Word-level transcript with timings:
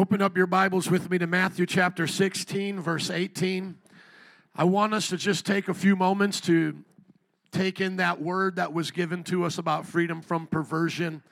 Open 0.00 0.22
up 0.22 0.34
your 0.34 0.46
Bibles 0.46 0.90
with 0.90 1.10
me 1.10 1.18
to 1.18 1.26
Matthew 1.26 1.66
chapter 1.66 2.06
16, 2.06 2.80
verse 2.80 3.10
18. 3.10 3.76
I 4.56 4.64
want 4.64 4.94
us 4.94 5.08
to 5.08 5.18
just 5.18 5.44
take 5.44 5.68
a 5.68 5.74
few 5.74 5.94
moments 5.94 6.40
to 6.40 6.74
take 7.52 7.82
in 7.82 7.96
that 7.96 8.18
word 8.18 8.56
that 8.56 8.72
was 8.72 8.92
given 8.92 9.22
to 9.24 9.44
us 9.44 9.58
about 9.58 9.84
freedom 9.84 10.22
from 10.22 10.46
perversion. 10.46 11.22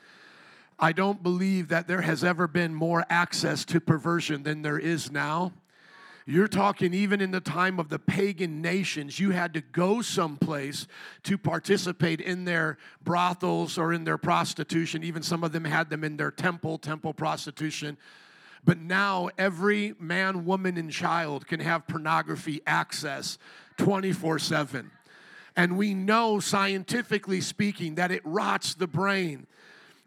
I 0.78 0.92
don't 0.92 1.22
believe 1.22 1.68
that 1.68 1.88
there 1.88 2.02
has 2.02 2.22
ever 2.22 2.46
been 2.46 2.74
more 2.74 3.06
access 3.08 3.64
to 3.64 3.80
perversion 3.80 4.42
than 4.42 4.60
there 4.60 4.78
is 4.78 5.10
now. 5.10 5.54
You're 6.26 6.46
talking 6.46 6.92
even 6.92 7.22
in 7.22 7.30
the 7.30 7.40
time 7.40 7.80
of 7.80 7.88
the 7.88 7.98
pagan 7.98 8.60
nations, 8.60 9.18
you 9.18 9.30
had 9.30 9.54
to 9.54 9.62
go 9.62 10.02
someplace 10.02 10.86
to 11.22 11.38
participate 11.38 12.20
in 12.20 12.44
their 12.44 12.76
brothels 13.02 13.78
or 13.78 13.94
in 13.94 14.04
their 14.04 14.18
prostitution. 14.18 15.04
Even 15.04 15.22
some 15.22 15.42
of 15.42 15.52
them 15.52 15.64
had 15.64 15.88
them 15.88 16.04
in 16.04 16.18
their 16.18 16.30
temple, 16.30 16.76
temple 16.76 17.14
prostitution. 17.14 17.96
But 18.64 18.78
now 18.78 19.30
every 19.38 19.94
man, 19.98 20.44
woman, 20.44 20.76
and 20.76 20.90
child 20.90 21.46
can 21.46 21.60
have 21.60 21.86
pornography 21.86 22.60
access 22.66 23.38
24 23.76 24.38
7. 24.38 24.90
And 25.56 25.76
we 25.76 25.94
know, 25.94 26.38
scientifically 26.38 27.40
speaking, 27.40 27.96
that 27.96 28.10
it 28.10 28.22
rots 28.24 28.74
the 28.74 28.86
brain 28.86 29.46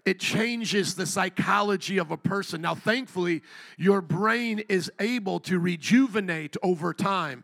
it 0.05 0.20
changes 0.20 0.96
the 0.96 1.05
psychology 1.05 1.98
of 1.98 2.12
a 2.12 2.18
person. 2.18 2.62
Now, 2.62 2.76
thankfully, 2.76 3.44
your 3.77 4.02
brain 4.02 4.60
is 4.68 4.91
able 4.99 5.40
to 5.41 5.60
rejuvenate 5.60 6.58
over 6.63 6.94
time. 6.94 7.44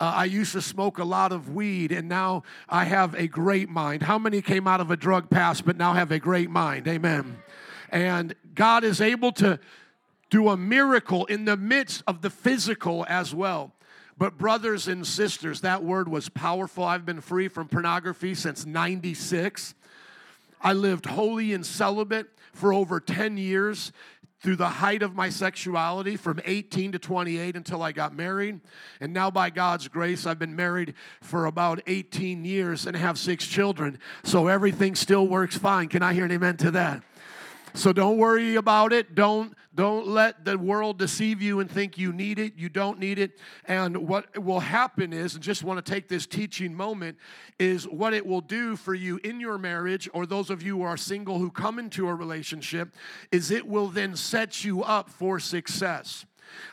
Uh, 0.00 0.12
I 0.16 0.24
used 0.24 0.52
to 0.52 0.60
smoke 0.60 0.98
a 0.98 1.04
lot 1.04 1.32
of 1.32 1.54
weed, 1.54 1.92
and 1.92 2.08
now 2.08 2.42
I 2.68 2.84
have 2.84 3.14
a 3.14 3.26
great 3.26 3.68
mind. 3.68 4.02
How 4.02 4.18
many 4.18 4.42
came 4.42 4.66
out 4.66 4.80
of 4.80 4.90
a 4.90 4.96
drug 4.96 5.30
past 5.30 5.64
but 5.64 5.76
now 5.76 5.94
have 5.94 6.10
a 6.10 6.18
great 6.18 6.50
mind? 6.50 6.86
Amen. 6.88 7.38
And 7.90 8.34
God 8.54 8.84
is 8.84 9.00
able 9.00 9.32
to 9.32 9.58
do 10.34 10.48
a 10.48 10.56
miracle 10.56 11.24
in 11.26 11.44
the 11.44 11.56
midst 11.56 12.02
of 12.08 12.20
the 12.20 12.28
physical 12.28 13.06
as 13.08 13.32
well. 13.32 13.72
But, 14.18 14.36
brothers 14.36 14.88
and 14.88 15.06
sisters, 15.06 15.60
that 15.60 15.84
word 15.84 16.08
was 16.08 16.28
powerful. 16.28 16.82
I've 16.82 17.06
been 17.06 17.20
free 17.20 17.46
from 17.46 17.68
pornography 17.68 18.34
since 18.34 18.66
96. 18.66 19.76
I 20.60 20.72
lived 20.72 21.06
holy 21.06 21.52
and 21.52 21.64
celibate 21.64 22.26
for 22.52 22.74
over 22.74 22.98
10 22.98 23.36
years 23.36 23.92
through 24.40 24.56
the 24.56 24.68
height 24.68 25.04
of 25.04 25.14
my 25.14 25.28
sexuality 25.28 26.16
from 26.16 26.40
18 26.44 26.90
to 26.90 26.98
28 26.98 27.54
until 27.54 27.80
I 27.80 27.92
got 27.92 28.12
married. 28.12 28.58
And 29.00 29.12
now, 29.12 29.30
by 29.30 29.50
God's 29.50 29.86
grace, 29.86 30.26
I've 30.26 30.40
been 30.40 30.56
married 30.56 30.94
for 31.20 31.46
about 31.46 31.80
18 31.86 32.44
years 32.44 32.86
and 32.86 32.96
have 32.96 33.20
six 33.20 33.46
children. 33.46 34.00
So 34.24 34.48
everything 34.48 34.96
still 34.96 35.28
works 35.28 35.56
fine. 35.56 35.86
Can 35.86 36.02
I 36.02 36.12
hear 36.12 36.24
an 36.24 36.32
amen 36.32 36.56
to 36.56 36.72
that? 36.72 37.04
So 37.76 37.92
don't 37.92 38.18
worry 38.18 38.54
about 38.54 38.92
it. 38.92 39.14
Don't 39.14 39.54
don't 39.74 40.06
let 40.06 40.44
the 40.44 40.56
world 40.56 40.98
deceive 40.98 41.42
you 41.42 41.60
and 41.60 41.70
think 41.70 41.98
you 41.98 42.12
need 42.12 42.38
it. 42.38 42.54
You 42.56 42.68
don't 42.68 42.98
need 42.98 43.18
it. 43.18 43.38
And 43.64 44.08
what 44.08 44.38
will 44.38 44.60
happen 44.60 45.12
is, 45.12 45.34
and 45.34 45.42
just 45.42 45.64
want 45.64 45.84
to 45.84 45.92
take 45.92 46.08
this 46.08 46.26
teaching 46.26 46.74
moment, 46.74 47.18
is 47.58 47.88
what 47.88 48.14
it 48.14 48.24
will 48.24 48.40
do 48.40 48.76
for 48.76 48.94
you 48.94 49.18
in 49.24 49.40
your 49.40 49.58
marriage, 49.58 50.08
or 50.14 50.26
those 50.26 50.50
of 50.50 50.62
you 50.62 50.78
who 50.78 50.82
are 50.82 50.96
single 50.96 51.38
who 51.38 51.50
come 51.50 51.78
into 51.78 52.08
a 52.08 52.14
relationship, 52.14 52.94
is 53.32 53.50
it 53.50 53.66
will 53.66 53.88
then 53.88 54.14
set 54.14 54.64
you 54.64 54.82
up 54.82 55.10
for 55.10 55.40
success. 55.40 56.24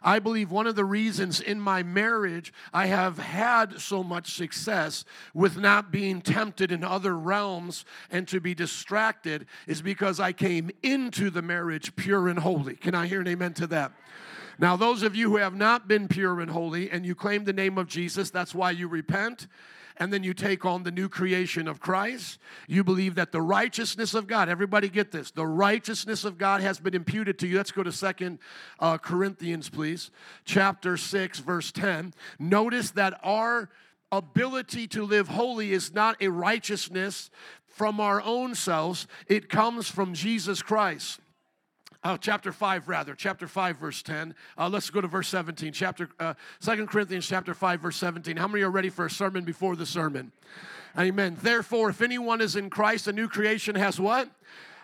I 0.01 0.19
believe 0.19 0.51
one 0.51 0.67
of 0.67 0.75
the 0.75 0.85
reasons 0.85 1.39
in 1.39 1.59
my 1.59 1.83
marriage 1.83 2.53
I 2.73 2.87
have 2.87 3.17
had 3.17 3.79
so 3.79 4.03
much 4.03 4.33
success 4.33 5.05
with 5.33 5.57
not 5.57 5.91
being 5.91 6.21
tempted 6.21 6.71
in 6.71 6.83
other 6.83 7.17
realms 7.17 7.85
and 8.09 8.27
to 8.27 8.39
be 8.39 8.53
distracted 8.53 9.45
is 9.67 9.81
because 9.81 10.19
I 10.19 10.33
came 10.33 10.71
into 10.83 11.29
the 11.29 11.41
marriage 11.41 11.95
pure 11.95 12.27
and 12.27 12.39
holy. 12.39 12.75
Can 12.75 12.95
I 12.95 13.07
hear 13.07 13.21
an 13.21 13.27
amen 13.27 13.53
to 13.55 13.67
that? 13.67 13.91
Now, 14.59 14.75
those 14.75 15.01
of 15.01 15.15
you 15.15 15.29
who 15.29 15.37
have 15.37 15.55
not 15.55 15.87
been 15.87 16.07
pure 16.07 16.39
and 16.39 16.51
holy 16.51 16.91
and 16.91 17.05
you 17.05 17.15
claim 17.15 17.45
the 17.45 17.53
name 17.53 17.77
of 17.77 17.87
Jesus, 17.87 18.29
that's 18.29 18.53
why 18.53 18.71
you 18.71 18.87
repent 18.87 19.47
and 20.01 20.11
then 20.11 20.23
you 20.23 20.33
take 20.33 20.65
on 20.65 20.81
the 20.81 20.89
new 20.89 21.07
creation 21.07 21.67
of 21.67 21.79
Christ. 21.79 22.39
You 22.67 22.83
believe 22.83 23.13
that 23.15 23.31
the 23.31 23.41
righteousness 23.41 24.15
of 24.15 24.25
God, 24.25 24.49
everybody 24.49 24.89
get 24.89 25.11
this, 25.11 25.29
the 25.29 25.45
righteousness 25.45 26.25
of 26.25 26.39
God 26.39 26.59
has 26.61 26.79
been 26.79 26.95
imputed 26.95 27.37
to 27.37 27.47
you. 27.47 27.57
Let's 27.57 27.71
go 27.71 27.83
to 27.83 27.91
Second 27.91 28.39
uh, 28.79 28.97
Corinthians, 28.97 29.69
please, 29.69 30.09
chapter 30.43 30.97
6, 30.97 31.39
verse 31.41 31.71
10. 31.71 32.15
Notice 32.39 32.89
that 32.91 33.19
our 33.21 33.69
ability 34.11 34.87
to 34.87 35.05
live 35.05 35.27
holy 35.27 35.71
is 35.71 35.93
not 35.93 36.17
a 36.19 36.29
righteousness 36.29 37.29
from 37.67 37.99
our 37.99 38.23
own 38.23 38.55
selves, 38.55 39.05
it 39.27 39.49
comes 39.49 39.87
from 39.87 40.15
Jesus 40.15 40.63
Christ 40.63 41.20
uh, 42.03 42.17
chapter 42.17 42.51
5 42.51 42.87
rather 42.87 43.13
chapter 43.13 43.47
5 43.47 43.77
verse 43.77 44.01
10 44.01 44.33
uh, 44.57 44.69
let's 44.69 44.89
go 44.89 45.01
to 45.01 45.07
verse 45.07 45.27
17 45.27 45.71
chapter 45.73 46.09
uh, 46.19 46.33
2 46.61 46.87
corinthians 46.87 47.27
chapter 47.27 47.53
5 47.53 47.81
verse 47.81 47.97
17 47.97 48.37
how 48.37 48.47
many 48.47 48.63
are 48.63 48.71
ready 48.71 48.89
for 48.89 49.05
a 49.05 49.09
sermon 49.09 49.43
before 49.43 49.75
the 49.75 49.85
sermon? 49.85 50.31
Amen. 50.97 51.37
Therefore 51.41 51.89
if 51.89 52.01
anyone 52.01 52.41
is 52.41 52.55
in 52.55 52.69
christ 52.69 53.07
a 53.07 53.13
new 53.13 53.27
creation 53.27 53.75
has 53.75 53.99
what? 53.99 54.29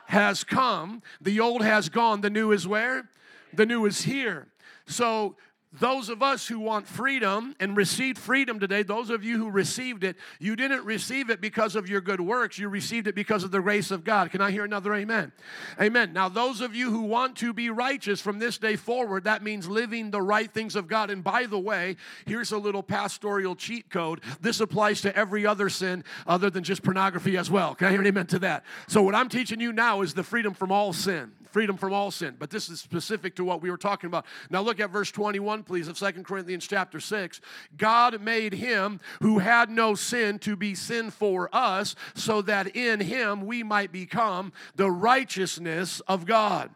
Has 0.08 0.44
come. 0.44 1.02
The 1.20 1.40
old 1.42 1.62
has 1.64 1.90
gone. 1.90 2.22
The 2.22 2.30
new 2.30 2.52
is 2.54 2.66
where? 2.66 3.10
The 3.54 3.66
new 3.66 3.86
is 3.86 4.04
here. 4.04 4.48
So 4.86 5.36
those 5.74 6.08
of 6.08 6.24
us 6.24 6.48
who 6.48 6.60
want 6.60 6.88
freedom 6.88 7.54
and 7.60 7.76
received 7.76 8.18
freedom 8.18 8.58
today, 8.58 8.84
those 8.84 9.10
of 9.10 9.24
you 9.24 9.38
who 9.38 9.50
received 9.50 10.06
it, 10.06 10.16
you 10.40 10.56
didn't 10.56 10.86
receive 10.86 11.30
it 11.30 11.42
because 11.42 11.76
of 11.76 11.90
your 11.90 12.00
good 12.00 12.22
works. 12.22 12.58
You 12.58 12.70
received 12.70 13.06
it 13.08 13.16
because 13.16 13.44
of 13.44 13.52
the 13.52 13.60
grace 13.60 13.92
of 13.92 14.06
God. 14.06 14.32
Can 14.32 14.40
I 14.40 14.50
hear 14.50 14.64
another 14.64 14.94
amen? 14.94 15.34
Amen. 15.80 16.14
Now, 16.14 16.30
those 16.30 16.62
of 16.62 16.74
you 16.74 16.90
who 16.90 17.02
want 17.02 17.36
to 17.38 17.54
be 17.54 17.70
righteous 17.70 18.22
from 18.22 18.40
this 18.40 18.58
day 18.58 18.78
forward, 18.78 19.26
that 19.26 19.44
means 19.44 19.68
living 19.68 20.10
the 20.10 20.22
right 20.22 20.52
things 20.52 20.76
of 20.78 20.88
God. 20.88 21.10
And 21.10 21.22
by 21.22 21.46
the 21.46 21.60
way, 21.60 21.98
here's 22.26 22.54
a 22.54 22.58
little 22.58 22.84
pastoral 22.84 23.56
cheat 23.56 23.90
code. 23.90 24.22
This 24.40 24.62
applies 24.62 25.02
to 25.02 25.16
every 25.16 25.46
other 25.46 25.70
sin 25.70 26.06
other 26.26 26.50
than 26.50 26.64
just 26.64 26.82
pornography 26.82 27.38
as 27.38 27.52
well. 27.52 27.76
Can 27.76 27.88
I 27.88 27.92
hear 27.92 28.00
an 28.00 28.08
amen 28.08 28.28
to 28.28 28.40
that? 28.40 28.64
So, 28.88 29.02
what 29.02 29.16
I'm 29.16 29.30
teaching 29.30 29.60
you 29.60 29.74
now 29.74 30.02
is 30.02 30.14
the 30.14 30.24
freedom 30.24 30.54
from 30.54 30.72
all 30.72 30.94
sin 30.94 31.34
freedom 31.52 31.78
from 31.78 31.94
all 31.94 32.12
sin. 32.12 32.36
But 32.38 32.50
this 32.50 32.70
is 32.70 32.80
specific 32.80 33.36
to 33.36 33.44
what 33.44 33.62
we 33.62 33.72
were 33.72 33.78
talking 33.78 34.08
about. 34.08 34.26
Now 34.50 34.62
look 34.62 34.80
at 34.80 34.90
verse 34.90 35.12
21, 35.12 35.64
please, 35.64 35.88
of 35.88 35.98
Second 35.98 36.26
Corinthians 36.26 36.68
chapter 36.68 37.00
6. 37.00 37.42
God 37.78 38.22
made 38.22 38.54
him 38.54 39.00
who 39.22 39.40
had 39.40 39.70
no 39.70 39.96
sin 39.96 40.40
to 40.40 40.56
be 40.56 40.76
sin 40.76 41.12
for 41.12 41.50
us, 41.54 41.96
so 42.16 42.42
that 42.44 42.76
in 42.76 43.00
him 43.00 43.46
we 43.46 43.64
might 43.64 43.92
become 43.92 44.52
the 44.76 44.90
righteousness 44.90 46.00
of 46.02 46.26
God. 46.26 46.70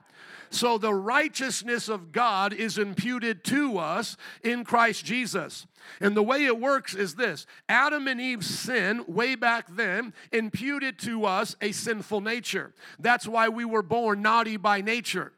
So 0.52 0.78
the 0.78 0.94
righteousness 0.94 1.88
of 1.88 2.12
God 2.12 2.54
is 2.54 2.78
imputed 2.78 3.44
to 3.46 3.78
us 3.78 4.18
in 4.44 4.66
Christ 4.66 5.06
Jesus. 5.06 5.66
And 6.02 6.16
the 6.16 6.22
way 6.22 6.46
it 6.46 6.60
works 6.60 6.94
is 6.94 7.16
this 7.16 7.48
Adam 7.70 8.08
and 8.08 8.20
Eve's 8.20 8.48
sin, 8.48 9.06
way 9.08 9.36
back 9.36 9.68
then, 9.76 10.14
imputed 10.32 11.00
to 11.00 11.26
us 11.26 11.56
a 11.62 11.72
sinful 11.72 12.20
nature. 12.20 12.74
That's 13.00 13.28
why 13.28 13.48
we 13.48 13.64
were 13.64 13.82
born 13.82 14.22
naughty 14.22 14.58
by 14.58 14.82
nature. 14.82 15.32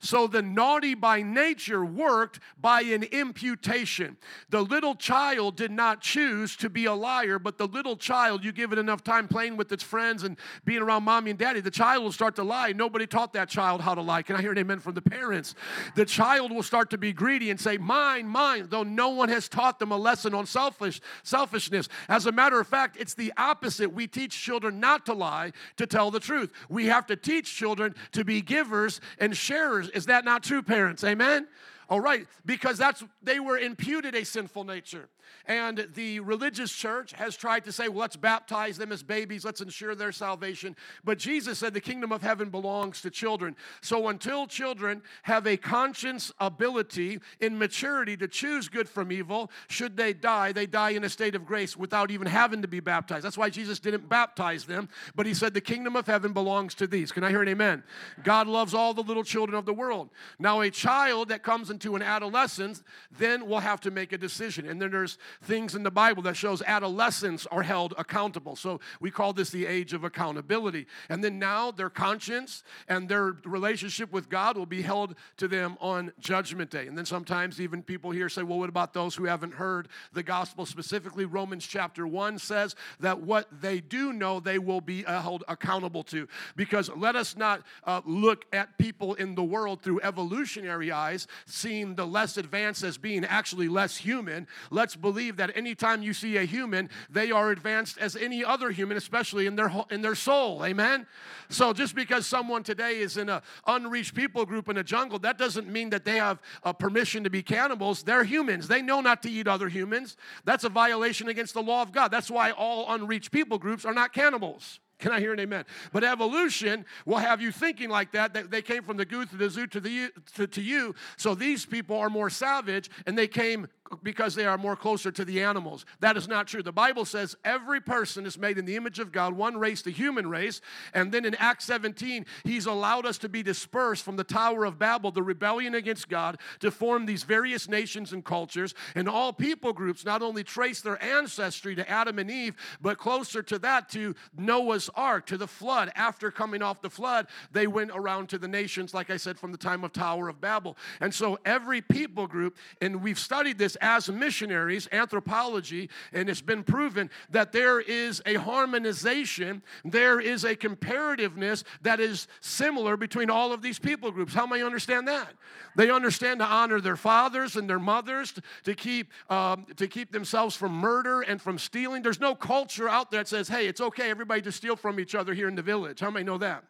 So 0.00 0.28
the 0.28 0.42
naughty 0.42 0.94
by 0.94 1.22
nature 1.22 1.84
worked 1.84 2.38
by 2.60 2.82
an 2.82 3.02
imputation. 3.02 4.16
The 4.48 4.62
little 4.62 4.94
child 4.94 5.56
did 5.56 5.72
not 5.72 6.00
choose 6.00 6.56
to 6.56 6.70
be 6.70 6.84
a 6.84 6.94
liar, 6.94 7.38
but 7.38 7.58
the 7.58 7.66
little 7.66 7.96
child, 7.96 8.44
you 8.44 8.52
give 8.52 8.72
it 8.72 8.78
enough 8.78 9.02
time 9.02 9.26
playing 9.26 9.56
with 9.56 9.72
its 9.72 9.82
friends 9.82 10.22
and 10.22 10.36
being 10.64 10.82
around 10.82 11.02
mommy 11.02 11.30
and 11.30 11.38
daddy, 11.38 11.60
the 11.60 11.70
child 11.70 12.04
will 12.04 12.12
start 12.12 12.36
to 12.36 12.44
lie. 12.44 12.72
Nobody 12.72 13.06
taught 13.06 13.32
that 13.32 13.48
child 13.48 13.80
how 13.80 13.94
to 13.94 14.02
lie. 14.02 14.22
Can 14.22 14.36
I 14.36 14.40
hear 14.40 14.52
an 14.52 14.58
amen 14.58 14.78
from 14.78 14.94
the 14.94 15.02
parents? 15.02 15.56
The 15.96 16.04
child 16.04 16.52
will 16.52 16.62
start 16.62 16.90
to 16.90 16.98
be 16.98 17.12
greedy 17.12 17.50
and 17.50 17.60
say, 17.60 17.76
Mine, 17.76 18.28
mine, 18.28 18.68
though 18.70 18.84
no 18.84 19.08
one 19.08 19.28
has 19.28 19.48
taught 19.48 19.78
them 19.80 19.90
a 19.90 19.96
lesson 19.96 20.32
on 20.32 20.46
selfish, 20.46 21.00
selfishness. 21.24 21.88
As 22.08 22.26
a 22.26 22.32
matter 22.32 22.60
of 22.60 22.68
fact, 22.68 22.96
it's 23.00 23.14
the 23.14 23.32
opposite. 23.36 23.92
We 23.92 24.06
teach 24.06 24.40
children 24.40 24.78
not 24.78 25.06
to 25.06 25.12
lie, 25.12 25.52
to 25.76 25.86
tell 25.86 26.10
the 26.10 26.20
truth. 26.20 26.52
We 26.68 26.86
have 26.86 27.06
to 27.06 27.16
teach 27.16 27.54
children 27.54 27.94
to 28.12 28.24
be 28.24 28.40
givers 28.42 29.00
and 29.18 29.36
sharers 29.36 29.87
is 29.88 30.06
that 30.06 30.24
not 30.24 30.42
true, 30.42 30.62
parents? 30.62 31.04
Amen? 31.04 31.46
All 31.90 32.00
right, 32.00 32.26
because 32.44 32.76
that's 32.76 33.02
they 33.22 33.40
were 33.40 33.58
imputed 33.58 34.14
a 34.14 34.24
sinful 34.24 34.64
nature. 34.64 35.08
And 35.46 35.88
the 35.94 36.20
religious 36.20 36.72
church 36.72 37.12
has 37.12 37.36
tried 37.36 37.64
to 37.64 37.72
say, 37.72 37.88
well, 37.88 38.00
let's 38.00 38.16
baptize 38.16 38.76
them 38.76 38.92
as 38.92 39.02
babies, 39.02 39.44
let's 39.44 39.60
ensure 39.60 39.94
their 39.94 40.12
salvation. 40.12 40.76
But 41.04 41.18
Jesus 41.18 41.58
said 41.58 41.74
the 41.74 41.80
kingdom 41.80 42.12
of 42.12 42.22
heaven 42.22 42.50
belongs 42.50 43.00
to 43.02 43.10
children. 43.10 43.56
So 43.80 44.08
until 44.08 44.46
children 44.46 45.02
have 45.22 45.46
a 45.46 45.56
conscience 45.56 46.32
ability 46.38 47.20
in 47.40 47.58
maturity 47.58 48.16
to 48.18 48.28
choose 48.28 48.68
good 48.68 48.88
from 48.88 49.10
evil, 49.12 49.50
should 49.68 49.96
they 49.96 50.12
die, 50.12 50.52
they 50.52 50.66
die 50.66 50.90
in 50.90 51.04
a 51.04 51.08
state 51.08 51.34
of 51.34 51.46
grace 51.46 51.76
without 51.76 52.10
even 52.10 52.26
having 52.26 52.62
to 52.62 52.68
be 52.68 52.80
baptized. 52.80 53.24
That's 53.24 53.38
why 53.38 53.50
Jesus 53.50 53.80
didn't 53.80 54.08
baptize 54.08 54.64
them, 54.64 54.88
but 55.14 55.26
he 55.26 55.34
said 55.34 55.54
the 55.54 55.60
kingdom 55.60 55.96
of 55.96 56.06
heaven 56.06 56.32
belongs 56.32 56.74
to 56.76 56.86
these. 56.86 57.12
Can 57.12 57.24
I 57.24 57.30
hear 57.30 57.42
an 57.42 57.48
amen? 57.48 57.82
God 58.22 58.46
loves 58.46 58.74
all 58.74 58.94
the 58.94 59.02
little 59.02 59.24
children 59.24 59.56
of 59.58 59.66
the 59.66 59.74
world. 59.74 60.10
Now, 60.38 60.60
a 60.60 60.70
child 60.70 61.28
that 61.28 61.42
comes 61.42 61.70
into 61.70 61.96
an 61.96 62.02
adolescence, 62.02 62.82
then 63.18 63.46
we'll 63.46 63.58
have 63.58 63.80
to 63.82 63.90
make 63.90 64.12
a 64.12 64.18
decision. 64.18 64.68
And 64.68 64.80
then 64.80 64.90
there's 64.90 65.17
things 65.42 65.74
in 65.74 65.82
the 65.82 65.90
Bible 65.90 66.22
that 66.22 66.36
shows 66.36 66.62
adolescents 66.62 67.46
are 67.46 67.62
held 67.62 67.94
accountable. 67.98 68.56
So 68.56 68.80
we 69.00 69.10
call 69.10 69.32
this 69.32 69.50
the 69.50 69.66
age 69.66 69.92
of 69.92 70.04
accountability. 70.04 70.86
And 71.08 71.22
then 71.22 71.38
now 71.38 71.70
their 71.70 71.90
conscience 71.90 72.62
and 72.88 73.08
their 73.08 73.36
relationship 73.44 74.12
with 74.12 74.28
God 74.28 74.56
will 74.56 74.66
be 74.66 74.82
held 74.82 75.14
to 75.38 75.48
them 75.48 75.76
on 75.80 76.12
Judgment 76.18 76.70
Day. 76.70 76.86
And 76.86 76.96
then 76.96 77.06
sometimes 77.06 77.60
even 77.60 77.82
people 77.82 78.10
here 78.10 78.28
say, 78.28 78.42
well, 78.42 78.58
what 78.58 78.68
about 78.68 78.94
those 78.94 79.14
who 79.14 79.24
haven't 79.24 79.54
heard 79.54 79.88
the 80.12 80.22
gospel 80.22 80.66
specifically? 80.66 81.24
Romans 81.24 81.66
chapter 81.66 82.06
1 82.06 82.38
says 82.38 82.74
that 83.00 83.20
what 83.20 83.46
they 83.60 83.80
do 83.80 84.12
know, 84.12 84.40
they 84.40 84.58
will 84.58 84.80
be 84.80 85.04
uh, 85.04 85.22
held 85.22 85.44
accountable 85.48 86.02
to. 86.04 86.28
Because 86.56 86.90
let 86.96 87.16
us 87.16 87.36
not 87.36 87.62
uh, 87.84 88.00
look 88.04 88.44
at 88.52 88.78
people 88.78 89.14
in 89.14 89.34
the 89.34 89.42
world 89.42 89.82
through 89.82 90.00
evolutionary 90.02 90.92
eyes, 90.92 91.26
seeing 91.46 91.94
the 91.94 92.06
less 92.06 92.36
advanced 92.36 92.82
as 92.82 92.98
being 92.98 93.24
actually 93.24 93.68
less 93.68 93.96
human. 93.96 94.46
Let's 94.70 94.96
believe 94.96 95.07
that 95.36 95.56
anytime 95.56 96.02
you 96.02 96.12
see 96.12 96.36
a 96.36 96.44
human, 96.44 96.90
they 97.10 97.30
are 97.30 97.50
advanced 97.50 97.98
as 97.98 98.16
any 98.16 98.44
other 98.44 98.70
human, 98.70 98.96
especially 98.96 99.46
in 99.46 99.56
their 99.56 99.72
in 99.90 100.02
their 100.02 100.14
soul. 100.14 100.64
Amen. 100.64 101.06
So 101.48 101.72
just 101.72 101.94
because 101.94 102.26
someone 102.26 102.62
today 102.62 102.98
is 102.98 103.16
in 103.16 103.28
an 103.28 103.40
unreached 103.66 104.14
people 104.14 104.44
group 104.44 104.68
in 104.68 104.76
a 104.76 104.84
jungle, 104.84 105.18
that 105.20 105.38
doesn't 105.38 105.68
mean 105.68 105.90
that 105.90 106.04
they 106.04 106.16
have 106.16 106.40
a 106.62 106.74
permission 106.74 107.24
to 107.24 107.30
be 107.30 107.42
cannibals. 107.42 108.02
They're 108.02 108.24
humans. 108.24 108.68
They 108.68 108.82
know 108.82 109.00
not 109.00 109.22
to 109.22 109.30
eat 109.30 109.48
other 109.48 109.68
humans. 109.68 110.16
That's 110.44 110.64
a 110.64 110.68
violation 110.68 111.28
against 111.28 111.54
the 111.54 111.62
law 111.62 111.82
of 111.82 111.92
God. 111.92 112.08
That's 112.08 112.30
why 112.30 112.50
all 112.50 112.92
unreached 112.92 113.32
people 113.32 113.58
groups 113.58 113.84
are 113.84 113.94
not 113.94 114.12
cannibals. 114.12 114.80
Can 114.98 115.12
I 115.12 115.20
hear 115.20 115.32
an 115.32 115.38
amen? 115.38 115.64
But 115.92 116.02
evolution 116.02 116.84
will 117.06 117.18
have 117.18 117.40
you 117.40 117.52
thinking 117.52 117.88
like 117.88 118.12
that, 118.12 118.34
that 118.34 118.50
they 118.50 118.62
came 118.62 118.82
from 118.82 118.96
the 118.96 119.04
goose 119.04 119.30
to 119.30 119.36
the 119.36 119.48
zoo 119.48 119.66
to, 119.68 119.80
the, 119.80 120.10
to, 120.34 120.46
to 120.48 120.60
you. 120.60 120.94
So 121.16 121.36
these 121.36 121.64
people 121.64 121.96
are 121.96 122.10
more 122.10 122.30
savage 122.30 122.90
and 123.06 123.16
they 123.16 123.28
came 123.28 123.68
because 124.02 124.34
they 124.34 124.46
are 124.46 124.58
more 124.58 124.76
closer 124.76 125.10
to 125.10 125.24
the 125.24 125.42
animals. 125.42 125.84
That 126.00 126.16
is 126.16 126.28
not 126.28 126.46
true. 126.46 126.62
The 126.62 126.72
Bible 126.72 127.04
says 127.04 127.36
every 127.44 127.80
person 127.80 128.26
is 128.26 128.38
made 128.38 128.58
in 128.58 128.64
the 128.64 128.76
image 128.76 128.98
of 128.98 129.12
God, 129.12 129.34
one 129.34 129.56
race, 129.56 129.82
the 129.82 129.90
human 129.90 130.28
race. 130.28 130.60
And 130.94 131.12
then 131.12 131.24
in 131.24 131.34
Acts 131.36 131.64
17, 131.66 132.26
he's 132.44 132.66
allowed 132.66 133.06
us 133.06 133.18
to 133.18 133.28
be 133.28 133.42
dispersed 133.42 134.04
from 134.04 134.16
the 134.16 134.24
Tower 134.24 134.64
of 134.64 134.78
Babel, 134.78 135.10
the 135.10 135.22
rebellion 135.22 135.74
against 135.74 136.08
God, 136.08 136.38
to 136.60 136.70
form 136.70 137.06
these 137.06 137.22
various 137.22 137.68
nations 137.68 138.12
and 138.12 138.24
cultures. 138.24 138.74
And 138.94 139.08
all 139.08 139.32
people 139.32 139.72
groups 139.72 140.04
not 140.04 140.22
only 140.22 140.44
trace 140.44 140.80
their 140.80 141.02
ancestry 141.02 141.74
to 141.76 141.88
Adam 141.88 142.18
and 142.18 142.30
Eve, 142.30 142.56
but 142.80 142.98
closer 142.98 143.42
to 143.44 143.58
that 143.60 143.88
to 143.90 144.14
Noah's 144.36 144.87
ark, 144.94 145.26
to 145.26 145.36
the 145.36 145.46
flood. 145.46 145.90
After 145.94 146.30
coming 146.30 146.62
off 146.62 146.80
the 146.80 146.90
flood, 146.90 147.26
they 147.52 147.66
went 147.66 147.90
around 147.94 148.28
to 148.30 148.38
the 148.38 148.48
nations, 148.48 148.94
like 148.94 149.10
I 149.10 149.16
said, 149.18 149.38
from 149.38 149.52
the 149.52 149.58
time 149.58 149.84
of 149.84 149.92
Tower 149.92 150.28
of 150.28 150.40
Babel. 150.40 150.76
And 151.00 151.12
so 151.12 151.38
every 151.44 151.82
people 151.82 152.26
group, 152.26 152.56
and 152.80 153.02
we've 153.02 153.18
studied 153.18 153.58
this 153.58 153.76
as 153.80 154.08
missionaries, 154.08 154.88
anthropology, 154.90 155.90
and 156.12 156.30
it's 156.30 156.40
been 156.40 156.64
proven 156.64 157.10
that 157.30 157.52
there 157.52 157.80
is 157.80 158.22
a 158.24 158.34
harmonization, 158.34 159.62
there 159.84 160.20
is 160.20 160.44
a 160.44 160.56
comparativeness 160.56 161.64
that 161.82 162.00
is 162.00 162.26
similar 162.40 162.96
between 162.96 163.28
all 163.30 163.52
of 163.52 163.60
these 163.60 163.78
people 163.78 164.10
groups. 164.10 164.32
How 164.32 164.46
many 164.46 164.62
understand 164.62 165.06
that? 165.08 165.28
They 165.76 165.90
understand 165.90 166.40
to 166.40 166.46
honor 166.46 166.80
their 166.80 166.96
fathers 166.96 167.56
and 167.56 167.68
their 167.68 167.78
mothers, 167.78 168.32
to, 168.64 168.74
keep, 168.74 169.12
um, 169.28 169.66
to 169.76 169.86
keep 169.86 170.12
themselves 170.12 170.56
from 170.56 170.72
murder 170.72 171.20
and 171.20 171.40
from 171.40 171.58
stealing. 171.58 172.02
There's 172.02 172.20
no 172.20 172.34
culture 172.34 172.88
out 172.88 173.10
there 173.10 173.18
that 173.18 173.28
says, 173.28 173.48
hey, 173.48 173.66
it's 173.66 173.80
okay, 173.80 174.10
everybody 174.10 174.42
to 174.42 174.52
steal 174.52 174.76
from 174.78 175.00
each 175.00 175.14
other 175.14 175.34
here 175.34 175.48
in 175.48 175.54
the 175.54 175.62
village. 175.62 176.00
How 176.00 176.10
many 176.10 176.24
know 176.24 176.38
that? 176.38 176.64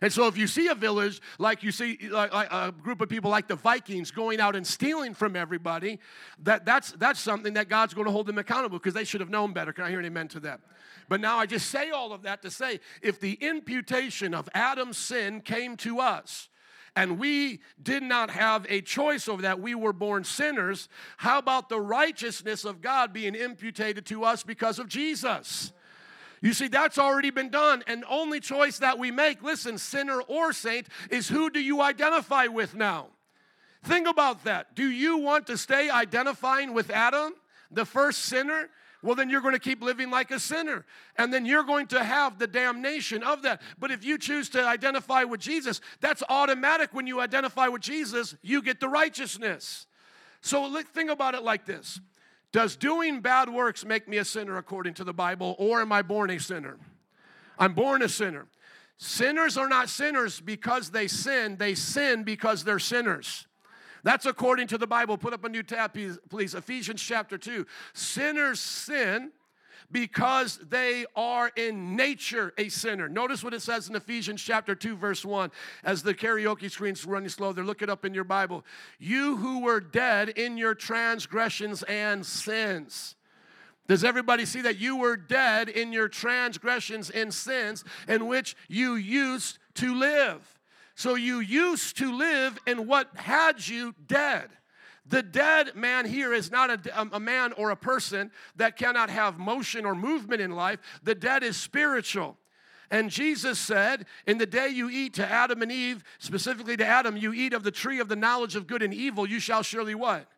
And 0.00 0.12
so, 0.12 0.26
if 0.26 0.36
you 0.36 0.46
see 0.46 0.68
a 0.68 0.74
village 0.74 1.20
like 1.38 1.62
you 1.62 1.72
see 1.72 1.98
like, 2.10 2.32
like 2.32 2.48
a 2.50 2.72
group 2.72 3.00
of 3.00 3.08
people 3.08 3.30
like 3.30 3.48
the 3.48 3.56
Vikings 3.56 4.10
going 4.10 4.40
out 4.40 4.56
and 4.56 4.66
stealing 4.66 5.14
from 5.14 5.36
everybody, 5.36 5.98
that, 6.42 6.64
that's, 6.64 6.92
that's 6.92 7.20
something 7.20 7.54
that 7.54 7.68
God's 7.68 7.94
going 7.94 8.06
to 8.06 8.10
hold 8.10 8.26
them 8.26 8.38
accountable 8.38 8.78
because 8.78 8.94
they 8.94 9.04
should 9.04 9.20
have 9.20 9.30
known 9.30 9.52
better. 9.52 9.72
Can 9.72 9.84
I 9.84 9.90
hear 9.90 10.00
an 10.00 10.06
amen 10.06 10.28
to 10.28 10.40
that? 10.40 10.60
But 11.08 11.20
now 11.20 11.38
I 11.38 11.46
just 11.46 11.70
say 11.70 11.90
all 11.90 12.12
of 12.12 12.22
that 12.22 12.42
to 12.42 12.50
say 12.50 12.80
if 13.02 13.20
the 13.20 13.34
imputation 13.34 14.34
of 14.34 14.48
Adam's 14.54 14.98
sin 14.98 15.40
came 15.40 15.76
to 15.78 16.00
us, 16.00 16.48
and 16.96 17.18
we 17.18 17.60
did 17.80 18.02
not 18.02 18.30
have 18.30 18.66
a 18.68 18.80
choice 18.80 19.28
over 19.28 19.42
that. 19.42 19.60
We 19.60 19.76
were 19.76 19.92
born 19.92 20.24
sinners. 20.24 20.88
How 21.18 21.38
about 21.38 21.68
the 21.68 21.80
righteousness 21.80 22.64
of 22.64 22.80
God 22.80 23.12
being 23.12 23.36
imputed 23.36 24.04
to 24.06 24.24
us 24.24 24.42
because 24.42 24.80
of 24.80 24.88
Jesus? 24.88 25.72
You 26.42 26.54
see, 26.54 26.68
that's 26.68 26.98
already 26.98 27.30
been 27.30 27.50
done. 27.50 27.82
And 27.86 28.04
only 28.08 28.40
choice 28.40 28.78
that 28.78 28.98
we 28.98 29.10
make, 29.10 29.42
listen, 29.42 29.76
sinner 29.78 30.20
or 30.22 30.52
saint, 30.52 30.88
is 31.10 31.28
who 31.28 31.50
do 31.50 31.60
you 31.60 31.82
identify 31.82 32.46
with 32.46 32.74
now? 32.74 33.08
Think 33.82 34.08
about 34.08 34.44
that. 34.44 34.74
Do 34.74 34.90
you 34.90 35.18
want 35.18 35.46
to 35.48 35.56
stay 35.56 35.90
identifying 35.90 36.74
with 36.74 36.90
Adam, 36.90 37.34
the 37.70 37.84
first 37.84 38.20
sinner? 38.20 38.68
Well, 39.02 39.14
then 39.14 39.30
you're 39.30 39.40
going 39.40 39.54
to 39.54 39.60
keep 39.60 39.82
living 39.82 40.10
like 40.10 40.30
a 40.30 40.38
sinner. 40.38 40.84
And 41.16 41.32
then 41.32 41.46
you're 41.46 41.64
going 41.64 41.86
to 41.88 42.04
have 42.04 42.38
the 42.38 42.46
damnation 42.46 43.22
of 43.22 43.42
that. 43.42 43.62
But 43.78 43.90
if 43.90 44.04
you 44.04 44.18
choose 44.18 44.50
to 44.50 44.64
identify 44.64 45.24
with 45.24 45.40
Jesus, 45.40 45.80
that's 46.00 46.22
automatic. 46.28 46.92
When 46.92 47.06
you 47.06 47.20
identify 47.20 47.68
with 47.68 47.80
Jesus, 47.80 48.34
you 48.42 48.62
get 48.62 48.80
the 48.80 48.88
righteousness. 48.88 49.86
So 50.42 50.82
think 50.82 51.10
about 51.10 51.34
it 51.34 51.42
like 51.42 51.64
this 51.64 52.00
does 52.52 52.76
doing 52.76 53.20
bad 53.20 53.48
works 53.48 53.84
make 53.84 54.08
me 54.08 54.16
a 54.18 54.24
sinner 54.24 54.56
according 54.56 54.94
to 54.94 55.04
the 55.04 55.12
Bible, 55.12 55.54
or 55.58 55.80
am 55.80 55.92
I 55.92 56.02
born 56.02 56.30
a 56.30 56.40
sinner? 56.40 56.78
I'm 57.58 57.74
born 57.74 58.02
a 58.02 58.08
sinner. 58.08 58.46
Sinners 58.96 59.56
are 59.56 59.68
not 59.68 59.88
sinners 59.88 60.40
because 60.40 60.90
they 60.90 61.06
sin, 61.06 61.56
they 61.56 61.74
sin 61.74 62.22
because 62.24 62.64
they're 62.64 62.78
sinners. 62.78 63.46
That's 64.02 64.26
according 64.26 64.66
to 64.68 64.78
the 64.78 64.86
Bible. 64.86 65.16
Put 65.18 65.32
up 65.32 65.44
a 65.44 65.48
new 65.48 65.62
tab, 65.62 65.96
please. 66.28 66.54
Ephesians 66.54 67.02
chapter 67.02 67.38
2. 67.38 67.66
Sinners 67.92 68.60
sin 68.60 69.32
because 69.92 70.58
they 70.68 71.04
are 71.16 71.50
in 71.56 71.96
nature 71.96 72.52
a 72.58 72.68
sinner. 72.68 73.08
Notice 73.08 73.42
what 73.42 73.54
it 73.54 73.62
says 73.62 73.88
in 73.88 73.96
Ephesians 73.96 74.42
chapter 74.42 74.74
2, 74.74 74.96
verse 74.96 75.24
1. 75.24 75.50
As 75.84 76.02
the 76.02 76.14
karaoke 76.14 76.70
screen's 76.70 77.04
running 77.04 77.28
slow, 77.28 77.52
they're 77.52 77.64
looking 77.64 77.90
up 77.90 78.04
in 78.04 78.14
your 78.14 78.24
Bible. 78.24 78.64
You 78.98 79.36
who 79.36 79.62
were 79.62 79.80
dead 79.80 80.30
in 80.30 80.56
your 80.56 80.74
transgressions 80.74 81.82
and 81.84 82.24
sins. 82.24 83.16
Does 83.88 84.04
everybody 84.04 84.44
see 84.44 84.60
that 84.60 84.78
you 84.78 84.96
were 84.96 85.16
dead 85.16 85.68
in 85.68 85.92
your 85.92 86.08
transgressions 86.08 87.10
and 87.10 87.34
sins 87.34 87.82
in 88.06 88.28
which 88.28 88.56
you 88.68 88.94
used 88.94 89.58
to 89.74 89.94
live? 89.94 90.60
So 90.94 91.14
you 91.16 91.40
used 91.40 91.96
to 91.96 92.16
live 92.16 92.58
in 92.66 92.86
what 92.86 93.08
had 93.16 93.66
you 93.66 93.94
dead. 94.06 94.50
The 95.10 95.24
dead 95.24 95.74
man 95.74 96.06
here 96.06 96.32
is 96.32 96.52
not 96.52 96.70
a, 96.70 97.08
a, 97.12 97.18
man 97.18 97.52
or 97.54 97.70
a 97.70 97.76
person 97.76 98.30
that 98.54 98.76
cannot 98.76 99.10
have 99.10 99.38
motion 99.38 99.84
or 99.84 99.94
movement 99.94 100.40
in 100.40 100.52
life. 100.52 100.78
The 101.02 101.16
dead 101.16 101.42
is 101.42 101.56
spiritual. 101.56 102.38
And 102.92 103.10
Jesus 103.10 103.58
said, 103.58 104.06
In 104.28 104.38
the 104.38 104.46
day 104.46 104.68
you 104.68 104.88
eat 104.88 105.14
to 105.14 105.26
Adam 105.26 105.62
and 105.62 105.72
Eve, 105.72 106.04
specifically 106.20 106.76
to 106.76 106.86
Adam, 106.86 107.16
you 107.16 107.32
eat 107.32 107.52
of 107.52 107.64
the 107.64 107.72
tree 107.72 107.98
of 107.98 108.08
the 108.08 108.14
knowledge 108.14 108.54
of 108.54 108.68
good 108.68 108.82
and 108.82 108.94
evil, 108.94 109.28
you 109.28 109.40
shall 109.40 109.64
surely 109.64 109.96
what? 109.96 110.28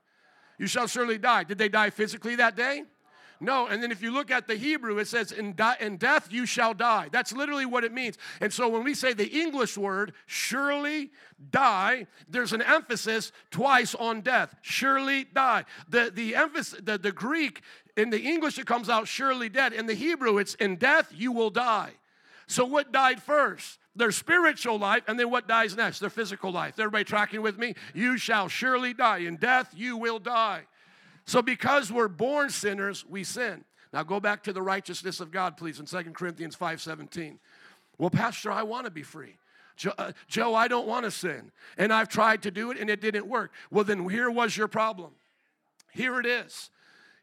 You 0.59 0.67
shall 0.67 0.87
surely 0.87 1.19
die. 1.19 1.45
Did 1.45 1.59
they 1.59 1.69
die 1.69 1.91
physically 1.91 2.37
that 2.37 2.57
day? 2.57 2.85
No, 3.43 3.67
and 3.67 3.83
then 3.83 3.91
if 3.91 4.01
you 4.01 4.13
look 4.13 4.31
at 4.31 4.47
the 4.47 4.55
Hebrew, 4.55 4.99
it 4.99 5.09
says, 5.09 5.33
in, 5.33 5.55
di- 5.55 5.77
in 5.81 5.97
death 5.97 6.29
you 6.31 6.47
shall 6.47 6.75
die. 6.75 7.09
That's 7.11 7.33
literally 7.33 7.67
what 7.67 7.83
it 7.83 7.93
means. 7.93 8.17
And 8.41 8.53
so 8.53 8.69
when 8.69 8.85
we 8.85 8.95
say 8.95 9.15
the 9.15 9.29
English 9.29 9.77
word, 9.77 10.13
surely 10.27 11.11
die, 11.51 12.07
there's 12.29 12.53
an 12.53 12.63
emphasis 12.63 13.33
twice 13.51 13.97
on 13.97 14.21
death. 14.21 14.55
Surely 14.63 15.25
die. 15.25 15.65
The, 15.89 16.13
the 16.15 16.37
emphasis, 16.37 16.79
the, 16.81 16.99
the 16.99 17.11
Greek, 17.11 17.63
in 17.97 18.11
the 18.11 18.21
English, 18.21 18.61
it 18.61 18.67
comes 18.67 18.89
out 18.89 19.09
surely 19.09 19.49
dead. 19.49 19.73
In 19.73 19.87
the 19.87 19.95
Hebrew, 19.95 20.39
it's 20.39 20.55
in 20.55 20.77
death 20.77 21.13
you 21.13 21.33
will 21.33 21.51
die. 21.51 21.91
So 22.47 22.65
what 22.65 22.93
died 22.93 23.21
first? 23.21 23.81
Their 23.97 24.13
spiritual 24.13 24.79
life, 24.79 25.03
and 25.09 25.19
then 25.19 25.31
what 25.31 25.49
dies 25.49 25.77
next? 25.77 25.99
Their 25.99 26.11
physical 26.11 26.53
life. 26.53 26.79
Everybody 26.79 27.05
tracking 27.05 27.43
with 27.43 27.59
me? 27.59 27.75
You 27.93 28.19
shall 28.19 28.47
surely 28.47 28.95
die. 28.95 29.19
In 29.19 29.37
death 29.37 29.75
you 29.77 29.97
will 29.97 30.21
die. 30.21 30.63
So 31.25 31.43
because 31.43 31.93
we're 31.93 32.09
born 32.09 32.51
sinners, 32.51 33.05
we 33.09 33.25
sin. 33.25 33.65
Now 33.93 34.03
go 34.03 34.21
back 34.21 34.43
to 34.45 34.53
the 34.53 34.63
righteousness 34.63 35.21
of 35.21 35.31
God, 35.31 35.57
please, 35.57 35.79
in 35.79 35.87
2 35.87 36.15
Corinthians 36.15 36.57
5:17. 36.57 37.39
Well, 37.99 38.11
Pastor, 38.11 38.51
I 38.51 38.63
want 38.63 38.87
to 38.87 38.91
be 38.91 39.03
free. 39.03 39.39
Joe, 39.77 39.93
uh, 39.99 40.13
Joe, 40.27 40.55
I 40.55 40.69
don't 40.69 40.87
want 40.87 41.05
to 41.05 41.11
sin. 41.11 41.53
And 41.77 41.93
I've 41.93 42.09
tried 42.09 42.43
to 42.43 42.51
do 42.51 42.71
it 42.71 42.79
and 42.79 42.91
it 42.91 43.01
didn't 43.01 43.27
work. 43.27 43.53
Well, 43.71 43.85
then 43.85 44.09
here 44.09 44.31
was 44.31 44.57
your 44.57 44.69
problem. 44.69 45.13
Here 45.93 46.19
it 46.19 46.27
is. 46.27 46.71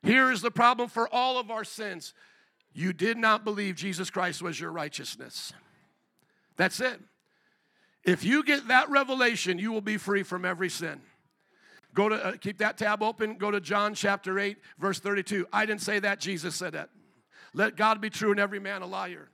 Here 0.03 0.31
is 0.31 0.41
the 0.41 0.51
problem 0.51 0.89
for 0.89 1.13
all 1.13 1.37
of 1.37 1.51
our 1.51 1.63
sins. 1.63 2.13
You 2.73 2.93
did 2.93 3.17
not 3.17 3.43
believe 3.43 3.75
Jesus 3.75 4.09
Christ 4.09 4.41
was 4.41 4.59
your 4.59 4.71
righteousness. 4.71 5.53
That's 6.55 6.79
it. 6.79 6.99
If 8.03 8.23
you 8.23 8.43
get 8.43 8.67
that 8.67 8.89
revelation, 8.89 9.59
you 9.59 9.71
will 9.71 9.81
be 9.81 9.97
free 9.97 10.23
from 10.23 10.45
every 10.45 10.69
sin. 10.69 11.01
Go 11.93 12.09
to, 12.09 12.15
uh, 12.15 12.31
keep 12.37 12.59
that 12.59 12.77
tab 12.77 13.01
open. 13.01 13.35
Go 13.35 13.51
to 13.51 13.59
John 13.59 13.93
chapter 13.93 14.39
8, 14.39 14.57
verse 14.77 14.99
32. 14.99 15.47
I 15.51 15.65
didn't 15.65 15.81
say 15.81 15.99
that, 15.99 16.19
Jesus 16.19 16.55
said 16.55 16.73
that. 16.73 16.89
Let 17.53 17.75
God 17.75 17.99
be 17.99 18.09
true 18.09 18.31
and 18.31 18.39
every 18.39 18.59
man 18.59 18.81
a 18.81 18.85
liar. 18.85 19.29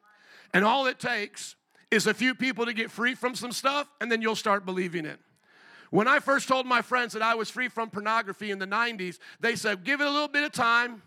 And 0.54 0.64
all 0.64 0.88
it 0.88 1.00
takes 1.00 1.56
is 1.92 2.08
a 2.08 2.14
few 2.14 2.34
people 2.34 2.66
to 2.66 2.74
get 2.74 2.90
free 2.90 3.14
from 3.14 3.36
some 3.36 3.52
stuff, 3.52 3.88
and 4.00 4.12
then 4.12 4.22
you'll 4.22 4.36
start 4.36 4.66
believing 4.66 5.06
it. 5.06 5.20
When 5.92 6.08
I 6.08 6.20
first 6.20 6.48
told 6.48 6.66
my 6.66 6.82
friends 6.82 7.14
that 7.14 7.22
I 7.22 7.36
was 7.36 7.50
free 7.50 7.68
from 7.68 7.90
pornography 7.90 8.52
in 8.52 8.60
the 8.60 8.68
90s, 8.68 9.20
they 9.40 9.56
said, 9.56 9.84
give 9.84 10.02
it 10.02 10.08
a 10.08 10.10
little 10.10 10.28
bit 10.28 10.44
of 10.44 10.52
time. 10.52 11.02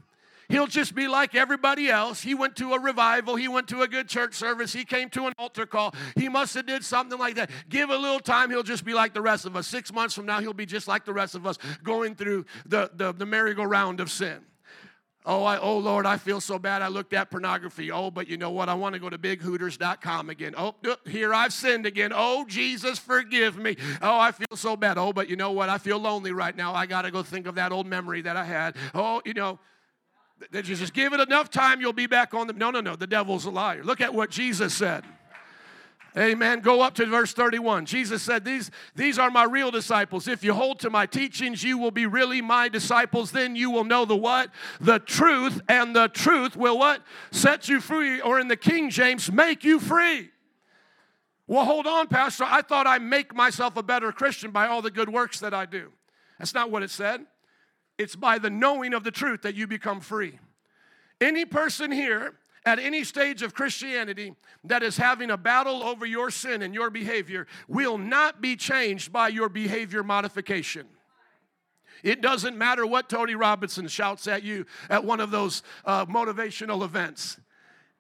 He'll 0.49 0.67
just 0.67 0.95
be 0.95 1.09
like 1.09 1.35
everybody 1.35 1.90
else. 1.90 2.23
He 2.23 2.35
went 2.35 2.57
to 2.57 2.73
a 2.73 2.81
revival. 2.81 3.37
He 3.37 3.49
went 3.49 3.69
to 3.69 3.83
a 3.83 3.88
good 3.88 4.09
church 4.09 4.35
service. 4.35 4.73
He 4.73 4.85
came 4.85 5.11
to 5.11 5.26
an 5.26 5.35
altar 5.38 5.67
call. 5.67 5.95
He 6.17 6.28
must 6.28 6.55
have 6.55 6.67
did 6.67 6.85
something 6.85 7.19
like 7.19 7.35
that. 7.35 7.50
Give 7.69 7.90
a 7.90 7.97
little 7.97 8.21
time. 8.21 8.49
He'll 8.50 8.62
just 8.62 8.85
be 8.85 8.95
like 8.95 9.12
the 9.12 9.21
rest 9.21 9.45
of 9.45 9.57
us. 9.57 9.67
Six 9.67 9.93
months 9.93 10.14
from 10.14 10.25
now, 10.25 10.40
he'll 10.40 10.55
be 10.55 10.67
just 10.67 10.88
like 10.88 11.05
the 11.05 11.12
rest 11.12 11.35
of 11.35 11.47
us 11.47 11.59
going 11.83 12.14
through 12.14 12.47
the, 12.64 12.90
the, 12.95 13.12
the 13.12 13.26
merry-go-round 13.26 14.00
of 14.00 14.11
sin. 14.11 14.40
Oh, 15.26 15.45
I, 15.45 15.59
oh 15.59 15.76
Lord, 15.76 16.07
I 16.07 16.17
feel 16.17 16.40
so 16.40 16.59
bad. 16.59 16.81
I 16.81 16.88
looked 16.88 17.12
at 17.12 17.31
pornography. 17.31 17.90
Oh, 17.90 18.11
but 18.11 18.28
you 18.28 18.38
know 18.38 18.50
what? 18.50 18.71
I 18.71 18.75
want 18.75 18.95
to 18.95 18.99
go 18.99 19.11
to 19.11 19.19
bighooters.com 19.19 20.31
again. 20.31 20.55
Oh, 20.57 20.75
uh, 20.88 20.97
here 21.05 21.35
I've 21.35 21.52
sinned 21.52 21.85
again. 21.85 22.12
Oh, 22.14 22.47
Jesus, 22.49 22.99
forgive 22.99 23.59
me. 23.59 23.76
Oh, 24.00 24.19
I 24.19 24.33
feel 24.33 24.57
so 24.57 24.75
bad. 24.75 24.97
Oh, 24.97 25.12
but 25.12 25.28
you 25.28 25.37
know 25.37 25.52
what? 25.52 25.69
I 25.69 25.76
feel 25.76 25.99
lonely 25.99 26.33
right 26.33 26.57
now. 26.57 26.75
I 26.75 26.87
got 26.87 27.02
to 27.02 27.11
go 27.11 27.23
think 27.23 27.47
of 27.47 27.57
that 27.57 27.73
old 27.73 27.87
memory 27.87 28.23
that 28.23 28.38
I 28.38 28.45
had. 28.45 28.76
Oh, 28.95 29.21
you 29.26 29.35
know, 29.35 29.59
that 30.50 30.68
you 30.68 30.76
just 30.76 30.95
give 30.95 31.12
it 31.12 31.21
enough 31.21 31.50
time, 31.50 31.80
you'll 31.80 31.92
be 31.92 32.07
back 32.07 32.35
on 32.35 32.47
the. 32.47 32.52
No, 32.52 32.71
no, 32.71 32.80
no. 32.80 32.97
The 32.97 33.07
devil's 33.07 33.45
a 33.45 33.50
liar. 33.50 33.83
Look 33.85 34.00
at 34.00 34.14
what 34.14 34.30
Jesus 34.30 34.75
said. 34.75 35.04
Amen. 36.16 36.61
Go 36.61 36.80
up 36.80 36.95
to 36.95 37.07
verse 37.07 37.33
31. 37.33 37.87
Jesus 37.87 38.23
said, 38.23 38.45
these, 38.45 38.71
these 38.97 39.18
are 39.18 39.30
my 39.30 39.45
real 39.45 39.71
disciples. 39.71 40.26
If 40.26 40.42
you 40.42 40.52
hold 40.52 40.80
to 40.80 40.90
my 40.90 41.07
teachings, 41.07 41.62
you 41.62 41.78
will 41.78 41.90
be 41.90 42.07
really 42.07 42.40
my 42.40 42.68
disciples. 42.68 43.30
Then 43.30 43.54
you 43.54 43.71
will 43.71 43.85
know 43.85 44.04
the 44.04 44.16
what? 44.16 44.50
The 44.80 44.99
truth, 44.99 45.61
and 45.68 45.95
the 45.95 46.09
truth 46.09 46.57
will 46.57 46.78
what? 46.78 47.02
Set 47.30 47.68
you 47.68 47.80
free, 47.80 48.21
or 48.21 48.40
in 48.40 48.49
the 48.49 48.57
King 48.57 48.90
James, 48.90 49.30
make 49.30 49.62
you 49.62 49.78
free. 49.78 50.30
Well, 51.47 51.64
hold 51.64 51.87
on, 51.87 52.09
Pastor. 52.09 52.45
I 52.45 52.62
thought 52.62 52.87
I 52.87 52.99
make 52.99 53.35
myself 53.35 53.76
a 53.76 53.83
better 53.83 54.11
Christian 54.11 54.50
by 54.50 54.66
all 54.66 54.83
the 54.83 54.90
good 54.90 55.09
works 55.09 55.40
that 55.40 55.54
I 55.54 55.66
do. 55.66 55.92
That's 56.38 56.54
not 56.54 56.71
what 56.71 56.83
it 56.83 56.90
said. 56.90 57.26
It's 57.99 58.17
by 58.17 58.38
the 58.38 58.50
knowing 58.50 58.95
of 58.95 59.05
the 59.05 59.11
truth 59.11 59.43
that 59.43 59.55
you 59.55 59.67
become 59.67 60.00
free. 60.00 60.38
Any 61.21 61.45
person 61.45 61.90
here 61.90 62.35
at 62.64 62.78
any 62.78 63.02
stage 63.02 63.43
of 63.43 63.55
Christianity 63.55 64.35
that 64.64 64.83
is 64.83 64.97
having 64.97 65.31
a 65.31 65.37
battle 65.37 65.83
over 65.83 66.07
your 66.07 66.31
sin 66.31 66.62
and 66.62 66.75
your 66.75 66.90
behavior 66.90 67.47
will 67.67 67.99
not 67.99 68.40
be 68.40 68.57
changed 68.57 69.12
by 69.12 69.28
your 69.28 69.49
behavior 69.49 70.02
modification. 70.02 70.87
It 72.05 72.21
doesn't 72.21 72.57
matter 72.57 72.87
what 72.87 73.09
Tony 73.09 73.35
Robinson 73.35 73.88
shouts 73.88 74.28
at 74.28 74.45
you 74.45 74.67
at 74.88 75.05
one 75.05 75.19
of 75.21 75.31
those 75.31 75.62
uh, 75.85 76.07
motivational 76.07 76.85
events. 76.85 77.40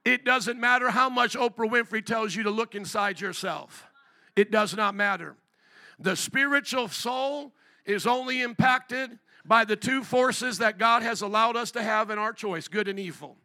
It 0.04 0.24
doesn't 0.24 0.60
matter 0.60 0.90
how 0.90 1.08
much 1.08 1.34
Oprah 1.34 1.68
Winfrey 1.68 2.04
tells 2.04 2.36
you 2.36 2.44
to 2.44 2.50
look 2.50 2.74
inside 2.74 3.20
yourself. 3.20 3.86
It 4.36 4.52
does 4.52 4.76
not 4.76 4.94
matter. 4.94 5.36
The 5.98 6.14
spiritual 6.14 6.88
soul 6.88 7.52
is 7.84 8.06
only 8.06 8.40
impacted 8.42 9.18
by 9.48 9.64
the 9.64 9.76
two 9.76 10.04
forces 10.04 10.58
that 10.58 10.78
God 10.78 11.02
has 11.02 11.22
allowed 11.22 11.56
us 11.56 11.70
to 11.72 11.82
have 11.82 12.10
in 12.10 12.18
our 12.18 12.34
choice 12.34 12.68
good 12.68 12.86
and 12.86 13.00
evil. 13.00 13.38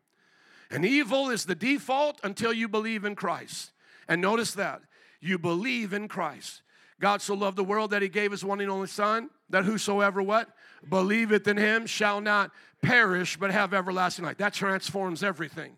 And 0.70 0.86
evil 0.86 1.30
is 1.30 1.46
the 1.46 1.56
default 1.56 2.20
until 2.24 2.52
you 2.52 2.68
believe 2.68 3.06
in 3.06 3.16
Christ. 3.16 3.72
And 4.08 4.22
notice 4.22 4.52
that 4.54 4.82
you 5.22 5.40
believe 5.40 5.94
in 5.94 6.10
Christ. 6.10 6.62
God 7.00 7.22
so 7.22 7.34
loved 7.34 7.58
the 7.58 7.64
world 7.64 7.92
that 7.92 8.02
he 8.02 8.10
gave 8.10 8.32
his 8.32 8.44
one 8.44 8.60
and 8.60 8.70
only 8.70 8.88
Son, 8.88 9.30
that 9.50 9.64
whosoever 9.64 10.22
what? 10.22 10.50
Believeth 10.88 11.48
in 11.48 11.58
him 11.58 11.86
shall 11.86 12.20
not 12.20 12.52
perish, 12.82 13.38
but 13.38 13.52
have 13.52 13.74
everlasting 13.74 14.26
life. 14.26 14.38
That 14.38 14.54
transforms 14.54 15.24
everything. 15.24 15.78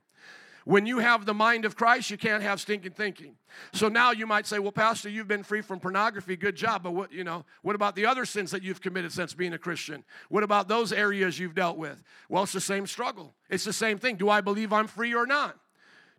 When 0.66 0.88
you 0.88 0.98
have 0.98 1.28
the 1.28 1.34
mind 1.34 1.64
of 1.64 1.76
Christ, 1.76 2.10
you 2.10 2.18
can't 2.18 2.42
have 2.42 2.60
stinking 2.60 2.94
thinking. 2.94 3.36
So 3.72 3.88
now 3.88 4.12
you 4.12 4.26
might 4.26 4.48
say, 4.48 4.58
well, 4.58 4.72
Pastor, 4.72 5.10
you've 5.10 5.28
been 5.28 5.44
free 5.44 5.62
from 5.62 5.80
pornography. 5.80 6.36
Good 6.36 6.56
job. 6.56 6.82
But 6.82 6.92
what, 6.92 7.14
you 7.14 7.24
know, 7.24 7.46
what 7.62 7.76
about 7.76 7.96
the 7.96 8.08
other 8.08 8.26
sins 8.26 8.50
that 8.50 8.64
you've 8.64 8.82
committed 8.82 9.12
since 9.12 9.36
being 9.36 9.54
a 9.54 9.60
Christian? 9.60 10.04
What 10.30 10.44
about 10.44 10.68
those 10.68 10.92
areas 10.92 11.38
you've 11.38 11.54
dealt 11.54 11.78
with? 11.78 12.04
Well, 12.30 12.44
it's 12.44 12.52
the 12.52 12.60
same 12.60 12.88
struggle. 12.88 13.36
It's 13.48 13.64
the 13.64 13.74
same 13.74 14.00
thing. 14.00 14.16
Do 14.16 14.28
I 14.28 14.42
believe 14.42 14.74
I'm 14.74 14.88
free 14.88 15.14
or 15.14 15.28
not? 15.28 15.56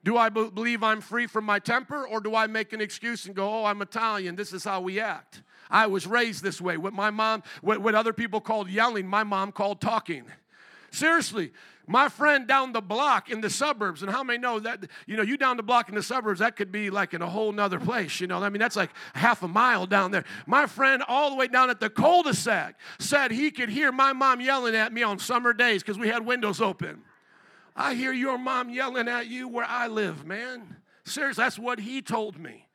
Do 0.04 0.16
I 0.16 0.28
be- 0.28 0.48
believe 0.48 0.84
I'm 0.84 1.00
free 1.00 1.26
from 1.26 1.44
my 1.44 1.58
temper 1.58 2.06
or 2.06 2.20
do 2.20 2.36
I 2.36 2.46
make 2.46 2.72
an 2.72 2.80
excuse 2.80 3.26
and 3.26 3.34
go, 3.34 3.52
oh, 3.52 3.64
I'm 3.64 3.82
Italian. 3.82 4.36
This 4.36 4.52
is 4.52 4.62
how 4.62 4.80
we 4.80 5.00
act. 5.00 5.42
I 5.68 5.88
was 5.88 6.06
raised 6.06 6.44
this 6.44 6.60
way. 6.60 6.76
What 6.76 6.92
my 6.92 7.10
mom, 7.10 7.42
what, 7.62 7.80
what 7.80 7.96
other 7.96 8.12
people 8.12 8.40
called 8.40 8.70
yelling, 8.70 9.08
my 9.08 9.24
mom 9.24 9.50
called 9.50 9.80
talking. 9.80 10.26
Seriously, 10.92 11.52
my 11.86 12.08
friend 12.08 12.48
down 12.48 12.72
the 12.72 12.80
block 12.80 13.30
in 13.30 13.40
the 13.40 13.50
suburbs, 13.50 14.02
and 14.02 14.10
how 14.10 14.24
many 14.24 14.38
know 14.38 14.58
that, 14.58 14.84
you 15.06 15.16
know, 15.16 15.22
you 15.22 15.36
down 15.36 15.56
the 15.56 15.62
block 15.62 15.88
in 15.88 15.94
the 15.94 16.02
suburbs, 16.02 16.40
that 16.40 16.56
could 16.56 16.72
be 16.72 16.90
like 16.90 17.14
in 17.14 17.22
a 17.22 17.28
whole 17.28 17.52
nother 17.52 17.78
place, 17.78 18.20
you 18.20 18.26
know. 18.26 18.42
I 18.42 18.48
mean, 18.48 18.60
that's 18.60 18.76
like 18.76 18.90
half 19.14 19.42
a 19.42 19.48
mile 19.48 19.86
down 19.86 20.10
there. 20.10 20.24
My 20.46 20.66
friend, 20.66 21.02
all 21.06 21.30
the 21.30 21.36
way 21.36 21.46
down 21.46 21.70
at 21.70 21.78
the 21.78 21.88
cul 21.88 22.22
de 22.22 22.34
sac, 22.34 22.78
said 22.98 23.30
he 23.30 23.50
could 23.50 23.68
hear 23.68 23.92
my 23.92 24.12
mom 24.12 24.40
yelling 24.40 24.74
at 24.74 24.92
me 24.92 25.02
on 25.02 25.18
summer 25.18 25.52
days 25.52 25.82
because 25.82 25.98
we 25.98 26.08
had 26.08 26.26
windows 26.26 26.60
open. 26.60 27.02
I 27.76 27.94
hear 27.94 28.12
your 28.12 28.38
mom 28.38 28.70
yelling 28.70 29.06
at 29.06 29.28
you 29.28 29.46
where 29.46 29.66
I 29.66 29.86
live, 29.86 30.24
man. 30.24 30.76
Seriously, 31.04 31.42
that's 31.44 31.58
what 31.58 31.78
he 31.78 32.02
told 32.02 32.38
me. 32.38 32.66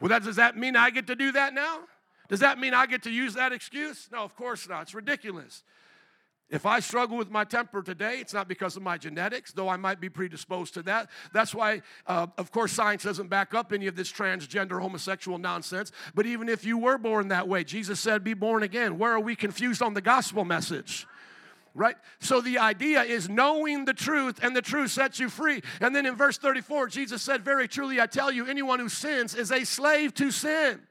Well, 0.00 0.08
that, 0.08 0.24
does 0.24 0.36
that 0.36 0.56
mean 0.56 0.76
I 0.76 0.90
get 0.90 1.08
to 1.08 1.16
do 1.16 1.32
that 1.32 1.52
now? 1.52 1.80
Does 2.28 2.40
that 2.40 2.58
mean 2.58 2.72
I 2.74 2.86
get 2.86 3.02
to 3.02 3.10
use 3.10 3.34
that 3.34 3.52
excuse? 3.52 4.08
No, 4.10 4.18
of 4.18 4.34
course 4.34 4.68
not. 4.68 4.82
It's 4.82 4.94
ridiculous. 4.94 5.62
If 6.54 6.66
I 6.66 6.78
struggle 6.78 7.16
with 7.16 7.32
my 7.32 7.42
temper 7.42 7.82
today, 7.82 8.18
it's 8.20 8.32
not 8.32 8.46
because 8.46 8.76
of 8.76 8.82
my 8.84 8.96
genetics, 8.96 9.50
though 9.50 9.68
I 9.68 9.76
might 9.76 10.00
be 10.00 10.08
predisposed 10.08 10.74
to 10.74 10.82
that. 10.82 11.10
That's 11.32 11.52
why, 11.52 11.82
uh, 12.06 12.28
of 12.38 12.52
course, 12.52 12.70
science 12.70 13.02
doesn't 13.02 13.26
back 13.26 13.54
up 13.54 13.72
any 13.72 13.88
of 13.88 13.96
this 13.96 14.12
transgender 14.12 14.80
homosexual 14.80 15.36
nonsense. 15.36 15.90
But 16.14 16.26
even 16.26 16.48
if 16.48 16.64
you 16.64 16.78
were 16.78 16.96
born 16.96 17.26
that 17.28 17.48
way, 17.48 17.64
Jesus 17.64 17.98
said, 17.98 18.22
Be 18.22 18.34
born 18.34 18.62
again. 18.62 18.98
Where 18.98 19.10
are 19.10 19.20
we 19.20 19.34
confused 19.34 19.82
on 19.82 19.94
the 19.94 20.00
gospel 20.00 20.44
message? 20.44 21.08
right? 21.76 21.96
So 22.20 22.40
the 22.40 22.58
idea 22.58 23.02
is 23.02 23.28
knowing 23.28 23.84
the 23.84 23.94
truth, 23.94 24.38
and 24.40 24.54
the 24.54 24.62
truth 24.62 24.92
sets 24.92 25.18
you 25.18 25.28
free. 25.28 25.60
And 25.80 25.92
then 25.92 26.06
in 26.06 26.14
verse 26.14 26.38
34, 26.38 26.86
Jesus 26.86 27.20
said, 27.20 27.44
Very 27.44 27.66
truly, 27.66 28.00
I 28.00 28.06
tell 28.06 28.30
you, 28.30 28.46
anyone 28.46 28.78
who 28.78 28.88
sins 28.88 29.34
is 29.34 29.50
a 29.50 29.64
slave 29.64 30.14
to 30.14 30.30
sin. 30.30 30.82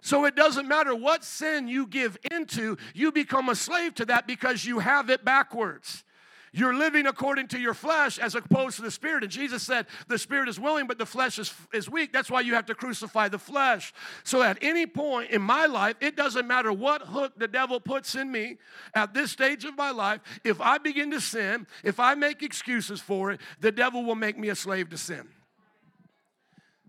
So 0.00 0.24
it 0.24 0.34
doesn't 0.34 0.66
matter 0.66 0.94
what 0.94 1.24
sin 1.24 1.68
you 1.68 1.86
give 1.86 2.16
into, 2.30 2.78
you 2.94 3.12
become 3.12 3.48
a 3.48 3.54
slave 3.54 3.94
to 3.96 4.04
that 4.06 4.26
because 4.26 4.64
you 4.64 4.78
have 4.78 5.10
it 5.10 5.24
backwards. 5.24 6.04
You're 6.52 6.74
living 6.74 7.06
according 7.06 7.46
to 7.48 7.60
your 7.60 7.74
flesh 7.74 8.18
as 8.18 8.34
opposed 8.34 8.76
to 8.76 8.82
the 8.82 8.90
spirit. 8.90 9.22
And 9.22 9.30
Jesus 9.30 9.62
said, 9.62 9.86
The 10.08 10.18
spirit 10.18 10.48
is 10.48 10.58
willing, 10.58 10.88
but 10.88 10.98
the 10.98 11.06
flesh 11.06 11.38
is, 11.38 11.54
is 11.72 11.88
weak. 11.88 12.12
That's 12.12 12.28
why 12.28 12.40
you 12.40 12.54
have 12.54 12.66
to 12.66 12.74
crucify 12.74 13.28
the 13.28 13.38
flesh. 13.38 13.92
So 14.24 14.42
at 14.42 14.58
any 14.60 14.84
point 14.86 15.30
in 15.30 15.42
my 15.42 15.66
life, 15.66 15.94
it 16.00 16.16
doesn't 16.16 16.48
matter 16.48 16.72
what 16.72 17.02
hook 17.02 17.34
the 17.36 17.46
devil 17.46 17.78
puts 17.78 18.16
in 18.16 18.32
me 18.32 18.58
at 18.94 19.14
this 19.14 19.30
stage 19.30 19.64
of 19.64 19.76
my 19.76 19.92
life, 19.92 20.20
if 20.42 20.60
I 20.60 20.78
begin 20.78 21.12
to 21.12 21.20
sin, 21.20 21.68
if 21.84 22.00
I 22.00 22.14
make 22.14 22.42
excuses 22.42 23.00
for 23.00 23.30
it, 23.30 23.40
the 23.60 23.70
devil 23.70 24.02
will 24.04 24.16
make 24.16 24.36
me 24.36 24.48
a 24.48 24.56
slave 24.56 24.88
to 24.90 24.98
sin. 24.98 25.28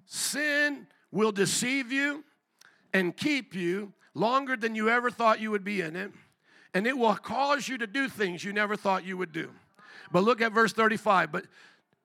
Sin 0.07 0.87
will 1.11 1.31
deceive 1.31 1.91
you 1.91 2.23
and 2.93 3.15
keep 3.15 3.55
you 3.55 3.93
longer 4.13 4.55
than 4.55 4.75
you 4.75 4.89
ever 4.89 5.09
thought 5.09 5.39
you 5.39 5.51
would 5.51 5.63
be 5.63 5.81
in 5.81 5.95
it, 5.95 6.11
and 6.73 6.85
it 6.85 6.97
will 6.97 7.15
cause 7.15 7.67
you 7.67 7.77
to 7.77 7.87
do 7.87 8.09
things 8.09 8.43
you 8.43 8.53
never 8.53 8.75
thought 8.75 9.05
you 9.05 9.17
would 9.17 9.31
do. 9.31 9.49
But 10.11 10.23
look 10.23 10.41
at 10.41 10.51
verse 10.51 10.73
35. 10.73 11.31
But 11.31 11.45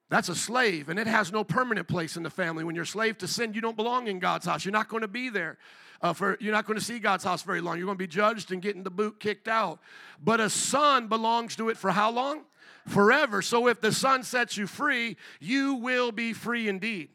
that's 0.09 0.29
a 0.29 0.37
slave, 0.37 0.89
and 0.89 0.99
it 0.99 1.09
has 1.09 1.33
no 1.33 1.43
permanent 1.43 1.89
place 1.89 2.17
in 2.17 2.23
the 2.23 2.31
family. 2.31 2.63
When 2.63 2.75
you're 2.75 2.85
a 2.85 2.87
slave 2.87 3.19
to 3.19 3.29
sin, 3.29 3.55
you 3.55 3.61
don't 3.61 3.77
belong 3.77 4.07
in 4.07 4.21
God's 4.21 4.47
house. 4.47 4.65
You're 4.65 4.73
not 4.73 4.89
going 4.89 5.01
to 5.01 5.09
be 5.09 5.29
there. 5.29 5.59
Uh, 6.01 6.13
for 6.13 6.37
you're 6.41 6.53
not 6.53 6.67
going 6.67 6.79
to 6.79 6.85
see 6.85 6.99
God's 6.99 7.25
house 7.25 7.43
very 7.43 7.61
long. 7.61 7.79
You're 7.79 7.87
going 7.87 7.99
to 7.99 8.03
be 8.03 8.07
judged 8.07 8.53
and 8.53 8.63
getting 8.63 8.83
the 8.83 8.91
boot 8.91 9.19
kicked 9.19 9.49
out. 9.49 9.81
But 10.23 10.41
a 10.41 10.51
son 10.51 11.09
belongs 11.09 11.57
to 11.57 11.71
it 11.71 11.77
for 11.77 11.91
how 11.91 12.11
long? 12.11 12.43
Forever. 12.87 13.43
So 13.43 13.67
if 13.67 13.81
the 13.81 13.93
son 13.93 14.23
sets 14.23 14.57
you 14.57 14.67
free, 14.67 15.17
you 15.41 15.75
will 15.75 16.13
be 16.13 16.33
free 16.33 16.69
indeed. 16.69 17.09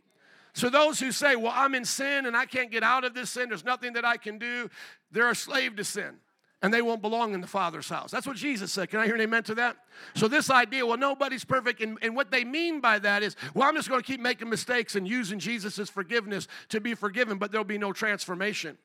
So, 0.54 0.70
those 0.70 1.00
who 1.00 1.12
say, 1.12 1.36
Well, 1.36 1.54
I'm 1.56 1.76
in 1.76 1.86
sin 1.86 2.26
and 2.26 2.36
I 2.36 2.46
can't 2.46 2.72
get 2.72 2.84
out 2.84 3.04
of 3.04 3.14
this 3.14 3.32
sin, 3.32 3.50
there's 3.50 3.66
nothing 3.66 3.94
that 3.94 4.06
I 4.06 4.18
can 4.18 4.38
do, 4.38 4.70
they're 5.12 5.30
a 5.30 5.36
slave 5.36 5.76
to 5.78 5.84
sin 5.84 6.18
and 6.62 6.74
they 6.74 6.82
won't 6.82 7.02
belong 7.02 7.34
in 7.34 7.42
the 7.42 7.48
Father's 7.48 7.90
house. 7.90 8.12
That's 8.12 8.28
what 8.28 8.36
Jesus 8.36 8.72
said. 8.72 8.90
Can 8.90 9.00
I 9.00 9.06
hear 9.06 9.16
an 9.16 9.22
amen 9.22 9.44
to 9.44 9.56
that? 9.56 9.78
So, 10.16 10.28
this 10.28 10.50
idea, 10.50 10.86
well, 10.86 10.98
nobody's 10.98 11.44
perfect, 11.44 11.82
and, 11.82 11.98
and 12.02 12.16
what 12.16 12.32
they 12.32 12.44
mean 12.44 12.80
by 12.80 13.00
that 13.00 13.24
is, 13.24 13.36
well, 13.54 13.68
I'm 13.68 13.76
just 13.76 13.90
going 13.90 14.02
to 14.02 14.06
keep 14.06 14.20
making 14.20 14.50
mistakes 14.50 14.96
and 14.96 15.08
using 15.08 15.40
Jesus' 15.40 15.90
forgiveness 15.90 16.48
to 16.70 16.80
be 16.80 16.94
forgiven, 16.94 17.38
but 17.38 17.52
there'll 17.52 17.66
be 17.66 17.78
no 17.78 17.94
transformation. 17.94 18.78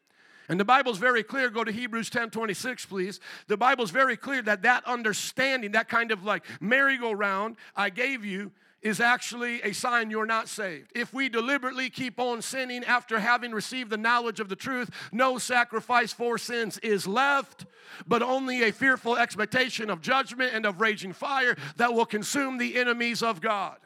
And 0.48 0.60
the 0.60 0.64
Bible's 0.64 0.98
very 0.98 1.22
clear. 1.22 1.50
Go 1.50 1.64
to 1.64 1.72
Hebrews 1.72 2.08
10 2.08 2.30
26, 2.30 2.86
please. 2.86 3.20
The 3.48 3.56
Bible's 3.56 3.90
very 3.90 4.16
clear 4.16 4.42
that 4.42 4.62
that 4.62 4.84
understanding, 4.86 5.72
that 5.72 5.88
kind 5.88 6.12
of 6.12 6.24
like 6.24 6.44
merry-go-round 6.60 7.56
I 7.74 7.90
gave 7.90 8.24
you, 8.24 8.52
is 8.86 9.00
actually 9.00 9.60
a 9.62 9.72
sign 9.72 10.10
you're 10.10 10.24
not 10.24 10.46
saved. 10.46 10.92
If 10.94 11.12
we 11.12 11.28
deliberately 11.28 11.90
keep 11.90 12.20
on 12.20 12.40
sinning 12.40 12.84
after 12.84 13.18
having 13.18 13.50
received 13.50 13.90
the 13.90 13.96
knowledge 13.96 14.38
of 14.38 14.48
the 14.48 14.54
truth, 14.54 14.90
no 15.10 15.38
sacrifice 15.38 16.12
for 16.12 16.38
sins 16.38 16.78
is 16.78 17.04
left, 17.04 17.66
but 18.06 18.22
only 18.22 18.62
a 18.62 18.72
fearful 18.72 19.16
expectation 19.16 19.90
of 19.90 20.02
judgment 20.02 20.54
and 20.54 20.64
of 20.64 20.80
raging 20.80 21.12
fire 21.12 21.56
that 21.78 21.94
will 21.94 22.06
consume 22.06 22.58
the 22.58 22.78
enemies 22.78 23.24
of 23.24 23.40
God. 23.40 23.78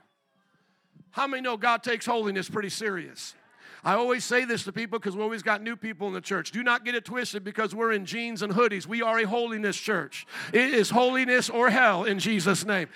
How 1.12 1.26
many 1.26 1.40
know 1.40 1.57
God 1.57 1.83
takes 1.83 2.04
holiness 2.04 2.50
pretty 2.50 2.69
serious? 2.69 3.35
I 3.83 3.95
always 3.95 4.25
say 4.25 4.45
this 4.45 4.64
to 4.64 4.73
people 4.73 4.99
because 4.99 5.16
we 5.16 5.23
always 5.23 5.42
got 5.42 5.62
new 5.62 5.76
people 5.76 6.07
in 6.09 6.12
the 6.12 6.21
church. 6.21 6.50
Do 6.50 6.62
not 6.62 6.85
get 6.85 6.95
it 6.95 7.07
twisted 7.07 7.42
because 7.42 7.75
we're 7.75 7.92
in 7.92 8.04
jeans 8.04 8.42
and 8.42 8.52
hoodies. 8.52 8.87
We 8.87 9.00
are 9.00 9.19
a 9.19 9.26
holiness 9.26 9.76
church. 9.76 10.26
It 10.52 10.75
is 10.75 10.90
holiness 10.90 11.49
or 11.49 11.71
hell 11.71 12.04
in 12.04 12.19
Jesus' 12.19 12.66
name. 12.66 12.88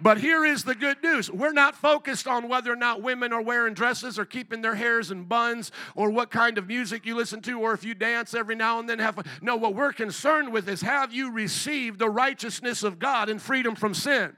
But 0.00 0.18
here 0.18 0.44
is 0.44 0.64
the 0.64 0.74
good 0.74 1.02
news. 1.02 1.30
We're 1.30 1.52
not 1.52 1.74
focused 1.74 2.26
on 2.26 2.48
whether 2.48 2.72
or 2.72 2.76
not 2.76 3.02
women 3.02 3.32
are 3.32 3.40
wearing 3.40 3.74
dresses 3.74 4.18
or 4.18 4.24
keeping 4.24 4.60
their 4.60 4.74
hairs 4.74 5.10
in 5.10 5.24
buns 5.24 5.72
or 5.94 6.10
what 6.10 6.30
kind 6.30 6.58
of 6.58 6.66
music 6.66 7.06
you 7.06 7.14
listen 7.14 7.40
to 7.42 7.60
or 7.60 7.72
if 7.72 7.82
you 7.82 7.94
dance 7.94 8.34
every 8.34 8.54
now 8.54 8.78
and 8.78 8.88
then 8.88 8.98
have. 8.98 9.18
No, 9.40 9.56
what 9.56 9.74
we're 9.74 9.92
concerned 9.92 10.52
with 10.52 10.68
is 10.68 10.82
have 10.82 11.12
you 11.12 11.30
received 11.30 11.98
the 11.98 12.10
righteousness 12.10 12.82
of 12.82 12.98
God 12.98 13.28
and 13.28 13.40
freedom 13.40 13.74
from 13.74 13.94
sin? 13.94 14.36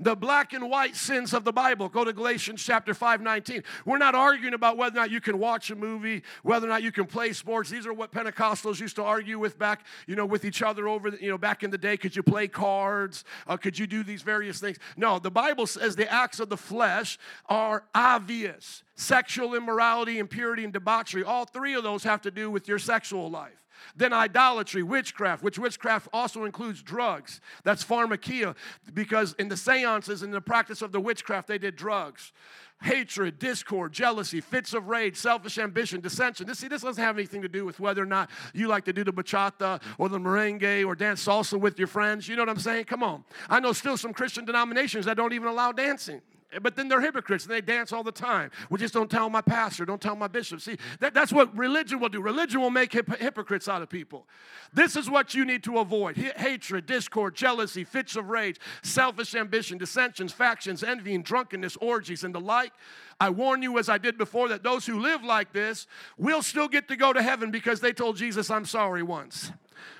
The 0.00 0.14
black 0.14 0.52
and 0.52 0.70
white 0.70 0.96
sins 0.96 1.32
of 1.32 1.44
the 1.44 1.52
Bible. 1.52 1.88
Go 1.88 2.04
to 2.04 2.12
Galatians 2.12 2.62
chapter 2.62 2.94
5, 2.94 3.20
19. 3.20 3.64
We're 3.84 3.98
not 3.98 4.14
arguing 4.14 4.54
about 4.54 4.76
whether 4.76 4.96
or 4.96 5.00
not 5.00 5.10
you 5.10 5.20
can 5.20 5.38
watch 5.38 5.70
a 5.70 5.76
movie, 5.76 6.22
whether 6.42 6.66
or 6.66 6.70
not 6.70 6.82
you 6.82 6.92
can 6.92 7.06
play 7.06 7.32
sports. 7.32 7.70
These 7.70 7.86
are 7.86 7.92
what 7.92 8.12
Pentecostals 8.12 8.80
used 8.80 8.96
to 8.96 9.02
argue 9.02 9.38
with 9.38 9.58
back, 9.58 9.84
you 10.06 10.14
know, 10.14 10.26
with 10.26 10.44
each 10.44 10.62
other 10.62 10.88
over, 10.88 11.10
the, 11.10 11.22
you 11.22 11.30
know, 11.30 11.38
back 11.38 11.62
in 11.62 11.70
the 11.70 11.78
day. 11.78 11.96
Could 11.96 12.14
you 12.14 12.22
play 12.22 12.48
cards? 12.48 13.24
Uh, 13.46 13.56
could 13.56 13.78
you 13.78 13.86
do 13.86 14.02
these 14.02 14.22
various 14.22 14.60
things? 14.60 14.78
No, 14.96 15.18
the 15.18 15.30
Bible 15.30 15.66
says 15.66 15.96
the 15.96 16.10
acts 16.12 16.40
of 16.40 16.48
the 16.48 16.56
flesh 16.56 17.18
are 17.46 17.84
obvious. 17.94 18.82
Sexual 18.94 19.54
immorality, 19.54 20.18
impurity, 20.18 20.64
and 20.64 20.72
debauchery. 20.72 21.24
All 21.24 21.44
three 21.44 21.74
of 21.74 21.82
those 21.82 22.04
have 22.04 22.22
to 22.22 22.30
do 22.30 22.50
with 22.50 22.68
your 22.68 22.78
sexual 22.78 23.30
life. 23.30 23.67
Then 23.96 24.12
idolatry, 24.12 24.82
witchcraft, 24.82 25.42
which 25.42 25.58
witchcraft 25.58 26.08
also 26.12 26.44
includes 26.44 26.82
drugs. 26.82 27.40
That's 27.64 27.84
pharmakia, 27.84 28.56
because 28.94 29.34
in 29.38 29.48
the 29.48 29.56
seances, 29.56 30.22
in 30.22 30.30
the 30.30 30.40
practice 30.40 30.82
of 30.82 30.92
the 30.92 31.00
witchcraft, 31.00 31.48
they 31.48 31.58
did 31.58 31.76
drugs. 31.76 32.32
Hatred, 32.80 33.40
discord, 33.40 33.92
jealousy, 33.92 34.40
fits 34.40 34.72
of 34.72 34.86
rage, 34.86 35.16
selfish 35.16 35.58
ambition, 35.58 36.00
dissension. 36.00 36.46
This, 36.46 36.60
see, 36.60 36.68
this 36.68 36.82
doesn't 36.82 37.02
have 37.02 37.16
anything 37.16 37.42
to 37.42 37.48
do 37.48 37.64
with 37.64 37.80
whether 37.80 38.00
or 38.00 38.06
not 38.06 38.30
you 38.54 38.68
like 38.68 38.84
to 38.84 38.92
do 38.92 39.02
the 39.02 39.12
bachata 39.12 39.82
or 39.98 40.08
the 40.08 40.18
merengue 40.18 40.86
or 40.86 40.94
dance 40.94 41.24
salsa 41.24 41.58
with 41.58 41.76
your 41.76 41.88
friends. 41.88 42.28
You 42.28 42.36
know 42.36 42.42
what 42.42 42.50
I'm 42.50 42.60
saying? 42.60 42.84
Come 42.84 43.02
on. 43.02 43.24
I 43.50 43.58
know 43.58 43.72
still 43.72 43.96
some 43.96 44.12
Christian 44.12 44.44
denominations 44.44 45.06
that 45.06 45.16
don't 45.16 45.32
even 45.32 45.48
allow 45.48 45.72
dancing 45.72 46.20
but 46.62 46.76
then 46.76 46.88
they're 46.88 47.00
hypocrites 47.00 47.44
and 47.44 47.52
they 47.52 47.60
dance 47.60 47.92
all 47.92 48.02
the 48.02 48.12
time. 48.12 48.50
We 48.70 48.78
just 48.78 48.94
don't 48.94 49.10
tell 49.10 49.28
my 49.28 49.42
pastor, 49.42 49.84
don't 49.84 50.00
tell 50.00 50.16
my 50.16 50.28
bishop. 50.28 50.60
See, 50.60 50.78
that, 51.00 51.12
that's 51.12 51.32
what 51.32 51.56
religion 51.56 52.00
will 52.00 52.08
do. 52.08 52.22
Religion 52.22 52.60
will 52.60 52.70
make 52.70 52.92
hip- 52.92 53.18
hypocrites 53.18 53.68
out 53.68 53.82
of 53.82 53.90
people. 53.90 54.26
This 54.72 54.96
is 54.96 55.10
what 55.10 55.34
you 55.34 55.44
need 55.44 55.62
to 55.64 55.78
avoid 55.78 56.18
H- 56.18 56.32
hatred, 56.36 56.86
discord, 56.86 57.34
jealousy, 57.34 57.84
fits 57.84 58.16
of 58.16 58.30
rage, 58.30 58.58
selfish 58.82 59.34
ambition, 59.34 59.76
dissensions, 59.76 60.32
factions, 60.32 60.82
envying, 60.82 61.22
drunkenness, 61.22 61.76
orgies, 61.76 62.24
and 62.24 62.34
the 62.34 62.40
like. 62.40 62.72
I 63.20 63.30
warn 63.30 63.62
you, 63.62 63.78
as 63.78 63.88
I 63.88 63.98
did 63.98 64.16
before, 64.16 64.48
that 64.48 64.62
those 64.62 64.86
who 64.86 65.00
live 65.00 65.22
like 65.22 65.52
this 65.52 65.86
will 66.16 66.42
still 66.42 66.68
get 66.68 66.88
to 66.88 66.96
go 66.96 67.12
to 67.12 67.22
heaven 67.22 67.50
because 67.50 67.80
they 67.80 67.92
told 67.92 68.16
Jesus, 68.16 68.50
I'm 68.50 68.64
sorry 68.64 69.02
once. 69.02 69.52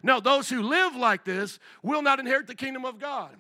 No, 0.03 0.21
those 0.21 0.49
who 0.49 0.63
live 0.63 0.97
like 0.97 1.25
this 1.25 1.59
will 1.83 2.03
not 2.03 2.21
inherit 2.21 2.47
the 2.47 2.55
kingdom 2.55 2.85
of 2.85 2.99
God. 2.99 3.37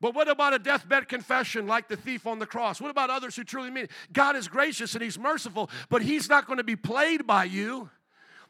But 0.00 0.14
what 0.14 0.28
about 0.28 0.52
a 0.52 0.58
deathbed 0.58 1.08
confession 1.08 1.66
like 1.66 1.88
the 1.88 1.96
thief 1.96 2.26
on 2.26 2.38
the 2.38 2.46
cross? 2.46 2.80
What 2.80 2.90
about 2.90 3.08
others 3.10 3.36
who 3.36 3.44
truly 3.44 3.70
mean 3.70 3.84
it? 3.84 3.90
God 4.12 4.36
is 4.36 4.46
gracious 4.46 4.94
and 4.94 5.02
He's 5.02 5.18
merciful, 5.18 5.70
but 5.88 6.02
He's 6.02 6.28
not 6.28 6.46
going 6.46 6.58
to 6.58 6.64
be 6.64 6.76
played 6.76 7.26
by 7.26 7.44
you. 7.44 7.90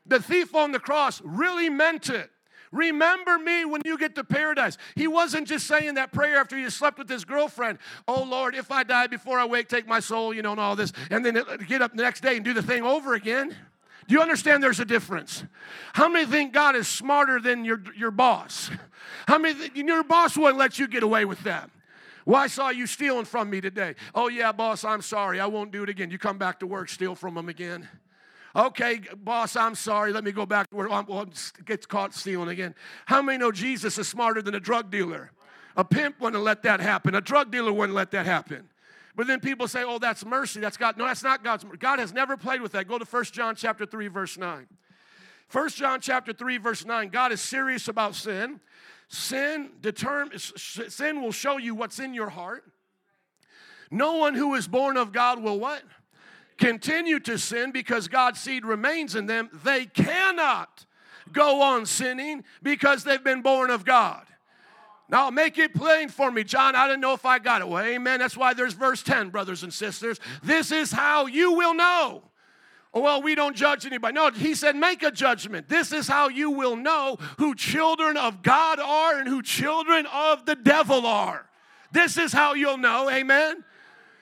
The 0.07 0.21
thief 0.21 0.55
on 0.55 0.73
the 0.73 0.81
cross 0.81 1.21
really 1.25 1.69
meant 1.69 2.09
it. 2.09 2.31
Remember 2.73 3.39
me 3.39 3.65
when 3.65 3.83
you 3.85 3.97
get 3.97 4.15
to 4.17 4.25
paradise. 4.25 4.77
He 4.97 5.07
wasn't 5.07 5.49
just 5.49 5.67
saying 5.67 5.95
that 5.95 6.13
prayer 6.13 6.37
after 6.37 6.57
he 6.57 6.69
slept 6.69 6.99
with 6.99 7.09
his 7.09 7.25
girlfriend. 7.25 7.79
Oh 8.09 8.25
Lord, 8.25 8.55
if 8.55 8.71
I 8.71 8.83
die 8.83 9.07
before 9.07 9.39
I 9.39 9.45
wake, 9.45 9.69
take 9.69 9.87
my 9.87 10.01
soul, 10.01 10.35
you 10.35 10.43
know, 10.43 10.53
and 10.53 10.61
all 10.61 10.77
this, 10.77 10.93
and 11.11 11.25
then 11.25 11.41
get 11.69 11.81
up 11.81 11.95
the 11.95 12.03
next 12.03 12.23
day 12.23 12.37
and 12.37 12.45
do 12.45 12.53
the 12.53 12.63
thing 12.63 12.83
over 12.83 13.15
again. 13.15 13.55
Do 14.07 14.15
you 14.15 14.21
understand 14.21 14.63
there's 14.63 14.81
a 14.81 14.85
difference? 14.85 15.45
How 15.93 16.09
many 16.09 16.27
think 16.27 16.53
God 16.53 16.77
is 16.77 16.87
smarter 16.87 17.41
than 17.41 17.65
your, 17.65 17.83
your 17.97 18.11
boss? 18.11 18.71
How 19.27 19.39
many 19.39 19.71
your 19.75 20.05
boss 20.05 20.37
wouldn't 20.37 20.59
let 20.59 20.79
you 20.79 20.87
get 20.87 21.03
away 21.03 21.25
with 21.25 21.43
that? 21.45 21.71
Well, 22.25 22.41
I 22.41 22.49
saw 22.49 22.71
you 22.71 22.87
stealing 22.87 23.25
from 23.25 23.51
me 23.51 23.61
today. 23.61 23.95
Oh, 24.15 24.29
yeah, 24.29 24.51
boss, 24.53 24.85
I'm 24.85 25.03
sorry. 25.03 25.39
I 25.39 25.47
won't 25.47 25.71
do 25.71 25.83
it 25.83 25.89
again. 25.89 26.11
You 26.11 26.19
come 26.19 26.39
back 26.39 26.59
to 26.61 26.67
work, 26.67 26.89
steal 26.89 27.15
from 27.15 27.37
him 27.37 27.49
again. 27.49 27.89
Okay, 28.55 29.01
boss, 29.17 29.55
I'm 29.55 29.75
sorry. 29.75 30.13
Let 30.13 30.25
me 30.25 30.33
go 30.33 30.47
back 30.47 30.71
to 30.71 30.77
work. 30.77 30.91
Well, 30.91 31.29
gets 31.65 31.87
caught 31.87 32.15
stealing 32.15 32.49
again. 32.49 32.75
How 33.05 33.23
many 33.23 33.39
know 33.39 33.53
Jesus 33.53 33.99
is 33.99 34.09
smarter 34.09 34.43
than 34.43 34.55
a 34.55 34.61
drug 34.61 34.91
dealer? 34.91 35.31
A 35.77 35.85
pimp 35.85 36.21
wouldn't 36.21 36.43
let 36.43 36.63
that 36.63 36.81
happen. 36.81 37.15
A 37.15 37.21
drug 37.21 37.51
dealer 37.53 37.73
wouldn't 37.73 37.95
let 37.95 38.11
that 38.13 38.25
happen. 38.25 38.69
But 39.17 39.27
then 39.27 39.41
people 39.41 39.67
say, 39.67 39.83
oh, 39.83 39.99
that's 39.99 40.25
mercy. 40.27 40.61
That's 40.61 40.77
God. 40.77 40.99
No, 40.99 41.07
that's 41.07 41.23
not 41.23 41.43
God's 41.43 41.65
mercy. 41.65 41.79
God 41.79 41.99
has 41.99 42.13
never 42.13 42.37
played 42.37 42.61
with 42.61 42.73
that. 42.73 42.87
Go 42.87 42.99
to 42.99 43.05
1 43.05 43.25
John 43.25 43.57
chapter 43.57 43.87
3, 43.87 44.09
verse 44.09 44.37
9. 44.37 44.67
1 45.51 45.69
John 45.71 46.01
chapter 46.01 46.35
3, 46.35 46.59
verse 46.59 46.85
9. 46.85 47.09
God 47.09 47.33
is 47.33 47.41
serious 47.41 47.89
about 47.89 48.15
sin. 48.15 48.61
Sin 49.09 49.71
determines 49.81 50.53
sin 50.89 51.23
will 51.23 51.33
show 51.33 51.57
you 51.57 51.75
what's 51.75 51.99
in 51.99 52.13
your 52.13 52.29
heart. 52.29 52.65
No 53.91 54.17
one 54.17 54.35
who 54.35 54.55
is 54.55 54.67
born 54.67 54.97
of 54.97 55.13
God 55.13 55.43
will 55.43 55.61
what? 55.61 55.83
Continue 56.59 57.21
to 57.21 57.39
sin 57.39 57.71
because 57.71 58.09
God's 58.09 58.41
seed 58.41 58.67
remains 58.67 59.15
in 59.15 59.27
them. 59.27 59.49
They 59.65 59.87
cannot 59.87 60.87
go 61.33 61.63
on 61.63 61.87
sinning 61.87 62.45
because 62.63 63.05
they've 63.05 63.23
been 63.23 63.43
born 63.43 63.71
of 63.71 63.85
God. 63.85 64.27
Now, 65.09 65.31
make 65.31 65.57
it 65.59 65.73
plain 65.73 66.09
for 66.09 66.31
me, 66.31 66.43
John. 66.43 66.75
I 66.75 66.89
didn't 66.89 67.01
know 67.01 67.13
if 67.13 67.25
I 67.25 67.39
got 67.39 67.63
it. 67.63 67.69
Well, 67.69 67.85
amen. 67.85 68.19
That's 68.19 68.37
why 68.37 68.55
there's 68.55 68.73
verse 68.73 69.03
10, 69.03 69.31
brothers 69.31 69.63
and 69.63 69.73
sisters. 69.73 70.19
This 70.43 70.73
is 70.73 70.91
how 70.91 71.27
you 71.27 71.53
will 71.53 71.75
know. 71.75 72.23
Oh, 72.93 73.01
well, 73.01 73.23
we 73.23 73.35
don't 73.35 73.55
judge 73.55 73.87
anybody. 73.87 74.15
No, 74.15 74.31
he 74.31 74.55
said, 74.55 74.75
make 74.75 75.03
a 75.03 75.11
judgment. 75.11 75.69
This 75.69 75.93
is 75.93 76.09
how 76.09 76.29
you 76.29 76.51
will 76.51 76.75
know 76.75 77.19
who 77.39 77.55
children 77.55 78.17
of 78.17 78.43
God 78.43 78.81
are 78.81 79.19
and 79.19 79.29
who 79.29 79.43
children 79.43 80.07
of 80.13 80.45
the 80.45 80.57
devil 80.57 81.07
are. 81.07 81.47
This 81.93 82.17
is 82.17 82.33
how 82.33 82.55
you'll 82.55 82.79
know. 82.79 83.09
Amen. 83.11 83.65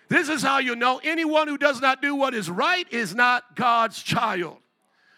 This 0.09 0.29
is 0.29 0.43
how 0.43 0.59
you 0.59 0.77
know 0.77 1.01
anyone 1.03 1.49
who 1.49 1.57
does 1.57 1.81
not 1.81 2.03
do 2.03 2.15
what 2.15 2.35
is 2.35 2.51
right 2.51 2.87
is 2.93 3.15
not 3.15 3.57
God's 3.57 4.03
child 4.03 4.59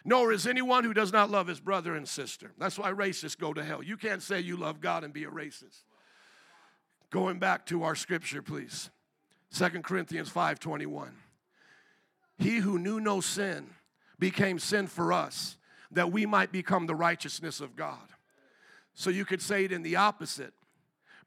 nor 0.06 0.32
is 0.32 0.46
anyone 0.46 0.84
who 0.84 0.94
does 0.94 1.12
not 1.12 1.30
love 1.30 1.48
his 1.48 1.58
brother 1.58 1.96
and 1.96 2.08
sister. 2.08 2.52
That's 2.58 2.78
why 2.78 2.92
racists 2.92 3.36
go 3.36 3.52
to 3.52 3.64
hell. 3.64 3.82
You 3.82 3.96
can't 3.96 4.22
say 4.22 4.38
you 4.38 4.56
love 4.56 4.80
God 4.80 5.02
and 5.02 5.12
be 5.12 5.24
a 5.24 5.30
racist. 5.30 5.82
Going 7.10 7.40
back 7.40 7.66
to 7.66 7.82
our 7.82 7.96
scripture, 7.96 8.40
please. 8.40 8.90
Second 9.50 9.82
Corinthians 9.82 10.30
5:21. 10.30 11.16
He 12.38 12.58
who 12.58 12.78
knew 12.78 13.00
no 13.00 13.20
sin 13.20 13.74
became 14.16 14.60
sin 14.60 14.86
for 14.86 15.12
us, 15.12 15.56
that 15.90 16.12
we 16.12 16.24
might 16.24 16.52
become 16.52 16.86
the 16.86 16.94
righteousness 16.94 17.60
of 17.60 17.74
God. 17.74 18.14
So 18.94 19.10
you 19.10 19.24
could 19.24 19.42
say 19.42 19.64
it 19.64 19.72
in 19.72 19.82
the 19.82 19.96
opposite. 19.96 20.54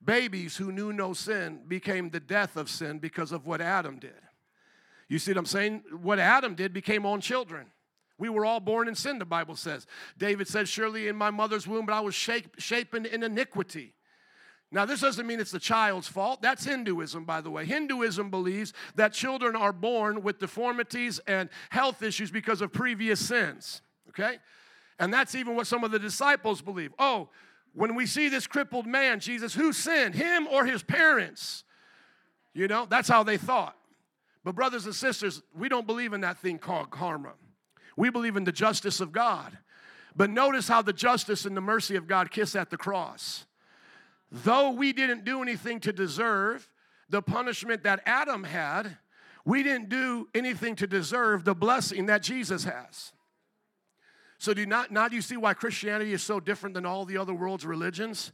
Babies 0.04 0.56
who 0.56 0.72
knew 0.72 0.94
no 0.94 1.12
sin 1.14 1.66
became 1.68 2.10
the 2.10 2.22
death 2.22 2.56
of 2.56 2.70
sin 2.70 3.00
because 3.00 3.34
of 3.34 3.46
what 3.46 3.60
Adam 3.60 4.00
did. 4.00 4.22
You 5.10 5.20
see 5.20 5.32
what 5.32 5.40
I'm 5.40 5.46
saying? 5.46 5.84
What 6.02 6.20
Adam 6.20 6.56
did 6.56 6.72
became 6.72 7.06
on 7.06 7.20
children. 7.20 7.72
We 8.20 8.30
were 8.30 8.46
all 8.46 8.60
born 8.60 8.88
in 8.88 8.96
sin, 8.96 9.18
the 9.18 9.26
Bible 9.26 9.56
says. 9.56 9.88
David 10.18 10.48
said, 10.48 10.68
Surely 10.68 11.08
in 11.08 11.16
my 11.16 11.32
mother's 11.32 11.66
womb, 11.66 11.86
but 11.86 11.94
I 11.94 12.02
was 12.02 12.14
shape, 12.14 12.60
shapen 12.60 13.06
in 13.06 13.24
iniquity. 13.24 13.94
Now, 14.72 14.86
this 14.86 15.02
doesn't 15.02 15.26
mean 15.26 15.40
it's 15.40 15.52
the 15.52 15.60
child's 15.60 16.08
fault. 16.08 16.44
That's 16.44 16.64
Hinduism, 16.64 17.26
by 17.26 17.42
the 17.42 17.50
way. 17.50 17.66
Hinduism 17.66 18.30
believes 18.30 18.74
that 18.96 19.14
children 19.14 19.56
are 19.56 19.74
born 19.74 20.22
with 20.22 20.38
deformities 20.38 21.20
and 21.26 21.50
health 21.72 22.04
issues 22.04 22.30
because 22.30 22.62
of 22.62 22.72
previous 22.72 23.26
sins, 23.26 23.82
okay? 24.10 24.38
And 25.00 25.12
that's 25.12 25.34
even 25.34 25.56
what 25.56 25.66
some 25.66 25.84
of 25.84 25.90
the 25.90 25.98
disciples 25.98 26.62
believe. 26.62 26.92
Oh, 27.00 27.30
when 27.74 27.96
we 27.96 28.06
see 28.06 28.30
this 28.30 28.46
crippled 28.46 28.86
man, 28.86 29.20
Jesus, 29.20 29.56
who 29.56 29.74
sinned, 29.74 30.14
him 30.14 30.46
or 30.48 30.66
his 30.66 30.84
parents? 30.84 31.64
You 32.54 32.68
know, 32.68 32.86
that's 32.88 33.08
how 33.08 33.24
they 33.24 33.38
thought. 33.38 33.76
But, 34.44 34.56
brothers 34.56 34.86
and 34.86 34.94
sisters, 34.94 35.42
we 35.56 35.70
don't 35.70 35.88
believe 35.88 36.14
in 36.14 36.22
that 36.22 36.38
thing 36.40 36.60
called 36.60 36.92
karma. 36.92 37.34
We 38.00 38.10
believe 38.10 38.38
in 38.38 38.46
the 38.46 38.54
justice 38.54 39.02
of 39.02 39.12
God. 39.12 39.58
But 40.16 40.30
notice 40.30 40.70
how 40.70 40.82
the 40.82 40.94
justice 40.94 41.44
and 41.44 41.56
the 41.56 41.62
mercy 41.62 41.98
of 41.98 42.08
God 42.08 42.32
kiss 42.32 42.56
at 42.56 42.70
the 42.70 42.78
cross. 42.78 43.46
Though 44.32 44.70
we 44.70 44.94
didn't 44.94 45.26
do 45.26 45.42
anything 45.42 45.82
to 45.82 45.92
deserve 45.92 46.70
the 47.10 47.22
punishment 47.22 47.84
that 47.84 48.00
Adam 48.06 48.46
had, 48.46 48.98
we 49.44 49.64
didn't 49.64 49.90
do 49.90 50.30
anything 50.34 50.78
to 50.78 50.88
deserve 50.88 51.44
the 51.44 51.54
blessing 51.54 52.06
that 52.06 52.24
Jesus 52.24 52.64
has. 52.64 53.12
So 54.38 54.54
do 54.54 54.66
not 54.66 54.92
now 54.92 55.10
do 55.10 55.18
you 55.18 55.22
see 55.22 55.36
why 55.36 55.54
Christianity 55.54 56.14
is 56.14 56.24
so 56.24 56.40
different 56.40 56.76
than 56.76 56.86
all 56.86 57.04
the 57.04 57.18
other 57.18 57.34
world's 57.34 57.66
religions? 57.66 58.32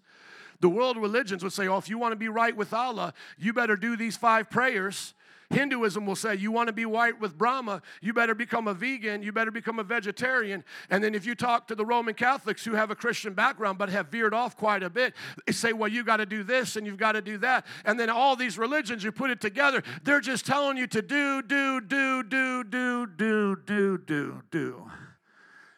The 0.59 0.69
world 0.69 0.95
religions 0.95 1.43
would 1.43 1.53
say, 1.53 1.67
"Oh, 1.67 1.77
if 1.77 1.89
you 1.89 1.97
want 1.97 2.11
to 2.11 2.17
be 2.17 2.29
right 2.29 2.55
with 2.55 2.71
Allah, 2.71 3.15
you 3.35 3.51
better 3.51 3.75
do 3.75 3.97
these 3.97 4.15
five 4.15 4.47
prayers 4.51 5.15
Hinduism 5.49 6.05
will 6.05 6.15
say, 6.15 6.35
You 6.35 6.51
want 6.51 6.67
to 6.67 6.73
be 6.73 6.85
white 6.85 7.19
with 7.19 7.37
Brahma, 7.37 7.81
you 8.01 8.13
better 8.13 8.33
become 8.33 8.67
a 8.67 8.73
vegan, 8.73 9.21
you 9.21 9.31
better 9.31 9.51
become 9.51 9.79
a 9.79 9.83
vegetarian. 9.83 10.63
And 10.89 11.03
then 11.03 11.13
if 11.13 11.25
you 11.25 11.35
talk 11.35 11.67
to 11.67 11.75
the 11.75 11.85
Roman 11.85 12.15
Catholics 12.15 12.65
who 12.65 12.73
have 12.73 12.91
a 12.91 12.95
Christian 12.95 13.33
background 13.33 13.77
but 13.77 13.89
have 13.89 14.07
veered 14.07 14.33
off 14.33 14.57
quite 14.57 14.83
a 14.83 14.89
bit, 14.89 15.13
they 15.45 15.53
say, 15.53 15.73
Well, 15.73 15.89
you 15.89 16.03
got 16.03 16.17
to 16.17 16.25
do 16.25 16.43
this 16.43 16.75
and 16.75 16.87
you've 16.87 16.97
got 16.97 17.13
to 17.13 17.21
do 17.21 17.37
that. 17.39 17.65
And 17.85 17.99
then 17.99 18.09
all 18.09 18.35
these 18.35 18.57
religions, 18.57 19.03
you 19.03 19.11
put 19.11 19.29
it 19.29 19.39
together, 19.39 19.83
they're 20.03 20.21
just 20.21 20.45
telling 20.45 20.77
you 20.77 20.87
to 20.87 21.01
do, 21.01 21.41
do, 21.41 21.81
do, 21.81 22.23
do, 22.23 22.63
do, 22.63 23.07
do, 23.07 23.55
do, 23.55 23.97
do, 23.97 24.41
do. 24.51 24.91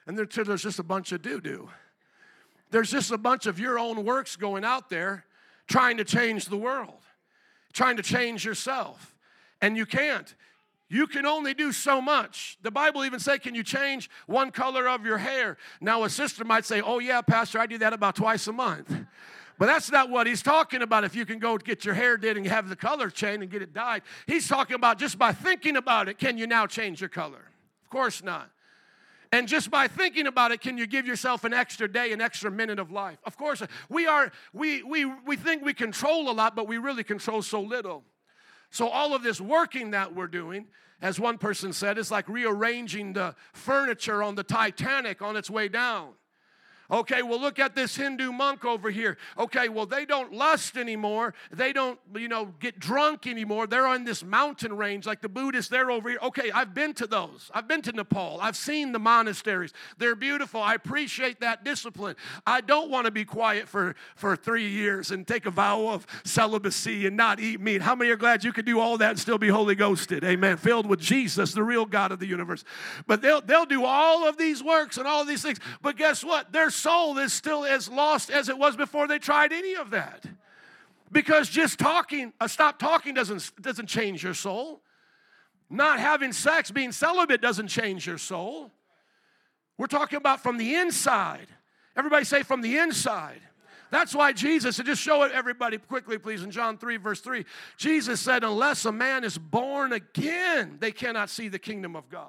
And 0.06 0.17
there's 0.17 0.62
just 0.62 0.80
a 0.80 0.84
bunch 0.84 1.12
of 1.12 1.21
do 1.21 1.41
do. 1.41 1.69
There's 2.71 2.91
just 2.91 3.12
a 3.12 3.17
bunch 3.17 3.45
of 3.45 3.60
your 3.60 3.77
own 3.77 4.03
works 4.06 4.36
going 4.36 4.63
out 4.63 4.89
there 4.89 5.25
trying 5.67 5.97
to 5.97 6.06
change 6.06 6.45
the 6.45 6.58
world, 6.58 7.01
trying 7.73 7.97
to 7.97 8.03
change 8.03 8.45
yourself. 8.45 9.16
And 9.62 9.76
you 9.76 9.86
can't. 9.86 10.34
You 10.89 11.08
can 11.08 11.26
only 11.26 11.54
do 11.54 11.72
so 11.74 12.02
much. 12.02 12.58
The 12.62 12.72
Bible 12.72 13.04
even 13.04 13.20
say, 13.20 13.39
"Can 13.39 13.56
you 13.56 13.63
change 13.63 14.10
one 14.26 14.52
color 14.52 14.88
of 14.88 15.06
your 15.06 15.17
hair?" 15.17 15.58
Now 15.82 16.04
a 16.04 16.10
sister 16.10 16.46
might 16.46 16.65
say, 16.65 16.82
"Oh 16.82 17.00
yeah, 17.00 17.22
pastor, 17.22 17.60
I 17.60 17.65
do 17.65 17.78
that 17.80 17.91
about 17.91 18.15
twice 18.15 18.48
a 18.48 18.54
month." 18.54 18.93
But 19.60 19.65
that's 19.65 19.91
not 19.91 20.10
what 20.10 20.28
he's 20.28 20.43
talking 20.43 20.82
about. 20.82 21.04
If 21.04 21.15
you 21.15 21.26
can 21.26 21.39
go 21.39 21.58
get 21.58 21.84
your 21.84 21.96
hair 21.96 22.15
did 22.15 22.38
and 22.38 22.46
have 22.46 22.70
the 22.70 22.76
color 22.76 23.10
changed 23.10 23.41
and 23.41 23.52
get 23.52 23.62
it 23.62 23.74
dyed, 23.74 24.04
he's 24.28 24.48
talking 24.48 24.76
about 24.76 25.00
just 25.00 25.17
by 25.17 25.34
thinking 25.34 25.78
about 25.78 26.08
it, 26.08 26.20
can 26.20 26.38
you 26.38 26.46
now 26.46 26.67
change 26.67 27.02
your 27.02 27.10
color? 27.10 27.50
Of 27.84 27.89
course 27.89 28.22
not. 28.22 28.52
And 29.32 29.48
just 29.48 29.72
by 29.72 29.88
thinking 29.88 30.28
about 30.28 30.52
it, 30.52 30.62
can 30.62 30.78
you 30.78 30.88
give 30.88 31.06
yourself 31.08 31.43
an 31.43 31.54
extra 31.54 31.91
day, 31.91 32.13
an 32.13 32.22
extra 32.22 32.50
minute 32.52 32.80
of 32.80 32.91
life? 32.91 33.17
Of 33.26 33.36
course, 33.36 33.62
we 33.89 34.06
are, 34.06 34.32
we, 34.54 34.84
we, 34.84 35.06
we 35.06 35.36
think 35.36 35.65
we 35.65 35.74
control 35.74 36.30
a 36.30 36.32
lot, 36.32 36.56
but 36.56 36.67
we 36.67 36.78
really 36.78 37.04
control 37.04 37.41
so 37.41 37.60
little. 37.60 38.04
So, 38.69 38.88
all 38.88 39.13
of 39.13 39.23
this 39.23 39.39
working 39.39 39.91
that 39.91 40.13
we're 40.13 40.27
doing, 40.27 40.67
as 41.01 41.19
one 41.19 41.38
person 41.38 41.73
said, 41.73 41.97
is 41.97 42.12
like 42.12 42.27
rearranging 42.27 43.13
the 43.13 43.36
furniture 43.53 44.21
on 44.21 44.36
the 44.36 44.43
Titanic 44.43 45.21
on 45.21 45.36
its 45.36 45.49
way 45.49 45.67
down. 45.67 46.13
Okay, 46.89 47.21
well, 47.21 47.39
look 47.39 47.60
at 47.60 47.76
this 47.76 47.97
Hindu 47.97 48.32
monk 48.32 48.63
over 48.63 48.89
here. 48.89 49.17
Okay, 49.38 49.67
well, 49.67 49.86
they 49.86 50.06
don't 50.06 50.32
lust 50.32 50.78
anymore. 50.78 51.34
They 51.52 51.73
don't, 51.73 52.00
you 52.15 52.30
know, 52.30 52.54
get 52.62 52.80
drunk 52.80 53.28
anymore. 53.28 53.67
They're 53.67 53.88
on 53.88 54.06
this 54.06 54.23
mountain 54.23 54.76
range 54.78 55.06
like 55.06 55.21
the 55.21 55.28
Buddhists. 55.28 55.69
They're 55.69 55.91
over 55.91 56.10
here. 56.10 56.19
Okay, 56.23 56.50
I've 56.52 56.73
been 56.73 56.93
to 56.93 57.08
those. 57.08 57.52
I've 57.54 57.67
been 57.67 57.82
to 57.84 57.91
Nepal. 57.91 58.39
I've 58.41 58.56
seen 58.56 58.93
the 58.93 59.00
monasteries. 59.00 59.73
They're 59.97 60.15
beautiful. 60.15 60.62
I 60.62 60.76
appreciate 60.76 61.41
that 61.41 61.65
discipline. 61.65 62.15
I 62.45 62.62
don't 62.62 62.89
want 62.89 63.04
to 63.04 63.12
be 63.12 63.26
quiet 63.26 63.67
for, 63.67 63.95
for 64.15 64.38
three 64.38 64.69
years 64.69 65.12
and 65.12 65.28
take 65.28 65.45
a 65.45 65.52
vow 65.52 65.89
of 65.89 66.08
celibacy 66.23 67.06
and 67.06 67.17
not 67.17 67.41
eat 67.41 67.60
meat. 67.60 67.82
How 67.82 67.95
many 67.95 68.12
are 68.12 68.15
glad 68.15 68.45
you 68.45 68.54
could 68.54 68.65
do 68.65 68.80
all 68.80 68.97
that 69.00 69.10
and 69.10 69.19
still 69.19 69.38
be 69.38 69.50
Holy 69.50 69.76
Ghosted? 69.76 70.23
Amen. 70.23 70.56
Filled 70.56 70.86
with 70.86 71.02
Jesus, 71.02 71.52
the 71.52 71.63
real 71.63 71.86
God 71.86 72.13
of 72.13 72.19
the 72.19 72.28
universe. 72.28 72.63
But 73.08 73.21
they'll, 73.21 73.41
they'll 73.41 73.65
do 73.65 73.84
all 73.84 74.26
of 74.26 74.38
these 74.38 74.63
works 74.63 74.97
and 74.97 75.06
all 75.06 75.26
these 75.26 75.41
things. 75.41 75.60
But 75.82 75.97
guess 75.97 76.23
what? 76.23 76.54
They're 76.54 76.69
soul 76.78 77.18
is 77.18 77.34
still 77.34 77.66
as 77.66 77.90
lost 77.90 78.30
as 78.30 78.50
it 78.50 78.58
was 78.58 78.76
before 78.76 79.08
they 79.08 79.20
tried 79.20 79.52
any 79.52 79.76
of 79.76 79.90
that. 79.92 80.26
Because 81.12 81.50
just 81.50 81.80
talking, 81.80 82.34
uh, 82.40 82.48
stop 82.48 82.80
talking 82.80 83.13
doesn't, 83.13 83.52
doesn't 83.62 83.88
change 83.88 84.24
your 84.24 84.34
soul. 84.34 84.82
Not 85.70 86.00
having 86.00 86.32
sex, 86.32 86.72
being 86.72 86.92
celibate 86.92 87.42
doesn't 87.42 87.68
change 87.68 88.06
your 88.06 88.18
soul. 88.18 88.72
We're 89.78 89.88
talking 89.88 90.18
about 90.18 90.42
from 90.42 90.58
the 90.58 90.76
inside. 90.76 91.48
Everybody 91.96 92.26
say 92.26 92.44
from 92.44 92.62
the 92.62 92.78
inside. 92.78 93.42
That's 93.90 94.13
why 94.13 94.34
Jesus, 94.34 94.80
and 94.80 94.86
just 94.86 95.02
show 95.02 95.24
it 95.24 95.32
everybody 95.32 95.78
quickly, 95.78 96.18
please, 96.18 96.44
in 96.44 96.52
John 96.52 96.78
3, 96.78 96.98
verse 96.98 97.22
3, 97.22 97.46
Jesus 97.78 98.20
said, 98.20 98.44
Unless 98.44 98.86
a 98.86 98.92
man 98.92 99.24
is 99.24 99.38
born 99.38 99.94
again, 99.94 100.78
they 100.80 100.92
cannot 100.92 101.30
see 101.30 101.48
the 101.48 101.60
kingdom 101.60 101.96
of 101.96 102.10
God. 102.10 102.28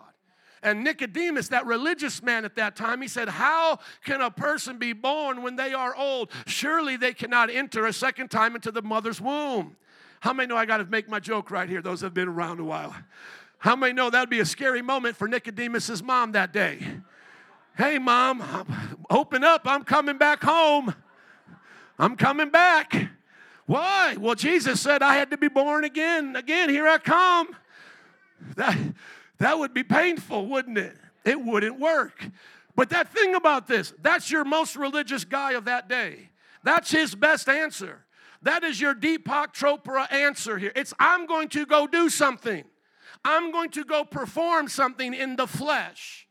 And 0.63 0.83
Nicodemus, 0.83 1.49
that 1.49 1.67
religious 1.67 2.23
man 2.23 2.45
at 2.45 2.57
that 2.57 2.75
time, 2.75 3.01
he 3.01 3.09
said, 3.09 3.29
How 3.29 3.79
can 4.05 4.21
a 4.21 4.31
person 4.31 4.79
be 4.79 4.93
born 4.93 5.43
when 5.43 5.57
they 5.57 5.73
are 5.73 5.95
old? 5.95 6.31
Surely 6.47 6.97
they 6.97 7.13
cannot 7.13 7.51
enter 7.51 7.87
a 7.87 7.93
second 7.93 8.31
time 8.31 8.55
into 8.55 8.71
the 8.71 8.83
mother's 8.83 9.21
womb. 9.21 9.77
How 10.21 10.33
many 10.33 10.49
know 10.49 10.57
I 10.57 10.67
got 10.67 10.79
to 10.79 10.85
make 10.85 11.09
my 11.09 11.21
joke 11.21 11.51
right 11.51 11.69
here? 11.69 11.81
Those 11.81 12.01
have 12.01 12.13
been 12.13 12.29
around 12.29 12.59
a 12.59 12.65
while. 12.65 12.95
How 13.59 13.77
many 13.77 13.93
know 13.93 14.11
that'd 14.11 14.31
be 14.31 14.41
a 14.41 14.47
scary 14.47 14.83
moment 14.83 15.17
for 15.17 15.29
Nicodemus's 15.29 16.03
mom 16.03 16.33
that 16.33 16.53
day? 16.53 16.79
Hey, 17.77 17.99
mom, 17.99 18.43
open 19.11 19.45
up. 19.45 19.63
I'm 19.65 19.85
coming 19.85 20.19
back 20.19 20.43
home. 20.43 20.95
I'm 21.99 22.17
coming 22.17 22.51
back. 22.51 23.11
Why? 23.67 24.17
Well, 24.19 24.35
Jesus 24.35 24.81
said 24.81 25.03
I 25.03 25.15
had 25.15 25.31
to 25.31 25.37
be 25.37 25.49
born 25.49 25.85
again. 25.85 26.35
Again, 26.37 26.71
here 26.71 26.89
I 26.89 26.99
come. 26.99 27.55
That, 28.57 28.77
that 29.39 29.59
would 29.59 29.75
be 29.75 29.83
painful, 29.83 30.47
wouldn't 30.47 30.79
it? 30.79 30.97
It 31.25 31.41
wouldn't 31.43 31.79
work. 31.79 32.27
But 32.75 32.91
that 32.91 33.13
thing 33.13 33.35
about 33.35 33.67
this, 33.67 33.93
that's 34.01 34.31
your 34.31 34.45
most 34.45 34.77
religious 34.77 35.25
guy 35.25 35.53
of 35.53 35.65
that 35.65 35.89
day. 35.89 36.31
That's 36.63 36.91
his 36.91 37.15
best 37.15 37.49
answer. 37.49 38.05
That 38.43 38.63
is 38.63 38.81
your 38.81 38.95
Deepak 38.95 39.55
Chopra 39.55 40.11
answer 40.13 40.59
here. 40.59 40.73
It's 40.77 40.95
I'm 41.01 41.27
going 41.27 41.49
to 41.49 41.67
go 41.67 41.87
do 41.87 42.09
something. 42.09 42.65
I'm 43.25 43.51
going 43.51 43.71
to 43.71 43.85
go 43.85 44.05
perform 44.05 44.69
something 44.69 45.13
in 45.13 45.37
the 45.37 45.47
flesh. 45.47 46.28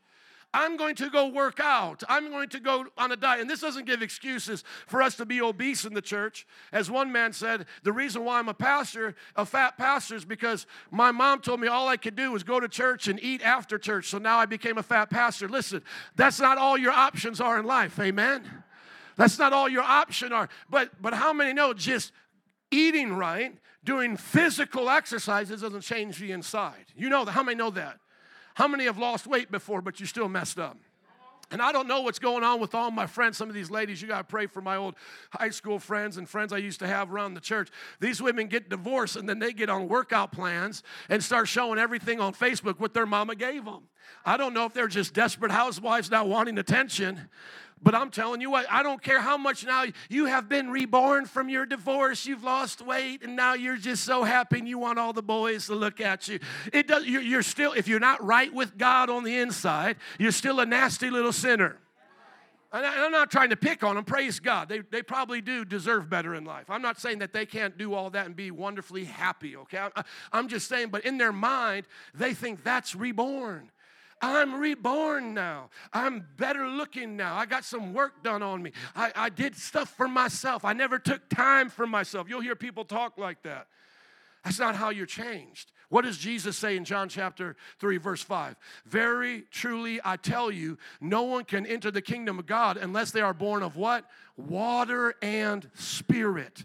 I'm 0.54 0.78
going 0.78 0.94
to 0.96 1.10
go 1.10 1.28
work 1.28 1.60
out. 1.60 2.02
I'm 2.08 2.30
going 2.30 2.48
to 2.50 2.60
go 2.60 2.86
on 2.96 3.12
a 3.12 3.16
diet. 3.16 3.42
And 3.42 3.50
this 3.50 3.60
doesn't 3.60 3.86
give 3.86 4.00
excuses 4.00 4.64
for 4.86 5.02
us 5.02 5.14
to 5.16 5.26
be 5.26 5.42
obese 5.42 5.84
in 5.84 5.92
the 5.92 6.00
church. 6.00 6.46
As 6.72 6.90
one 6.90 7.12
man 7.12 7.34
said, 7.34 7.66
the 7.82 7.92
reason 7.92 8.24
why 8.24 8.38
I'm 8.38 8.48
a 8.48 8.54
pastor, 8.54 9.14
a 9.36 9.44
fat 9.44 9.76
pastor, 9.76 10.16
is 10.16 10.24
because 10.24 10.66
my 10.90 11.12
mom 11.12 11.40
told 11.40 11.60
me 11.60 11.68
all 11.68 11.86
I 11.86 11.98
could 11.98 12.16
do 12.16 12.32
was 12.32 12.44
go 12.44 12.60
to 12.60 12.68
church 12.68 13.08
and 13.08 13.22
eat 13.22 13.42
after 13.42 13.78
church. 13.78 14.06
So 14.06 14.16
now 14.16 14.38
I 14.38 14.46
became 14.46 14.78
a 14.78 14.82
fat 14.82 15.10
pastor. 15.10 15.48
Listen, 15.48 15.82
that's 16.16 16.40
not 16.40 16.56
all 16.56 16.78
your 16.78 16.92
options 16.92 17.42
are 17.42 17.58
in 17.58 17.66
life. 17.66 17.98
Amen. 18.00 18.42
That's 19.16 19.38
not 19.38 19.52
all 19.52 19.68
your 19.68 19.82
options 19.82 20.32
are. 20.32 20.48
But 20.70 21.02
but 21.02 21.12
how 21.12 21.32
many 21.34 21.52
know 21.52 21.74
just 21.74 22.12
eating 22.70 23.14
right, 23.14 23.52
doing 23.84 24.16
physical 24.16 24.88
exercises 24.88 25.60
doesn't 25.60 25.82
change 25.82 26.18
the 26.18 26.32
inside? 26.32 26.86
You 26.96 27.10
know 27.10 27.26
that. 27.26 27.32
How 27.32 27.42
many 27.42 27.56
know 27.56 27.70
that? 27.70 27.98
How 28.58 28.66
many 28.66 28.86
have 28.86 28.98
lost 28.98 29.28
weight 29.28 29.52
before, 29.52 29.80
but 29.80 30.00
you're 30.00 30.08
still 30.08 30.28
messed 30.28 30.58
up? 30.58 30.76
And 31.52 31.62
I 31.62 31.70
don't 31.70 31.86
know 31.86 32.00
what's 32.00 32.18
going 32.18 32.42
on 32.42 32.58
with 32.58 32.74
all 32.74 32.90
my 32.90 33.06
friends. 33.06 33.36
Some 33.36 33.48
of 33.48 33.54
these 33.54 33.70
ladies, 33.70 34.02
you 34.02 34.08
got 34.08 34.18
to 34.18 34.24
pray 34.24 34.48
for 34.48 34.60
my 34.60 34.74
old 34.74 34.96
high 35.30 35.50
school 35.50 35.78
friends 35.78 36.16
and 36.16 36.28
friends 36.28 36.52
I 36.52 36.56
used 36.56 36.80
to 36.80 36.88
have 36.88 37.12
around 37.12 37.34
the 37.34 37.40
church. 37.40 37.68
These 38.00 38.20
women 38.20 38.48
get 38.48 38.68
divorced 38.68 39.14
and 39.14 39.28
then 39.28 39.38
they 39.38 39.52
get 39.52 39.70
on 39.70 39.86
workout 39.86 40.32
plans 40.32 40.82
and 41.08 41.22
start 41.22 41.46
showing 41.46 41.78
everything 41.78 42.18
on 42.18 42.34
Facebook 42.34 42.80
what 42.80 42.94
their 42.94 43.06
mama 43.06 43.36
gave 43.36 43.64
them. 43.64 43.84
I 44.26 44.36
don't 44.36 44.54
know 44.54 44.64
if 44.64 44.74
they're 44.74 44.88
just 44.88 45.14
desperate 45.14 45.52
housewives 45.52 46.10
now 46.10 46.26
wanting 46.26 46.58
attention, 46.58 47.28
but 47.82 47.94
I'm 47.94 48.10
telling 48.10 48.40
you 48.40 48.50
what, 48.50 48.66
I 48.70 48.82
don't 48.82 49.02
care 49.02 49.20
how 49.20 49.36
much 49.36 49.64
now 49.64 49.84
you 50.08 50.26
have 50.26 50.48
been 50.48 50.70
reborn 50.70 51.26
from 51.26 51.48
your 51.48 51.66
divorce, 51.66 52.26
you've 52.26 52.44
lost 52.44 52.84
weight, 52.84 53.22
and 53.22 53.36
now 53.36 53.54
you're 53.54 53.76
just 53.76 54.04
so 54.04 54.24
happy 54.24 54.58
and 54.58 54.68
you 54.68 54.78
want 54.78 54.98
all 54.98 55.12
the 55.12 55.22
boys 55.22 55.66
to 55.66 55.74
look 55.74 56.00
at 56.00 56.28
you. 56.28 56.38
It 56.72 56.88
does, 56.88 57.06
you're 57.06 57.42
still, 57.42 57.72
if 57.72 57.88
you're 57.88 58.00
not 58.00 58.22
right 58.24 58.52
with 58.52 58.76
God 58.76 59.10
on 59.10 59.24
the 59.24 59.38
inside, 59.38 59.96
you're 60.18 60.32
still 60.32 60.60
a 60.60 60.66
nasty 60.66 61.10
little 61.10 61.32
sinner. 61.32 61.76
And 62.70 62.84
I'm 62.84 63.12
not 63.12 63.30
trying 63.30 63.48
to 63.48 63.56
pick 63.56 63.82
on 63.82 63.94
them, 63.94 64.04
praise 64.04 64.40
God. 64.40 64.68
They, 64.68 64.80
they 64.80 65.02
probably 65.02 65.40
do 65.40 65.64
deserve 65.64 66.10
better 66.10 66.34
in 66.34 66.44
life. 66.44 66.68
I'm 66.68 66.82
not 66.82 67.00
saying 67.00 67.20
that 67.20 67.32
they 67.32 67.46
can't 67.46 67.78
do 67.78 67.94
all 67.94 68.10
that 68.10 68.26
and 68.26 68.36
be 68.36 68.50
wonderfully 68.50 69.04
happy, 69.04 69.56
okay? 69.56 69.88
I'm 70.32 70.48
just 70.48 70.68
saying, 70.68 70.88
but 70.90 71.06
in 71.06 71.16
their 71.16 71.32
mind, 71.32 71.86
they 72.12 72.34
think 72.34 72.62
that's 72.62 72.94
reborn. 72.94 73.70
I'm 74.20 74.54
reborn 74.54 75.34
now. 75.34 75.70
I'm 75.92 76.26
better 76.36 76.68
looking 76.68 77.16
now. 77.16 77.36
I 77.36 77.46
got 77.46 77.64
some 77.64 77.94
work 77.94 78.22
done 78.22 78.42
on 78.42 78.62
me. 78.62 78.72
I, 78.96 79.12
I 79.14 79.28
did 79.28 79.56
stuff 79.56 79.90
for 79.96 80.08
myself. 80.08 80.64
I 80.64 80.72
never 80.72 80.98
took 80.98 81.28
time 81.28 81.68
for 81.68 81.86
myself. 81.86 82.28
You'll 82.28 82.40
hear 82.40 82.56
people 82.56 82.84
talk 82.84 83.18
like 83.18 83.42
that. 83.42 83.68
That's 84.44 84.58
not 84.58 84.76
how 84.76 84.90
you're 84.90 85.06
changed. 85.06 85.72
What 85.88 86.02
does 86.02 86.18
Jesus 86.18 86.56
say 86.56 86.76
in 86.76 86.84
John 86.84 87.08
chapter 87.08 87.56
3, 87.80 87.96
verse 87.96 88.22
5? 88.22 88.56
Very 88.86 89.44
truly, 89.50 90.00
I 90.04 90.16
tell 90.16 90.50
you, 90.50 90.78
no 91.00 91.22
one 91.22 91.44
can 91.44 91.66
enter 91.66 91.90
the 91.90 92.02
kingdom 92.02 92.38
of 92.38 92.46
God 92.46 92.76
unless 92.76 93.10
they 93.10 93.20
are 93.20 93.34
born 93.34 93.62
of 93.62 93.76
what? 93.76 94.04
Water 94.36 95.14
and 95.22 95.68
spirit. 95.74 96.64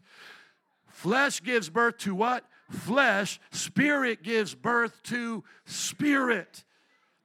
Flesh 0.88 1.42
gives 1.42 1.70
birth 1.70 1.98
to 2.00 2.13
what? 2.13 2.46
Flesh. 2.70 3.39
Spirit 3.52 4.24
gives 4.24 4.56
birth 4.56 5.02
to 5.04 5.44
spirit. 5.66 6.63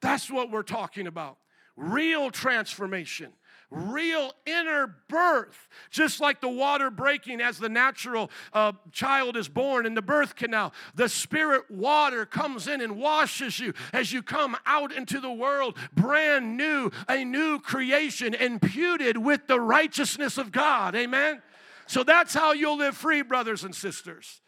That's 0.00 0.30
what 0.30 0.50
we're 0.50 0.62
talking 0.62 1.06
about. 1.06 1.38
Real 1.76 2.30
transformation, 2.30 3.32
real 3.70 4.32
inner 4.46 4.96
birth, 5.08 5.68
just 5.90 6.20
like 6.20 6.40
the 6.40 6.48
water 6.48 6.90
breaking 6.90 7.40
as 7.40 7.58
the 7.58 7.68
natural 7.68 8.30
uh, 8.52 8.72
child 8.90 9.37
is 9.37 9.48
born 9.48 9.87
in 9.87 9.94
the 9.94 10.02
birth 10.02 10.34
canal. 10.34 10.72
The 10.96 11.08
spirit 11.08 11.70
water 11.70 12.26
comes 12.26 12.66
in 12.66 12.80
and 12.80 12.96
washes 12.96 13.61
you 13.61 13.74
as 13.92 14.12
you 14.12 14.22
come 14.22 14.56
out 14.66 14.92
into 14.92 15.20
the 15.20 15.32
world, 15.32 15.76
brand 15.94 16.56
new, 16.56 16.90
a 17.08 17.24
new 17.24 17.61
creation, 17.61 18.34
imputed 18.34 19.16
with 19.16 19.46
the 19.46 19.61
righteousness 19.61 20.37
of 20.37 20.50
God. 20.50 20.96
Amen? 20.96 21.42
So 21.87 22.02
that's 22.02 22.34
how 22.34 22.52
you'll 22.52 22.78
live 22.78 22.96
free, 22.96 23.22
brothers 23.22 23.64
and 23.64 23.74
sisters. 23.74 24.40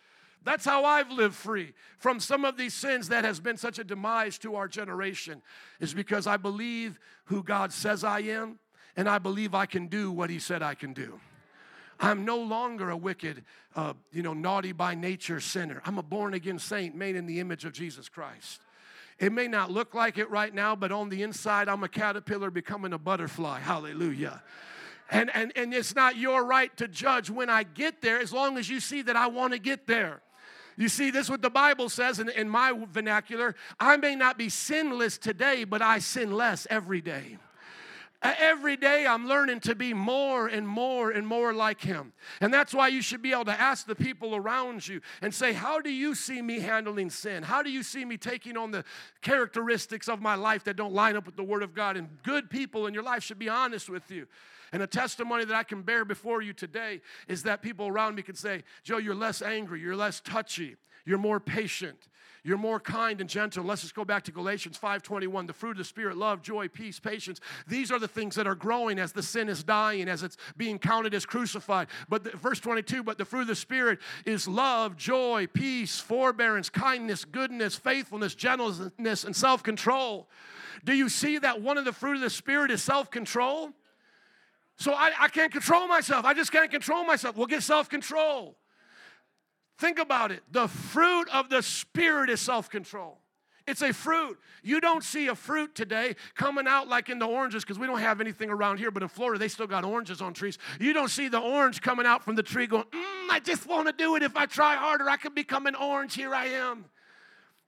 That's 0.43 0.65
how 0.65 0.85
I've 0.85 1.11
lived 1.11 1.35
free 1.35 1.75
from 1.99 2.19
some 2.19 2.45
of 2.45 2.57
these 2.57 2.73
sins 2.73 3.09
that 3.09 3.25
has 3.25 3.41
been 3.41 3.57
such 3.57 3.79
a 3.79 3.85
demise 3.85 4.39
to 4.39 4.57
our 4.57 4.69
generation, 4.69 5.43
is 5.81 5.93
because 5.93 6.27
I 6.27 6.37
believe 6.37 6.99
who 7.27 7.43
God 7.43 7.73
says 7.73 8.05
I 8.05 8.21
am, 8.21 8.59
and 8.97 9.09
I 9.09 9.19
believe 9.19 9.55
I 9.55 9.67
can 9.67 9.87
do 9.87 10.11
what 10.11 10.31
He 10.31 10.39
said 10.39 10.63
I 10.63 10.75
can 10.75 10.93
do. 10.93 11.21
I'm 12.01 12.25
no 12.25 12.39
longer 12.39 12.89
a 12.91 12.97
wicked, 12.97 13.45
uh, 13.77 13.93
you 14.11 14.23
know, 14.23 14.33
naughty 14.33 14.73
by 14.73 14.95
nature 14.95 15.41
sinner. 15.41 15.83
I'm 15.85 15.99
a 15.99 16.03
born 16.03 16.33
again 16.33 16.59
saint 16.59 16.95
made 16.95 17.15
in 17.15 17.27
the 17.27 17.41
image 17.41 17.67
of 17.67 17.73
Jesus 17.73 18.09
Christ. 18.09 18.63
It 19.19 19.33
may 19.33 19.49
not 19.49 19.71
look 19.71 19.95
like 19.95 20.17
it 20.17 20.31
right 20.31 20.55
now, 20.55 20.75
but 20.75 20.91
on 20.93 21.11
the 21.11 21.23
inside, 21.23 21.69
I'm 21.69 21.85
a 21.85 21.89
caterpillar 21.89 22.51
becoming 22.51 22.95
a 22.95 22.99
butterfly. 22.99 23.61
Hallelujah. 23.61 24.43
And, 25.11 25.31
and, 25.35 25.53
and 25.57 25.75
it's 25.75 25.95
not 25.95 26.17
your 26.17 26.45
right 26.45 26.75
to 26.79 26.89
judge 26.89 27.29
when 27.29 27.51
I 27.51 27.65
get 27.65 28.01
there 28.01 28.19
as 28.19 28.33
long 28.33 28.57
as 28.57 28.71
you 28.71 28.81
see 28.81 29.03
that 29.03 29.17
I 29.17 29.27
want 29.27 29.53
to 29.53 29.59
get 29.59 29.87
there. 29.87 30.23
You 30.81 30.89
see, 30.89 31.11
this 31.11 31.27
is 31.27 31.31
what 31.31 31.43
the 31.43 31.51
Bible 31.51 31.91
says 31.91 32.21
in, 32.21 32.31
in 32.31 32.49
my 32.49 32.73
vernacular. 32.91 33.55
I 33.79 33.99
may 33.99 34.17
not 34.17 34.39
be 34.39 34.49
sinless 34.49 35.19
today, 35.19 35.65
but 35.65 35.83
I 35.83 35.99
sin 35.99 36.33
less 36.33 36.67
every 36.71 37.03
day. 37.03 37.37
Every 38.23 38.79
day 38.79 39.07
I'm 39.07 39.29
learning 39.29 39.61
to 39.61 39.75
be 39.75 39.93
more 39.93 40.47
and 40.47 40.67
more 40.67 41.11
and 41.11 41.27
more 41.27 41.53
like 41.53 41.83
Him. 41.83 42.15
And 42.41 42.53
that's 42.53 42.73
why 42.73 42.89
you 42.89 43.03
should 43.03 43.21
be 43.21 43.33
able 43.33 43.45
to 43.45 43.61
ask 43.61 43.87
the 43.87 43.95
people 43.95 44.35
around 44.35 44.89
you 44.89 45.03
and 45.21 45.35
say, 45.35 45.53
How 45.53 45.81
do 45.81 45.91
you 45.91 46.15
see 46.15 46.41
me 46.41 46.61
handling 46.61 47.11
sin? 47.11 47.43
How 47.43 47.63
do 47.63 47.71
you 47.71 47.83
see 47.83 48.07
me 48.07 48.17
taking 48.17 48.57
on 48.57 48.71
the 48.71 48.83
characteristics 49.21 50.09
of 50.09 50.23
my 50.23 50.35
life 50.35 50.65
that 50.65 50.77
don't 50.77 50.95
line 50.95 51.15
up 51.15 51.27
with 51.27 51.37
the 51.37 51.45
Word 51.45 51.63
of 51.63 51.75
God? 51.75 51.99
And 51.99 52.09
good 52.23 52.49
people 52.49 52.87
in 52.87 52.95
your 52.95 53.03
life 53.03 53.23
should 53.23 53.39
be 53.39 53.51
honest 53.51 53.91
with 53.91 54.11
you. 54.11 54.27
And 54.73 54.83
a 54.83 54.87
testimony 54.87 55.45
that 55.45 55.55
I 55.55 55.63
can 55.63 55.83
bear 55.83 56.05
before 56.05 56.43
you 56.43 56.53
today 56.53 57.01
is 57.29 57.43
that 57.43 57.63
people 57.63 57.89
around 57.89 58.15
me 58.15 58.23
can 58.23 58.37
say, 58.37 58.63
Joe, 58.85 58.99
you're 58.99 59.15
less 59.15 59.43
angry, 59.43 59.81
you're 59.81 59.97
less 59.97 60.21
touchy, 60.21 60.77
you're 61.05 61.19
more 61.19 61.41
patient, 61.41 62.09
you're 62.43 62.59
more 62.59 62.81
kind 62.81 63.21
and 63.21 63.29
gentle. 63.29 63.65
Let's 63.65 63.83
just 63.83 63.95
go 63.95 64.05
back 64.05 64.23
to 64.25 64.33
Galatians 64.33 64.79
5:21. 64.79 65.47
The 65.47 65.53
fruit 65.53 65.73
of 65.73 65.79
the 65.79 65.85
Spirit, 65.85 66.17
love, 66.17 66.41
joy, 66.41 66.69
peace, 66.69 66.99
patience. 66.99 67.41
These 67.67 67.91
are 67.91 67.99
the 67.99 68.09
things 68.09 68.35
that 68.37 68.47
are 68.47 68.55
growing 68.55 68.99
as 68.99 69.13
the 69.13 69.23
sin 69.23 69.49
is 69.49 69.63
dying, 69.63 70.09
as 70.09 70.23
it's 70.23 70.37
being 70.57 70.79
counted 70.79 71.13
as 71.15 71.27
crucified. 71.27 71.89
But 72.09 72.25
the, 72.25 72.31
verse 72.31 72.61
22, 72.61 73.03
but 73.03 73.19
the 73.19 73.25
fruit 73.25 73.43
of 73.43 73.47
the 73.49 73.55
Spirit 73.55 73.99
is 74.25 74.49
love, 74.49 74.97
joy, 74.97 75.49
peace, 75.53 76.01
forbearance, 76.01 76.71
kindness, 76.71 77.25
goodness, 77.25 77.77
faithfulness, 77.77 78.35
gentleness, 78.35 79.25
and 79.25 79.37
self-control. 79.37 80.29
Do 80.85 80.95
you 80.95 81.09
see 81.09 81.39
that 81.39 81.61
one 81.61 81.77
of 81.77 81.85
the 81.85 81.93
fruit 81.93 82.15
of 82.15 82.23
the 82.23 82.31
Spirit 82.31 82.71
is 82.71 82.83
self-control? 82.83 83.73
So 84.81 84.95
I, 84.95 85.13
I 85.21 85.29
can't 85.29 85.53
control 85.53 85.87
myself. 85.87 86.25
I 86.25 86.33
just 86.33 86.51
can't 86.51 86.71
control 86.71 87.05
myself. 87.05 87.37
We'll 87.37 87.47
get 87.47 87.63
self 87.63 87.91
control. 87.91 88.57
Think 89.79 89.99
about 89.99 90.33
it. 90.33 90.43
The 90.51 90.69
fruit 90.69 91.29
of 91.33 91.51
the 91.51 91.63
Spirit 91.63 92.31
is 92.31 92.41
self 92.41 92.71
control. 92.71 93.19
It's 93.67 93.83
a 93.83 93.93
fruit. 93.93 94.39
You 94.63 94.81
don't 94.81 95.05
see 95.05 95.29
a 95.29 95.35
fruit 95.35 95.75
today 95.75 96.17
coming 96.35 96.67
out 96.67 96.89
like 96.89 97.11
in 97.11 97.19
the 97.19 97.27
oranges 97.27 97.63
because 97.63 97.79
we 97.79 97.87
don't 97.87 98.01
have 98.01 98.23
anything 98.23 98.49
around 98.49 98.79
here, 98.79 98.91
but 98.91 99.03
in 99.03 99.09
Florida 99.11 99.39
they 99.39 99.49
still 99.49 99.67
got 99.67 99.85
oranges 99.85 100.23
on 100.23 100.33
trees. 100.33 100.57
You 100.81 100.95
don't 100.95 101.11
see 101.11 101.29
the 101.29 101.39
orange 101.39 101.83
coming 101.83 102.07
out 102.07 102.25
from 102.25 102.35
the 102.35 102.43
tree 102.43 102.67
going, 102.67 102.85
mm, 102.85 103.31
I 103.31 103.39
just 103.45 103.67
want 103.67 103.87
to 103.87 103.93
do 103.93 104.17
it. 104.17 104.23
If 104.23 104.35
I 104.35 104.47
try 104.47 104.77
harder, 104.77 105.11
I 105.11 105.19
can 105.19 105.35
become 105.35 105.67
an 105.67 105.75
orange. 105.75 106.15
Here 106.15 106.35
I 106.35 106.47
am. 106.47 106.87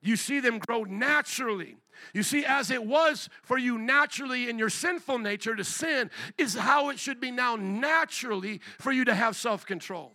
You 0.03 0.17
see 0.17 0.41
them 0.41 0.59
grow 0.59 0.85
naturally. 0.85 1.77
You 2.13 2.23
see, 2.23 2.45
as 2.45 2.71
it 2.71 2.85
was 2.85 3.29
for 3.43 3.57
you 3.57 3.79
naturally 3.79 4.49
in 4.51 4.59
your 4.59 4.71
sinful 4.71 5.19
nature 5.19 5.55
to 5.55 5.65
sin, 5.65 6.11
is 6.37 6.55
how 6.55 6.91
it 6.91 6.99
should 6.99 7.21
be 7.21 7.31
now 7.31 7.57
naturally 7.57 8.61
for 8.79 8.91
you 8.91 9.05
to 9.05 9.15
have 9.15 9.37
self 9.37 9.65
control. 9.65 10.13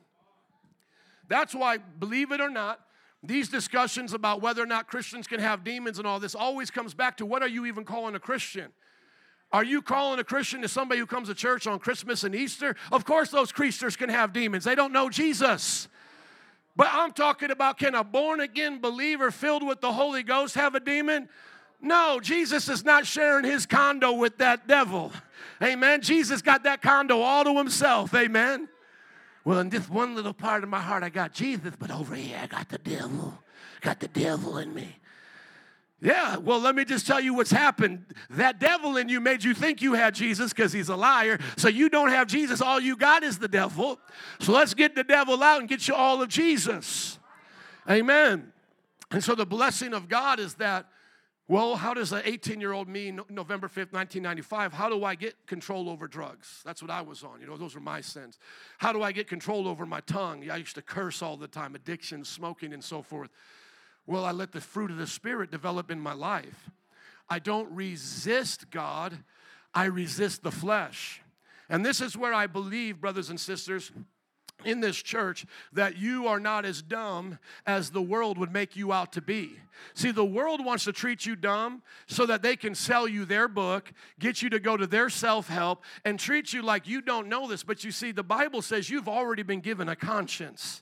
That's 1.30 1.56
why, 1.56 1.78
believe 1.78 2.32
it 2.32 2.42
or 2.42 2.50
not, 2.50 2.82
these 3.24 3.50
discussions 3.50 4.14
about 4.14 4.42
whether 4.42 4.62
or 4.62 4.68
not 4.68 4.88
Christians 4.88 5.28
can 5.28 5.40
have 5.40 5.64
demons 5.64 5.98
and 5.98 6.08
all 6.08 6.20
this 6.20 6.36
always 6.36 6.70
comes 6.70 6.94
back 6.94 7.18
to 7.18 7.26
what 7.26 7.42
are 7.42 7.48
you 7.48 7.66
even 7.66 7.84
calling 7.84 8.16
a 8.16 8.20
Christian? 8.20 8.72
Are 9.52 9.64
you 9.64 9.82
calling 9.82 10.20
a 10.20 10.24
Christian 10.24 10.62
to 10.62 10.68
somebody 10.68 11.00
who 11.00 11.06
comes 11.06 11.30
to 11.30 11.36
church 11.36 11.68
on 11.68 11.80
Christmas 11.80 12.24
and 12.24 12.36
Easter? 12.36 12.76
Of 12.92 13.06
course, 13.06 13.30
those 13.30 13.52
creatures 13.52 13.96
can 13.96 14.10
have 14.10 14.34
demons. 14.34 14.66
They 14.66 14.76
don't 14.76 14.92
know 14.92 15.10
Jesus. 15.10 15.88
But 16.78 16.90
I'm 16.92 17.12
talking 17.12 17.50
about 17.50 17.80
can 17.80 17.96
a 17.96 18.04
born 18.04 18.40
again 18.40 18.80
believer 18.80 19.32
filled 19.32 19.66
with 19.68 19.82
the 19.82 19.92
Holy 19.92 20.22
Ghost 20.22 20.54
have 20.54 20.76
a 20.76 20.80
demon? 20.80 21.28
No, 21.82 22.20
Jesus 22.22 22.70
is 22.70 22.86
not 22.86 23.08
sharing 23.08 23.44
his 23.44 23.66
condo 23.66 24.14
with 24.14 24.38
that 24.38 24.68
devil. 24.68 25.12
Amen. 25.62 26.02
Jesus 26.02 26.42
got 26.44 26.64
that 26.64 26.84
condo 26.84 27.20
all 27.20 27.44
to 27.44 27.58
himself. 27.58 28.14
Amen. 28.14 28.70
Well, 29.44 29.60
in 29.60 29.70
this 29.70 29.90
one 29.90 30.14
little 30.14 30.34
part 30.34 30.64
of 30.64 30.70
my 30.70 30.80
heart, 30.80 31.04
I 31.04 31.10
got 31.10 31.34
Jesus, 31.34 31.74
but 31.78 31.90
over 31.90 32.14
here, 32.14 32.40
I 32.42 32.48
got 32.48 32.70
the 32.70 32.78
devil. 32.78 33.38
Got 33.82 34.00
the 34.00 34.08
devil 34.08 34.58
in 34.58 34.74
me. 34.74 34.98
Yeah, 36.00 36.38
well, 36.38 36.60
let 36.60 36.76
me 36.76 36.86
just 36.86 37.08
tell 37.08 37.20
you 37.20 37.34
what's 37.34 37.50
happened. 37.50 38.06
That 38.30 38.60
devil 38.60 38.98
in 38.98 39.10
you 39.10 39.20
made 39.20 39.44
you 39.44 39.56
think 39.56 39.82
you 39.82 39.94
had 39.94 40.14
Jesus 40.14 40.54
because 40.54 40.72
he's 40.72 40.90
a 40.90 40.96
liar. 40.96 41.40
So 41.58 41.70
you 41.70 41.90
don't 41.90 42.10
have 42.10 42.28
Jesus. 42.28 42.62
All 42.62 42.80
you 42.80 42.96
got 42.96 43.24
is 43.24 43.40
the 43.40 43.48
devil. 43.48 44.00
So 44.40 44.52
let's 44.52 44.76
get 44.76 44.94
the 44.94 45.04
devil 45.04 45.42
out 45.42 45.60
and 45.60 45.68
get 45.68 45.88
you 45.88 45.96
all 45.96 46.22
of 46.22 46.30
Jesus. 46.30 47.18
Amen. 47.90 48.54
And 49.10 49.24
so 49.24 49.34
the 49.34 49.46
blessing 49.46 49.94
of 49.94 50.08
God 50.08 50.40
is 50.40 50.56
that 50.56 50.88
well, 51.50 51.78
how 51.78 51.94
does 51.94 52.12
an 52.12 52.24
18 52.26 52.60
year 52.60 52.74
old 52.74 52.90
me, 52.90 53.10
November 53.30 53.68
5th, 53.68 53.94
1995, 53.94 54.74
how 54.74 54.90
do 54.90 55.06
I 55.06 55.16
get 55.16 55.48
control 55.48 55.90
over 55.90 56.06
drugs? 56.06 56.62
That's 56.66 56.82
what 56.82 56.92
I 56.92 57.02
was 57.02 57.24
on. 57.24 57.40
You 57.40 57.48
know, 57.48 57.56
those 57.56 57.74
are 57.74 57.80
my 57.80 58.02
sins. 58.02 58.38
How 58.80 58.92
do 58.92 59.02
I 59.02 59.14
get 59.14 59.30
control 59.30 59.66
over 59.66 59.86
my 59.86 60.02
tongue? 60.02 60.50
I 60.50 60.58
used 60.58 60.76
to 60.76 60.82
curse 60.82 61.22
all 61.22 61.38
the 61.38 61.48
time, 61.48 61.74
addiction, 61.74 62.26
smoking, 62.26 62.74
and 62.74 62.84
so 62.84 63.02
forth. 63.02 63.30
Well, 64.08 64.26
I 64.26 64.32
let 64.32 64.54
the 64.54 64.62
fruit 64.62 64.90
of 64.90 64.98
the 64.98 65.06
Spirit 65.06 65.52
develop 65.52 65.92
in 65.92 66.00
my 66.00 66.14
life. 66.14 66.70
I 67.30 67.40
don't 67.40 67.70
resist 67.72 68.72
God, 68.72 69.18
I 69.74 69.86
resist 69.86 70.44
the 70.44 70.52
flesh. 70.52 71.22
And 71.70 71.86
this 71.86 72.00
is 72.00 72.16
where 72.16 72.34
I 72.34 72.48
believe, 72.48 73.02
brothers 73.02 73.30
and 73.30 73.38
sisters, 73.38 73.92
in 74.66 74.80
this 74.80 74.96
church 74.96 75.46
that 75.74 75.98
you 75.98 76.28
are 76.28 76.40
not 76.40 76.66
as 76.66 76.82
dumb 76.82 77.38
as 77.66 77.92
the 77.92 78.02
world 78.02 78.38
would 78.38 78.52
make 78.52 78.76
you 78.76 78.92
out 78.92 79.12
to 79.14 79.22
be. 79.22 79.52
See, 79.94 80.12
the 80.12 80.26
world 80.26 80.64
wants 80.66 80.86
to 80.86 80.94
treat 80.94 81.26
you 81.26 81.36
dumb 81.36 81.84
so 82.08 82.26
that 82.26 82.42
they 82.42 82.56
can 82.56 82.74
sell 82.74 83.08
you 83.08 83.26
their 83.26 83.48
book, 83.48 83.92
get 84.20 84.42
you 84.42 84.50
to 84.50 84.60
go 84.60 84.76
to 84.76 84.88
their 84.88 85.10
self 85.10 85.48
help, 85.48 85.84
and 86.06 86.18
treat 86.18 86.54
you 86.54 86.62
like 86.62 86.88
you 86.88 87.02
don't 87.02 87.28
know 87.28 87.48
this. 87.48 87.64
But 87.64 87.84
you 87.84 87.92
see, 87.92 88.12
the 88.12 88.24
Bible 88.24 88.62
says 88.62 88.90
you've 88.90 89.10
already 89.10 89.44
been 89.44 89.60
given 89.60 89.90
a 89.90 89.96
conscience 89.96 90.82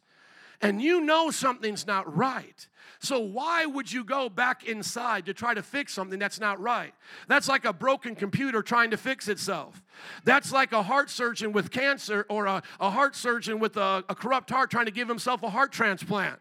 and 0.61 0.81
you 0.81 1.01
know 1.01 1.31
something's 1.31 1.85
not 1.85 2.15
right. 2.15 2.67
So, 2.99 3.19
why 3.19 3.65
would 3.65 3.91
you 3.91 4.03
go 4.03 4.29
back 4.29 4.63
inside 4.63 5.25
to 5.25 5.33
try 5.33 5.53
to 5.53 5.61
fix 5.61 5.93
something 5.93 6.17
that's 6.17 6.39
not 6.39 6.59
right? 6.59 6.93
That's 7.27 7.47
like 7.47 7.65
a 7.65 7.73
broken 7.73 8.15
computer 8.15 8.61
trying 8.61 8.91
to 8.91 8.97
fix 8.97 9.27
itself. 9.27 9.83
That's 10.23 10.51
like 10.51 10.71
a 10.71 10.81
heart 10.81 11.09
surgeon 11.09 11.51
with 11.51 11.71
cancer 11.71 12.25
or 12.29 12.45
a, 12.45 12.63
a 12.79 12.89
heart 12.89 13.15
surgeon 13.15 13.59
with 13.59 13.77
a, 13.77 14.03
a 14.09 14.15
corrupt 14.15 14.49
heart 14.49 14.71
trying 14.71 14.85
to 14.85 14.91
give 14.91 15.07
himself 15.07 15.43
a 15.43 15.49
heart 15.49 15.71
transplant. 15.71 16.39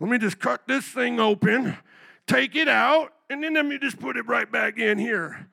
Let 0.00 0.10
me 0.10 0.18
just 0.18 0.38
cut 0.38 0.66
this 0.66 0.84
thing 0.84 1.20
open, 1.20 1.76
take 2.26 2.56
it 2.56 2.68
out, 2.68 3.12
and 3.30 3.42
then 3.42 3.54
let 3.54 3.64
me 3.64 3.78
just 3.78 3.98
put 3.98 4.16
it 4.16 4.26
right 4.26 4.50
back 4.50 4.78
in 4.78 4.98
here. 4.98 5.48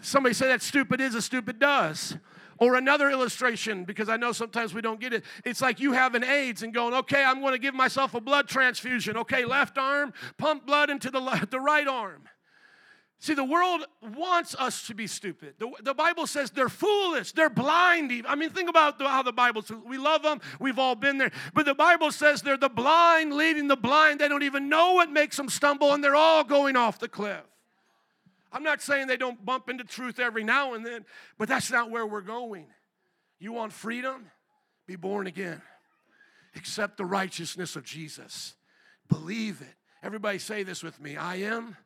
Somebody 0.00 0.34
say 0.34 0.48
that 0.48 0.62
stupid 0.62 1.00
is 1.00 1.14
a 1.14 1.22
stupid 1.22 1.58
does. 1.58 2.16
Or 2.62 2.76
another 2.76 3.10
illustration, 3.10 3.82
because 3.82 4.08
I 4.08 4.16
know 4.16 4.30
sometimes 4.30 4.72
we 4.72 4.82
don't 4.82 5.00
get 5.00 5.12
it. 5.12 5.24
It's 5.44 5.60
like 5.60 5.80
you 5.80 5.94
having 5.94 6.22
AIDS 6.22 6.62
and 6.62 6.72
going, 6.72 6.94
okay, 6.94 7.24
I'm 7.24 7.40
going 7.40 7.54
to 7.54 7.58
give 7.58 7.74
myself 7.74 8.14
a 8.14 8.20
blood 8.20 8.46
transfusion. 8.46 9.16
Okay, 9.16 9.44
left 9.44 9.78
arm, 9.78 10.12
pump 10.38 10.64
blood 10.64 10.88
into 10.88 11.10
the, 11.10 11.48
the 11.50 11.58
right 11.58 11.88
arm. 11.88 12.28
See, 13.18 13.34
the 13.34 13.42
world 13.42 13.84
wants 14.16 14.54
us 14.54 14.86
to 14.86 14.94
be 14.94 15.08
stupid. 15.08 15.54
The, 15.58 15.72
the 15.82 15.92
Bible 15.92 16.28
says 16.28 16.52
they're 16.52 16.68
foolish, 16.68 17.32
they're 17.32 17.50
blind. 17.50 18.12
I 18.28 18.36
mean, 18.36 18.50
think 18.50 18.70
about 18.70 18.96
the, 18.96 19.08
how 19.08 19.24
the 19.24 19.32
Bible 19.32 19.62
says 19.62 19.78
we 19.84 19.98
love 19.98 20.22
them, 20.22 20.40
we've 20.60 20.78
all 20.78 20.94
been 20.94 21.18
there. 21.18 21.32
But 21.54 21.66
the 21.66 21.74
Bible 21.74 22.12
says 22.12 22.42
they're 22.42 22.56
the 22.56 22.68
blind 22.68 23.32
leading 23.32 23.66
the 23.66 23.76
blind. 23.76 24.20
They 24.20 24.28
don't 24.28 24.44
even 24.44 24.68
know 24.68 24.92
what 24.92 25.10
makes 25.10 25.36
them 25.36 25.48
stumble, 25.48 25.92
and 25.94 26.04
they're 26.04 26.14
all 26.14 26.44
going 26.44 26.76
off 26.76 27.00
the 27.00 27.08
cliff. 27.08 27.42
I'm 28.52 28.62
not 28.62 28.82
saying 28.82 29.06
they 29.06 29.16
don't 29.16 29.44
bump 29.44 29.68
into 29.70 29.84
truth 29.84 30.18
every 30.18 30.44
now 30.44 30.74
and 30.74 30.84
then, 30.84 31.04
but 31.38 31.48
that's 31.48 31.70
not 31.70 31.90
where 31.90 32.06
we're 32.06 32.20
going. 32.20 32.66
You 33.38 33.52
want 33.52 33.72
freedom? 33.72 34.30
Be 34.86 34.96
born 34.96 35.26
again. 35.26 35.62
Accept 36.54 36.96
the 36.96 37.04
righteousness 37.04 37.76
of 37.76 37.84
Jesus. 37.84 38.54
Believe 39.08 39.60
it. 39.60 39.74
Everybody 40.02 40.38
say 40.38 40.62
this 40.64 40.82
with 40.82 41.00
me 41.00 41.16
I 41.16 41.36
am 41.36 41.76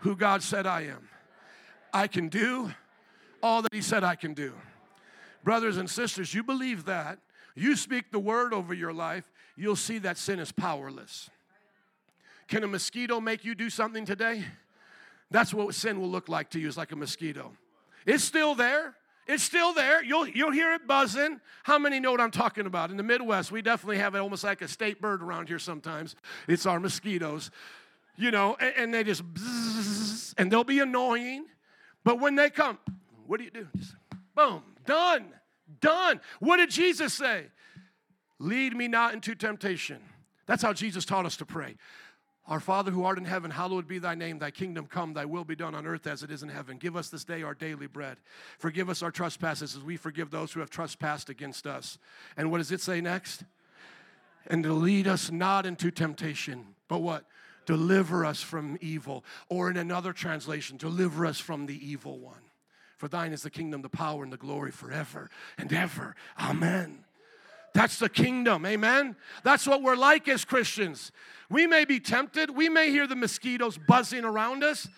who 0.00 0.16
God 0.16 0.42
said 0.42 0.66
I 0.66 0.82
am. 0.82 1.08
I 1.92 2.06
can 2.06 2.28
do 2.28 2.72
all 3.42 3.62
that 3.62 3.74
He 3.74 3.82
said 3.82 4.04
I 4.04 4.14
can 4.14 4.34
do. 4.34 4.52
Brothers 5.44 5.76
and 5.76 5.88
sisters, 5.88 6.34
you 6.34 6.42
believe 6.42 6.86
that. 6.86 7.18
You 7.54 7.76
speak 7.76 8.10
the 8.10 8.18
word 8.18 8.52
over 8.52 8.74
your 8.74 8.92
life, 8.92 9.30
you'll 9.56 9.76
see 9.76 9.98
that 9.98 10.18
sin 10.18 10.38
is 10.38 10.52
powerless. 10.52 11.30
Can 12.48 12.62
a 12.62 12.66
mosquito 12.66 13.20
make 13.20 13.44
you 13.44 13.54
do 13.54 13.70
something 13.70 14.04
today? 14.04 14.44
That's 15.30 15.52
what 15.52 15.74
sin 15.74 16.00
will 16.00 16.10
look 16.10 16.28
like 16.28 16.50
to 16.50 16.60
you, 16.60 16.68
It's 16.68 16.76
like 16.76 16.92
a 16.92 16.96
mosquito. 16.96 17.52
It's 18.06 18.22
still 18.22 18.54
there. 18.54 18.94
It's 19.26 19.42
still 19.42 19.74
there. 19.74 20.04
You'll, 20.04 20.28
you'll 20.28 20.52
hear 20.52 20.72
it 20.74 20.86
buzzing. 20.86 21.40
How 21.64 21.78
many 21.78 21.98
know 21.98 22.12
what 22.12 22.20
I'm 22.20 22.30
talking 22.30 22.66
about? 22.66 22.90
In 22.90 22.96
the 22.96 23.02
Midwest, 23.02 23.50
we 23.50 23.60
definitely 23.60 23.98
have 23.98 24.14
it 24.14 24.18
almost 24.18 24.44
like 24.44 24.62
a 24.62 24.68
state 24.68 25.00
bird 25.00 25.20
around 25.20 25.48
here 25.48 25.58
sometimes. 25.58 26.14
It's 26.46 26.64
our 26.64 26.78
mosquitoes, 26.78 27.50
you 28.16 28.30
know, 28.30 28.56
and, 28.60 28.74
and 28.76 28.94
they 28.94 29.02
just, 29.02 29.24
bzzz, 29.34 30.34
and 30.38 30.50
they'll 30.50 30.62
be 30.62 30.78
annoying. 30.78 31.46
But 32.04 32.20
when 32.20 32.36
they 32.36 32.50
come, 32.50 32.78
what 33.26 33.38
do 33.38 33.44
you 33.44 33.50
do? 33.50 33.66
Just, 33.76 33.96
boom, 34.36 34.62
done, 34.84 35.26
done. 35.80 36.20
What 36.38 36.58
did 36.58 36.70
Jesus 36.70 37.12
say? 37.12 37.46
Lead 38.38 38.76
me 38.76 38.86
not 38.86 39.12
into 39.12 39.34
temptation. 39.34 39.98
That's 40.46 40.62
how 40.62 40.72
Jesus 40.72 41.04
taught 41.04 41.26
us 41.26 41.36
to 41.38 41.46
pray. 41.46 41.74
Our 42.48 42.60
Father 42.60 42.92
who 42.92 43.04
art 43.04 43.18
in 43.18 43.24
heaven, 43.24 43.50
hallowed 43.50 43.88
be 43.88 43.98
thy 43.98 44.14
name. 44.14 44.38
Thy 44.38 44.52
kingdom 44.52 44.86
come, 44.86 45.14
thy 45.14 45.24
will 45.24 45.44
be 45.44 45.56
done 45.56 45.74
on 45.74 45.86
earth 45.86 46.06
as 46.06 46.22
it 46.22 46.30
is 46.30 46.44
in 46.44 46.48
heaven. 46.48 46.78
Give 46.78 46.96
us 46.96 47.08
this 47.08 47.24
day 47.24 47.42
our 47.42 47.54
daily 47.54 47.88
bread. 47.88 48.18
Forgive 48.58 48.88
us 48.88 49.02
our 49.02 49.10
trespasses 49.10 49.74
as 49.74 49.82
we 49.82 49.96
forgive 49.96 50.30
those 50.30 50.52
who 50.52 50.60
have 50.60 50.70
trespassed 50.70 51.28
against 51.28 51.66
us. 51.66 51.98
And 52.36 52.50
what 52.50 52.58
does 52.58 52.70
it 52.70 52.80
say 52.80 53.00
next? 53.00 53.42
And 54.46 54.62
to 54.62 54.72
lead 54.72 55.08
us 55.08 55.32
not 55.32 55.66
into 55.66 55.90
temptation, 55.90 56.74
but 56.86 57.00
what? 57.00 57.24
Deliver 57.66 58.24
us 58.24 58.40
from 58.42 58.78
evil. 58.80 59.24
Or 59.48 59.68
in 59.68 59.76
another 59.76 60.12
translation, 60.12 60.76
deliver 60.76 61.26
us 61.26 61.40
from 61.40 61.66
the 61.66 61.84
evil 61.84 62.18
one. 62.20 62.42
For 62.96 63.08
thine 63.08 63.32
is 63.32 63.42
the 63.42 63.50
kingdom, 63.50 63.82
the 63.82 63.88
power, 63.88 64.22
and 64.22 64.32
the 64.32 64.36
glory 64.36 64.70
forever 64.70 65.30
and 65.58 65.72
ever. 65.72 66.14
Amen. 66.38 67.05
That's 67.76 67.98
the 67.98 68.08
kingdom, 68.08 68.64
amen? 68.64 69.16
That's 69.44 69.66
what 69.66 69.82
we're 69.82 69.96
like 69.96 70.28
as 70.28 70.46
Christians. 70.46 71.12
We 71.50 71.66
may 71.66 71.84
be 71.84 72.00
tempted, 72.00 72.48
we 72.48 72.70
may 72.70 72.90
hear 72.90 73.06
the 73.06 73.14
mosquitoes 73.14 73.78
buzzing 73.86 74.24
around 74.24 74.64
us, 74.64 74.88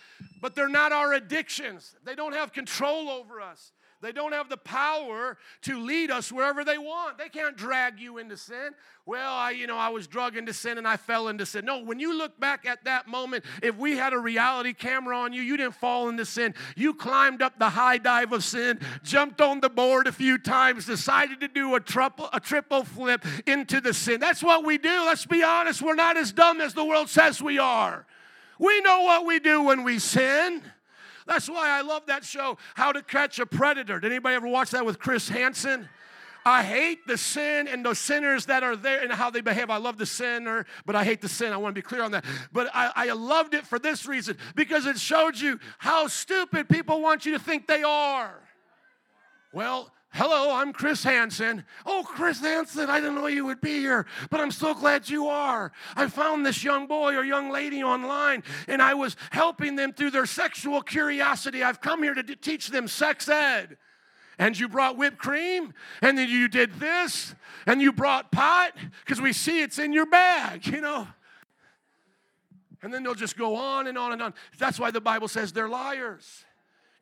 but 0.40 0.54
they're 0.54 0.68
not 0.68 0.92
our 0.92 1.12
addictions. 1.12 1.96
They 2.04 2.14
don't 2.14 2.34
have 2.34 2.52
control 2.52 3.10
over 3.10 3.40
us. 3.40 3.72
They 4.00 4.12
don't 4.12 4.32
have 4.32 4.48
the 4.48 4.56
power 4.56 5.36
to 5.62 5.80
lead 5.80 6.10
us 6.10 6.30
wherever 6.30 6.64
they 6.64 6.78
want. 6.78 7.18
They 7.18 7.28
can't 7.28 7.56
drag 7.56 7.98
you 7.98 8.18
into 8.18 8.36
sin. 8.36 8.70
Well, 9.06 9.32
I, 9.32 9.50
you 9.50 9.66
know, 9.66 9.76
I 9.76 9.88
was 9.88 10.06
drugged 10.06 10.36
into 10.36 10.52
sin 10.52 10.78
and 10.78 10.86
I 10.86 10.96
fell 10.96 11.28
into 11.28 11.44
sin. 11.44 11.64
No, 11.64 11.82
when 11.82 11.98
you 11.98 12.16
look 12.16 12.38
back 12.38 12.64
at 12.64 12.84
that 12.84 13.08
moment, 13.08 13.44
if 13.60 13.76
we 13.76 13.96
had 13.96 14.12
a 14.12 14.18
reality 14.18 14.72
camera 14.72 15.18
on 15.18 15.32
you, 15.32 15.42
you 15.42 15.56
didn't 15.56 15.74
fall 15.74 16.08
into 16.08 16.24
sin. 16.24 16.54
You 16.76 16.94
climbed 16.94 17.42
up 17.42 17.58
the 17.58 17.70
high 17.70 17.98
dive 17.98 18.32
of 18.32 18.44
sin, 18.44 18.78
jumped 19.02 19.40
on 19.40 19.60
the 19.60 19.70
board 19.70 20.06
a 20.06 20.12
few 20.12 20.38
times, 20.38 20.86
decided 20.86 21.40
to 21.40 21.48
do 21.48 21.74
a 21.74 21.80
triple, 21.80 22.28
a 22.32 22.38
triple 22.38 22.84
flip 22.84 23.24
into 23.46 23.80
the 23.80 23.92
sin. 23.92 24.20
That's 24.20 24.42
what 24.42 24.64
we 24.64 24.78
do. 24.78 25.06
Let's 25.06 25.26
be 25.26 25.42
honest. 25.42 25.82
We're 25.82 25.94
not 25.94 26.16
as 26.16 26.30
dumb 26.30 26.60
as 26.60 26.74
the 26.74 26.84
world 26.84 27.08
says 27.08 27.42
we 27.42 27.58
are. 27.58 28.06
We 28.60 28.80
know 28.82 29.02
what 29.02 29.26
we 29.26 29.40
do 29.40 29.62
when 29.62 29.82
we 29.84 29.98
sin. 29.98 30.62
That's 31.28 31.48
why 31.48 31.68
I 31.68 31.82
love 31.82 32.06
that 32.06 32.24
show, 32.24 32.56
How 32.74 32.90
to 32.90 33.02
Catch 33.02 33.38
a 33.38 33.46
Predator. 33.46 34.00
Did 34.00 34.10
anybody 34.10 34.34
ever 34.34 34.48
watch 34.48 34.70
that 34.70 34.84
with 34.84 34.98
Chris 34.98 35.28
Hansen? 35.28 35.88
I 36.46 36.62
hate 36.62 37.06
the 37.06 37.18
sin 37.18 37.68
and 37.68 37.84
the 37.84 37.94
sinners 37.94 38.46
that 38.46 38.62
are 38.62 38.74
there 38.74 39.02
and 39.02 39.12
how 39.12 39.28
they 39.28 39.42
behave. 39.42 39.68
I 39.68 39.76
love 39.76 39.98
the 39.98 40.06
sinner, 40.06 40.64
but 40.86 40.96
I 40.96 41.04
hate 41.04 41.20
the 41.20 41.28
sin. 41.28 41.52
I 41.52 41.58
want 41.58 41.74
to 41.74 41.78
be 41.78 41.86
clear 41.86 42.02
on 42.02 42.12
that. 42.12 42.24
But 42.52 42.70
I, 42.72 42.92
I 42.94 43.12
loved 43.12 43.52
it 43.52 43.66
for 43.66 43.78
this 43.78 44.06
reason 44.06 44.38
because 44.54 44.86
it 44.86 44.98
showed 44.98 45.38
you 45.38 45.60
how 45.76 46.06
stupid 46.06 46.70
people 46.70 47.02
want 47.02 47.26
you 47.26 47.32
to 47.32 47.38
think 47.38 47.66
they 47.66 47.82
are. 47.82 48.40
Well, 49.52 49.92
Hello, 50.10 50.54
I'm 50.54 50.72
Chris 50.72 51.04
Hansen. 51.04 51.64
Oh, 51.84 52.02
Chris 52.04 52.40
Hansen, 52.40 52.88
I 52.88 52.98
didn't 52.98 53.16
know 53.16 53.26
you 53.26 53.44
would 53.44 53.60
be 53.60 53.78
here, 53.78 54.06
but 54.30 54.40
I'm 54.40 54.50
so 54.50 54.74
glad 54.74 55.08
you 55.08 55.28
are. 55.28 55.70
I 55.96 56.08
found 56.08 56.46
this 56.46 56.64
young 56.64 56.86
boy 56.86 57.14
or 57.14 57.22
young 57.22 57.50
lady 57.50 57.82
online, 57.82 58.42
and 58.66 58.80
I 58.80 58.94
was 58.94 59.16
helping 59.30 59.76
them 59.76 59.92
through 59.92 60.10
their 60.10 60.26
sexual 60.26 60.80
curiosity. 60.80 61.62
I've 61.62 61.80
come 61.80 62.02
here 62.02 62.14
to 62.14 62.22
d- 62.22 62.36
teach 62.36 62.68
them 62.68 62.88
sex 62.88 63.28
ed. 63.28 63.76
And 64.38 64.58
you 64.58 64.68
brought 64.68 64.96
whipped 64.96 65.18
cream, 65.18 65.74
and 66.00 66.16
then 66.16 66.28
you 66.28 66.48
did 66.48 66.80
this, 66.80 67.34
and 67.66 67.82
you 67.82 67.92
brought 67.92 68.32
pot, 68.32 68.72
because 69.04 69.20
we 69.20 69.32
see 69.32 69.62
it's 69.62 69.78
in 69.78 69.92
your 69.92 70.06
bag, 70.06 70.66
you 70.66 70.80
know. 70.80 71.06
And 72.80 72.94
then 72.94 73.02
they'll 73.02 73.14
just 73.14 73.36
go 73.36 73.56
on 73.56 73.88
and 73.88 73.98
on 73.98 74.12
and 74.12 74.22
on. 74.22 74.34
That's 74.58 74.80
why 74.80 74.90
the 74.90 75.00
Bible 75.00 75.28
says 75.28 75.52
they're 75.52 75.68
liars. 75.68 76.44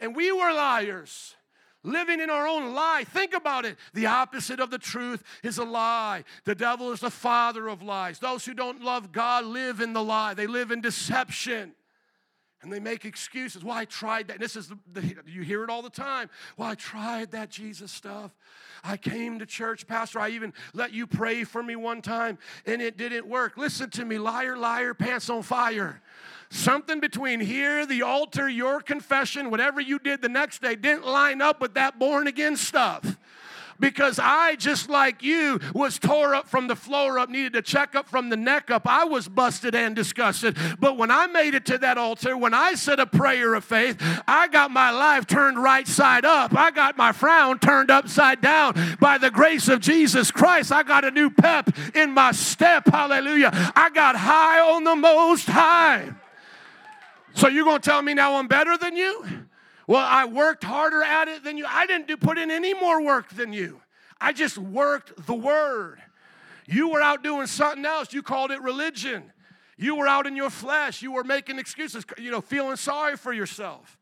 And 0.01 0.17
we 0.17 0.33
were 0.33 0.53
liars 0.53 1.36
living 1.87 2.21
in 2.21 2.29
our 2.29 2.47
own 2.47 2.75
lie. 2.75 3.05
Think 3.05 3.33
about 3.33 3.65
it. 3.65 3.77
The 3.95 4.07
opposite 4.07 4.61
of 4.61 4.71
the 4.71 4.79
truth 4.79 5.23
is 5.43 5.59
a 5.59 5.65
lie. 5.65 6.25
The 6.45 6.55
devil 6.55 6.93
is 6.93 7.01
the 7.01 7.11
father 7.11 7.69
of 7.69 7.83
lies. 7.83 8.19
Those 8.19 8.45
who 8.45 8.53
don't 8.53 8.83
love 8.83 9.13
God 9.13 9.45
live 9.45 9.81
in 9.81 9.93
the 9.93 10.03
lie, 10.03 10.35
they 10.35 10.47
live 10.47 10.71
in 10.71 10.81
deception. 10.81 11.73
And 12.63 12.73
they 12.73 12.81
make 12.81 13.05
excuses. 13.05 13.63
Well, 13.63 13.77
I 13.77 13.85
tried 13.85 14.29
that. 14.29 14.35
And 14.35 14.43
this 14.43 14.57
is 14.57 14.69
the, 14.69 14.79
the, 14.93 15.15
you 15.27 15.43
hear 15.43 15.63
it 15.63 15.71
all 15.71 15.83
the 15.83 15.91
time. 15.91 16.31
Well, 16.57 16.69
I 16.69 16.75
tried 16.75 17.31
that 17.31 17.51
Jesus 17.51 17.93
stuff. 17.93 18.33
I 18.83 18.97
came 18.97 19.39
to 19.39 19.47
church, 19.47 19.87
Pastor. 19.87 20.19
I 20.19 20.31
even 20.31 20.53
let 20.73 20.93
you 20.93 21.07
pray 21.07 21.45
for 21.45 21.63
me 21.63 21.77
one 21.77 22.03
time, 22.03 22.39
and 22.65 22.81
it 22.81 22.97
didn't 22.97 23.27
work. 23.27 23.57
Listen 23.57 23.91
to 23.91 24.05
me, 24.05 24.19
liar, 24.19 24.57
liar, 24.57 24.95
pants 24.95 25.31
on 25.31 25.43
fire. 25.43 26.03
Something 26.51 27.01
between 27.01 27.41
here, 27.41 27.87
the 27.87 28.03
altar, 28.03 28.49
your 28.49 28.81
confession, 28.81 29.51
whatever 29.51 29.81
you 29.81 29.99
did 29.99 30.23
the 30.23 30.29
next 30.29 30.63
day 30.63 30.77
didn't 30.77 31.07
line 31.07 31.43
up 31.43 31.61
with 31.61 31.75
that 31.75 31.99
born 31.99 32.27
again 32.27 32.57
stuff 32.57 33.17
because 33.81 34.19
I, 34.23 34.57
just 34.57 34.89
like 34.89 35.23
you, 35.23 35.61
was 35.75 35.99
tore 35.99 36.35
up 36.35 36.49
from 36.49 36.67
the 36.67 36.77
floor 36.77 37.19
up, 37.19 37.29
needed 37.29 37.53
to 37.55 37.63
check 37.63 37.95
up 37.95 38.09
from 38.09 38.29
the 38.29 38.37
neck 38.37 38.71
up. 38.71 38.87
I 38.87 39.05
was 39.05 39.29
busted 39.29 39.75
and 39.75 39.95
disgusted. 39.95 40.57
But 40.79 40.97
when 40.97 41.11
I 41.11 41.27
made 41.27 41.55
it 41.55 41.67
to 41.67 41.79
that 41.79 41.99
altar, 41.99 42.37
when 42.37 42.55
I 42.55 42.75
said 42.75 43.01
a 43.01 43.07
prayer 43.07 43.55
of 43.55 43.65
faith, 43.65 43.97
I 44.27 44.49
got 44.49 44.71
my 44.71 44.91
life 44.91 45.27
turned 45.27 45.63
right 45.63 45.87
side 45.87 46.25
up. 46.25 46.57
I 46.57 46.71
got 46.71 46.97
my 46.97 47.13
frown 47.13 47.59
turned 47.59 47.91
upside 47.91 48.41
down. 48.41 48.97
By 49.01 49.19
the 49.19 49.31
grace 49.31 49.69
of 49.69 49.81
Jesus 49.81 50.31
Christ, 50.31 50.73
I 50.73 50.83
got 50.83 51.05
a 51.05 51.11
new 51.11 51.31
pep 51.31 51.71
in 51.95 52.13
my 52.13 52.33
step. 52.33 52.87
Hallelujah. 52.87 53.51
I 53.75 53.91
got 53.91 54.17
high 54.17 54.61
on 54.61 54.85
the 54.85 54.97
most 54.97 55.47
high. 55.47 56.13
So 57.37 57.49
you're 57.49 57.65
going 57.65 57.83
to 57.83 57.89
tell 57.89 58.01
me 58.01 58.15
now 58.15 58.37
I'm 58.37 58.49
better 58.49 58.79
than 58.79 58.97
you? 58.97 59.25
Well, 59.87 60.05
I 60.05 60.25
worked 60.25 60.65
harder 60.65 61.03
at 61.03 61.29
it 61.29 61.45
than 61.45 61.59
you. 61.59 61.67
I 61.69 61.87
didn't 61.87 62.09
do, 62.09 62.17
put 62.17 62.39
in 62.39 62.51
any 62.51 62.73
more 62.73 63.05
work 63.05 63.29
than 63.29 63.53
you. 63.53 63.81
I 64.19 64.33
just 64.33 64.57
worked 64.57 65.27
the 65.27 65.35
word. 65.35 66.01
You 66.67 66.89
were 66.89 67.03
out 67.03 67.23
doing 67.23 67.47
something 67.47 67.85
else. 67.85 68.13
You 68.15 68.23
called 68.23 68.51
it 68.51 68.63
religion. 68.63 69.33
You 69.77 69.97
were 69.97 70.09
out 70.09 70.27
in 70.27 70.35
your 70.35 70.49
flesh. 70.49 71.03
You 71.03 71.13
were 71.13 71.25
making 71.25 71.59
excuses, 71.59 72.05
you 72.17 72.31
know, 72.31 72.41
feeling 72.41 72.77
sorry 72.77 73.19
for 73.19 73.35
yourself. 73.35 73.99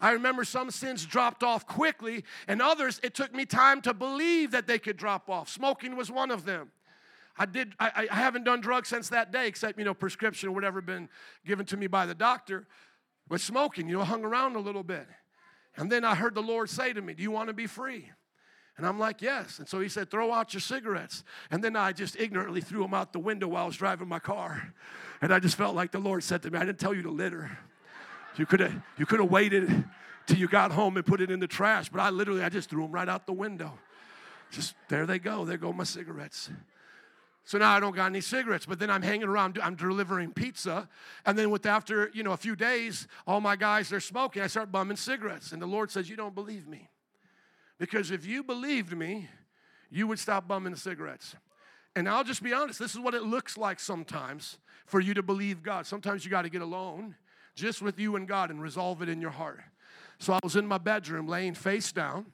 I 0.00 0.12
remember 0.12 0.44
some 0.44 0.70
sins 0.70 1.04
dropped 1.04 1.42
off 1.42 1.66
quickly, 1.66 2.24
and 2.48 2.62
others, 2.62 2.98
it 3.02 3.14
took 3.14 3.34
me 3.34 3.44
time 3.44 3.82
to 3.82 3.92
believe 3.92 4.52
that 4.52 4.66
they 4.66 4.78
could 4.78 4.96
drop 4.96 5.28
off. 5.28 5.50
Smoking 5.50 5.94
was 5.94 6.10
one 6.10 6.30
of 6.30 6.46
them. 6.46 6.72
I 7.40 7.46
did. 7.46 7.72
I, 7.80 8.06
I 8.10 8.16
haven't 8.16 8.44
done 8.44 8.60
drugs 8.60 8.88
since 8.88 9.08
that 9.08 9.32
day, 9.32 9.48
except 9.48 9.78
you 9.78 9.84
know 9.86 9.94
prescription 9.94 10.50
or 10.50 10.52
whatever 10.52 10.82
been 10.82 11.08
given 11.46 11.64
to 11.66 11.76
me 11.78 11.86
by 11.86 12.04
the 12.04 12.14
doctor. 12.14 12.66
But 13.26 13.40
smoking, 13.40 13.88
you 13.88 13.96
know, 13.96 14.04
hung 14.04 14.24
around 14.24 14.56
a 14.56 14.60
little 14.60 14.82
bit, 14.82 15.06
and 15.74 15.90
then 15.90 16.04
I 16.04 16.14
heard 16.14 16.34
the 16.34 16.42
Lord 16.42 16.68
say 16.68 16.92
to 16.92 17.00
me, 17.00 17.14
"Do 17.14 17.22
you 17.22 17.30
want 17.30 17.48
to 17.48 17.54
be 17.54 17.66
free?" 17.66 18.10
And 18.76 18.86
I'm 18.86 18.98
like, 18.98 19.20
yes. 19.20 19.58
And 19.58 19.68
so 19.68 19.78
he 19.80 19.90
said, 19.90 20.10
throw 20.10 20.32
out 20.32 20.54
your 20.54 20.62
cigarettes. 20.62 21.22
And 21.50 21.62
then 21.62 21.76
I 21.76 21.92
just 21.92 22.18
ignorantly 22.18 22.62
threw 22.62 22.80
them 22.80 22.94
out 22.94 23.12
the 23.12 23.18
window 23.18 23.46
while 23.48 23.64
I 23.64 23.66
was 23.66 23.76
driving 23.76 24.08
my 24.08 24.20
car. 24.20 24.72
And 25.20 25.34
I 25.34 25.38
just 25.38 25.54
felt 25.54 25.74
like 25.74 25.92
the 25.92 25.98
Lord 25.98 26.24
said 26.24 26.40
to 26.44 26.50
me, 26.50 26.56
I 26.56 26.64
didn't 26.64 26.78
tell 26.78 26.94
you 26.94 27.02
to 27.02 27.10
litter. 27.10 27.58
You 28.36 28.46
could 28.46 28.60
have 28.60 28.82
you 28.96 29.04
could 29.04 29.20
have 29.20 29.30
waited 29.30 29.84
till 30.26 30.38
you 30.38 30.48
got 30.48 30.72
home 30.72 30.96
and 30.96 31.04
put 31.04 31.20
it 31.20 31.30
in 31.30 31.40
the 31.40 31.46
trash. 31.46 31.90
But 31.90 32.00
I 32.00 32.08
literally 32.08 32.42
I 32.42 32.48
just 32.48 32.70
threw 32.70 32.82
them 32.82 32.92
right 32.92 33.08
out 33.08 33.26
the 33.26 33.34
window. 33.34 33.78
Just 34.50 34.74
there 34.88 35.04
they 35.04 35.18
go. 35.18 35.44
There 35.44 35.58
go 35.58 35.74
my 35.74 35.84
cigarettes. 35.84 36.48
So 37.44 37.58
now 37.58 37.74
I 37.74 37.80
don't 37.80 37.94
got 37.94 38.06
any 38.06 38.20
cigarettes, 38.20 38.66
but 38.66 38.78
then 38.78 38.90
I'm 38.90 39.02
hanging 39.02 39.26
around, 39.26 39.58
I'm 39.62 39.74
delivering 39.74 40.32
pizza. 40.32 40.88
And 41.26 41.38
then 41.38 41.50
with 41.50 41.66
after, 41.66 42.10
you 42.14 42.22
know, 42.22 42.32
a 42.32 42.36
few 42.36 42.54
days, 42.54 43.08
all 43.26 43.40
my 43.40 43.56
guys, 43.56 43.88
they're 43.88 44.00
smoking. 44.00 44.42
I 44.42 44.46
start 44.46 44.70
bumming 44.70 44.96
cigarettes. 44.96 45.52
And 45.52 45.60
the 45.60 45.66
Lord 45.66 45.90
says, 45.90 46.08
You 46.08 46.16
don't 46.16 46.34
believe 46.34 46.68
me. 46.68 46.88
Because 47.78 48.10
if 48.10 48.26
you 48.26 48.44
believed 48.44 48.96
me, 48.96 49.28
you 49.90 50.06
would 50.06 50.18
stop 50.18 50.46
bumming 50.46 50.76
cigarettes. 50.76 51.34
And 51.96 52.08
I'll 52.08 52.24
just 52.24 52.42
be 52.42 52.52
honest, 52.52 52.78
this 52.78 52.94
is 52.94 53.00
what 53.00 53.14
it 53.14 53.22
looks 53.22 53.58
like 53.58 53.80
sometimes 53.80 54.58
for 54.86 55.00
you 55.00 55.14
to 55.14 55.22
believe 55.22 55.62
God. 55.62 55.86
Sometimes 55.86 56.24
you 56.24 56.30
got 56.30 56.42
to 56.42 56.50
get 56.50 56.62
alone 56.62 57.16
just 57.56 57.82
with 57.82 57.98
you 57.98 58.16
and 58.16 58.28
God 58.28 58.50
and 58.50 58.62
resolve 58.62 59.02
it 59.02 59.08
in 59.08 59.20
your 59.20 59.30
heart. 59.30 59.60
So 60.18 60.34
I 60.34 60.38
was 60.44 60.54
in 60.54 60.66
my 60.66 60.78
bedroom 60.78 61.26
laying 61.26 61.54
face 61.54 61.90
down 61.90 62.26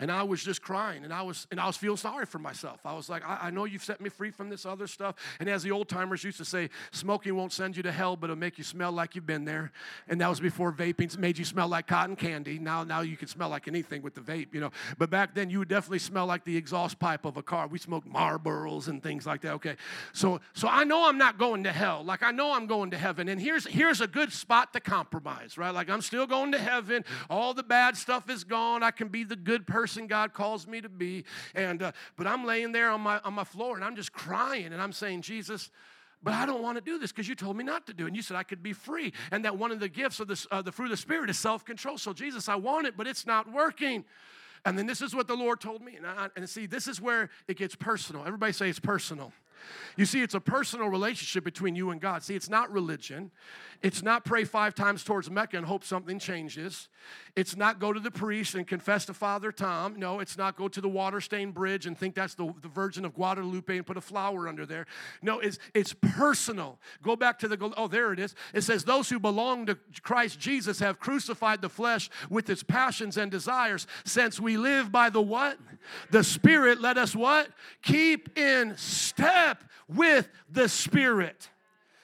and 0.00 0.10
I 0.10 0.22
was 0.22 0.42
just 0.42 0.62
crying, 0.62 1.04
and 1.04 1.12
I 1.12 1.22
was 1.22 1.46
and 1.50 1.60
I 1.60 1.66
was 1.66 1.76
feeling 1.76 1.98
sorry 1.98 2.24
for 2.26 2.38
myself. 2.38 2.80
I 2.84 2.94
was 2.94 3.08
like, 3.08 3.22
I, 3.24 3.38
I 3.42 3.50
know 3.50 3.66
you've 3.66 3.84
set 3.84 4.00
me 4.00 4.08
free 4.08 4.30
from 4.30 4.48
this 4.48 4.64
other 4.64 4.86
stuff. 4.86 5.14
And 5.38 5.48
as 5.48 5.62
the 5.62 5.70
old 5.70 5.88
timers 5.88 6.24
used 6.24 6.38
to 6.38 6.44
say, 6.44 6.70
smoking 6.90 7.36
won't 7.36 7.52
send 7.52 7.76
you 7.76 7.82
to 7.82 7.92
hell, 7.92 8.16
but 8.16 8.30
it'll 8.30 8.36
make 8.36 8.56
you 8.56 8.64
smell 8.64 8.92
like 8.92 9.14
you've 9.14 9.26
been 9.26 9.44
there. 9.44 9.72
And 10.08 10.20
that 10.22 10.28
was 10.28 10.40
before 10.40 10.72
vaping 10.72 11.16
made 11.18 11.36
you 11.36 11.44
smell 11.44 11.68
like 11.68 11.86
cotton 11.86 12.16
candy. 12.16 12.58
Now, 12.58 12.84
now 12.84 13.02
you 13.02 13.16
can 13.16 13.28
smell 13.28 13.50
like 13.50 13.68
anything 13.68 14.00
with 14.00 14.14
the 14.14 14.20
vape, 14.20 14.54
you 14.54 14.60
know. 14.60 14.70
But 14.96 15.10
back 15.10 15.34
then, 15.34 15.50
you 15.50 15.58
would 15.58 15.68
definitely 15.68 15.98
smell 15.98 16.26
like 16.26 16.44
the 16.44 16.56
exhaust 16.56 16.98
pipe 16.98 17.26
of 17.26 17.36
a 17.36 17.42
car. 17.42 17.66
We 17.66 17.78
smoked 17.78 18.08
Marlboros 18.10 18.88
and 18.88 19.02
things 19.02 19.26
like 19.26 19.42
that. 19.42 19.52
Okay, 19.54 19.76
so 20.12 20.40
so 20.54 20.66
I 20.68 20.84
know 20.84 21.06
I'm 21.06 21.18
not 21.18 21.36
going 21.36 21.64
to 21.64 21.72
hell. 21.72 22.02
Like 22.04 22.22
I 22.22 22.30
know 22.30 22.54
I'm 22.54 22.66
going 22.66 22.92
to 22.92 22.98
heaven. 22.98 23.28
And 23.28 23.40
here's 23.40 23.66
here's 23.66 24.00
a 24.00 24.06
good 24.06 24.32
spot 24.32 24.72
to 24.72 24.80
compromise, 24.80 25.58
right? 25.58 25.74
Like 25.74 25.90
I'm 25.90 26.00
still 26.00 26.26
going 26.26 26.52
to 26.52 26.58
heaven. 26.58 27.04
All 27.28 27.52
the 27.52 27.62
bad 27.62 27.96
stuff 27.96 28.30
is 28.30 28.44
gone. 28.44 28.82
I 28.82 28.92
can 28.92 29.08
be 29.08 29.24
the 29.24 29.36
good 29.36 29.66
person 29.66 29.89
God 29.96 30.32
calls 30.32 30.66
me 30.66 30.80
to 30.80 30.88
be. 30.88 31.24
And 31.54 31.82
uh, 31.82 31.92
but 32.16 32.26
I'm 32.26 32.44
laying 32.44 32.72
there 32.72 32.90
on 32.90 33.00
my 33.00 33.20
on 33.20 33.34
my 33.34 33.44
floor 33.44 33.76
and 33.76 33.84
I'm 33.84 33.96
just 33.96 34.12
crying 34.12 34.72
and 34.72 34.80
I'm 34.80 34.92
saying, 34.92 35.22
Jesus, 35.22 35.70
but 36.22 36.34
I 36.34 36.44
don't 36.44 36.62
want 36.62 36.76
to 36.76 36.82
do 36.82 36.98
this 36.98 37.12
because 37.12 37.28
you 37.28 37.34
told 37.34 37.56
me 37.56 37.64
not 37.64 37.86
to 37.86 37.94
do 37.94 38.04
it. 38.04 38.08
And 38.08 38.16
you 38.16 38.22
said 38.22 38.36
I 38.36 38.42
could 38.42 38.62
be 38.62 38.72
free. 38.72 39.12
And 39.30 39.44
that 39.44 39.56
one 39.56 39.72
of 39.72 39.80
the 39.80 39.88
gifts 39.88 40.20
of 40.20 40.28
this, 40.28 40.46
uh, 40.50 40.60
the 40.60 40.72
fruit 40.72 40.86
of 40.86 40.90
the 40.90 40.96
Spirit 40.98 41.30
is 41.30 41.38
self 41.38 41.64
control. 41.64 41.96
So, 41.96 42.12
Jesus, 42.12 42.48
I 42.48 42.56
want 42.56 42.86
it, 42.86 42.96
but 42.96 43.06
it's 43.06 43.26
not 43.26 43.50
working. 43.50 44.04
And 44.66 44.76
then 44.76 44.86
this 44.86 45.00
is 45.00 45.14
what 45.14 45.26
the 45.26 45.34
Lord 45.34 45.60
told 45.60 45.80
me. 45.80 45.96
And, 45.96 46.06
I, 46.06 46.28
and 46.36 46.48
see, 46.48 46.66
this 46.66 46.86
is 46.86 47.00
where 47.00 47.30
it 47.48 47.56
gets 47.56 47.74
personal. 47.74 48.24
Everybody 48.26 48.52
say 48.52 48.68
it's 48.68 48.78
personal. 48.78 49.32
You 49.96 50.06
see, 50.06 50.22
it's 50.22 50.34
a 50.34 50.40
personal 50.40 50.88
relationship 50.88 51.44
between 51.44 51.74
you 51.74 51.90
and 51.90 52.00
God. 52.00 52.22
See, 52.22 52.34
it's 52.34 52.48
not 52.48 52.70
religion. 52.72 53.30
It's 53.82 54.02
not 54.02 54.24
pray 54.24 54.44
five 54.44 54.74
times 54.74 55.04
towards 55.04 55.30
Mecca 55.30 55.56
and 55.56 55.64
hope 55.64 55.84
something 55.84 56.18
changes. 56.18 56.88
It's 57.34 57.56
not 57.56 57.78
go 57.78 57.94
to 57.94 58.00
the 58.00 58.10
priest 58.10 58.54
and 58.54 58.66
confess 58.66 59.06
to 59.06 59.14
Father 59.14 59.50
Tom. 59.52 59.98
No, 59.98 60.20
it's 60.20 60.36
not 60.36 60.54
go 60.56 60.68
to 60.68 60.80
the 60.82 60.88
water 60.88 61.20
stained 61.20 61.54
bridge 61.54 61.86
and 61.86 61.96
think 61.96 62.14
that's 62.14 62.34
the, 62.34 62.52
the 62.60 62.68
Virgin 62.68 63.06
of 63.06 63.14
Guadalupe 63.14 63.74
and 63.74 63.86
put 63.86 63.96
a 63.96 64.02
flower 64.02 64.48
under 64.48 64.66
there. 64.66 64.86
No, 65.22 65.40
it's, 65.40 65.58
it's 65.72 65.94
personal. 65.94 66.78
Go 67.02 67.16
back 67.16 67.38
to 67.38 67.48
the, 67.48 67.72
oh, 67.76 67.88
there 67.88 68.12
it 68.12 68.18
is. 68.18 68.34
It 68.52 68.62
says, 68.62 68.84
Those 68.84 69.08
who 69.08 69.18
belong 69.18 69.64
to 69.66 69.78
Christ 70.02 70.38
Jesus 70.38 70.78
have 70.80 71.00
crucified 71.00 71.62
the 71.62 71.70
flesh 71.70 72.10
with 72.28 72.50
its 72.50 72.62
passions 72.62 73.16
and 73.16 73.30
desires. 73.30 73.86
Since 74.04 74.38
we 74.38 74.58
live 74.58 74.92
by 74.92 75.08
the 75.08 75.22
what? 75.22 75.58
The 76.10 76.22
Spirit, 76.22 76.82
let 76.82 76.98
us 76.98 77.16
what? 77.16 77.48
Keep 77.82 78.38
in 78.38 78.76
step 78.76 79.49
with 79.88 80.28
the 80.50 80.68
Spirit. 80.68 81.48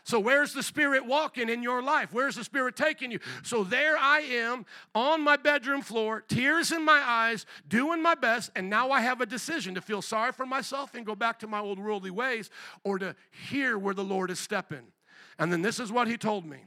So, 0.06 0.20
where's 0.20 0.52
the 0.52 0.62
Spirit 0.62 1.04
walking 1.04 1.48
in 1.48 1.64
your 1.64 1.82
life? 1.82 2.10
Where's 2.12 2.36
the 2.36 2.44
Spirit 2.44 2.76
taking 2.76 3.10
you? 3.10 3.18
So, 3.42 3.64
there 3.64 3.96
I 3.98 4.20
am 4.20 4.64
on 4.94 5.20
my 5.20 5.36
bedroom 5.36 5.82
floor, 5.82 6.22
tears 6.28 6.70
in 6.70 6.84
my 6.84 7.02
eyes, 7.04 7.44
doing 7.68 8.00
my 8.00 8.14
best, 8.14 8.52
and 8.54 8.70
now 8.70 8.92
I 8.92 9.00
have 9.00 9.20
a 9.20 9.26
decision 9.26 9.74
to 9.74 9.80
feel 9.80 10.00
sorry 10.00 10.30
for 10.30 10.46
myself 10.46 10.94
and 10.94 11.04
go 11.04 11.16
back 11.16 11.40
to 11.40 11.48
my 11.48 11.58
old 11.58 11.80
worldly 11.80 12.12
ways 12.12 12.50
or 12.84 13.00
to 13.00 13.16
hear 13.48 13.76
where 13.76 13.94
the 13.94 14.04
Lord 14.04 14.30
is 14.30 14.38
stepping. 14.38 14.92
And 15.40 15.52
then 15.52 15.62
this 15.62 15.80
is 15.80 15.90
what 15.90 16.06
He 16.06 16.16
told 16.16 16.46
me. 16.46 16.58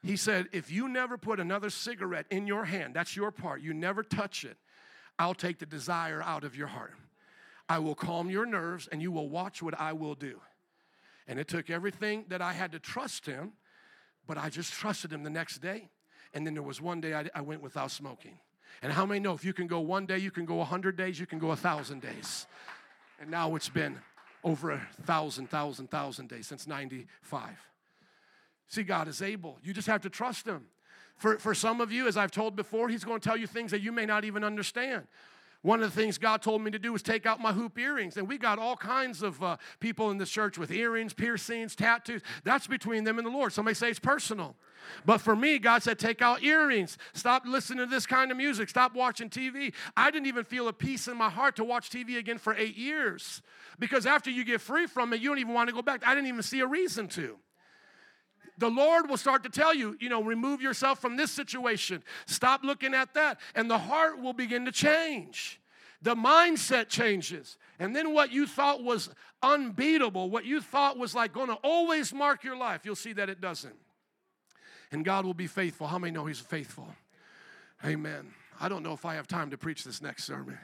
He 0.00 0.16
said, 0.16 0.46
If 0.52 0.70
you 0.70 0.88
never 0.88 1.18
put 1.18 1.40
another 1.40 1.70
cigarette 1.70 2.26
in 2.30 2.46
your 2.46 2.64
hand, 2.64 2.94
that's 2.94 3.16
your 3.16 3.32
part, 3.32 3.60
you 3.60 3.74
never 3.74 4.04
touch 4.04 4.44
it, 4.44 4.56
I'll 5.18 5.34
take 5.34 5.58
the 5.58 5.66
desire 5.66 6.22
out 6.22 6.44
of 6.44 6.54
your 6.54 6.68
heart. 6.68 6.94
I 7.68 7.78
will 7.78 7.94
calm 7.94 8.30
your 8.30 8.46
nerves 8.46 8.88
and 8.90 9.02
you 9.02 9.12
will 9.12 9.28
watch 9.28 9.62
what 9.62 9.78
I 9.78 9.92
will 9.92 10.14
do. 10.14 10.40
And 11.26 11.38
it 11.38 11.48
took 11.48 11.68
everything 11.68 12.24
that 12.28 12.40
I 12.40 12.52
had 12.54 12.72
to 12.72 12.78
trust 12.78 13.26
him, 13.26 13.52
but 14.26 14.38
I 14.38 14.48
just 14.48 14.72
trusted 14.72 15.12
him 15.12 15.22
the 15.22 15.30
next 15.30 15.58
day. 15.58 15.88
And 16.32 16.46
then 16.46 16.54
there 16.54 16.62
was 16.62 16.80
one 16.80 17.00
day 17.00 17.14
I, 17.14 17.28
I 17.34 17.40
went 17.42 17.62
without 17.62 17.90
smoking. 17.90 18.38
And 18.82 18.92
how 18.92 19.04
many 19.04 19.20
know 19.20 19.34
if 19.34 19.44
you 19.44 19.52
can 19.52 19.66
go 19.66 19.80
one 19.80 20.06
day, 20.06 20.18
you 20.18 20.30
can 20.30 20.44
go 20.44 20.54
a 20.54 20.58
100 20.58 20.96
days, 20.96 21.18
you 21.18 21.26
can 21.26 21.38
go 21.38 21.46
a 21.46 21.50
1,000 21.50 22.00
days. 22.00 22.46
And 23.20 23.30
now 23.30 23.54
it's 23.56 23.68
been 23.68 23.98
over 24.44 24.70
a 24.70 24.80
thousand, 25.02 25.50
thousand, 25.50 25.90
thousand 25.90 26.28
days 26.28 26.46
since 26.46 26.66
95. 26.66 27.50
See, 28.68 28.82
God 28.82 29.08
is 29.08 29.22
able. 29.22 29.58
You 29.62 29.72
just 29.72 29.88
have 29.88 30.02
to 30.02 30.10
trust 30.10 30.46
Him. 30.46 30.66
For, 31.16 31.38
for 31.38 31.54
some 31.54 31.80
of 31.80 31.90
you, 31.90 32.06
as 32.06 32.16
I've 32.16 32.30
told 32.30 32.54
before, 32.54 32.88
He's 32.88 33.04
going 33.04 33.20
to 33.20 33.28
tell 33.28 33.36
you 33.36 33.46
things 33.46 33.70
that 33.72 33.80
you 33.80 33.90
may 33.90 34.06
not 34.06 34.24
even 34.24 34.44
understand. 34.44 35.06
One 35.62 35.82
of 35.82 35.92
the 35.92 36.00
things 36.00 36.18
God 36.18 36.40
told 36.40 36.62
me 36.62 36.70
to 36.70 36.78
do 36.78 36.92
was 36.92 37.02
take 37.02 37.26
out 37.26 37.40
my 37.40 37.52
hoop 37.52 37.76
earrings. 37.78 38.16
And 38.16 38.28
we 38.28 38.38
got 38.38 38.60
all 38.60 38.76
kinds 38.76 39.22
of 39.22 39.42
uh, 39.42 39.56
people 39.80 40.10
in 40.10 40.18
this 40.18 40.30
church 40.30 40.56
with 40.56 40.70
earrings, 40.70 41.12
piercings, 41.12 41.74
tattoos. 41.74 42.22
That's 42.44 42.68
between 42.68 43.02
them 43.02 43.18
and 43.18 43.26
the 43.26 43.30
Lord. 43.30 43.52
Somebody 43.52 43.74
say 43.74 43.90
it's 43.90 43.98
personal. 43.98 44.54
But 45.04 45.18
for 45.18 45.34
me, 45.34 45.58
God 45.58 45.82
said, 45.82 45.98
take 45.98 46.22
out 46.22 46.44
earrings. 46.44 46.96
Stop 47.12 47.42
listening 47.44 47.80
to 47.80 47.86
this 47.86 48.06
kind 48.06 48.30
of 48.30 48.36
music. 48.36 48.68
Stop 48.68 48.94
watching 48.94 49.28
TV. 49.28 49.74
I 49.96 50.12
didn't 50.12 50.28
even 50.28 50.44
feel 50.44 50.68
a 50.68 50.72
peace 50.72 51.08
in 51.08 51.16
my 51.16 51.28
heart 51.28 51.56
to 51.56 51.64
watch 51.64 51.90
TV 51.90 52.18
again 52.18 52.38
for 52.38 52.54
eight 52.54 52.76
years. 52.76 53.42
Because 53.80 54.06
after 54.06 54.30
you 54.30 54.44
get 54.44 54.60
free 54.60 54.86
from 54.86 55.12
it, 55.12 55.20
you 55.20 55.28
don't 55.28 55.38
even 55.38 55.54
want 55.54 55.68
to 55.68 55.74
go 55.74 55.82
back. 55.82 56.06
I 56.06 56.14
didn't 56.14 56.28
even 56.28 56.42
see 56.42 56.60
a 56.60 56.66
reason 56.66 57.08
to 57.08 57.36
the 58.58 58.68
Lord 58.68 59.08
will 59.08 59.16
start 59.16 59.42
to 59.44 59.48
tell 59.48 59.74
you, 59.74 59.96
you 60.00 60.08
know, 60.08 60.22
remove 60.22 60.60
yourself 60.60 61.00
from 61.00 61.16
this 61.16 61.30
situation. 61.30 62.02
Stop 62.26 62.64
looking 62.64 62.94
at 62.94 63.14
that. 63.14 63.40
And 63.54 63.70
the 63.70 63.78
heart 63.78 64.20
will 64.20 64.32
begin 64.32 64.64
to 64.64 64.72
change. 64.72 65.60
The 66.02 66.14
mindset 66.14 66.88
changes. 66.88 67.56
And 67.78 67.94
then 67.94 68.12
what 68.12 68.32
you 68.32 68.46
thought 68.46 68.82
was 68.82 69.10
unbeatable, 69.42 70.30
what 70.30 70.44
you 70.44 70.60
thought 70.60 70.98
was 70.98 71.14
like 71.14 71.32
going 71.32 71.48
to 71.48 71.58
always 71.62 72.12
mark 72.12 72.44
your 72.44 72.56
life, 72.56 72.82
you'll 72.84 72.96
see 72.96 73.12
that 73.14 73.28
it 73.28 73.40
doesn't. 73.40 73.76
And 74.90 75.04
God 75.04 75.24
will 75.24 75.34
be 75.34 75.46
faithful. 75.46 75.86
How 75.86 75.98
many 75.98 76.12
know 76.12 76.26
He's 76.26 76.40
faithful? 76.40 76.88
Amen. 77.84 78.32
I 78.60 78.68
don't 78.68 78.82
know 78.82 78.92
if 78.92 79.04
I 79.04 79.14
have 79.14 79.28
time 79.28 79.50
to 79.50 79.58
preach 79.58 79.84
this 79.84 80.02
next 80.02 80.24
sermon. 80.24 80.58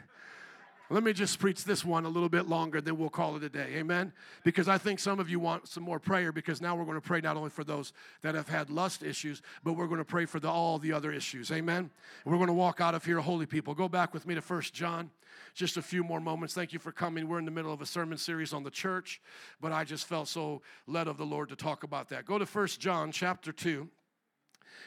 Let 0.91 1.03
me 1.03 1.14
just 1.14 1.39
preach 1.39 1.64
this 1.64 1.82
one 1.82 2.05
a 2.05 2.09
little 2.09 2.28
bit 2.28 2.47
longer, 2.47 2.80
then 2.80 2.99
we'll 2.99 3.09
call 3.09 3.37
it 3.37 3.43
a 3.43 3.49
day. 3.49 3.74
Amen? 3.76 4.12
Because 4.43 4.68
I 4.68 4.76
think 4.76 4.99
some 4.99 5.18
of 5.18 5.30
you 5.30 5.41
want 5.41 5.66
some 5.66 5.82
more 5.82 5.99
prayer 5.99 6.30
because 6.30 6.61
now 6.61 6.76
we're 6.76 6.85
going 6.85 7.01
to 7.01 7.07
pray 7.07 7.22
not 7.22 7.39
only 7.39 7.49
for 7.49 7.64
those 7.64 7.95
that 8.20 8.35
have 8.35 8.49
had 8.49 8.68
lust 8.68 9.03
issues, 9.03 9.41
but 9.62 9.72
we're 9.74 9.87
going 9.87 9.99
to 9.99 10.05
pray 10.05 10.26
for 10.26 10.41
the, 10.41 10.49
all 10.49 10.78
the 10.78 10.93
other 10.93 11.11
issues. 11.11 11.51
Amen? 11.51 11.91
We're 12.26 12.37
going 12.37 12.49
to 12.49 12.53
walk 12.53 12.82
out 12.82 12.95
of 12.95 13.05
here 13.05 13.18
holy 13.20 13.47
people. 13.47 13.74
Go 13.74 13.89
back 13.89 14.12
with 14.12 14.26
me 14.26 14.35
to 14.35 14.43
First 14.43 14.74
John. 14.74 15.11
Just 15.55 15.78
a 15.78 15.82
few 15.82 16.05
more 16.05 16.20
moments. 16.20 16.53
Thank 16.53 16.72
you 16.72 16.78
for 16.78 16.93
coming. 16.93 17.28
We're 17.28 17.39
in 17.39 17.45
the 17.45 17.51
middle 17.51 17.72
of 17.72 17.80
a 17.80 17.87
sermon 17.87 18.18
series 18.18 18.53
on 18.53 18.62
the 18.62 18.70
church, 18.70 19.22
but 19.61 19.72
I 19.72 19.85
just 19.85 20.07
felt 20.07 20.28
so 20.28 20.62
led 20.87 21.09
of 21.09 21.16
the 21.16 21.26
Lord 21.26 21.49
to 21.49 21.57
talk 21.57 21.82
about 21.82 22.11
that. 22.11 22.26
Go 22.26 22.39
to 22.39 22.47
First 22.47 22.78
John 22.78 23.11
chapter 23.11 23.53
2 23.53 23.89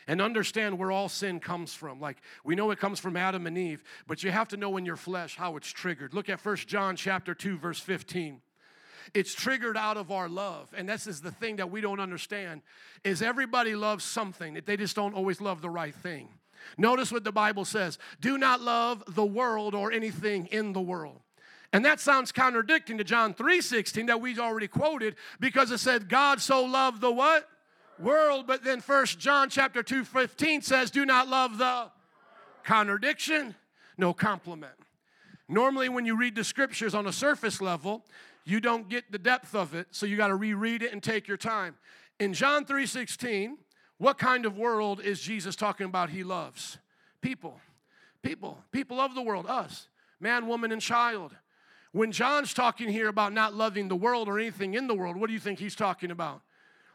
and 0.07 0.21
understand 0.21 0.79
where 0.79 0.91
all 0.91 1.09
sin 1.09 1.39
comes 1.39 1.73
from. 1.73 1.99
Like 1.99 2.17
we 2.43 2.55
know 2.55 2.71
it 2.71 2.79
comes 2.79 2.99
from 2.99 3.17
Adam 3.17 3.45
and 3.45 3.57
Eve, 3.57 3.83
but 4.07 4.23
you 4.23 4.31
have 4.31 4.47
to 4.49 4.57
know 4.57 4.77
in 4.77 4.85
your 4.85 4.95
flesh 4.95 5.35
how 5.35 5.57
it's 5.57 5.69
triggered. 5.69 6.13
Look 6.13 6.29
at 6.29 6.39
First 6.39 6.67
John 6.67 6.95
chapter 6.95 7.33
2 7.35 7.57
verse 7.57 7.79
15. 7.79 8.41
It's 9.13 9.33
triggered 9.33 9.77
out 9.77 9.97
of 9.97 10.11
our 10.11 10.27
love. 10.27 10.73
And 10.75 10.87
this 10.87 11.07
is 11.07 11.21
the 11.21 11.31
thing 11.31 11.57
that 11.57 11.71
we 11.71 11.81
don't 11.81 11.99
understand 11.99 12.61
is 13.03 13.21
everybody 13.21 13.75
loves 13.75 14.03
something. 14.03 14.59
They 14.65 14.77
just 14.77 14.95
don't 14.95 15.13
always 15.13 15.39
love 15.39 15.61
the 15.61 15.69
right 15.69 15.95
thing. 15.95 16.29
Notice 16.77 17.11
what 17.11 17.23
the 17.23 17.31
Bible 17.31 17.65
says. 17.65 17.97
Do 18.19 18.37
not 18.37 18.61
love 18.61 19.03
the 19.07 19.25
world 19.25 19.73
or 19.75 19.91
anything 19.91 20.47
in 20.47 20.73
the 20.73 20.81
world. 20.81 21.21
And 21.73 21.85
that 21.85 21.99
sounds 21.99 22.31
contradicting 22.31 22.97
to 22.97 23.03
John 23.03 23.33
3:16 23.33 24.07
that 24.07 24.21
we 24.21 24.37
already 24.39 24.67
quoted 24.67 25.15
because 25.39 25.71
it 25.71 25.79
said 25.79 26.09
God 26.09 26.41
so 26.41 26.63
loved 26.63 27.01
the 27.01 27.11
what? 27.11 27.49
World, 27.99 28.47
but 28.47 28.63
then 28.63 28.81
First 28.81 29.19
John 29.19 29.49
chapter 29.49 29.83
2, 29.83 30.03
15 30.03 30.61
says, 30.61 30.91
do 30.91 31.05
not 31.05 31.27
love 31.27 31.57
the 31.57 31.91
contradiction, 32.63 33.55
no 33.97 34.13
compliment. 34.13 34.73
Normally, 35.49 35.89
when 35.89 36.05
you 36.05 36.17
read 36.17 36.35
the 36.35 36.43
scriptures 36.43 36.93
on 36.93 37.07
a 37.07 37.13
surface 37.13 37.61
level, 37.61 38.03
you 38.43 38.59
don't 38.59 38.89
get 38.89 39.11
the 39.11 39.17
depth 39.17 39.55
of 39.55 39.73
it, 39.73 39.87
so 39.91 40.05
you 40.05 40.17
got 40.17 40.27
to 40.27 40.35
reread 40.35 40.81
it 40.81 40.91
and 40.91 41.01
take 41.01 41.27
your 41.27 41.37
time. 41.37 41.75
In 42.19 42.33
John 42.33 42.65
3:16, 42.65 43.57
what 43.97 44.17
kind 44.17 44.45
of 44.45 44.57
world 44.57 45.01
is 45.01 45.21
Jesus 45.21 45.55
talking 45.55 45.85
about 45.85 46.09
he 46.09 46.23
loves? 46.23 46.77
People. 47.21 47.59
People. 48.21 48.57
People 48.71 48.99
of 48.99 49.15
the 49.15 49.21
world, 49.21 49.45
us. 49.47 49.87
Man, 50.19 50.47
woman, 50.47 50.71
and 50.71 50.81
child. 50.81 51.35
When 51.91 52.11
John's 52.11 52.53
talking 52.53 52.89
here 52.89 53.07
about 53.07 53.33
not 53.33 53.53
loving 53.53 53.87
the 53.87 53.95
world 53.95 54.27
or 54.27 54.39
anything 54.39 54.73
in 54.73 54.87
the 54.87 54.93
world, 54.93 55.15
what 55.15 55.27
do 55.27 55.33
you 55.33 55.39
think 55.39 55.59
he's 55.59 55.75
talking 55.75 56.11
about? 56.11 56.41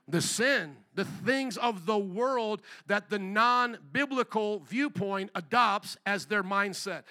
The 0.09 0.21
sin, 0.21 0.77
the 0.95 1.05
things 1.05 1.57
of 1.57 1.87
the 1.87 1.99
world 1.99 2.63
that 2.87 3.09
the 3.09 3.19
non 3.19 3.79
biblical 3.93 4.61
viewpoint 4.61 5.31
adopts 5.35 5.97
as 6.07 6.27
their 6.27 6.43
mindset. 6.43 7.03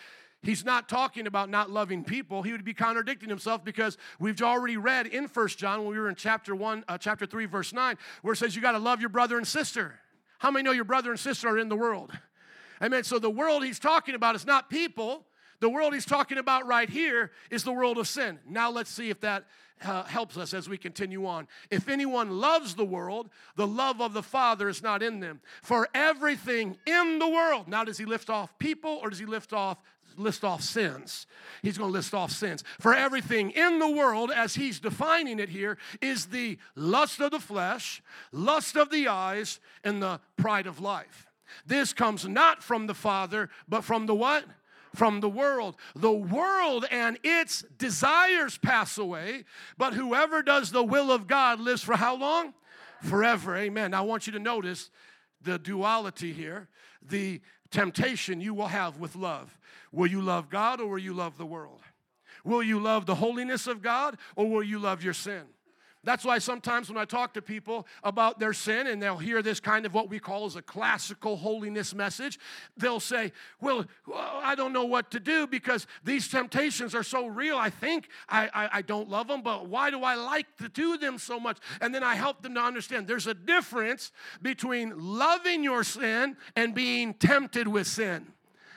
He's 0.44 0.66
not 0.66 0.90
talking 0.90 1.28
about 1.28 1.50
not 1.50 1.70
loving 1.70 2.04
people. 2.04 2.42
He 2.42 2.52
would 2.52 2.66
be 2.66 2.74
contradicting 2.74 3.30
himself 3.30 3.64
because 3.64 3.98
we've 4.20 4.42
already 4.42 4.76
read 4.76 5.06
in 5.06 5.28
First 5.28 5.60
John 5.60 5.84
when 5.84 5.92
we 5.92 6.00
were 6.00 6.10
in 6.10 6.16
chapter 6.16 6.56
1, 6.56 6.86
uh, 6.88 6.98
chapter 6.98 7.28
3, 7.28 7.46
verse 7.46 7.74
9, 7.74 7.96
where 8.24 8.34
it 8.34 8.38
says 8.38 8.56
you 8.56 8.62
got 8.62 8.72
to 8.72 8.80
love 8.80 9.02
your 9.02 9.10
brother 9.10 9.38
and 9.38 9.48
sister. 9.48 10.00
How 10.40 10.50
many 10.50 10.64
know 10.64 10.72
your 10.72 10.86
brother 10.86 11.12
and 11.12 11.20
sister 11.20 11.48
are 11.48 11.60
in 11.60 11.70
the 11.70 11.76
world? 11.76 12.12
Amen. 12.82 13.04
So 13.04 13.20
the 13.20 13.30
world 13.30 13.64
he's 13.64 13.78
talking 13.78 14.16
about 14.16 14.34
is 14.34 14.46
not 14.46 14.68
people. 14.68 15.28
The 15.60 15.70
world 15.70 15.94
he's 15.94 16.06
talking 16.06 16.40
about 16.40 16.66
right 16.66 16.90
here 16.90 17.32
is 17.52 17.64
the 17.64 17.72
world 17.72 18.00
of 18.00 18.08
sin. 18.08 18.40
Now 18.50 18.72
let's 18.72 18.90
see 18.90 19.12
if 19.12 19.20
that 19.22 19.46
uh, 19.84 20.04
helps 20.04 20.38
us 20.38 20.54
as 20.54 20.70
we 20.70 20.78
continue 20.78 21.26
on. 21.26 21.48
If 21.70 21.90
anyone 21.90 22.40
loves 22.40 22.76
the 22.76 22.86
world, 22.86 23.30
the 23.56 23.68
love 23.68 24.02
of 24.02 24.14
the 24.14 24.24
Father 24.24 24.70
is 24.70 24.84
not 24.84 25.02
in 25.04 25.20
them. 25.20 25.42
For 25.62 25.88
everything 25.94 26.78
in 26.86 27.20
the 27.20 27.28
world, 27.28 27.68
now 27.68 27.84
does 27.84 27.98
he 27.98 28.06
lift 28.06 28.30
off 28.30 28.58
people 28.60 29.00
or 29.02 29.10
does 29.10 29.20
he 29.20 29.26
lift 29.26 29.54
off 29.54 29.78
list 30.18 30.44
off 30.44 30.62
sins. 30.62 31.26
He's 31.62 31.78
going 31.78 31.90
to 31.90 31.94
list 31.94 32.14
off 32.14 32.32
sins. 32.32 32.66
For 32.82 32.94
everything 32.94 33.52
in 33.52 33.80
the 33.80 33.90
world, 33.90 34.30
as 34.30 34.56
he's 34.56 34.80
defining 34.80 35.40
it 35.40 35.48
here, 35.48 35.78
is 36.02 36.28
the 36.28 36.58
lust 36.76 37.22
of 37.22 37.32
the 37.32 37.40
flesh, 37.40 38.02
lust 38.34 38.76
of 38.76 38.90
the 38.90 39.08
eyes, 39.08 39.62
and 39.86 40.02
the 40.02 40.20
pride 40.36 40.68
of 40.68 40.82
life. 40.82 41.28
This 41.66 41.94
comes 41.94 42.28
not 42.28 42.64
from 42.64 42.88
the 42.88 42.94
Father, 42.94 43.50
but 43.68 43.84
from 43.84 44.06
the 44.06 44.16
what? 44.16 44.46
From 44.94 45.22
the 45.22 45.30
world. 45.30 45.78
The 45.96 46.12
world 46.12 46.86
and 46.92 47.18
its 47.24 47.64
desires 47.78 48.58
pass 48.58 48.98
away, 48.98 49.46
but 49.78 49.94
whoever 49.94 50.42
does 50.42 50.72
the 50.72 50.84
will 50.84 51.12
of 51.12 51.28
God 51.28 51.60
lives 51.60 51.82
for 51.82 51.96
how 51.96 52.16
long? 52.18 52.54
Forever. 53.02 53.56
Amen. 53.56 53.92
Now 53.92 54.04
I 54.04 54.06
want 54.06 54.28
you 54.28 54.34
to 54.34 54.40
notice 54.40 54.90
the 55.42 55.58
duality 55.58 56.34
here, 56.34 56.68
the 57.02 57.42
temptation 57.72 58.42
you 58.42 58.54
will 58.54 58.68
have 58.68 59.00
with 59.00 59.16
love. 59.16 59.58
Will 59.92 60.08
you 60.08 60.22
love 60.22 60.50
God 60.50 60.80
or 60.80 60.88
will 60.88 61.00
you 61.00 61.14
love 61.14 61.38
the 61.38 61.46
world? 61.46 61.82
Will 62.44 62.64
you 62.64 62.80
love 62.80 63.06
the 63.06 63.16
holiness 63.16 63.68
of 63.68 63.82
God 63.82 64.18
or 64.36 64.50
will 64.50 64.64
you 64.64 64.80
love 64.80 65.04
your 65.04 65.14
sin? 65.14 65.44
That's 66.04 66.26
why 66.26 66.40
sometimes 66.40 66.90
when 66.90 66.98
I 66.98 67.06
talk 67.06 67.34
to 67.36 67.42
people 67.44 67.86
about 68.04 68.40
their 68.40 68.54
sin 68.54 68.88
and 68.88 69.02
they'll 69.02 69.18
hear 69.18 69.44
this 69.44 69.60
kind 69.60 69.86
of 69.86 69.94
what 69.94 70.10
we 70.10 70.20
call 70.20 70.46
as 70.46 70.56
a 70.56 70.62
classical 70.62 71.38
holiness 71.38 71.94
message, 71.94 72.40
they'll 72.76 73.00
say, 73.00 73.32
Well, 73.60 73.86
I 74.16 74.56
don't 74.56 74.74
know 74.74 74.86
what 74.86 75.12
to 75.12 75.20
do 75.20 75.46
because 75.46 75.86
these 76.04 76.28
temptations 76.28 76.96
are 76.96 77.04
so 77.04 77.28
real. 77.28 77.56
I 77.56 77.70
think 77.70 78.10
I, 78.28 78.50
I, 78.54 78.70
I, 78.74 78.82
don't 78.82 79.10
love 79.10 79.28
them, 79.28 79.44
but 79.44 79.68
why 79.68 79.92
do 79.92 80.04
I 80.04 80.16
like 80.16 80.48
to 80.58 80.70
do 80.70 80.98
them 80.98 81.20
so 81.20 81.40
much? 81.40 81.60
And 81.82 81.94
then 81.94 82.04
I 82.04 82.16
help 82.16 82.42
them 82.42 82.56
to 82.56 82.62
understand 82.62 83.08
there's 83.08 83.28
a 83.28 83.36
difference 83.36 84.12
between 84.42 84.94
loving 84.98 85.64
your 85.64 85.84
sin 85.84 86.36
and 86.56 86.74
being 86.74 87.14
tempted 87.14 87.68
with 87.68 87.86
sin. 87.86 88.34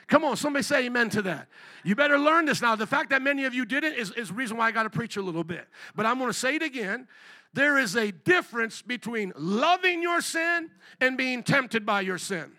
Come 0.07 0.23
on, 0.23 0.37
somebody 0.37 0.63
say 0.63 0.85
amen 0.85 1.09
to 1.11 1.21
that. 1.23 1.47
You 1.83 1.95
better 1.95 2.19
learn 2.19 2.45
this 2.45 2.61
now. 2.61 2.75
The 2.75 2.85
fact 2.85 3.09
that 3.09 3.21
many 3.21 3.45
of 3.45 3.53
you 3.55 3.65
didn't 3.65 3.93
is, 3.93 4.11
is 4.11 4.27
the 4.27 4.35
reason 4.35 4.57
why 4.57 4.67
I 4.67 4.71
got 4.71 4.83
to 4.83 4.89
preach 4.89 5.17
a 5.17 5.21
little 5.21 5.43
bit. 5.43 5.67
But 5.95 6.05
I'm 6.05 6.19
going 6.19 6.29
to 6.29 6.37
say 6.37 6.55
it 6.55 6.61
again. 6.61 7.07
There 7.53 7.77
is 7.77 7.95
a 7.95 8.11
difference 8.11 8.81
between 8.81 9.33
loving 9.35 10.01
your 10.01 10.21
sin 10.21 10.69
and 10.99 11.17
being 11.17 11.41
tempted 11.41 11.85
by 11.85 12.01
your 12.01 12.17
sin. 12.17 12.51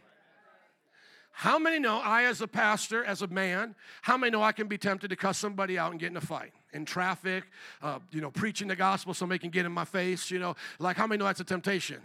How 1.31 1.59
many 1.59 1.79
know 1.79 1.99
I, 1.99 2.25
as 2.25 2.41
a 2.41 2.49
pastor, 2.49 3.05
as 3.05 3.21
a 3.21 3.27
man, 3.27 3.75
how 4.01 4.17
many 4.17 4.31
know 4.31 4.43
I 4.43 4.53
can 4.53 4.69
be 4.69 4.79
tempted 4.79 5.09
to 5.09 5.17
cuss 5.17 5.37
somebody 5.37 5.79
out 5.79 5.91
and 5.91 6.01
get 6.01 6.11
in 6.11 6.17
a 6.17 6.21
fight? 6.21 6.53
In 6.73 6.87
traffic, 6.87 7.45
uh, 7.83 7.99
you 8.11 8.23
know, 8.23 8.31
preaching 8.31 8.69
the 8.69 8.77
gospel, 8.77 9.13
somebody 9.13 9.39
can 9.39 9.51
get 9.51 9.67
in 9.67 9.73
my 9.73 9.85
face, 9.85 10.31
you 10.31 10.39
know. 10.39 10.57
Like, 10.79 10.97
how 10.97 11.07
many 11.07 11.19
know 11.19 11.27
that's 11.27 11.41
a 11.41 11.45
temptation? 11.45 12.01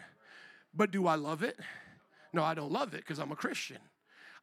But 0.74 0.92
do 0.92 1.08
I 1.08 1.16
love 1.16 1.44
it? 1.44 1.58
No, 2.34 2.44
I 2.44 2.54
don't 2.54 2.74
love 2.74 2.94
it 2.94 2.98
because 2.98 3.20
I'm 3.20 3.32
a 3.32 3.36
Christian. 3.36 3.78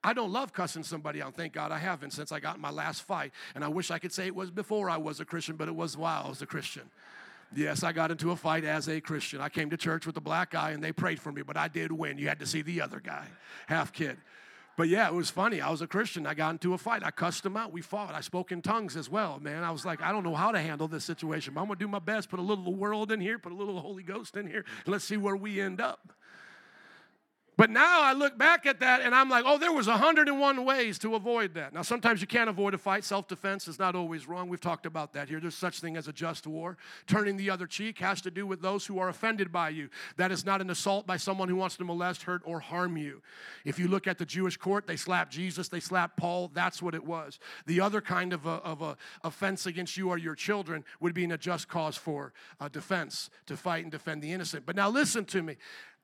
I 0.03 0.13
don't 0.13 0.33
love 0.33 0.53
cussing 0.53 0.85
somebody 0.85 1.21
out. 1.21 1.35
Thank 1.35 1.53
God 1.53 1.73
I 1.73 1.79
haven't 1.79 2.13
since 2.13 2.31
I 2.31 2.41
got 2.41 2.61
my 2.61 2.71
last 2.71 3.03
fight. 3.03 3.33
And 3.55 3.65
I 3.65 3.69
wish 3.69 3.91
I 3.91 3.99
could 3.99 4.13
say 4.13 4.27
it 4.27 4.35
was 4.35 4.51
before 4.51 4.89
I 4.89 4.97
was 4.97 5.21
a 5.21 5.25
Christian, 5.25 5.57
but 5.57 5.69
it 5.69 5.75
was 5.75 5.97
while 5.97 6.25
I 6.27 6.29
was 6.29 6.41
a 6.41 6.47
Christian. 6.47 6.91
Yes, 7.55 7.83
I 7.83 7.93
got 7.93 8.11
into 8.11 8.31
a 8.31 8.37
fight 8.37 8.65
as 8.65 8.89
a 8.89 9.01
Christian. 9.01 9.41
I 9.41 9.49
came 9.49 9.71
to 9.71 9.77
church 9.77 10.07
with 10.07 10.17
a 10.17 10.21
black 10.21 10.51
guy 10.51 10.71
and 10.71 10.85
they 10.85 10.93
prayed 10.93 11.19
for 11.19 11.33
me, 11.33 11.43
but 11.43 11.57
I 11.57 11.69
did 11.69 11.91
win. 11.91 12.19
You 12.19 12.29
had 12.29 12.39
to 12.41 12.47
see 12.47 12.63
the 12.63 12.81
other 12.83 13.01
guy, 13.01 13.27
half 13.67 13.93
kid. 13.93 14.19
But 14.77 14.89
yeah, 14.89 15.09
it 15.09 15.15
was 15.15 15.29
funny. 15.29 15.61
I 15.61 15.71
was 15.71 15.83
a 15.83 15.89
Christian. 15.89 16.25
I 16.25 16.35
got 16.35 16.51
into 16.51 16.73
a 16.73 16.79
fight. 16.79 17.03
I 17.03 17.11
cussed 17.11 17.45
him 17.45 17.57
out. 17.57 17.73
We 17.73 17.81
fought. 17.81 18.15
I 18.15 18.21
spoke 18.21 18.53
in 18.53 18.63
tongues 18.63 18.97
as 18.97 19.11
well, 19.11 19.41
man. 19.41 19.65
I 19.65 19.73
was 19.73 19.85
like, 19.85 20.01
I 20.01 20.13
don't 20.13 20.23
know 20.23 20.37
how 20.37 20.53
to 20.53 20.61
handle 20.61 20.87
this 20.87 21.05
situation, 21.05 21.55
but 21.55 21.63
I'm 21.63 21.67
going 21.67 21.79
to 21.79 21.85
do 21.85 21.89
my 21.89 21.99
best. 21.99 22.31
Put 22.31 22.39
a 22.39 22.43
little 22.43 22.73
world 22.73 23.11
in 23.11 23.21
here, 23.21 23.41
put 23.41 23.51
a 23.51 23.57
little 23.57 23.81
Holy 23.81 24.05
Ghost 24.05 24.37
in 24.37 24.47
here. 24.47 24.65
Let's 24.87 25.05
see 25.05 25.17
where 25.17 25.35
we 25.35 25.61
end 25.61 25.81
up. 25.81 26.13
But 27.59 27.71
now 27.71 28.03
I 28.03 28.13
look 28.13 28.39
back 28.39 28.67
at 28.67 28.79
that 28.79 29.01
and 29.01 29.13
I'm 29.13 29.29
like, 29.29 29.43
oh, 29.45 29.59
there 29.59 29.73
was 29.73 29.89
101 29.89 30.65
ways 30.65 30.97
to 31.01 31.17
avoid 31.17 31.55
that. 31.55 31.75
Now, 31.75 31.83
sometimes 31.83 32.21
you 32.21 32.29
can't 32.29 32.49
avoid 32.49 32.73
a 32.73 32.79
fight. 32.79 33.03
Self-defense 33.03 33.67
is 33.67 33.81
not 33.81 33.97
always 33.97 34.29
wrong. 34.29 34.49
We've 34.49 34.61
talked 34.61 34.87
about 34.87 35.13
that 35.15 35.29
here. 35.29 35.41
There's 35.41 35.57
such 35.57 35.81
thing 35.81 35.97
as 35.97 36.07
a 36.07 36.13
just 36.13 36.47
war. 36.47 36.77
Turning 37.09 37.37
the 37.37 37.51
other 37.51 37.67
cheek 37.67 37.99
has 37.99 38.21
to 38.21 38.31
do 38.31 38.47
with 38.47 38.63
those 38.63 38.87
who 38.87 39.01
are 39.01 39.09
offended 39.09 39.51
by 39.51 39.71
you. 39.71 39.91
That 40.19 40.31
is 40.31 40.47
not 40.47 40.61
an 40.61 40.71
assault 40.71 41.05
by 41.05 41.17
someone 41.17 41.49
who 41.49 41.57
wants 41.57 41.77
to 41.79 41.85
molest, 41.85 42.23
hurt, 42.23 42.43
or 42.45 42.61
harm 42.61 42.97
you. 42.97 43.23
If 43.65 43.81
you 43.81 43.89
look 43.89 44.07
at 44.07 44.19
the 44.19 44.25
Jewish 44.25 44.57
court, 44.57 44.87
they 44.87 44.97
slapped 44.97 45.33
Jesus, 45.33 45.67
they 45.67 45.81
slapped 45.81 46.17
Paul. 46.17 46.53
That's 46.55 46.81
what 46.81 46.95
it 46.95 47.05
was. 47.05 47.41
The 47.67 47.81
other 47.81 48.01
kind 48.01 48.33
of 48.33 48.47
a, 48.47 48.51
of 48.63 48.83
a 48.83 48.97
offense 49.25 49.67
against 49.67 49.97
you 49.97 50.11
or 50.11 50.17
your 50.17 50.37
children 50.37 50.85
would 51.01 51.13
be 51.13 51.25
in 51.25 51.33
a 51.33 51.39
just 51.39 51.67
cause 51.67 51.97
for 51.97 52.33
uh, 52.61 52.69
defense, 52.69 53.31
to 53.47 53.57
fight 53.57 53.83
and 53.83 53.91
defend 53.91 54.23
the 54.23 54.31
innocent. 54.31 54.65
But 54.65 54.77
now 54.77 54.89
listen 54.89 55.25
to 55.25 55.43
me. 55.43 55.57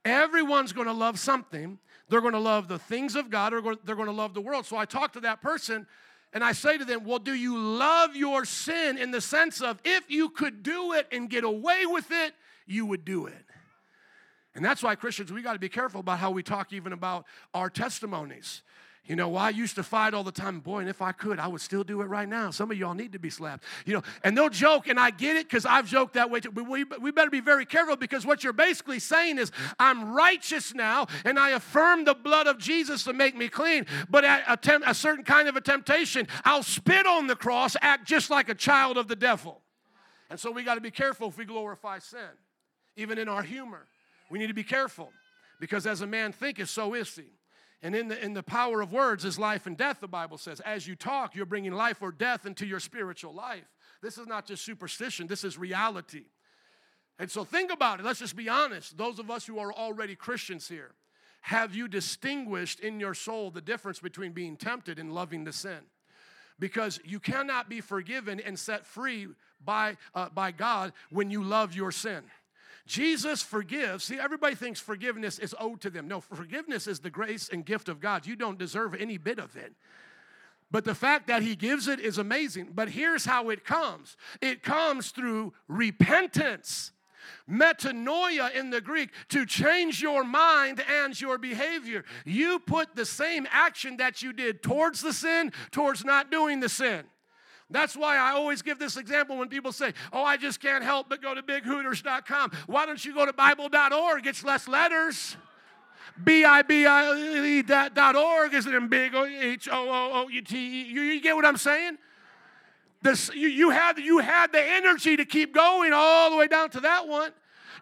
Everyone's 0.04 0.72
going 0.72 0.86
to 0.86 0.92
love 0.92 1.18
something. 1.18 1.78
They're 2.08 2.20
going 2.20 2.34
to 2.34 2.38
love 2.38 2.68
the 2.68 2.78
things 2.78 3.16
of 3.16 3.30
God 3.30 3.54
or 3.54 3.76
they're 3.84 3.96
going 3.96 4.08
to 4.08 4.12
love 4.12 4.34
the 4.34 4.40
world. 4.40 4.66
So 4.66 4.76
I 4.76 4.84
talk 4.84 5.14
to 5.14 5.20
that 5.20 5.40
person 5.40 5.86
and 6.32 6.44
I 6.44 6.52
say 6.52 6.76
to 6.76 6.84
them, 6.84 7.04
Well, 7.04 7.18
do 7.18 7.32
you 7.32 7.56
love 7.58 8.14
your 8.14 8.44
sin 8.44 8.98
in 8.98 9.10
the 9.10 9.20
sense 9.20 9.62
of 9.62 9.80
if 9.84 10.10
you 10.10 10.28
could 10.28 10.62
do 10.62 10.92
it 10.92 11.06
and 11.12 11.30
get 11.30 11.44
away 11.44 11.86
with 11.86 12.10
it, 12.10 12.34
you 12.66 12.84
would 12.86 13.04
do 13.04 13.26
it? 13.26 13.44
And 14.54 14.64
that's 14.64 14.82
why 14.82 14.94
Christians, 14.94 15.32
we 15.32 15.42
got 15.42 15.54
to 15.54 15.58
be 15.58 15.68
careful 15.68 16.00
about 16.00 16.18
how 16.18 16.30
we 16.30 16.42
talk 16.42 16.72
even 16.72 16.92
about 16.92 17.24
our 17.54 17.70
testimonies. 17.70 18.62
You 19.06 19.16
know, 19.16 19.28
well, 19.28 19.42
I 19.42 19.50
used 19.50 19.74
to 19.74 19.82
fight 19.82 20.14
all 20.14 20.24
the 20.24 20.32
time. 20.32 20.60
Boy, 20.60 20.78
and 20.78 20.88
if 20.88 21.02
I 21.02 21.12
could, 21.12 21.38
I 21.38 21.46
would 21.46 21.60
still 21.60 21.84
do 21.84 22.00
it 22.00 22.06
right 22.06 22.26
now. 22.26 22.50
Some 22.50 22.70
of 22.70 22.78
y'all 22.78 22.94
need 22.94 23.12
to 23.12 23.18
be 23.18 23.28
slapped. 23.28 23.62
You 23.84 23.94
know, 23.94 24.02
and 24.22 24.36
they'll 24.36 24.48
joke, 24.48 24.88
and 24.88 24.98
I 24.98 25.10
get 25.10 25.36
it 25.36 25.46
because 25.46 25.66
I've 25.66 25.86
joked 25.86 26.14
that 26.14 26.30
way 26.30 26.40
too. 26.40 26.50
But 26.50 26.66
we, 26.66 26.84
we 26.84 27.10
better 27.10 27.30
be 27.30 27.40
very 27.40 27.66
careful 27.66 27.96
because 27.96 28.24
what 28.24 28.42
you're 28.42 28.54
basically 28.54 28.98
saying 28.98 29.36
is, 29.36 29.52
I'm 29.78 30.14
righteous 30.14 30.74
now, 30.74 31.06
and 31.26 31.38
I 31.38 31.50
affirm 31.50 32.06
the 32.06 32.14
blood 32.14 32.46
of 32.46 32.58
Jesus 32.58 33.04
to 33.04 33.12
make 33.12 33.36
me 33.36 33.48
clean. 33.48 33.84
But 34.08 34.24
at 34.24 34.42
a, 34.48 34.56
temp, 34.56 34.84
a 34.86 34.94
certain 34.94 35.24
kind 35.24 35.48
of 35.48 35.56
a 35.56 35.60
temptation, 35.60 36.26
I'll 36.42 36.62
spit 36.62 37.06
on 37.06 37.26
the 37.26 37.36
cross, 37.36 37.76
act 37.82 38.06
just 38.06 38.30
like 38.30 38.48
a 38.48 38.54
child 38.54 38.96
of 38.96 39.08
the 39.08 39.16
devil. 39.16 39.60
And 40.30 40.40
so 40.40 40.50
we 40.50 40.62
got 40.62 40.76
to 40.76 40.80
be 40.80 40.90
careful 40.90 41.28
if 41.28 41.36
we 41.36 41.44
glorify 41.44 41.98
sin, 41.98 42.20
even 42.96 43.18
in 43.18 43.28
our 43.28 43.42
humor. 43.42 43.86
We 44.30 44.38
need 44.38 44.46
to 44.46 44.54
be 44.54 44.64
careful 44.64 45.10
because 45.60 45.86
as 45.86 46.00
a 46.00 46.06
man 46.06 46.32
thinketh, 46.32 46.70
so 46.70 46.94
is 46.94 47.14
he. 47.14 47.24
And 47.84 47.94
in 47.94 48.08
the, 48.08 48.24
in 48.24 48.32
the 48.32 48.42
power 48.42 48.80
of 48.80 48.92
words 48.92 49.26
is 49.26 49.38
life 49.38 49.66
and 49.66 49.76
death, 49.76 50.00
the 50.00 50.08
Bible 50.08 50.38
says. 50.38 50.58
As 50.60 50.88
you 50.88 50.96
talk, 50.96 51.36
you're 51.36 51.44
bringing 51.44 51.72
life 51.72 52.00
or 52.00 52.10
death 52.10 52.46
into 52.46 52.64
your 52.64 52.80
spiritual 52.80 53.34
life. 53.34 53.66
This 54.00 54.16
is 54.16 54.26
not 54.26 54.46
just 54.46 54.64
superstition, 54.64 55.26
this 55.26 55.44
is 55.44 55.58
reality. 55.58 56.24
And 57.18 57.30
so 57.30 57.44
think 57.44 57.70
about 57.70 58.00
it. 58.00 58.06
Let's 58.06 58.20
just 58.20 58.36
be 58.36 58.48
honest. 58.48 58.96
Those 58.96 59.18
of 59.18 59.30
us 59.30 59.46
who 59.46 59.58
are 59.58 59.70
already 59.70 60.16
Christians 60.16 60.66
here, 60.66 60.92
have 61.42 61.74
you 61.74 61.86
distinguished 61.86 62.80
in 62.80 62.98
your 62.98 63.12
soul 63.12 63.50
the 63.50 63.60
difference 63.60 64.00
between 64.00 64.32
being 64.32 64.56
tempted 64.56 64.98
and 64.98 65.12
loving 65.12 65.44
the 65.44 65.52
sin? 65.52 65.80
Because 66.58 66.98
you 67.04 67.20
cannot 67.20 67.68
be 67.68 67.82
forgiven 67.82 68.40
and 68.40 68.58
set 68.58 68.86
free 68.86 69.28
by, 69.62 69.98
uh, 70.14 70.30
by 70.30 70.52
God 70.52 70.94
when 71.10 71.30
you 71.30 71.44
love 71.44 71.74
your 71.74 71.92
sin. 71.92 72.22
Jesus 72.86 73.42
forgives. 73.42 74.04
See, 74.04 74.18
everybody 74.18 74.54
thinks 74.54 74.78
forgiveness 74.78 75.38
is 75.38 75.54
owed 75.58 75.80
to 75.82 75.90
them. 75.90 76.06
No, 76.06 76.20
forgiveness 76.20 76.86
is 76.86 77.00
the 77.00 77.10
grace 77.10 77.48
and 77.48 77.64
gift 77.64 77.88
of 77.88 77.98
God. 77.98 78.26
You 78.26 78.36
don't 78.36 78.58
deserve 78.58 78.94
any 78.94 79.16
bit 79.16 79.38
of 79.38 79.56
it. 79.56 79.72
But 80.70 80.84
the 80.84 80.94
fact 80.94 81.28
that 81.28 81.42
he 81.42 81.56
gives 81.56 81.88
it 81.88 82.00
is 82.00 82.18
amazing. 82.18 82.70
But 82.74 82.88
here's 82.90 83.24
how 83.24 83.50
it 83.50 83.64
comes 83.64 84.16
it 84.40 84.62
comes 84.62 85.10
through 85.10 85.54
repentance. 85.68 86.92
Metanoia 87.48 88.54
in 88.54 88.68
the 88.68 88.82
Greek, 88.82 89.10
to 89.28 89.46
change 89.46 90.02
your 90.02 90.24
mind 90.24 90.82
and 91.02 91.18
your 91.18 91.38
behavior. 91.38 92.04
You 92.26 92.58
put 92.58 92.94
the 92.94 93.06
same 93.06 93.46
action 93.50 93.96
that 93.96 94.22
you 94.22 94.34
did 94.34 94.62
towards 94.62 95.00
the 95.00 95.12
sin, 95.12 95.52
towards 95.70 96.04
not 96.04 96.30
doing 96.30 96.60
the 96.60 96.68
sin. 96.68 97.04
That's 97.70 97.96
why 97.96 98.16
I 98.16 98.32
always 98.32 98.62
give 98.62 98.78
this 98.78 98.96
example 98.96 99.38
when 99.38 99.48
people 99.48 99.72
say, 99.72 99.94
Oh, 100.12 100.22
I 100.22 100.36
just 100.36 100.60
can't 100.60 100.84
help 100.84 101.08
but 101.08 101.22
go 101.22 101.34
to 101.34 101.42
bighooters.com. 101.42 102.52
Why 102.66 102.86
don't 102.86 103.02
you 103.04 103.14
go 103.14 103.24
to 103.26 103.32
Bible.org? 103.32 104.26
It's 104.26 104.44
less 104.44 104.68
letters. 104.68 105.36
B-I-B-I-E 106.22 107.62
dot 107.62 108.16
org 108.16 108.54
is 108.54 108.66
it 108.66 108.74
in 108.74 108.88
big 108.88 109.14
H-O-O-O-U-T-E. 109.14 110.82
You 110.84 111.20
get 111.20 111.34
what 111.34 111.44
I'm 111.44 111.56
saying? 111.56 111.98
This, 113.02 113.30
you, 113.34 113.48
you, 113.48 113.70
had, 113.70 113.98
you 113.98 114.18
had 114.18 114.52
the 114.52 114.62
energy 114.62 115.16
to 115.16 115.24
keep 115.24 115.52
going 115.52 115.92
all 115.92 116.30
the 116.30 116.36
way 116.36 116.46
down 116.46 116.70
to 116.70 116.80
that 116.80 117.08
one. 117.08 117.32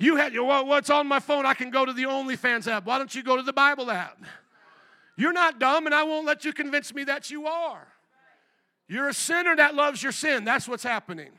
You 0.00 0.16
had, 0.16 0.36
well, 0.36 0.66
what's 0.66 0.90
on 0.90 1.06
my 1.06 1.20
phone? 1.20 1.46
I 1.46 1.54
can 1.54 1.70
go 1.70 1.84
to 1.84 1.92
the 1.92 2.04
OnlyFans 2.04 2.66
app. 2.66 2.86
Why 2.86 2.98
don't 2.98 3.14
you 3.14 3.22
go 3.22 3.36
to 3.36 3.42
the 3.42 3.52
Bible 3.52 3.90
app? 3.90 4.18
You're 5.16 5.32
not 5.32 5.60
dumb, 5.60 5.86
and 5.86 5.94
I 5.94 6.02
won't 6.04 6.26
let 6.26 6.44
you 6.44 6.52
convince 6.52 6.94
me 6.94 7.04
that 7.04 7.30
you 7.30 7.46
are. 7.46 7.86
You're 8.92 9.08
a 9.08 9.14
sinner 9.14 9.56
that 9.56 9.74
loves 9.74 10.02
your 10.02 10.12
sin. 10.12 10.44
That's 10.44 10.68
what's 10.68 10.82
happening. 10.82 11.30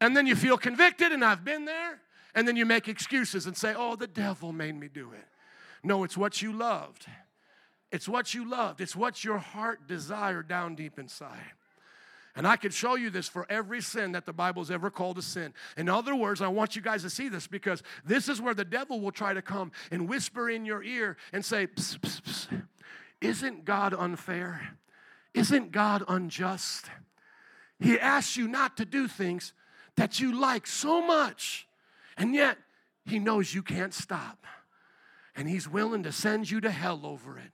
And 0.00 0.16
then 0.16 0.26
you 0.26 0.34
feel 0.34 0.56
convicted, 0.56 1.12
and 1.12 1.22
I've 1.22 1.44
been 1.44 1.66
there. 1.66 2.00
And 2.34 2.48
then 2.48 2.56
you 2.56 2.64
make 2.64 2.88
excuses 2.88 3.44
and 3.44 3.54
say, 3.54 3.74
oh, 3.76 3.96
the 3.96 4.06
devil 4.06 4.50
made 4.50 4.80
me 4.80 4.88
do 4.88 5.12
it. 5.12 5.26
No, 5.84 6.04
it's 6.04 6.16
what 6.16 6.40
you 6.40 6.52
loved. 6.52 7.06
It's 7.92 8.08
what 8.08 8.32
you 8.32 8.48
loved. 8.48 8.80
It's 8.80 8.96
what 8.96 9.24
your 9.24 9.36
heart 9.36 9.86
desired 9.86 10.48
down 10.48 10.74
deep 10.74 10.98
inside. 10.98 11.52
And 12.34 12.46
I 12.46 12.56
could 12.56 12.72
show 12.72 12.94
you 12.94 13.10
this 13.10 13.28
for 13.28 13.46
every 13.50 13.82
sin 13.82 14.12
that 14.12 14.24
the 14.24 14.32
Bible's 14.32 14.70
ever 14.70 14.90
called 14.90 15.18
a 15.18 15.22
sin. 15.22 15.52
In 15.76 15.90
other 15.90 16.14
words, 16.14 16.40
I 16.40 16.48
want 16.48 16.76
you 16.76 16.82
guys 16.82 17.02
to 17.02 17.10
see 17.10 17.28
this 17.28 17.46
because 17.46 17.82
this 18.06 18.26
is 18.28 18.40
where 18.40 18.54
the 18.54 18.64
devil 18.64 19.00
will 19.00 19.12
try 19.12 19.34
to 19.34 19.42
come 19.42 19.70
and 19.90 20.08
whisper 20.08 20.48
in 20.48 20.64
your 20.64 20.82
ear 20.82 21.18
and 21.34 21.44
say, 21.44 21.66
psst, 21.66 22.00
psst, 22.00 22.22
psst. 22.22 22.62
Isn't 23.20 23.66
God 23.66 23.94
unfair? 23.94 24.76
Isn't 25.36 25.70
God 25.70 26.02
unjust? 26.08 26.86
He 27.78 28.00
asks 28.00 28.38
you 28.38 28.48
not 28.48 28.78
to 28.78 28.86
do 28.86 29.06
things 29.06 29.52
that 29.96 30.18
you 30.18 30.40
like 30.40 30.66
so 30.66 31.06
much, 31.06 31.68
and 32.16 32.34
yet 32.34 32.56
He 33.04 33.18
knows 33.18 33.54
you 33.54 33.62
can't 33.62 33.92
stop. 33.92 34.46
And 35.36 35.46
He's 35.46 35.68
willing 35.68 36.02
to 36.04 36.10
send 36.12 36.50
you 36.50 36.62
to 36.62 36.70
hell 36.70 37.02
over 37.04 37.36
it. 37.38 37.52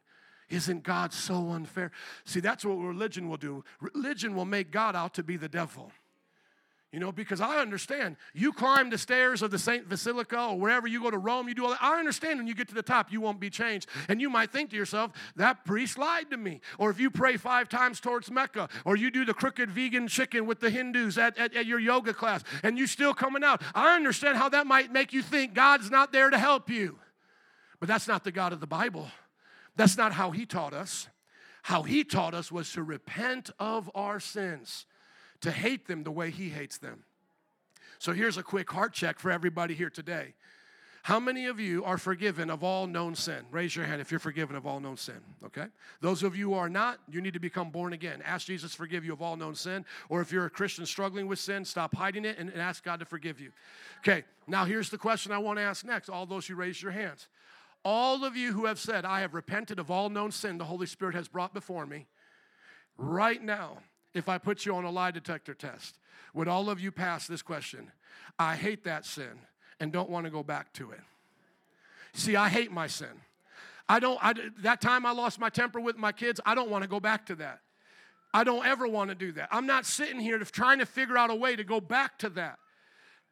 Isn't 0.49 0.85
God 0.85 1.13
so 1.13 1.51
unfair? 1.51 1.91
See, 2.25 2.39
that's 2.39 2.65
what 2.65 2.75
religion 2.75 3.29
will 3.29 3.37
do. 3.37 3.65
Religion 3.81 4.37
will 4.37 4.45
make 4.45 4.71
God 4.71 4.95
out 4.95 5.15
to 5.15 5.25
be 5.25 5.37
the 5.37 5.49
devil. 5.49 5.91
You 6.93 7.01
know, 7.01 7.11
because 7.11 7.41
I 7.41 7.57
understand 7.57 8.17
you 8.35 8.53
climb 8.53 8.91
the 8.91 8.99
stairs 8.99 9.41
of 9.41 9.51
the 9.51 9.59
Saint 9.59 9.89
Basilica 9.89 10.49
or 10.49 10.59
wherever 10.59 10.87
you 10.87 11.01
go 11.01 11.11
to 11.11 11.17
Rome, 11.17 11.49
you 11.49 11.55
do 11.55 11.65
all 11.65 11.71
that. 11.71 11.83
I 11.83 11.99
understand 11.99 12.39
when 12.39 12.47
you 12.47 12.55
get 12.55 12.69
to 12.69 12.75
the 12.75 12.83
top, 12.83 13.11
you 13.11 13.19
won't 13.19 13.41
be 13.41 13.49
changed. 13.49 13.89
And 14.09 14.21
you 14.21 14.29
might 14.29 14.53
think 14.53 14.69
to 14.71 14.77
yourself, 14.77 15.13
that 15.37 15.65
priest 15.65 15.97
lied 15.97 16.29
to 16.31 16.37
me. 16.37 16.61
Or 16.77 16.91
if 16.91 17.01
you 17.01 17.11
pray 17.11 17.39
five 17.39 17.71
times 17.71 17.99
towards 17.99 18.31
Mecca, 18.31 18.69
or 18.85 18.95
you 18.95 19.11
do 19.11 19.25
the 19.25 19.33
crooked 19.33 19.71
vegan 19.71 20.07
chicken 20.07 20.45
with 20.45 20.61
the 20.61 20.69
Hindus 20.69 21.17
at, 21.17 21.39
at, 21.39 21.55
at 21.57 21.65
your 21.65 21.81
yoga 21.81 22.13
class, 22.13 22.45
and 22.63 22.77
you 22.77 22.87
still 22.87 23.15
coming 23.15 23.43
out. 23.43 23.63
I 23.75 23.97
understand 23.97 24.37
how 24.37 24.51
that 24.51 24.67
might 24.67 24.93
make 24.93 25.15
you 25.15 25.23
think 25.23 25.55
God's 25.55 25.91
not 25.91 26.13
there 26.13 26.29
to 26.29 26.39
help 26.39 26.69
you. 26.69 26.99
But 27.81 27.89
that's 27.89 28.07
not 28.07 28.23
the 28.23 28.33
God 28.33 28.53
of 28.53 28.61
the 28.61 28.67
Bible. 28.67 29.09
That's 29.77 29.97
not 29.97 30.13
how 30.13 30.31
He 30.31 30.45
taught 30.45 30.75
us. 30.75 31.09
How 31.63 31.85
He 31.85 32.05
taught 32.05 32.35
us 32.35 32.53
was 32.53 32.71
to 32.73 32.83
repent 32.83 33.49
of 33.59 33.91
our 33.95 34.21
sins 34.21 34.85
to 35.43 35.51
hate 35.51 35.87
them 35.87 36.03
the 36.03 36.11
way 36.11 36.31
He 36.31 36.49
hates 36.49 36.79
them. 36.79 37.05
So 37.99 38.13
here's 38.13 38.37
a 38.37 38.43
quick 38.43 38.71
heart 38.71 38.93
check 38.93 39.19
for 39.21 39.31
everybody 39.31 39.75
here 39.75 39.91
today. 39.91 40.35
How 41.05 41.19
many 41.19 41.47
of 41.47 41.59
you 41.59 41.85
are 41.85 41.99
forgiven 41.99 42.49
of 42.49 42.63
all 42.63 42.87
known 42.87 43.17
sin? 43.17 43.45
Raise 43.51 43.75
your 43.75 43.85
hand 43.85 44.01
if 44.01 44.13
you're 44.13 44.21
forgiven 44.21 44.55
of 44.55 44.69
all 44.69 44.79
known 44.79 44.97
sin, 44.97 45.21
okay? 45.45 45.67
Those 46.01 46.23
of 46.23 46.37
you 46.37 46.51
who 46.51 46.55
are 46.55 46.69
not, 46.69 47.01
you 47.11 47.21
need 47.21 47.35
to 47.35 47.41
become 47.41 47.71
born 47.71 47.93
again. 47.93 48.23
Ask 48.25 48.47
Jesus 48.47 48.71
to 48.71 48.77
forgive 48.77 49.05
you 49.05 49.13
of 49.13 49.21
all 49.21 49.37
known 49.37 49.57
sin. 49.57 49.85
Or 50.09 50.21
if 50.21 50.31
you're 50.31 50.47
a 50.47 50.51
Christian 50.51 50.87
struggling 50.87 51.27
with 51.27 51.41
sin, 51.41 51.65
stop 51.65 51.93
hiding 51.97 52.25
it 52.25 52.39
and, 52.39 52.51
and 52.51 52.61
ask 52.61 52.85
God 52.85 53.01
to 53.01 53.05
forgive 53.05 53.41
you. 53.41 53.51
Okay, 53.99 54.23
now 54.47 54.65
here's 54.65 54.91
the 54.91 54.99
question 54.99 55.33
I 55.33 55.39
want 55.39 55.59
to 55.59 55.63
ask 55.63 55.85
next, 55.85 56.09
all 56.09 56.25
those 56.25 56.47
who 56.47 56.55
raise 56.55 56.81
your 56.81 56.93
hands. 56.93 57.27
All 57.85 58.25
of 58.25 58.37
you 58.37 58.53
who 58.53 58.67
have 58.67 58.79
said, 58.79 59.05
I 59.05 59.23
have 59.23 59.35
repented 59.35 59.81
of 59.81 59.91
all 59.91 60.09
known 60.09 60.31
sin 60.31 60.57
the 60.57 60.65
Holy 60.65 60.87
Spirit 60.87 61.17
has 61.17 61.27
brought 61.27 61.53
before 61.53 61.85
me, 61.85 62.07
right 62.97 63.43
now, 63.43 63.79
if 64.15 64.29
I 64.29 64.39
put 64.39 64.67
you 64.67 64.75
on 64.75 64.85
a 64.85 64.91
lie 64.91 65.11
detector 65.11 65.55
test, 65.55 65.99
would 66.35 66.49
all 66.49 66.71
of 66.71 66.81
you 66.81 66.91
pass 66.93 67.27
this 67.27 67.43
question? 67.43 67.91
I 68.39 68.57
hate 68.57 68.85
that 68.85 69.05
sin 69.05 69.41
and 69.81 69.93
don't 69.93 70.11
want 70.11 70.27
to 70.27 70.31
go 70.31 70.43
back 70.43 70.73
to 70.75 70.91
it. 70.93 71.01
See, 72.15 72.37
I 72.37 72.49
hate 72.49 72.71
my 72.71 72.87
sin. 72.87 73.23
I 73.89 73.99
don't, 73.99 74.19
I, 74.23 74.35
that 74.59 74.81
time 74.81 75.05
I 75.05 75.13
lost 75.13 75.39
my 75.39 75.49
temper 75.49 75.81
with 75.81 75.97
my 75.97 76.13
kids, 76.13 76.41
I 76.47 76.55
don't 76.55 76.71
want 76.71 76.83
to 76.83 76.89
go 76.89 77.01
back 77.01 77.27
to 77.27 77.35
that. 77.37 77.61
I 78.35 78.45
don't 78.45 78.65
ever 78.65 78.87
want 78.87 79.11
to 79.11 79.15
do 79.15 79.33
that. 79.33 79.49
I'm 79.51 79.67
not 79.67 79.85
sitting 79.85 80.21
here 80.21 80.39
trying 80.39 80.79
to 80.79 80.87
figure 80.87 81.19
out 81.19 81.31
a 81.31 81.35
way 81.35 81.57
to 81.57 81.65
go 81.65 81.81
back 81.81 82.19
to 82.21 82.31
that 82.31 82.59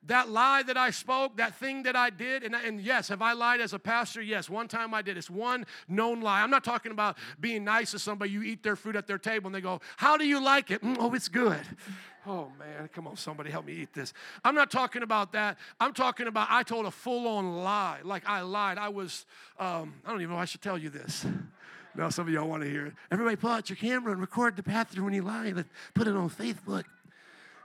that 0.07 0.31
lie 0.31 0.63
that 0.63 0.77
I 0.77 0.91
spoke, 0.91 1.37
that 1.37 1.55
thing 1.57 1.83
that 1.83 1.95
I 1.95 2.11
did, 2.11 2.43
and, 2.43 2.55
and, 2.55 2.81
yes, 2.81 3.09
have 3.09 3.21
I 3.21 3.33
lied 3.33 3.61
as 3.61 3.75
a 3.75 3.79
pastor? 3.79 4.23
Yes, 4.23 4.49
one 4.49 4.67
time 4.67 4.95
I 4.95 5.03
did. 5.03 5.19
It's 5.19 5.29
one 5.29 5.67
known 5.89 6.23
lie. 6.23 6.43
I'm 6.43 6.51
not 6.51 6.65
talking 6.65 6.91
about 6.91 7.19
being 7.39 7.65
nice 7.65 7.91
to 7.91 7.99
somebody. 7.99 8.31
You 8.31 8.43
eat 8.43 8.63
their 8.63 8.77
food 8.77 8.97
at 8.97 9.07
their 9.07 9.19
table 9.19 9.49
and 9.49 9.55
they 9.55 9.61
go, 9.61 9.81
How 9.97 10.17
do 10.17 10.27
you 10.27 10.43
like 10.43 10.71
it? 10.71 10.83
Mm, 10.83 10.97
oh, 10.99 11.13
it's 11.13 11.29
good. 11.29 11.61
Oh 12.27 12.53
man, 12.59 12.89
come 12.93 13.07
on, 13.07 13.17
somebody 13.17 13.51
help 13.51 13.65
me 13.65 13.73
eat 13.73 13.95
this. 13.95 14.13
I'm 14.45 14.55
not 14.55 14.71
talking 14.71 15.03
about 15.03 15.33
that. 15.33 15.59
I'm 15.81 15.95
talking 15.95 16.27
about 16.27 16.49
I 16.51 16.63
told 16.63 16.87
a 16.87 16.91
full 16.91 17.27
on 17.27 17.57
lie. 17.63 18.01
Like 18.03 18.25
I 18.27 18.43
lied. 18.43 18.79
I 18.79 18.89
was, 18.89 19.25
um, 19.59 19.95
I 20.05 20.11
don't 20.11 20.21
even 20.21 20.35
know 20.35 20.41
I 20.41 20.45
should 20.45 20.61
tell 20.61 20.77
you 20.77 20.91
this. 20.91 21.25
Now, 21.95 22.09
some 22.09 22.29
of 22.29 22.33
y'all 22.33 22.49
want 22.49 22.63
to 22.63 22.71
hear 22.71 22.87
it. 22.87 22.93
Everybody 23.11 23.37
pull 23.37 23.51
out 23.51 23.69
your 23.69 23.77
camera 23.77 24.13
and 24.13 24.21
record 24.21 24.57
the 24.57 24.63
pastor 24.63 25.03
when 25.03 25.13
he 25.13 25.21
lied. 25.21 25.65
Put 25.95 26.07
it 26.07 26.15
on 26.15 26.31
Facebook. 26.31 26.85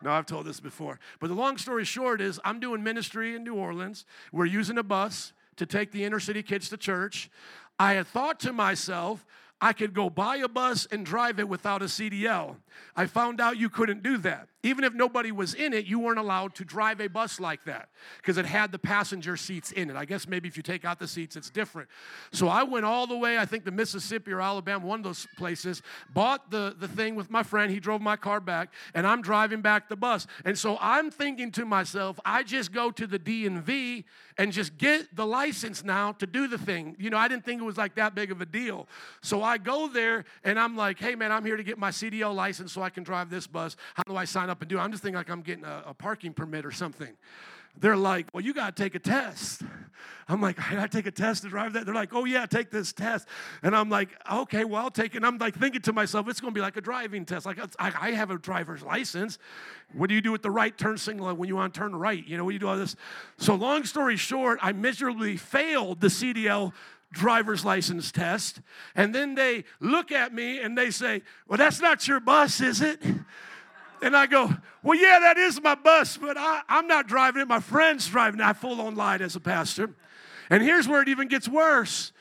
No, 0.06 0.12
I've 0.12 0.28
told 0.28 0.45
this 0.45 0.60
before. 0.60 0.99
But 1.20 1.28
the 1.30 1.34
long 1.34 1.58
story 1.58 1.84
short 1.84 2.22
is 2.22 2.39
I'm 2.45 2.60
doing 2.60 2.84
ministry 2.84 3.36
in 3.36 3.43
New 3.43 3.56
Orleans. 3.56 4.06
We're 4.32 4.45
using 4.45 4.78
a 4.78 4.84
bus 4.84 5.34
to 5.56 5.66
take 5.66 5.91
the 5.91 6.06
inner 6.06 6.20
city 6.20 6.43
kids 6.43 6.70
to 6.70 6.78
church. 6.78 7.32
I 7.80 7.93
had 7.93 8.06
thought 8.06 8.39
to 8.41 8.53
myself, 8.53 9.26
I 9.60 9.74
could 9.74 9.95
go 9.95 10.12
buy 10.12 10.36
a 10.38 10.47
bus 10.47 10.86
and 10.91 11.03
drive 11.03 11.39
it 11.39 11.49
without 11.49 11.82
a 11.82 11.86
CDL. 11.86 12.58
I 12.95 13.08
found 13.08 13.41
out 13.41 13.58
you 13.58 13.68
couldn't 13.68 14.03
do 14.03 14.18
that. 14.20 14.47
Even 14.66 14.84
if 14.84 14.95
nobody 14.95 15.32
was 15.32 15.53
in 15.53 15.74
it, 15.74 15.86
you 15.86 15.99
weren't 15.99 16.18
allowed 16.18 16.55
to 16.55 16.66
drive 16.66 16.99
a 16.99 17.07
bus 17.07 17.39
like 17.39 17.63
that 17.66 17.89
because 18.18 18.39
it 18.39 18.47
had 18.47 18.72
the 18.72 18.80
passenger 18.80 19.38
seats 19.38 19.72
in 19.72 19.91
it. 19.91 19.95
I 19.95 20.05
guess 20.05 20.28
maybe 20.28 20.47
if 20.47 20.57
you 20.57 20.63
take 20.63 20.84
out 20.84 20.97
the 20.97 21.07
seats, 21.07 21.36
it's 21.36 21.51
different. 21.51 21.88
So 22.32 22.47
I 22.47 22.63
went 22.63 22.84
all 22.84 23.05
the 23.05 23.16
way, 23.16 23.38
I 23.38 23.45
think, 23.45 23.66
to 23.66 23.72
Mississippi 23.72 24.32
or 24.32 24.41
Alabama, 24.41 24.84
one 24.84 25.01
of 25.01 25.03
those 25.03 25.28
places, 25.38 25.84
bought 26.16 26.49
the, 26.49 26.76
the 26.80 26.88
thing 26.88 27.13
with 27.13 27.30
my 27.30 27.43
friend. 27.43 27.72
He 27.72 27.80
drove 27.80 28.01
my 28.01 28.16
car 28.16 28.39
back, 28.39 28.74
and 28.95 29.05
I'm 29.05 29.22
driving 29.22 29.61
back 29.61 29.88
the 29.88 29.95
bus. 29.95 30.26
And 30.43 30.57
so 30.57 30.80
I'm 30.82 31.11
thinking 31.11 31.51
to 31.51 31.66
myself, 31.66 32.20
I 32.26 32.41
just 32.41 32.72
go 32.72 32.89
to 32.89 33.05
the 33.05 33.20
DMV 33.20 34.03
and 34.38 34.51
just 34.51 34.78
get 34.78 35.16
the 35.16 35.26
license 35.26 35.84
now 35.84 36.11
to 36.13 36.28
do 36.28 36.47
the 36.47 36.57
thing. 36.57 36.95
You 36.99 37.09
know, 37.09 37.18
I 37.18 37.28
didn't 37.28 37.45
think 37.45 37.61
it 37.61 37.66
was 37.66 37.78
like 37.78 37.95
that 37.95 38.16
big 38.16 38.32
of 38.32 38.41
a 38.41 38.45
deal. 38.45 38.88
So 39.22 39.41
I 39.41 39.57
go 39.57 39.88
there 39.88 40.26
and 40.43 40.59
I'm 40.59 40.76
like, 40.76 40.99
hey 40.99 41.16
man, 41.16 41.32
I'm 41.32 41.45
here 41.45 41.55
to 41.55 41.63
get 41.63 41.78
my 41.78 41.91
CDL 41.91 42.36
license 42.36 42.74
so 42.74 42.82
I 42.82 42.89
can 42.89 43.03
drive 43.03 43.30
this 43.30 43.47
bus. 43.47 43.78
How 43.93 44.03
do 44.07 44.16
I 44.16 44.26
sign 44.26 44.49
up 44.49 44.55
and 44.62 44.70
do? 44.70 44.80
I'm 44.80 44.91
just 44.91 45.03
thinking 45.03 45.18
like 45.18 45.30
I'm 45.30 45.41
getting 45.41 45.66
a, 45.66 45.84
a 45.88 45.93
parking 45.93 46.34
permit 46.34 46.66
or 46.66 46.72
something. 46.72 47.16
They're 47.78 47.97
like, 47.97 48.28
well, 48.34 48.43
you 48.43 48.53
got 48.53 48.76
to 48.76 48.84
take 48.84 48.95
a 48.95 48.99
test. 48.99 49.62
I'm 50.28 50.41
like, 50.41 50.60
I 50.60 50.76
got 50.76 50.91
to 50.91 50.97
take 50.97 51.06
a 51.06 51.12
test 51.12 51.43
to 51.43 51.49
drive 51.49 51.74
that. 51.74 51.86
They're 51.86 51.93
like, 51.93 52.14
oh, 52.14 52.26
yeah, 52.26 52.45
take 52.45 52.72
this 52.72 52.93
test. 52.93 53.28
And 53.64 53.76
I'm 53.76 53.89
like, 53.89 54.10
okay, 54.32 54.64
well, 54.64 54.84
I'll 54.84 54.91
take 54.91 55.14
it. 55.14 55.18
And 55.18 55.26
I'm 55.26 55.38
like 55.38 55.56
thinking 55.56 55.82
to 55.82 55.93
myself, 55.93 56.28
it's 56.30 56.39
going 56.39 56.53
to 56.53 56.58
be 56.58 56.62
like 56.62 56.78
a 56.78 56.82
driving 56.82 57.26
test. 57.26 57.45
Like, 57.45 57.60
I, 57.78 57.91
I 57.99 58.12
have 58.12 58.32
a 58.32 58.38
driver's 58.38 58.82
license. 58.82 59.38
What 59.93 60.08
do 60.08 60.16
you 60.16 60.22
do 60.22 60.32
with 60.32 60.41
the 60.41 60.51
right 60.51 60.76
turn 60.76 60.97
signal 60.97 61.34
when 61.36 61.49
you 61.49 61.58
want 61.58 61.74
to 61.74 61.80
turn 61.80 61.95
right? 61.95 62.26
You 62.26 62.38
know, 62.38 62.45
what 62.45 62.53
you 62.53 62.60
do 62.60 62.68
all 62.68 62.78
this? 62.78 62.95
So, 63.38 63.56
long 63.56 63.84
story 63.84 64.16
short, 64.16 64.60
I 64.62 64.72
miserably 64.72 65.38
failed 65.38 65.99
the 65.99 66.08
CDL 66.08 66.74
driver's 67.12 67.64
license 67.66 68.12
test. 68.12 68.62
And 68.95 69.14
then 69.14 69.36
they 69.36 69.66
look 69.80 70.12
at 70.12 70.34
me 70.34 70.60
and 70.60 70.78
they 70.78 70.91
say, 70.91 71.24
well, 71.47 71.58
that's 71.58 71.82
not 71.82 72.08
your 72.08 72.20
bus, 72.20 72.62
is 72.62 72.82
it? 72.82 73.01
And 74.06 74.16
I 74.16 74.28
go, 74.28 74.51
Well, 74.84 74.95
yeah, 74.95 75.18
that 75.20 75.39
is 75.39 75.60
my 75.60 75.74
bus, 75.74 76.16
but 76.16 76.38
I, 76.38 76.62
am 76.70 76.86
not 76.86 77.08
driving 77.08 77.41
it. 77.41 77.47
My 77.47 77.60
friend's 77.60 78.08
driving 78.08 78.39
it. 78.39 78.45
I 78.45 78.53
full 78.53 78.80
on 78.80 78.93
lied 78.93 79.24
as 79.24 79.36
a 79.36 79.39
pastor. 79.39 79.89
And 80.51 80.62
here's 80.62 80.88
where 80.88 81.01
it 81.01 81.10
even 81.10 81.28
gets 81.28 81.49
worse 81.49 82.12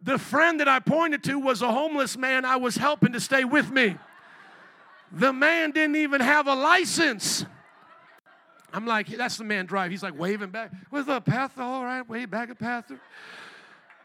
the 0.00 0.16
friend 0.16 0.60
that 0.60 0.68
I 0.68 0.80
pointed 0.80 1.22
to 1.24 1.38
was 1.38 1.60
a 1.60 1.70
homeless 1.70 2.16
man 2.16 2.46
I 2.46 2.56
was 2.56 2.76
helping 2.76 3.12
to 3.12 3.20
stay 3.20 3.44
with 3.44 3.70
me. 3.70 3.96
The 5.12 5.34
man 5.34 5.72
didn't 5.72 5.96
even 5.96 6.22
have 6.22 6.46
a 6.46 6.54
license. 6.54 7.44
I'm 8.72 8.86
like, 8.86 9.08
that's 9.08 9.36
the 9.36 9.44
man 9.44 9.66
drive. 9.66 9.90
He's 9.90 10.02
like 10.02 10.18
waving 10.18 10.50
back. 10.50 10.72
What's 10.88 11.10
up, 11.10 11.26
Pastor? 11.26 11.60
All 11.60 11.84
right, 11.84 12.08
wave 12.08 12.30
back 12.30 12.56
Pastor. 12.58 12.98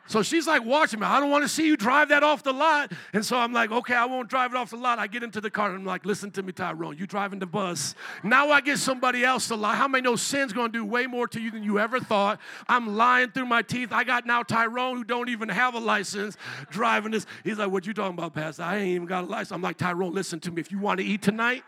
So 0.08 0.22
she's 0.22 0.46
like 0.46 0.66
watching 0.66 1.00
me. 1.00 1.06
I 1.06 1.20
don't 1.20 1.30
want 1.30 1.44
to 1.44 1.48
see 1.48 1.66
you 1.66 1.78
drive 1.78 2.10
that 2.10 2.24
off 2.24 2.44
the 2.44 2.52
lot. 2.52 2.92
And 3.14 3.26
so 3.26 3.38
I'm 3.38 3.54
like, 3.54 3.72
okay, 3.72 3.96
I 3.96 4.06
won't 4.06 4.30
drive 4.30 4.52
it 4.52 4.58
off 4.58 4.70
the 4.70 4.76
lot. 4.76 5.00
I 5.00 5.08
get 5.08 5.24
into 5.24 5.40
the 5.40 5.50
car 5.50 5.70
and 5.70 5.80
I'm 5.80 5.86
like, 5.86 6.06
listen 6.06 6.30
to 6.32 6.44
me, 6.44 6.52
Tyrone. 6.52 6.98
You 6.98 7.08
driving 7.08 7.40
the 7.40 7.46
bus. 7.46 7.96
Now 8.22 8.52
I 8.52 8.60
get 8.60 8.80
somebody 8.80 9.24
else 9.24 9.48
to 9.48 9.56
lie. 9.56 9.76
How 9.76 9.88
many 9.88 10.02
know 10.02 10.18
sin's 10.18 10.52
gonna 10.52 10.74
do 10.74 10.84
way 10.84 11.08
more 11.08 11.28
to 11.30 11.40
you 11.40 11.52
than 11.52 11.64
you 11.64 11.80
ever 11.80 12.02
thought? 12.02 12.40
I'm 12.68 12.98
lying 12.98 13.32
through 13.32 13.46
my 13.46 13.62
teeth. 13.62 13.94
I 13.94 14.04
got 14.04 14.26
now 14.26 14.44
Tyrone 14.44 14.98
who 14.98 15.04
don't 15.06 15.30
even 15.30 15.48
have 15.48 15.74
a 15.74 15.80
license 15.80 16.36
driving 16.70 17.12
this. 17.12 17.26
He's 17.46 17.58
like, 17.58 17.72
what 17.72 17.88
you 17.88 17.94
talking 17.94 18.18
about, 18.18 18.34
Pastor? 18.34 18.64
I 18.64 18.78
ain't 18.78 18.90
even 18.90 19.08
got 19.08 19.24
a 19.24 19.28
license. 19.28 19.52
I'm 19.52 19.62
like, 19.62 19.78
Tyrone, 19.78 20.14
listen 20.14 20.40
to 20.42 20.52
me. 20.52 20.60
If 20.60 20.72
you 20.72 20.80
want 20.80 21.00
to 21.00 21.06
eat 21.06 21.22
tonight, 21.22 21.64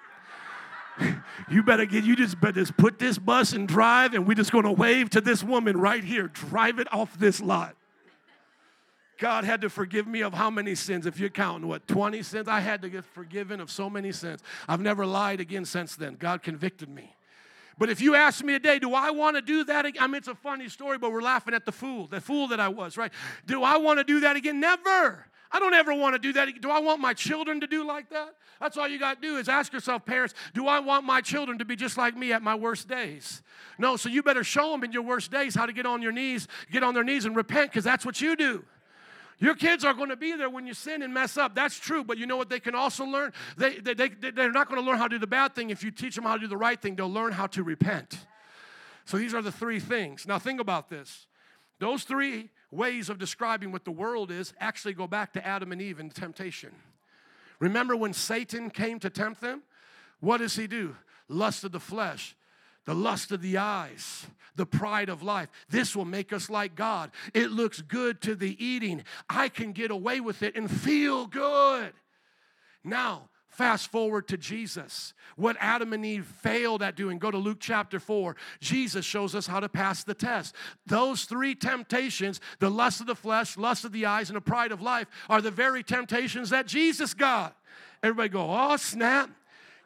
you 1.50 1.64
better 1.64 1.86
get 1.86 2.04
you 2.04 2.16
just 2.16 2.40
better 2.40 2.60
just 2.60 2.76
put 2.78 3.00
this 3.00 3.18
bus 3.18 3.54
and 3.54 3.68
drive 3.68 4.14
and 4.14 4.28
we're 4.28 4.34
just 4.34 4.52
gonna 4.52 4.72
wave 4.72 5.10
to 5.10 5.22
this 5.22 5.44
woman 5.44 5.78
right 5.78 6.04
here 6.04 6.28
drive 6.28 6.80
it 6.80 6.92
off 6.94 7.18
this 7.18 7.42
lot 7.42 7.75
God 9.18 9.44
had 9.44 9.62
to 9.62 9.70
forgive 9.70 10.08
me 10.08 10.22
of 10.22 10.34
how 10.34 10.50
many 10.50 10.76
sins? 10.76 11.06
If 11.06 11.20
you're 11.20 11.30
counting, 11.30 11.68
what, 11.68 11.88
20 11.88 12.22
sins? 12.24 12.48
I 12.48 12.60
had 12.60 12.82
to 12.82 12.90
get 12.90 13.06
forgiven 13.06 13.60
of 13.60 13.72
so 13.72 13.90
many 13.90 14.12
sins. 14.12 14.42
I've 14.68 14.82
never 14.82 15.06
lied 15.06 15.40
again 15.40 15.66
since 15.66 15.96
then. 15.96 16.16
God 16.16 16.44
convicted 16.44 16.90
me. 16.90 17.16
But 17.78 17.90
if 17.90 18.00
you 18.00 18.16
ask 18.16 18.44
me 18.44 18.54
today, 18.54 18.80
do 18.80 18.94
I 18.94 19.12
want 19.12 19.36
to 19.36 19.42
do 19.42 19.66
that 19.66 19.86
again? 19.86 20.04
I 20.04 20.08
mean, 20.08 20.16
it's 20.16 20.28
a 20.28 20.36
funny 20.36 20.70
story, 20.70 20.98
but 20.98 21.12
we're 21.12 21.22
laughing 21.22 21.54
at 21.54 21.66
the 21.66 21.72
fool, 21.72 22.08
the 22.08 22.22
fool 22.22 22.48
that 22.50 22.60
I 22.60 22.70
was, 22.70 22.98
right? 22.98 23.12
Do 23.46 23.64
I 23.64 23.78
want 23.78 24.00
to 24.00 24.04
do 24.04 24.22
that 24.22 24.36
again? 24.36 24.60
Never. 24.60 25.26
I 25.52 25.60
don't 25.60 25.74
ever 25.74 25.94
want 25.94 26.16
to 26.16 26.20
do 26.20 26.34
that. 26.34 26.50
Do 26.62 26.70
I 26.70 26.80
want 26.80 27.00
my 27.00 27.14
children 27.14 27.62
to 27.62 27.68
do 27.68 27.86
like 27.86 28.10
that? 28.10 28.36
That's 28.60 28.78
all 28.78 28.88
you 28.88 28.98
got 28.98 29.22
to 29.22 29.28
do 29.28 29.38
is 29.38 29.50
ask 29.50 29.74
yourself, 29.74 30.06
parents, 30.06 30.34
do 30.54 30.68
I 30.68 30.80
want 30.80 31.06
my 31.06 31.22
children 31.22 31.58
to 31.60 31.66
be 31.66 31.76
just 31.76 31.98
like 31.98 32.16
me 32.16 32.32
at 32.34 32.42
my 32.42 32.56
worst 32.56 32.88
days? 32.88 33.42
No, 33.78 33.98
so 33.98 34.10
you 34.10 34.24
better 34.24 34.44
show 34.44 34.72
them 34.72 34.84
in 34.84 34.92
your 34.92 35.02
worst 35.02 35.32
days 35.32 35.56
how 35.56 35.66
to 35.66 35.74
get 35.74 35.86
on 35.86 36.02
your 36.02 36.12
knees, 36.12 36.48
get 36.72 36.84
on 36.84 36.94
their 36.94 37.04
knees 37.04 37.26
and 37.26 37.36
repent 37.36 37.72
because 37.72 37.84
that's 37.84 38.06
what 38.06 38.22
you 38.22 38.36
do. 38.36 38.64
Your 39.40 39.56
kids 39.56 39.84
are 39.84 39.94
going 39.94 40.10
to 40.10 40.16
be 40.16 40.34
there 40.36 40.50
when 40.50 40.66
you 40.66 40.74
sin 40.74 41.02
and 41.02 41.14
mess 41.14 41.38
up. 41.38 41.56
That's 41.56 41.78
true. 41.78 42.04
But 42.04 42.18
you 42.18 42.26
know 42.26 42.38
what 42.38 42.50
they 42.50 42.60
can 42.60 42.76
also 42.76 43.06
learn? 43.06 43.34
They, 43.58 43.76
they, 43.76 43.94
they, 43.94 44.08
they're 44.08 44.52
not 44.52 44.70
going 44.70 44.82
to 44.82 44.86
learn 44.86 44.98
how 44.98 45.08
to 45.08 45.16
do 45.16 45.20
the 45.20 45.28
bad 45.28 45.54
thing 45.56 45.70
if 45.70 45.84
you 45.84 45.92
teach 45.92 46.16
them 46.16 46.24
how 46.24 46.36
to 46.36 46.40
do 46.40 46.48
the 46.48 46.58
right 46.58 46.82
thing. 46.82 46.96
They'll 46.96 47.12
learn 47.12 47.34
how 47.34 47.48
to 47.48 47.64
repent. 47.64 48.18
So 49.06 49.18
these 49.18 49.34
are 49.34 49.42
the 49.42 49.52
three 49.52 49.80
things. 49.80 50.26
Now, 50.26 50.40
think 50.40 50.60
about 50.60 50.90
this. 50.90 51.28
Those 51.80 52.04
three 52.04 52.50
ways 52.72 53.10
of 53.10 53.20
describing 53.20 53.72
what 53.72 53.86
the 53.86 53.92
world 53.92 54.32
is 54.32 54.54
actually 54.60 54.94
go 54.94 55.08
back 55.08 55.34
to 55.34 55.46
Adam 55.46 55.72
and 55.72 55.82
Eve 55.82 56.00
and 56.00 56.14
temptation. 56.14 56.72
Remember 57.60 57.96
when 57.96 58.14
Satan 58.14 58.70
came 58.70 59.00
to 59.00 59.10
tempt 59.10 59.42
them? 59.42 59.64
What 60.20 60.38
does 60.38 60.56
he 60.56 60.68
do? 60.68 60.96
Lust 61.28 61.64
of 61.64 61.72
the 61.72 61.80
flesh, 61.80 62.36
the 62.86 62.96
lust 62.96 63.32
of 63.32 63.42
the 63.42 63.58
eyes, 63.58 64.28
the 64.56 64.66
pride 64.66 65.10
of 65.10 65.24
life. 65.24 65.50
This 65.70 65.96
will 65.96 66.06
make 66.06 66.32
us 66.32 66.50
like 66.50 66.76
God. 66.76 67.12
It 67.34 67.52
looks 67.52 67.82
good 67.82 68.22
to 68.22 68.36
the 68.36 68.64
eating. 68.64 69.04
I 69.30 69.50
can 69.50 69.72
get 69.72 69.92
away 69.92 70.20
with 70.20 70.44
it 70.44 70.56
and 70.56 70.70
feel 70.70 71.28
good. 71.28 71.94
Now, 72.84 73.30
Fast 73.56 73.90
forward 73.90 74.28
to 74.28 74.38
Jesus. 74.38 75.14
What 75.38 75.56
Adam 75.62 75.94
and 75.94 76.06
Eve 76.06 76.26
failed 76.26 76.84
at 76.84 76.98
doing. 76.98 77.18
Go 77.18 77.32
to 77.32 77.38
Luke 77.38 77.60
chapter 77.62 78.02
4. 78.02 78.36
Jesus 78.60 79.06
shows 79.06 79.34
us 79.34 79.48
how 79.48 79.62
to 79.62 79.70
pass 79.70 80.04
the 80.04 80.14
test. 80.14 80.54
Those 80.86 81.24
three 81.24 81.56
temptations 81.56 82.42
the 82.60 82.70
lust 82.70 83.00
of 83.00 83.08
the 83.08 83.16
flesh, 83.16 83.56
lust 83.56 83.86
of 83.86 83.94
the 83.94 84.08
eyes, 84.08 84.30
and 84.30 84.36
the 84.36 84.42
pride 84.42 84.74
of 84.74 84.82
life 84.82 85.08
are 85.30 85.42
the 85.42 85.52
very 85.52 85.84
temptations 85.84 86.50
that 86.50 86.68
Jesus 86.68 87.14
got. 87.14 87.56
Everybody 88.04 88.28
go, 88.28 88.46
oh, 88.50 88.76
snap. 88.76 89.30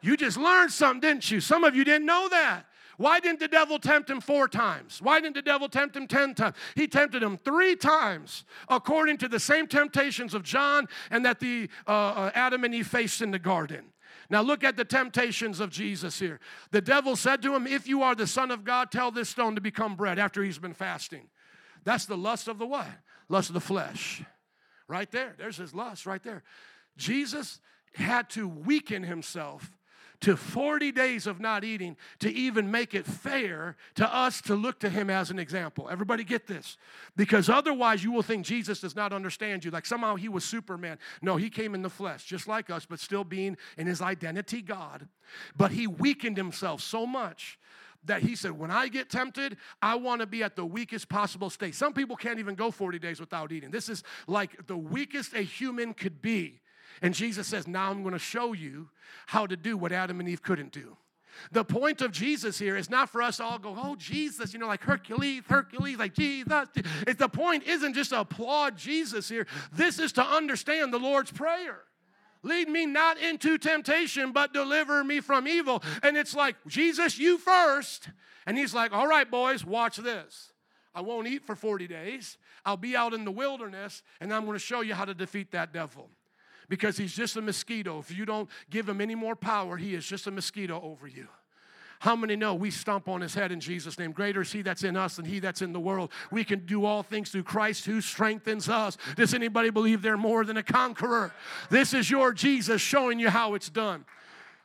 You 0.00 0.16
just 0.16 0.36
learned 0.36 0.72
something, 0.72 1.00
didn't 1.00 1.30
you? 1.30 1.38
Some 1.38 1.62
of 1.62 1.76
you 1.76 1.84
didn't 1.84 2.06
know 2.06 2.28
that. 2.28 2.66
Why 3.00 3.18
didn't 3.18 3.40
the 3.40 3.48
devil 3.48 3.78
tempt 3.78 4.10
him 4.10 4.20
four 4.20 4.46
times? 4.46 5.00
Why 5.00 5.22
didn't 5.22 5.36
the 5.36 5.40
devil 5.40 5.70
tempt 5.70 5.96
him 5.96 6.06
10 6.06 6.34
times? 6.34 6.54
He 6.74 6.86
tempted 6.86 7.22
him 7.22 7.38
three 7.38 7.74
times 7.74 8.44
according 8.68 9.16
to 9.18 9.28
the 9.28 9.40
same 9.40 9.66
temptations 9.66 10.34
of 10.34 10.42
John 10.42 10.86
and 11.10 11.24
that 11.24 11.40
the 11.40 11.70
uh, 11.86 11.90
uh, 11.90 12.30
Adam 12.34 12.62
and 12.62 12.74
Eve 12.74 12.86
faced 12.86 13.22
in 13.22 13.30
the 13.30 13.38
garden. 13.38 13.94
Now 14.28 14.42
look 14.42 14.62
at 14.62 14.76
the 14.76 14.84
temptations 14.84 15.60
of 15.60 15.70
Jesus 15.70 16.18
here. 16.18 16.40
The 16.72 16.82
devil 16.82 17.16
said 17.16 17.40
to 17.40 17.54
him, 17.54 17.66
If 17.66 17.88
you 17.88 18.02
are 18.02 18.14
the 18.14 18.26
Son 18.26 18.50
of 18.50 18.64
God, 18.64 18.90
tell 18.90 19.10
this 19.10 19.30
stone 19.30 19.54
to 19.54 19.62
become 19.62 19.96
bread 19.96 20.18
after 20.18 20.44
he's 20.44 20.58
been 20.58 20.74
fasting. 20.74 21.30
That's 21.84 22.04
the 22.04 22.18
lust 22.18 22.48
of 22.48 22.58
the 22.58 22.66
what? 22.66 22.86
Lust 23.30 23.48
of 23.48 23.54
the 23.54 23.60
flesh. 23.60 24.22
Right 24.88 25.10
there. 25.10 25.34
There's 25.38 25.56
his 25.56 25.74
lust 25.74 26.04
right 26.04 26.22
there. 26.22 26.42
Jesus 26.98 27.60
had 27.94 28.28
to 28.30 28.46
weaken 28.46 29.04
himself 29.04 29.72
to 30.20 30.36
40 30.36 30.92
days 30.92 31.26
of 31.26 31.40
not 31.40 31.64
eating 31.64 31.96
to 32.18 32.30
even 32.30 32.70
make 32.70 32.94
it 32.94 33.06
fair 33.06 33.76
to 33.94 34.14
us 34.14 34.40
to 34.42 34.54
look 34.54 34.78
to 34.80 34.90
him 34.90 35.08
as 35.08 35.30
an 35.30 35.38
example. 35.38 35.88
Everybody 35.90 36.24
get 36.24 36.46
this? 36.46 36.76
Because 37.16 37.48
otherwise, 37.48 38.04
you 38.04 38.12
will 38.12 38.22
think 38.22 38.44
Jesus 38.44 38.80
does 38.80 38.94
not 38.94 39.12
understand 39.12 39.64
you, 39.64 39.70
like 39.70 39.86
somehow 39.86 40.16
he 40.16 40.28
was 40.28 40.44
Superman. 40.44 40.98
No, 41.22 41.36
he 41.36 41.48
came 41.48 41.74
in 41.74 41.82
the 41.82 41.90
flesh, 41.90 42.24
just 42.24 42.46
like 42.46 42.70
us, 42.70 42.86
but 42.86 43.00
still 43.00 43.24
being 43.24 43.56
in 43.78 43.86
his 43.86 44.02
identity 44.02 44.62
God. 44.62 45.08
But 45.56 45.72
he 45.72 45.86
weakened 45.86 46.36
himself 46.36 46.80
so 46.80 47.06
much 47.06 47.58
that 48.04 48.22
he 48.22 48.34
said, 48.34 48.52
When 48.52 48.70
I 48.70 48.88
get 48.88 49.10
tempted, 49.10 49.56
I 49.80 49.94
want 49.96 50.20
to 50.20 50.26
be 50.26 50.42
at 50.42 50.56
the 50.56 50.64
weakest 50.64 51.08
possible 51.08 51.50
state. 51.50 51.74
Some 51.74 51.92
people 51.92 52.16
can't 52.16 52.38
even 52.38 52.54
go 52.54 52.70
40 52.70 52.98
days 52.98 53.20
without 53.20 53.52
eating. 53.52 53.70
This 53.70 53.88
is 53.88 54.02
like 54.26 54.66
the 54.66 54.76
weakest 54.76 55.34
a 55.34 55.42
human 55.42 55.94
could 55.94 56.22
be. 56.22 56.60
And 57.02 57.14
Jesus 57.14 57.46
says, 57.46 57.66
Now 57.66 57.90
I'm 57.90 58.02
going 58.02 58.12
to 58.12 58.18
show 58.18 58.52
you 58.52 58.88
how 59.26 59.46
to 59.46 59.56
do 59.56 59.76
what 59.76 59.92
Adam 59.92 60.20
and 60.20 60.28
Eve 60.28 60.42
couldn't 60.42 60.72
do. 60.72 60.96
The 61.52 61.64
point 61.64 62.02
of 62.02 62.12
Jesus 62.12 62.58
here 62.58 62.76
is 62.76 62.90
not 62.90 63.08
for 63.08 63.22
us 63.22 63.38
to 63.38 63.44
all 63.44 63.58
go, 63.58 63.76
oh, 63.78 63.96
Jesus, 63.96 64.52
you 64.52 64.58
know, 64.58 64.66
like 64.66 64.82
Hercules, 64.82 65.42
Hercules, 65.48 65.98
like 65.98 66.14
Jesus. 66.14 66.68
It's 67.06 67.18
the 67.18 67.28
point 67.28 67.64
isn't 67.64 67.94
just 67.94 68.10
to 68.10 68.20
applaud 68.20 68.76
Jesus 68.76 69.28
here. 69.28 69.46
This 69.72 69.98
is 69.98 70.12
to 70.12 70.22
understand 70.22 70.92
the 70.92 70.98
Lord's 70.98 71.32
Prayer. 71.32 71.80
Lead 72.42 72.68
me 72.68 72.86
not 72.86 73.18
into 73.18 73.58
temptation, 73.58 74.32
but 74.32 74.52
deliver 74.52 75.04
me 75.04 75.20
from 75.20 75.46
evil. 75.46 75.82
And 76.02 76.16
it's 76.16 76.34
like, 76.34 76.56
Jesus, 76.66 77.18
you 77.18 77.38
first. 77.38 78.08
And 78.46 78.56
he's 78.56 78.74
like, 78.74 78.92
all 78.92 79.06
right, 79.06 79.30
boys, 79.30 79.64
watch 79.64 79.96
this. 79.98 80.52
I 80.94 81.02
won't 81.02 81.28
eat 81.28 81.44
for 81.44 81.54
40 81.54 81.86
days. 81.86 82.38
I'll 82.64 82.76
be 82.76 82.96
out 82.96 83.14
in 83.14 83.24
the 83.24 83.30
wilderness, 83.30 84.02
and 84.20 84.32
I'm 84.32 84.44
going 84.44 84.56
to 84.56 84.64
show 84.64 84.80
you 84.80 84.94
how 84.94 85.04
to 85.04 85.14
defeat 85.14 85.52
that 85.52 85.72
devil 85.72 86.10
because 86.70 86.96
he's 86.96 87.12
just 87.12 87.36
a 87.36 87.42
mosquito. 87.42 87.98
If 87.98 88.16
you 88.16 88.24
don't 88.24 88.48
give 88.70 88.88
him 88.88 89.02
any 89.02 89.14
more 89.14 89.36
power, 89.36 89.76
he 89.76 89.94
is 89.94 90.06
just 90.06 90.26
a 90.26 90.30
mosquito 90.30 90.80
over 90.82 91.06
you. 91.06 91.28
How 91.98 92.16
many 92.16 92.34
know 92.34 92.54
we 92.54 92.70
stomp 92.70 93.08
on 93.08 93.20
his 93.20 93.34
head 93.34 93.52
in 93.52 93.60
Jesus' 93.60 93.98
name? 93.98 94.12
Greater 94.12 94.40
is 94.40 94.50
he 94.50 94.62
that's 94.62 94.84
in 94.84 94.96
us 94.96 95.16
than 95.16 95.26
he 95.26 95.38
that's 95.38 95.60
in 95.60 95.74
the 95.74 95.80
world. 95.80 96.10
We 96.30 96.44
can 96.44 96.64
do 96.64 96.86
all 96.86 97.02
things 97.02 97.30
through 97.30 97.42
Christ 97.42 97.84
who 97.84 98.00
strengthens 98.00 98.70
us. 98.70 98.96
Does 99.16 99.34
anybody 99.34 99.68
believe 99.68 100.00
they're 100.00 100.16
more 100.16 100.46
than 100.46 100.56
a 100.56 100.62
conqueror? 100.62 101.34
This 101.68 101.92
is 101.92 102.10
your 102.10 102.32
Jesus 102.32 102.80
showing 102.80 103.18
you 103.18 103.28
how 103.28 103.52
it's 103.52 103.68
done 103.68 104.06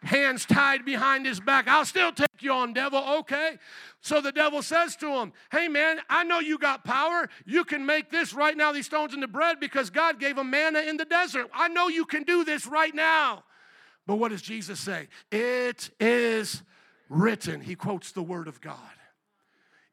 hands 0.05 0.45
tied 0.45 0.85
behind 0.85 1.25
his 1.25 1.39
back. 1.39 1.67
I'll 1.67 1.85
still 1.85 2.11
take 2.11 2.41
you 2.41 2.51
on, 2.51 2.73
devil. 2.73 3.03
Okay. 3.19 3.57
So 4.01 4.21
the 4.21 4.31
devil 4.31 4.61
says 4.61 4.95
to 4.97 5.07
him, 5.07 5.33
Hey, 5.51 5.67
man, 5.67 5.99
I 6.09 6.23
know 6.23 6.39
you 6.39 6.57
got 6.57 6.83
power. 6.83 7.27
You 7.45 7.65
can 7.65 7.85
make 7.85 8.11
this 8.11 8.33
right 8.33 8.55
now, 8.55 8.71
these 8.71 8.85
stones 8.85 9.13
into 9.13 9.27
bread, 9.27 9.59
because 9.59 9.89
God 9.89 10.19
gave 10.19 10.37
him 10.37 10.49
manna 10.49 10.79
in 10.79 10.97
the 10.97 11.05
desert. 11.05 11.49
I 11.53 11.67
know 11.67 11.87
you 11.87 12.05
can 12.05 12.23
do 12.23 12.45
this 12.45 12.67
right 12.67 12.93
now. 12.93 13.43
But 14.07 14.17
what 14.17 14.29
does 14.29 14.41
Jesus 14.41 14.79
say? 14.79 15.07
It 15.31 15.89
is 15.99 16.61
written. 17.09 17.61
He 17.61 17.75
quotes 17.75 18.11
the 18.11 18.23
word 18.23 18.47
of 18.47 18.61
God. 18.61 18.77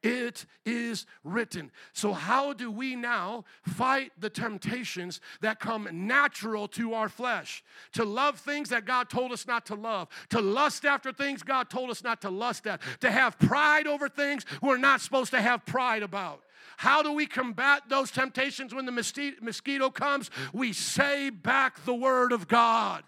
It 0.03 0.47
is 0.67 1.07
written. 1.23 1.71
So, 1.93 2.13
how 2.13 2.53
do 2.53 2.71
we 2.71 2.97
now 2.97 3.45
fight 3.63 4.11
the 4.19 4.31
temptations 4.31 5.21
that 5.43 5.61
come 5.61 5.89
natural 5.93 6.67
to 6.69 6.95
our 6.95 7.09
flesh? 7.09 7.63
To 7.93 8.05
love 8.05 8.41
things 8.41 8.71
that 8.71 8.85
God 8.85 9.09
told 9.09 9.31
us 9.31 9.47
not 9.47 9.65
to 9.67 9.77
love, 9.77 10.09
to 10.31 10.41
lust 10.41 10.85
after 10.85 11.13
things 11.13 11.45
God 11.45 11.71
told 11.71 11.89
us 11.91 12.03
not 12.03 12.21
to 12.23 12.31
lust 12.31 12.67
at, 12.67 12.81
to 13.01 13.13
have 13.13 13.39
pride 13.39 13.87
over 13.87 14.09
things 14.09 14.45
we're 14.61 14.77
not 14.77 15.01
supposed 15.01 15.31
to 15.31 15.41
have 15.41 15.65
pride 15.67 16.03
about. 16.03 16.43
How 16.79 17.03
do 17.03 17.13
we 17.13 17.27
combat 17.27 17.83
those 17.89 18.11
temptations 18.11 18.75
when 18.75 18.87
the 18.87 19.37
mosquito 19.41 19.91
comes? 19.91 20.31
We 20.53 20.73
say 20.73 21.31
back 21.31 21.85
the 21.85 21.95
word 21.95 22.33
of 22.33 22.49
God. 22.49 23.05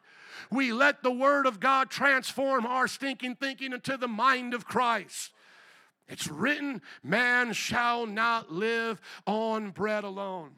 We 0.50 0.72
let 0.72 1.02
the 1.02 1.10
word 1.10 1.46
of 1.46 1.58
God 1.58 1.90
transform 1.90 2.66
our 2.66 2.86
stinking 2.86 3.36
thinking 3.36 3.72
into 3.72 3.96
the 3.96 4.06
mind 4.06 4.54
of 4.54 4.64
Christ. 4.64 5.32
It's 6.08 6.28
written, 6.28 6.82
man 7.02 7.52
shall 7.52 8.06
not 8.06 8.52
live 8.52 9.00
on 9.26 9.70
bread 9.70 10.04
alone. 10.04 10.52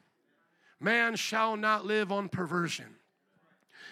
Man 0.81 1.17
shall 1.17 1.57
not 1.57 1.87
live 1.87 2.11
on 2.11 2.29
perversion. 2.29 2.97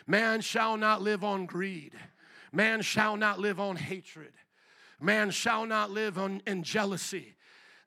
Man 0.06 0.40
shall 0.40 0.76
not 0.76 1.00
live 1.00 1.24
on 1.24 1.46
greed. 1.46 1.92
Man 2.52 2.82
shall 2.82 3.16
not 3.16 3.38
live 3.38 3.58
on 3.58 3.76
hatred. 3.76 4.32
Man 5.00 5.30
shall 5.30 5.66
not 5.66 5.90
live 5.90 6.18
on 6.18 6.42
in 6.46 6.62
jealousy. 6.62 7.36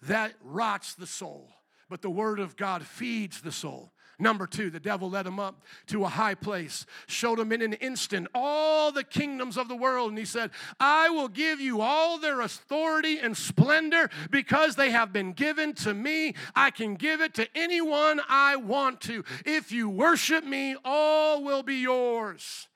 That 0.01 0.33
rots 0.41 0.95
the 0.95 1.07
soul. 1.07 1.49
But 1.89 2.01
the 2.01 2.09
word 2.09 2.39
of 2.39 2.55
God 2.55 2.85
feeds 2.85 3.41
the 3.41 3.51
soul. 3.51 3.91
Number 4.19 4.47
two, 4.47 4.71
the 4.71 4.79
devil 4.79 5.11
led 5.11 5.27
him 5.27 5.39
up 5.39 5.61
to 5.87 6.03
a 6.03 6.09
high 6.09 6.33
place, 6.33 6.87
showed 7.05 7.39
him 7.39 7.51
in 7.51 7.61
an 7.61 7.73
instant 7.73 8.27
all 8.33 8.91
the 8.91 9.03
kingdoms 9.03 9.57
of 9.57 9.67
the 9.67 9.75
world, 9.75 10.09
and 10.09 10.17
he 10.17 10.25
said, 10.25 10.49
I 10.79 11.09
will 11.09 11.27
give 11.27 11.61
you 11.61 11.81
all 11.81 12.17
their 12.17 12.41
authority 12.41 13.19
and 13.19 13.37
splendor 13.37 14.09
because 14.31 14.75
they 14.75 14.89
have 14.89 15.13
been 15.13 15.33
given 15.33 15.73
to 15.75 15.93
me. 15.93 16.33
I 16.55 16.71
can 16.71 16.95
give 16.95 17.21
it 17.21 17.35
to 17.35 17.47
anyone 17.53 18.19
I 18.27 18.55
want 18.55 19.01
to. 19.01 19.23
If 19.45 19.71
you 19.71 19.87
worship 19.87 20.43
me, 20.43 20.75
all 20.83 21.43
will 21.43 21.61
be 21.61 21.75
yours. 21.75 22.67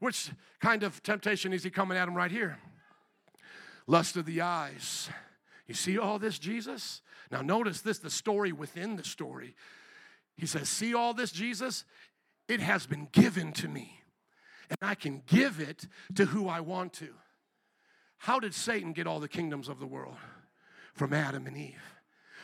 Which 0.00 0.32
kind 0.60 0.82
of 0.82 1.00
temptation 1.04 1.52
is 1.52 1.62
he 1.62 1.70
coming 1.70 1.96
at 1.96 2.08
him 2.08 2.14
right 2.14 2.30
here? 2.30 2.58
Lust 3.86 4.16
of 4.16 4.26
the 4.26 4.40
eyes. 4.40 5.08
You 5.68 5.74
see 5.74 5.96
all 5.96 6.18
this, 6.18 6.40
Jesus? 6.40 7.02
Now, 7.30 7.40
notice 7.40 7.82
this 7.82 7.98
the 7.98 8.10
story 8.10 8.50
within 8.50 8.96
the 8.96 9.04
story. 9.04 9.54
He 10.36 10.46
says, 10.46 10.68
See 10.68 10.94
all 10.94 11.14
this, 11.14 11.32
Jesus? 11.32 11.84
It 12.48 12.60
has 12.60 12.86
been 12.86 13.08
given 13.12 13.52
to 13.54 13.68
me, 13.68 14.00
and 14.68 14.78
I 14.82 14.94
can 14.94 15.22
give 15.26 15.60
it 15.60 15.86
to 16.16 16.26
who 16.26 16.48
I 16.48 16.60
want 16.60 16.92
to. 16.94 17.08
How 18.18 18.38
did 18.40 18.54
Satan 18.54 18.92
get 18.92 19.06
all 19.06 19.20
the 19.20 19.28
kingdoms 19.28 19.68
of 19.68 19.78
the 19.78 19.86
world? 19.86 20.16
From 20.94 21.12
Adam 21.12 21.46
and 21.46 21.56
Eve. 21.56 21.82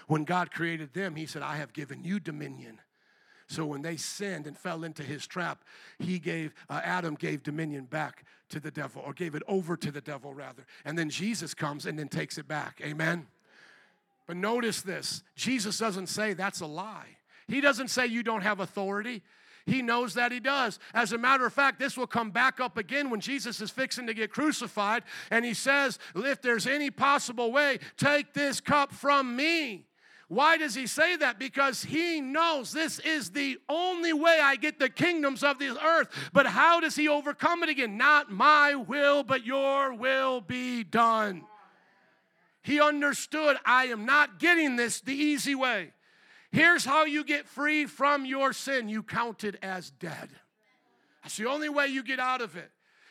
When 0.06 0.24
God 0.24 0.50
created 0.50 0.94
them, 0.94 1.16
He 1.16 1.26
said, 1.26 1.42
I 1.42 1.56
have 1.56 1.72
given 1.72 2.02
you 2.02 2.18
dominion. 2.18 2.80
So 3.48 3.64
when 3.64 3.80
they 3.80 3.96
sinned 3.96 4.46
and 4.46 4.56
fell 4.56 4.84
into 4.84 5.02
his 5.02 5.26
trap, 5.26 5.64
he 5.98 6.18
gave 6.18 6.54
uh, 6.68 6.80
Adam 6.84 7.14
gave 7.14 7.42
dominion 7.42 7.86
back 7.86 8.24
to 8.50 8.60
the 8.60 8.70
devil, 8.70 9.02
or 9.04 9.14
gave 9.14 9.34
it 9.34 9.42
over 9.48 9.76
to 9.76 9.90
the 9.90 10.02
devil 10.02 10.34
rather. 10.34 10.66
And 10.84 10.98
then 10.98 11.08
Jesus 11.08 11.54
comes 11.54 11.86
and 11.86 11.98
then 11.98 12.08
takes 12.08 12.36
it 12.36 12.46
back. 12.46 12.80
Amen. 12.84 13.26
But 14.26 14.36
notice 14.36 14.82
this: 14.82 15.22
Jesus 15.34 15.78
doesn't 15.78 16.08
say 16.08 16.34
that's 16.34 16.60
a 16.60 16.66
lie. 16.66 17.17
He 17.48 17.60
doesn't 17.60 17.88
say 17.88 18.06
you 18.06 18.22
don't 18.22 18.42
have 18.42 18.60
authority. 18.60 19.22
He 19.66 19.82
knows 19.82 20.14
that 20.14 20.32
he 20.32 20.40
does. 20.40 20.78
As 20.94 21.12
a 21.12 21.18
matter 21.18 21.44
of 21.44 21.52
fact, 21.52 21.78
this 21.78 21.96
will 21.96 22.06
come 22.06 22.30
back 22.30 22.60
up 22.60 22.78
again 22.78 23.10
when 23.10 23.20
Jesus 23.20 23.60
is 23.60 23.70
fixing 23.70 24.06
to 24.06 24.14
get 24.14 24.30
crucified. 24.30 25.02
And 25.30 25.44
he 25.44 25.54
says, 25.54 25.98
If 26.14 26.40
there's 26.40 26.66
any 26.66 26.90
possible 26.90 27.52
way, 27.52 27.78
take 27.96 28.32
this 28.32 28.60
cup 28.60 28.92
from 28.92 29.36
me. 29.36 29.84
Why 30.28 30.58
does 30.58 30.74
he 30.74 30.86
say 30.86 31.16
that? 31.16 31.38
Because 31.38 31.82
he 31.82 32.20
knows 32.20 32.70
this 32.70 32.98
is 32.98 33.30
the 33.30 33.58
only 33.68 34.12
way 34.12 34.38
I 34.42 34.56
get 34.56 34.78
the 34.78 34.90
kingdoms 34.90 35.42
of 35.42 35.58
the 35.58 35.82
earth. 35.82 36.08
But 36.34 36.46
how 36.46 36.80
does 36.80 36.96
he 36.96 37.08
overcome 37.08 37.62
it 37.62 37.70
again? 37.70 37.96
Not 37.96 38.30
my 38.30 38.74
will, 38.74 39.22
but 39.22 39.46
your 39.46 39.94
will 39.94 40.42
be 40.42 40.84
done. 40.84 41.44
He 42.62 42.78
understood 42.78 43.56
I 43.64 43.86
am 43.86 44.04
not 44.04 44.38
getting 44.38 44.76
this 44.76 45.00
the 45.00 45.14
easy 45.14 45.54
way. 45.54 45.92
Here's 46.50 46.84
how 46.84 47.04
you 47.04 47.24
get 47.24 47.46
free 47.46 47.86
from 47.86 48.24
your 48.24 48.52
sin 48.52 48.88
you 48.88 49.02
count 49.02 49.44
it 49.44 49.56
as 49.62 49.90
dead. 49.90 50.30
That's 51.22 51.36
the 51.36 51.46
only 51.46 51.68
way 51.68 51.88
you 51.88 52.02
get 52.02 52.18
out 52.18 52.40
of 52.40 52.56
it. 52.56 52.70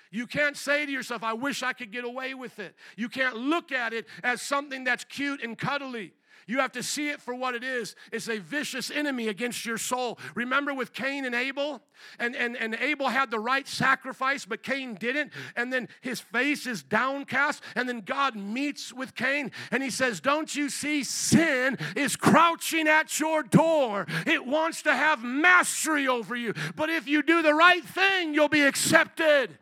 You 0.10 0.26
can't 0.26 0.56
say 0.56 0.86
to 0.86 0.92
yourself, 0.92 1.24
I 1.24 1.34
wish 1.34 1.62
I 1.64 1.74
could 1.74 1.92
get 1.92 2.06
away 2.06 2.34
with 2.34 2.60
it. 2.60 2.76
You 2.96 3.10
can't 3.10 3.36
look 3.36 3.72
at 3.72 3.94
it 3.94 4.08
as 4.24 4.42
something 4.42 4.84
that's 4.84 5.04
cute 5.04 5.44
and 5.44 5.58
cuddly. 5.58 6.14
You 6.48 6.60
have 6.60 6.72
to 6.74 6.84
see 6.84 7.10
it 7.10 7.22
for 7.22 7.36
what 7.36 7.56
it 7.56 7.64
is. 7.64 7.96
It's 8.12 8.30
a 8.30 8.40
vicious 8.40 8.90
enemy 8.90 9.28
against 9.28 9.66
your 9.66 9.78
soul. 9.78 10.18
Remember 10.34 10.74
with 10.74 10.94
Cain 10.94 11.26
and 11.26 11.36
Abel? 11.36 11.82
And, 12.20 12.36
and, 12.36 12.56
and 12.56 12.76
Abel 12.76 13.10
had 13.10 13.32
the 13.32 13.40
right 13.40 13.68
sacrifice, 13.68 14.46
but 14.46 14.64
Cain 14.64 14.96
didn't. 14.96 15.34
And 15.58 15.74
then 15.74 15.90
his 16.00 16.22
face 16.22 16.66
is 16.66 16.84
downcast. 16.84 17.62
And 17.76 17.88
then 17.90 18.02
God 18.02 18.36
meets 18.36 18.94
with 18.94 19.14
Cain 19.14 19.52
and 19.72 19.84
he 19.84 19.90
says, 19.90 20.22
Don't 20.22 20.56
you 20.56 20.70
see 20.70 21.04
sin 21.04 21.78
is 21.98 22.16
crouching 22.16 22.88
at 22.88 23.20
your 23.20 23.44
door? 23.44 24.08
It 24.26 24.46
wants 24.46 24.84
to 24.84 24.96
have 24.96 25.22
mastery 25.24 26.08
over 26.08 26.36
you. 26.36 26.54
But 26.76 26.90
if 26.90 27.08
you 27.08 27.24
do 27.24 27.42
the 27.42 27.54
right 27.54 27.84
thing, 27.84 28.34
you'll 28.34 28.48
be 28.48 28.64
accepted. 28.64 29.58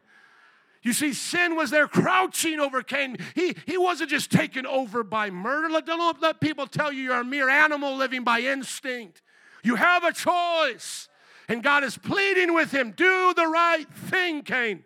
You 0.85 0.93
see, 0.93 1.13
sin 1.13 1.55
was 1.55 1.71
there 1.71 1.87
crouching 1.87 2.59
over 2.59 2.83
Cain. 2.83 3.17
He, 3.33 3.55
he 3.65 3.75
wasn't 3.75 4.11
just 4.11 4.31
taken 4.31 4.67
over 4.67 5.03
by 5.03 5.31
murder. 5.31 5.67
Let, 5.67 5.87
don't 5.87 6.21
let 6.21 6.39
people 6.39 6.67
tell 6.67 6.93
you 6.93 7.01
you're 7.01 7.21
a 7.21 7.25
mere 7.25 7.49
animal 7.49 7.97
living 7.97 8.23
by 8.23 8.41
instinct. 8.41 9.23
You 9.63 9.77
have 9.77 10.03
a 10.03 10.13
choice. 10.13 11.09
And 11.49 11.63
God 11.63 11.83
is 11.83 11.97
pleading 11.97 12.53
with 12.53 12.71
him 12.71 12.91
do 12.91 13.33
the 13.35 13.47
right 13.47 13.91
thing, 13.91 14.43
Cain. 14.43 14.85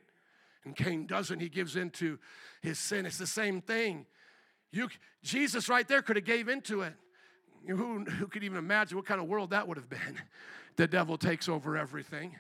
And 0.64 0.74
Cain 0.74 1.06
doesn't. 1.06 1.42
He 1.42 1.50
gives 1.50 1.76
into 1.76 2.18
his 2.62 2.80
sin. 2.80 3.06
It's 3.06 3.18
the 3.18 3.28
same 3.28 3.60
thing. 3.60 4.06
You, 4.72 4.88
Jesus 5.22 5.68
right 5.68 5.86
there 5.86 6.02
could 6.02 6.16
have 6.16 6.26
gave 6.26 6.48
into 6.48 6.82
it. 6.84 6.94
Who, 7.68 8.06
who 8.06 8.28
could 8.28 8.46
even 8.46 8.58
imagine 8.58 8.96
what 8.96 9.06
kind 9.06 9.20
of 9.20 9.28
world 9.28 9.50
that 9.50 9.68
would 9.68 9.76
have 9.76 9.90
been? 9.90 10.18
The 10.76 10.88
devil 10.88 11.18
takes 11.18 11.50
over 11.50 11.76
everything 11.76 12.38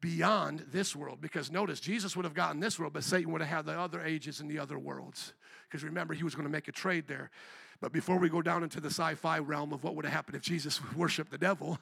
beyond 0.00 0.64
this 0.72 0.94
world. 0.94 1.20
Because 1.20 1.50
notice, 1.50 1.80
Jesus 1.80 2.16
would 2.16 2.24
have 2.24 2.34
gotten 2.34 2.60
this 2.60 2.78
world, 2.78 2.92
but 2.92 3.04
Satan 3.04 3.32
would 3.32 3.40
have 3.40 3.50
had 3.50 3.66
the 3.66 3.78
other 3.78 4.02
ages 4.02 4.40
and 4.40 4.50
the 4.50 4.58
other 4.58 4.78
worlds. 4.78 5.32
Because 5.68 5.84
remember, 5.84 6.14
he 6.14 6.24
was 6.24 6.34
going 6.34 6.46
to 6.46 6.52
make 6.52 6.68
a 6.68 6.72
trade 6.72 7.06
there. 7.06 7.30
But 7.80 7.92
before 7.92 8.18
we 8.18 8.28
go 8.28 8.42
down 8.42 8.62
into 8.62 8.80
the 8.80 8.88
sci 8.88 9.14
fi 9.14 9.38
realm 9.38 9.72
of 9.72 9.84
what 9.84 9.94
would 9.94 10.04
have 10.04 10.14
happened 10.14 10.36
if 10.36 10.42
Jesus 10.42 10.80
worshiped 10.96 11.30
the 11.30 11.38
devil, 11.38 11.78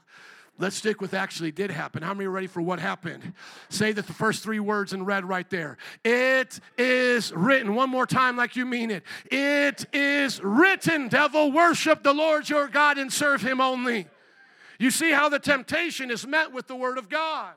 let's 0.58 0.76
stick 0.76 1.00
with 1.00 1.14
actually 1.14 1.52
did 1.52 1.70
happen. 1.70 2.02
How 2.02 2.12
many 2.12 2.26
are 2.26 2.30
ready 2.30 2.46
for 2.46 2.60
what 2.60 2.78
happened? 2.78 3.32
Say 3.70 3.92
that 3.92 4.06
the 4.06 4.12
first 4.12 4.42
three 4.42 4.60
words 4.60 4.92
in 4.92 5.04
red 5.04 5.24
right 5.24 5.48
there. 5.48 5.78
It 6.04 6.60
is 6.76 7.32
written. 7.32 7.74
One 7.74 7.88
more 7.88 8.06
time, 8.06 8.36
like 8.36 8.56
you 8.56 8.66
mean 8.66 8.90
it. 8.90 9.04
It 9.30 9.86
is 9.92 10.42
written, 10.42 11.08
devil, 11.08 11.50
worship 11.50 12.02
the 12.02 12.14
Lord 12.14 12.48
your 12.48 12.68
God 12.68 12.98
and 12.98 13.10
serve 13.12 13.40
him 13.40 13.60
only. 13.60 14.06
You 14.78 14.90
see 14.90 15.12
how 15.12 15.30
the 15.30 15.38
temptation 15.38 16.10
is 16.10 16.26
met 16.26 16.52
with 16.52 16.66
the 16.66 16.76
word 16.76 16.98
of 16.98 17.08
God 17.08 17.54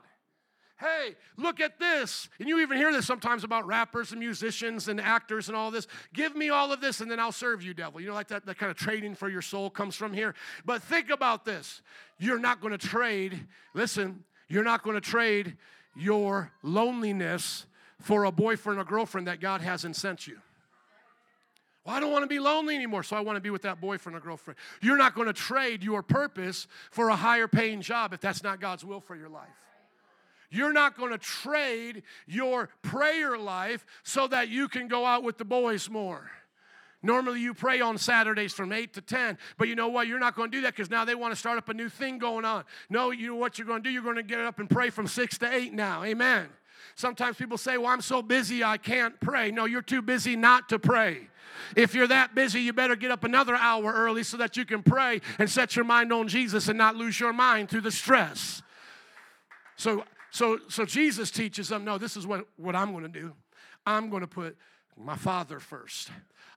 hey, 0.80 1.14
look 1.36 1.60
at 1.60 1.78
this. 1.78 2.28
And 2.38 2.48
you 2.48 2.60
even 2.60 2.78
hear 2.78 2.92
this 2.92 3.06
sometimes 3.06 3.44
about 3.44 3.66
rappers 3.66 4.12
and 4.12 4.20
musicians 4.20 4.88
and 4.88 5.00
actors 5.00 5.48
and 5.48 5.56
all 5.56 5.70
this. 5.70 5.86
Give 6.14 6.34
me 6.34 6.48
all 6.48 6.72
of 6.72 6.80
this 6.80 7.00
and 7.00 7.10
then 7.10 7.20
I'll 7.20 7.32
serve 7.32 7.62
you, 7.62 7.74
devil. 7.74 8.00
You 8.00 8.08
know, 8.08 8.14
like 8.14 8.28
that, 8.28 8.46
that 8.46 8.58
kind 8.58 8.70
of 8.70 8.76
trading 8.76 9.14
for 9.14 9.28
your 9.28 9.42
soul 9.42 9.68
comes 9.68 9.94
from 9.94 10.12
here. 10.12 10.34
But 10.64 10.82
think 10.82 11.10
about 11.10 11.44
this. 11.44 11.82
You're 12.18 12.38
not 12.38 12.60
going 12.60 12.72
to 12.72 12.78
trade, 12.78 13.46
listen, 13.74 14.24
you're 14.48 14.64
not 14.64 14.82
going 14.82 14.94
to 14.94 15.00
trade 15.00 15.56
your 15.94 16.50
loneliness 16.62 17.66
for 18.00 18.24
a 18.24 18.32
boyfriend 18.32 18.80
or 18.80 18.84
girlfriend 18.84 19.26
that 19.26 19.40
God 19.40 19.60
hasn't 19.60 19.96
sent 19.96 20.26
you. 20.26 20.38
Well, 21.84 21.94
I 21.94 22.00
don't 22.00 22.12
want 22.12 22.24
to 22.24 22.28
be 22.28 22.38
lonely 22.38 22.74
anymore, 22.74 23.02
so 23.02 23.16
I 23.16 23.20
want 23.20 23.36
to 23.36 23.40
be 23.40 23.50
with 23.50 23.62
that 23.62 23.80
boyfriend 23.80 24.16
or 24.16 24.20
girlfriend. 24.20 24.58
You're 24.80 24.98
not 24.98 25.14
going 25.14 25.26
to 25.26 25.32
trade 25.32 25.82
your 25.82 26.02
purpose 26.02 26.66
for 26.90 27.08
a 27.08 27.16
higher 27.16 27.48
paying 27.48 27.80
job 27.80 28.12
if 28.12 28.20
that's 28.20 28.42
not 28.42 28.60
God's 28.60 28.84
will 28.84 29.00
for 29.00 29.16
your 29.16 29.28
life. 29.28 29.48
You're 30.50 30.72
not 30.72 30.96
going 30.96 31.12
to 31.12 31.18
trade 31.18 32.02
your 32.26 32.68
prayer 32.82 33.38
life 33.38 33.86
so 34.02 34.26
that 34.28 34.48
you 34.48 34.68
can 34.68 34.88
go 34.88 35.06
out 35.06 35.22
with 35.22 35.38
the 35.38 35.44
boys 35.44 35.88
more. 35.88 36.30
Normally, 37.02 37.40
you 37.40 37.54
pray 37.54 37.80
on 37.80 37.96
Saturdays 37.96 38.52
from 38.52 38.72
8 38.72 38.92
to 38.94 39.00
10, 39.00 39.38
but 39.56 39.68
you 39.68 39.74
know 39.74 39.88
what? 39.88 40.06
You're 40.06 40.18
not 40.18 40.36
going 40.36 40.50
to 40.50 40.56
do 40.58 40.62
that 40.62 40.76
because 40.76 40.90
now 40.90 41.06
they 41.06 41.14
want 41.14 41.32
to 41.32 41.36
start 41.36 41.56
up 41.56 41.68
a 41.70 41.74
new 41.74 41.88
thing 41.88 42.18
going 42.18 42.44
on. 42.44 42.64
No, 42.90 43.10
you 43.10 43.28
know 43.28 43.36
what 43.36 43.58
you're 43.58 43.66
going 43.66 43.82
to 43.82 43.88
do? 43.88 43.92
You're 43.92 44.02
going 44.02 44.16
to 44.16 44.22
get 44.22 44.40
up 44.40 44.58
and 44.58 44.68
pray 44.68 44.90
from 44.90 45.06
6 45.06 45.38
to 45.38 45.54
8 45.54 45.72
now. 45.72 46.04
Amen. 46.04 46.48
Sometimes 46.96 47.36
people 47.36 47.56
say, 47.56 47.78
Well, 47.78 47.88
I'm 47.88 48.02
so 48.02 48.20
busy 48.20 48.62
I 48.62 48.76
can't 48.76 49.18
pray. 49.20 49.50
No, 49.50 49.64
you're 49.64 49.80
too 49.80 50.02
busy 50.02 50.36
not 50.36 50.68
to 50.70 50.78
pray. 50.78 51.28
If 51.76 51.94
you're 51.94 52.08
that 52.08 52.34
busy, 52.34 52.60
you 52.60 52.72
better 52.72 52.96
get 52.96 53.10
up 53.10 53.24
another 53.24 53.54
hour 53.54 53.92
early 53.92 54.22
so 54.22 54.36
that 54.36 54.56
you 54.56 54.64
can 54.64 54.82
pray 54.82 55.20
and 55.38 55.48
set 55.48 55.76
your 55.76 55.84
mind 55.84 56.12
on 56.12 56.28
Jesus 56.28 56.68
and 56.68 56.76
not 56.76 56.96
lose 56.96 57.18
your 57.18 57.32
mind 57.32 57.68
through 57.68 57.82
the 57.82 57.90
stress. 57.90 58.62
So 59.76 60.04
so, 60.30 60.58
so 60.68 60.84
Jesus 60.84 61.30
teaches 61.30 61.68
them, 61.68 61.84
no, 61.84 61.98
this 61.98 62.16
is 62.16 62.26
what, 62.26 62.46
what 62.56 62.76
I'm 62.76 62.92
going 62.92 63.02
to 63.04 63.08
do. 63.08 63.32
I'm 63.86 64.10
going 64.10 64.22
to 64.22 64.28
put 64.28 64.56
my 64.96 65.16
Father 65.16 65.58
first. 65.58 66.10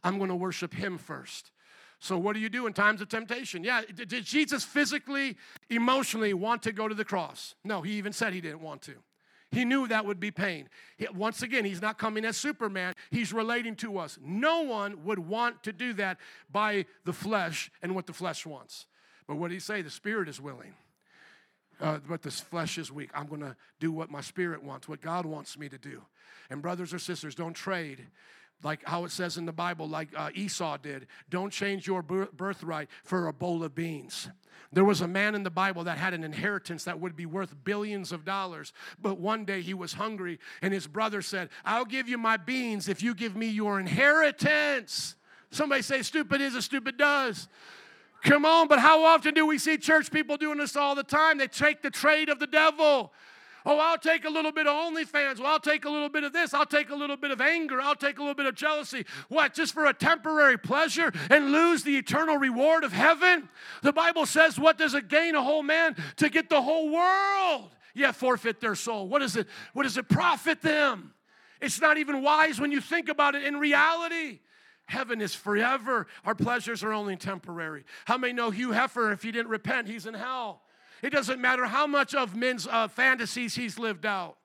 I'm 0.04 0.18
going 0.18 0.30
to 0.30 0.36
worship 0.36 0.74
Him 0.74 0.98
first. 0.98 1.52
So, 2.00 2.18
what 2.18 2.34
do 2.34 2.40
you 2.40 2.50
do 2.50 2.68
in 2.68 2.74
times 2.74 3.02
of 3.02 3.08
temptation? 3.08 3.64
Yeah, 3.64 3.82
did 3.96 4.26
Jesus 4.26 4.66
physically, 4.66 5.38
emotionally 5.70 6.34
want 6.34 6.62
to 6.64 6.74
go 6.74 6.90
to 6.90 6.96
the 6.96 7.06
cross? 7.06 7.56
No, 7.64 7.82
he 7.82 7.94
even 7.94 8.12
said 8.12 8.34
he 8.34 8.42
didn't 8.42 8.62
want 8.62 8.82
to. 8.84 8.96
He 9.52 9.64
knew 9.64 9.88
that 9.88 10.06
would 10.06 10.20
be 10.20 10.32
pain. 10.32 10.68
Once 11.14 11.44
again, 11.44 11.64
he's 11.64 11.82
not 11.82 11.98
coming 11.98 12.26
as 12.26 12.36
Superman, 12.36 12.94
he's 13.10 13.32
relating 13.32 13.76
to 13.78 14.00
us. 14.00 14.20
No 14.22 14.64
one 14.64 15.06
would 15.06 15.20
want 15.20 15.64
to 15.64 15.72
do 15.72 15.94
that 15.94 16.18
by 16.52 16.86
the 17.06 17.14
flesh 17.14 17.72
and 17.82 17.96
what 17.96 18.08
the 18.08 18.14
flesh 18.14 18.46
wants. 18.46 18.88
But 19.28 19.38
what 19.38 19.50
did 19.50 19.54
he 19.54 19.60
say? 19.62 19.82
The 19.82 19.90
spirit 19.90 20.28
is 20.28 20.42
willing 20.42 20.74
uh, 21.82 22.00
but 22.08 22.22
this 22.22 22.40
flesh 22.40 22.78
is 22.78 22.92
weak. 22.92 23.10
I'm 23.14 23.28
going 23.28 23.42
to 23.42 23.56
do 23.80 23.92
what 23.92 24.10
my 24.10 24.22
spirit 24.22 24.64
wants, 24.64 24.88
what 24.88 25.02
God 25.02 25.26
wants 25.26 25.58
me 25.58 25.70
to 25.70 25.78
do. 25.78 26.02
And 26.50 26.62
brothers 26.62 26.94
or 26.94 27.00
sisters, 27.00 27.36
don't 27.36 27.54
trade 27.54 28.06
like 28.64 28.82
how 28.86 29.04
it 29.04 29.12
says 29.12 29.38
in 29.38 29.46
the 29.46 29.52
Bible, 29.54 29.88
like 29.88 30.10
uh, 30.16 30.30
Esau 30.34 30.78
did. 30.78 31.08
Don't 31.30 31.52
change 31.52 31.86
your 31.86 32.02
birthright 32.02 32.90
for 33.04 33.28
a 33.28 33.34
bowl 33.34 33.64
of 33.64 33.76
beans. 33.76 34.30
There 34.72 34.86
was 34.86 35.02
a 35.02 35.08
man 35.08 35.36
in 35.36 35.44
the 35.44 35.52
Bible 35.52 35.84
that 35.84 35.98
had 35.98 36.14
an 36.14 36.24
inheritance 36.24 36.86
that 36.86 37.00
would 37.00 37.16
be 37.16 37.26
worth 37.26 37.56
billions 37.64 38.12
of 38.12 38.26
dollars, 38.26 38.74
but 39.02 39.20
one 39.20 39.46
day 39.46 39.62
he 39.62 39.74
was 39.74 39.94
hungry, 39.94 40.40
and 40.62 40.74
his 40.74 40.88
brother 40.88 41.22
said, 41.22 41.50
I'll 41.64 41.86
give 41.86 42.08
you 42.08 42.18
my 42.18 42.38
beans 42.38 42.88
if 42.88 43.04
you 43.04 43.14
give 43.14 43.36
me 43.36 43.50
your 43.50 43.80
inheritance. 43.80 45.16
Somebody 45.52 45.84
say, 45.84 46.02
stupid 46.02 46.42
is 46.42 46.56
as 46.56 46.66
stupid 46.66 46.98
does. 46.98 47.48
Come 48.24 48.46
on, 48.46 48.68
but 48.68 48.80
how 48.80 49.04
often 49.04 49.34
do 49.34 49.46
we 49.46 49.58
see 49.58 49.78
church 49.78 50.10
people 50.10 50.38
doing 50.38 50.58
this 50.58 50.76
all 50.76 50.96
the 50.96 51.04
time? 51.04 51.38
They 51.38 51.48
take 51.48 51.82
the 51.82 51.90
trade 51.90 52.30
of 52.30 52.40
the 52.40 52.48
devil. 52.48 53.12
Oh, 53.66 53.80
I'll 53.80 53.98
take 53.98 54.26
a 54.26 54.30
little 54.30 54.52
bit 54.52 54.68
of 54.68 54.74
OnlyFans. 54.74 55.40
Well, 55.40 55.48
I'll 55.48 55.60
take 55.60 55.86
a 55.86 55.90
little 55.90 56.10
bit 56.10 56.24
of 56.24 56.34
this. 56.34 56.54
I'll 56.54 56.66
take 56.66 56.90
a 56.90 56.96
little 56.96 57.16
bit 57.16 57.32
of 57.32 57.40
anger. 57.40 57.82
I'll 57.82 57.96
take 57.96 58.18
a 58.18 58.22
little 58.22 58.36
bit 58.36 58.46
of 58.46 58.56
jealousy. 58.56 59.06
What? 59.30 59.54
Just 59.54 59.74
for 59.74 59.86
a 59.86 59.94
temporary 59.94 60.58
pleasure 60.58 61.12
and 61.30 61.52
lose 61.52 61.84
the 61.84 61.98
eternal 61.98 62.38
reward 62.38 62.84
of 62.84 62.92
heaven? 62.92 63.48
The 63.82 63.94
Bible 63.94 64.26
says, 64.26 64.60
What 64.60 64.78
does 64.78 64.94
it 64.94 65.08
gain 65.08 65.36
a 65.36 65.42
whole 65.42 65.64
man 65.64 65.96
to 66.18 66.30
get 66.30 66.50
the 66.50 66.62
whole 66.62 66.92
world? 66.92 67.72
Yeah, 67.94 68.12
forfeit 68.12 68.60
their 68.60 68.76
soul. 68.76 69.08
What 69.08 69.22
is 69.22 69.38
it? 69.38 69.48
What 69.74 69.84
does 69.84 69.98
it 69.98 70.10
profit 70.10 70.62
them? 70.62 71.14
It's 71.62 71.80
not 71.80 71.98
even 71.98 72.22
wise 72.22 72.60
when 72.60 72.72
you 72.72 72.82
think 72.82 73.08
about 73.08 73.36
it 73.36 73.44
in 73.44 73.58
reality. 73.58 74.40
Heaven 74.86 75.22
is 75.22 75.34
forever. 75.34 76.08
Our 76.26 76.36
pleasures 76.36 76.84
are 76.84 76.94
only 76.94 77.16
temporary. 77.16 77.86
How 78.06 78.18
many 78.18 78.34
know 78.34 78.52
Hugh 78.52 78.70
Hefner, 78.70 79.14
if 79.14 79.24
he 79.24 79.32
didn't 79.32 79.50
repent, 79.50 79.88
he's 79.88 80.06
in 80.06 80.14
hell? 80.14 80.62
It 81.02 81.12
doesn't 81.12 81.42
matter 81.42 81.66
how 81.66 81.88
much 81.88 82.16
of 82.16 82.36
men's 82.36 82.68
uh, 82.68 82.88
fantasies 82.88 83.56
he's 83.56 83.78
lived 83.80 84.06
out. 84.06 84.38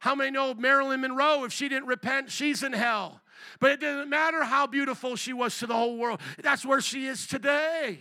How 0.00 0.14
many 0.14 0.30
know 0.30 0.54
Marilyn 0.54 1.00
Monroe, 1.00 1.44
if 1.44 1.52
she 1.52 1.68
didn't 1.68 1.88
repent, 1.88 2.30
she's 2.30 2.62
in 2.62 2.72
hell? 2.72 3.20
But 3.60 3.72
it 3.72 3.80
doesn't 3.80 4.08
matter 4.08 4.44
how 4.44 4.66
beautiful 4.66 5.16
she 5.16 5.32
was 5.32 5.58
to 5.58 5.66
the 5.66 5.74
whole 5.74 5.96
world. 5.96 6.20
That's 6.42 6.64
where 6.64 6.80
she 6.80 7.06
is 7.06 7.26
today. 7.26 7.98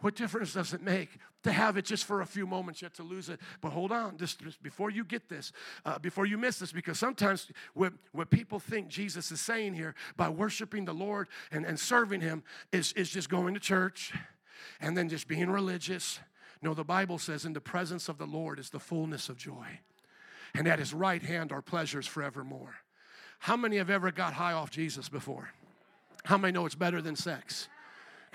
What 0.00 0.14
difference 0.14 0.52
does 0.52 0.72
it 0.72 0.82
make 0.82 1.10
to 1.42 1.52
have 1.52 1.76
it 1.76 1.84
just 1.84 2.04
for 2.04 2.20
a 2.20 2.26
few 2.26 2.46
moments, 2.46 2.82
yet 2.82 2.94
to 2.94 3.02
lose 3.02 3.28
it? 3.28 3.40
But 3.60 3.70
hold 3.70 3.92
on, 3.92 4.18
just, 4.18 4.40
just 4.40 4.62
before 4.62 4.90
you 4.90 5.04
get 5.04 5.28
this, 5.28 5.52
uh, 5.84 5.98
before 5.98 6.26
you 6.26 6.38
miss 6.38 6.58
this, 6.58 6.72
because 6.72 6.98
sometimes 6.98 7.50
what, 7.74 7.92
what 8.12 8.30
people 8.30 8.58
think 8.58 8.88
Jesus 8.88 9.30
is 9.30 9.40
saying 9.40 9.74
here 9.74 9.94
by 10.16 10.28
worshiping 10.28 10.84
the 10.84 10.94
Lord 10.94 11.28
and, 11.50 11.64
and 11.64 11.78
serving 11.78 12.20
Him 12.20 12.42
is, 12.72 12.92
is 12.94 13.10
just 13.10 13.28
going 13.28 13.54
to 13.54 13.60
church 13.60 14.12
and 14.80 14.96
then 14.96 15.08
just 15.08 15.28
being 15.28 15.50
religious. 15.50 16.18
No, 16.62 16.74
the 16.74 16.84
Bible 16.84 17.18
says, 17.18 17.44
in 17.44 17.52
the 17.52 17.60
presence 17.60 18.08
of 18.08 18.18
the 18.18 18.26
Lord 18.26 18.58
is 18.58 18.70
the 18.70 18.80
fullness 18.80 19.28
of 19.28 19.36
joy, 19.36 19.80
and 20.54 20.66
at 20.66 20.78
His 20.78 20.92
right 20.94 21.22
hand 21.22 21.52
are 21.52 21.62
pleasures 21.62 22.06
forevermore. 22.06 22.74
How 23.38 23.56
many 23.56 23.76
have 23.76 23.90
ever 23.90 24.10
got 24.10 24.32
high 24.32 24.54
off 24.54 24.70
Jesus 24.70 25.08
before? 25.08 25.50
How 26.24 26.38
many 26.38 26.52
know 26.52 26.66
it's 26.66 26.74
better 26.74 27.00
than 27.00 27.14
sex? 27.14 27.68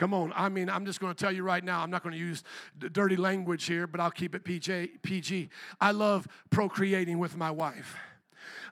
Come 0.02 0.16
on. 0.16 0.34
I 0.36 0.50
mean, 0.50 0.68
I'm 0.68 0.84
just 0.84 1.00
going 1.00 1.14
to 1.14 1.24
tell 1.24 1.32
you 1.32 1.44
right 1.44 1.64
now, 1.64 1.84
I'm 1.84 1.92
not 1.92 2.02
going 2.02 2.14
to 2.14 2.20
use 2.20 2.44
dirty 2.76 3.16
language 3.16 3.66
here, 3.66 3.86
but 3.86 4.02
I'll 4.02 4.10
keep 4.10 4.34
it 4.34 4.44
PJ, 4.44 5.04
PG. 5.04 5.50
I 5.80 5.92
love 5.92 6.28
procreating 6.50 7.20
with 7.20 7.38
my 7.38 7.52
wife. 7.52 7.96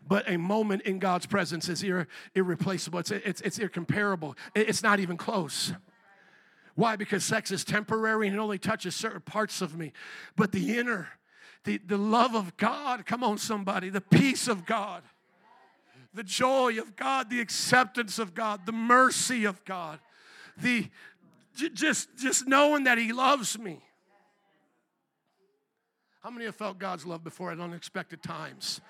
But 0.08 0.28
a 0.28 0.40
moment 0.40 0.82
in 0.88 0.98
God's 0.98 1.28
presence 1.28 1.70
is 1.70 1.84
irre- 1.84 2.08
irreplaceable. 2.34 2.98
It's, 2.98 3.12
it's, 3.12 3.42
it's 3.42 3.60
incomparable. 3.60 4.36
It's 4.56 4.82
not 4.82 5.00
even 5.00 5.18
close. 5.18 5.72
Why? 6.74 6.96
Because 6.96 7.24
sex 7.24 7.52
is 7.52 7.64
temporary 7.64 8.26
and 8.26 8.36
it 8.36 8.40
only 8.40 8.58
touches 8.58 8.96
certain 8.96 9.22
parts 9.22 9.62
of 9.62 9.78
me. 9.78 9.94
But 10.36 10.52
the 10.52 10.80
inner, 10.80 11.10
the, 11.64 11.78
the 11.78 12.00
love 12.00 12.34
of 12.34 12.58
God, 12.58 13.06
come 13.06 13.24
on, 13.24 13.38
somebody, 13.38 13.90
the 13.90 14.02
peace 14.02 14.48
of 14.48 14.66
God, 14.66 15.04
the 16.12 16.24
joy 16.24 16.80
of 16.80 16.96
God, 16.96 17.30
the 17.30 17.40
acceptance 17.40 18.18
of 18.18 18.34
God, 18.34 18.66
the 18.66 18.72
mercy 18.72 19.46
of 19.46 19.64
God, 19.64 20.00
the 20.62 20.90
just, 21.74 22.10
just 22.18 22.48
knowing 22.48 22.86
that 22.86 22.98
He 22.98 23.12
loves 23.12 23.58
me. 23.58 23.82
How 26.22 26.30
many 26.30 26.46
have 26.46 26.56
felt 26.56 26.80
God's 26.80 27.06
love 27.06 27.24
before 27.24 27.52
at 27.52 27.60
unexpected 27.60 28.22
times? 28.22 28.82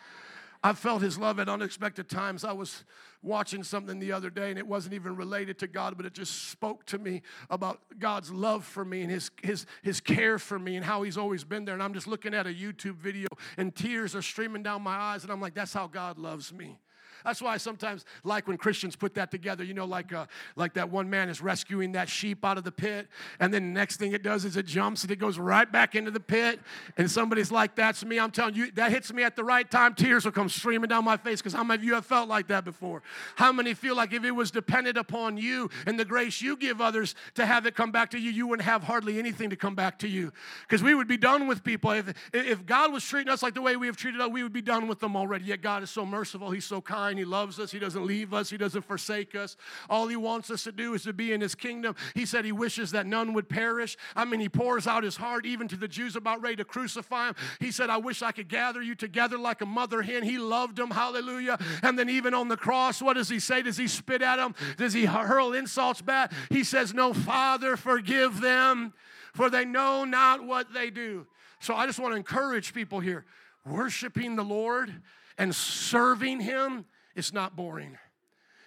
I've 0.61 0.77
felt 0.77 1.01
his 1.01 1.17
love 1.17 1.39
at 1.39 1.47
unexpected 1.47 2.09
times. 2.09 2.43
I 2.43 2.51
was 2.51 2.83
watching 3.21 3.63
something 3.63 3.99
the 3.99 4.11
other 4.11 4.29
day 4.29 4.49
and 4.49 4.59
it 4.59 4.67
wasn't 4.67 4.93
even 4.93 5.15
related 5.15 5.57
to 5.59 5.67
God, 5.67 5.95
but 5.95 6.05
it 6.05 6.13
just 6.13 6.49
spoke 6.49 6.85
to 6.87 6.97
me 6.97 7.21
about 7.49 7.79
God's 7.97 8.29
love 8.29 8.65
for 8.65 8.83
me 8.83 9.01
and 9.01 9.11
his, 9.11 9.31
his, 9.41 9.65
his 9.83 10.01
care 10.01 10.37
for 10.37 10.59
me 10.59 10.75
and 10.75 10.83
how 10.83 11.03
he's 11.03 11.17
always 11.17 11.45
been 11.45 11.63
there. 11.63 11.75
And 11.75 11.83
I'm 11.83 11.93
just 11.93 12.07
looking 12.07 12.33
at 12.33 12.45
a 12.45 12.49
YouTube 12.49 12.95
video 12.95 13.27
and 13.57 13.73
tears 13.73 14.15
are 14.15 14.21
streaming 14.21 14.61
down 14.61 14.81
my 14.81 14.95
eyes 14.95 15.23
and 15.23 15.31
I'm 15.31 15.39
like, 15.39 15.53
that's 15.53 15.73
how 15.73 15.87
God 15.87 16.17
loves 16.17 16.51
me. 16.51 16.77
That's 17.23 17.41
why 17.41 17.53
I 17.53 17.57
sometimes 17.57 18.05
like 18.23 18.47
when 18.47 18.57
Christians 18.57 18.95
put 18.95 19.15
that 19.15 19.31
together. 19.31 19.63
You 19.63 19.73
know, 19.73 19.85
like 19.85 20.13
uh, 20.13 20.25
like 20.55 20.73
that 20.73 20.89
one 20.89 21.09
man 21.09 21.29
is 21.29 21.41
rescuing 21.41 21.93
that 21.93 22.09
sheep 22.09 22.45
out 22.45 22.57
of 22.57 22.63
the 22.63 22.71
pit, 22.71 23.07
and 23.39 23.53
then 23.53 23.73
the 23.73 23.79
next 23.79 23.97
thing 23.97 24.13
it 24.13 24.23
does 24.23 24.45
is 24.45 24.57
it 24.57 24.65
jumps 24.65 25.03
and 25.03 25.11
it 25.11 25.17
goes 25.17 25.37
right 25.37 25.69
back 25.71 25.95
into 25.95 26.11
the 26.11 26.19
pit. 26.19 26.59
And 26.97 27.09
somebody's 27.09 27.51
like, 27.51 27.75
"That's 27.75 28.03
me." 28.05 28.19
I'm 28.19 28.31
telling 28.31 28.55
you, 28.55 28.71
that 28.71 28.91
hits 28.91 29.11
me 29.13 29.23
at 29.23 29.35
the 29.35 29.43
right 29.43 29.69
time. 29.69 29.93
Tears 29.93 30.25
will 30.25 30.31
come 30.31 30.49
streaming 30.49 30.89
down 30.89 31.05
my 31.05 31.17
face 31.17 31.39
because 31.39 31.53
how 31.53 31.63
many 31.63 31.79
of 31.79 31.83
you 31.83 31.93
have 31.95 32.05
felt 32.05 32.29
like 32.29 32.47
that 32.47 32.65
before? 32.65 33.01
How 33.35 33.51
many 33.51 33.73
feel 33.73 33.95
like 33.95 34.13
if 34.13 34.23
it 34.23 34.31
was 34.31 34.51
dependent 34.51 34.97
upon 34.97 35.37
you 35.37 35.69
and 35.85 35.99
the 35.99 36.05
grace 36.05 36.41
you 36.41 36.55
give 36.55 36.81
others 36.81 37.15
to 37.35 37.45
have 37.45 37.65
it 37.65 37.75
come 37.75 37.91
back 37.91 38.11
to 38.11 38.19
you, 38.19 38.31
you 38.31 38.47
wouldn't 38.47 38.65
have 38.65 38.83
hardly 38.83 39.19
anything 39.19 39.49
to 39.49 39.55
come 39.55 39.75
back 39.75 39.99
to 39.99 40.07
you? 40.07 40.31
Because 40.61 40.83
we 40.83 40.93
would 40.93 41.07
be 41.07 41.17
done 41.17 41.47
with 41.47 41.63
people. 41.63 41.91
If, 41.91 42.13
if 42.33 42.65
God 42.65 42.91
was 42.93 43.03
treating 43.03 43.31
us 43.31 43.41
like 43.41 43.53
the 43.53 43.61
way 43.61 43.75
we 43.75 43.87
have 43.87 43.97
treated 43.97 44.21
us, 44.21 44.29
we 44.29 44.43
would 44.43 44.53
be 44.53 44.61
done 44.61 44.87
with 44.87 44.99
them 44.99 45.15
already. 45.15 45.45
Yet 45.45 45.61
God 45.61 45.83
is 45.83 45.89
so 45.89 46.05
merciful. 46.05 46.51
He's 46.51 46.65
so 46.65 46.81
kind. 46.81 47.08
He 47.17 47.25
loves 47.25 47.59
us. 47.59 47.71
He 47.71 47.79
doesn't 47.79 48.05
leave 48.05 48.33
us. 48.33 48.49
He 48.49 48.57
doesn't 48.57 48.83
forsake 48.83 49.35
us. 49.35 49.57
All 49.89 50.07
He 50.07 50.15
wants 50.15 50.49
us 50.51 50.63
to 50.63 50.71
do 50.71 50.93
is 50.93 51.03
to 51.03 51.13
be 51.13 51.33
in 51.33 51.41
His 51.41 51.55
kingdom. 51.55 51.95
He 52.13 52.25
said 52.25 52.45
He 52.45 52.51
wishes 52.51 52.91
that 52.91 53.05
none 53.05 53.33
would 53.33 53.49
perish. 53.49 53.97
I 54.15 54.25
mean, 54.25 54.39
He 54.39 54.49
pours 54.49 54.87
out 54.87 55.03
His 55.03 55.17
heart 55.17 55.45
even 55.45 55.67
to 55.69 55.75
the 55.75 55.87
Jews 55.87 56.15
about 56.15 56.41
ready 56.41 56.57
to 56.57 56.65
crucify 56.65 57.29
Him. 57.29 57.35
He 57.59 57.71
said, 57.71 57.89
I 57.89 57.97
wish 57.97 58.21
I 58.21 58.31
could 58.31 58.47
gather 58.47 58.81
you 58.81 58.95
together 58.95 59.37
like 59.37 59.61
a 59.61 59.65
mother 59.65 60.01
hen. 60.01 60.23
He 60.23 60.37
loved 60.37 60.77
them. 60.77 60.91
Hallelujah. 60.91 61.57
And 61.83 61.97
then 61.97 62.09
even 62.09 62.33
on 62.33 62.47
the 62.47 62.57
cross, 62.57 63.01
what 63.01 63.13
does 63.13 63.29
He 63.29 63.39
say? 63.39 63.61
Does 63.61 63.77
He 63.77 63.87
spit 63.87 64.21
at 64.21 64.37
them? 64.37 64.55
Does 64.77 64.93
He 64.93 65.05
hurl 65.05 65.53
insults 65.53 66.01
back? 66.01 66.31
He 66.49 66.63
says, 66.63 66.93
No, 66.93 67.13
Father, 67.13 67.77
forgive 67.77 68.41
them, 68.41 68.93
for 69.33 69.49
they 69.49 69.65
know 69.65 70.05
not 70.05 70.43
what 70.43 70.73
they 70.73 70.89
do. 70.89 71.27
So 71.59 71.75
I 71.75 71.85
just 71.85 71.99
want 71.99 72.13
to 72.13 72.17
encourage 72.17 72.73
people 72.73 72.99
here 72.99 73.25
worshiping 73.65 74.35
the 74.35 74.43
Lord 74.43 74.93
and 75.37 75.53
serving 75.53 76.41
Him 76.41 76.85
is 77.15 77.33
not 77.33 77.55
boring. 77.55 77.97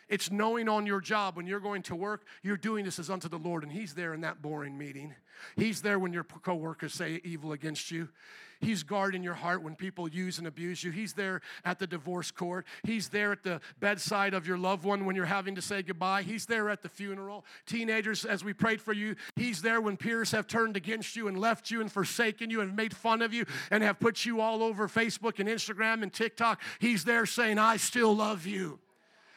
It's 0.09 0.30
knowing 0.30 0.68
on 0.68 0.84
your 0.84 1.01
job 1.01 1.36
when 1.36 1.47
you're 1.47 1.61
going 1.61 1.82
to 1.84 1.97
work, 1.97 2.26
you're 2.43 2.57
doing 2.59 2.84
this 2.84 2.99
as 2.99 3.09
unto 3.09 3.28
the 3.28 3.38
Lord, 3.38 3.62
and 3.62 3.72
He's 3.72 3.95
there 3.95 4.12
in 4.12 4.20
that 4.22 4.43
boring 4.43 4.76
meeting. 4.76 5.14
He's 5.57 5.80
there 5.80 5.99
when 5.99 6.12
your 6.12 6.24
coworkers 6.24 6.93
say 6.93 7.20
evil 7.24 7.53
against 7.53 7.90
you. 7.90 8.09
He's 8.63 8.83
guarding 8.83 9.23
your 9.23 9.35
heart 9.35 9.63
when 9.63 9.77
people 9.77 10.09
use 10.09 10.39
and 10.39 10.47
abuse 10.47 10.83
you. 10.83 10.91
He's 10.91 11.13
there 11.13 11.43
at 11.65 11.79
the 11.79 11.87
divorce 11.87 12.31
court. 12.31 12.65
He's 12.85 13.09
there 13.09 13.33
at 13.33 13.43
the 13.43 13.61
bedside 13.81 14.33
of 14.33 14.47
your 14.47 14.57
loved 14.57 14.85
one 14.85 15.05
when 15.05 15.17
you're 15.17 15.27
having 15.27 15.57
to 15.57 15.63
say 15.63 15.83
goodbye. 15.83 16.23
He's 16.23 16.47
there 16.47 16.71
at 16.71 16.83
the 16.83 16.89
funeral. 16.89 17.45
Teenagers, 17.67 18.25
as 18.25 18.43
we 18.43 18.53
prayed 18.53 18.81
for 18.81 18.93
you, 18.93 19.17
He's 19.37 19.63
there 19.63 19.81
when 19.81 19.97
peers 19.97 20.31
have 20.31 20.47
turned 20.47 20.77
against 20.77 21.17
you 21.17 21.29
and 21.29 21.39
left 21.39 21.71
you 21.71 21.81
and 21.81 21.91
forsaken 21.91 22.51
you 22.51 22.61
and 22.61 22.77
made 22.77 22.95
fun 22.97 23.21
of 23.21 23.35
you 23.35 23.45
and 23.71 23.83
have 23.83 23.99
put 23.99 24.25
you 24.25 24.41
all 24.41 24.63
over 24.63 24.89
Facebook 24.89 25.39
and 25.39 25.49
Instagram 25.49 26.03
and 26.03 26.13
TikTok. 26.13 26.61
He's 26.79 27.05
there 27.05 27.27
saying, 27.27 27.59
I 27.59 27.77
still 27.77 28.15
love 28.15 28.47
you. 28.47 28.79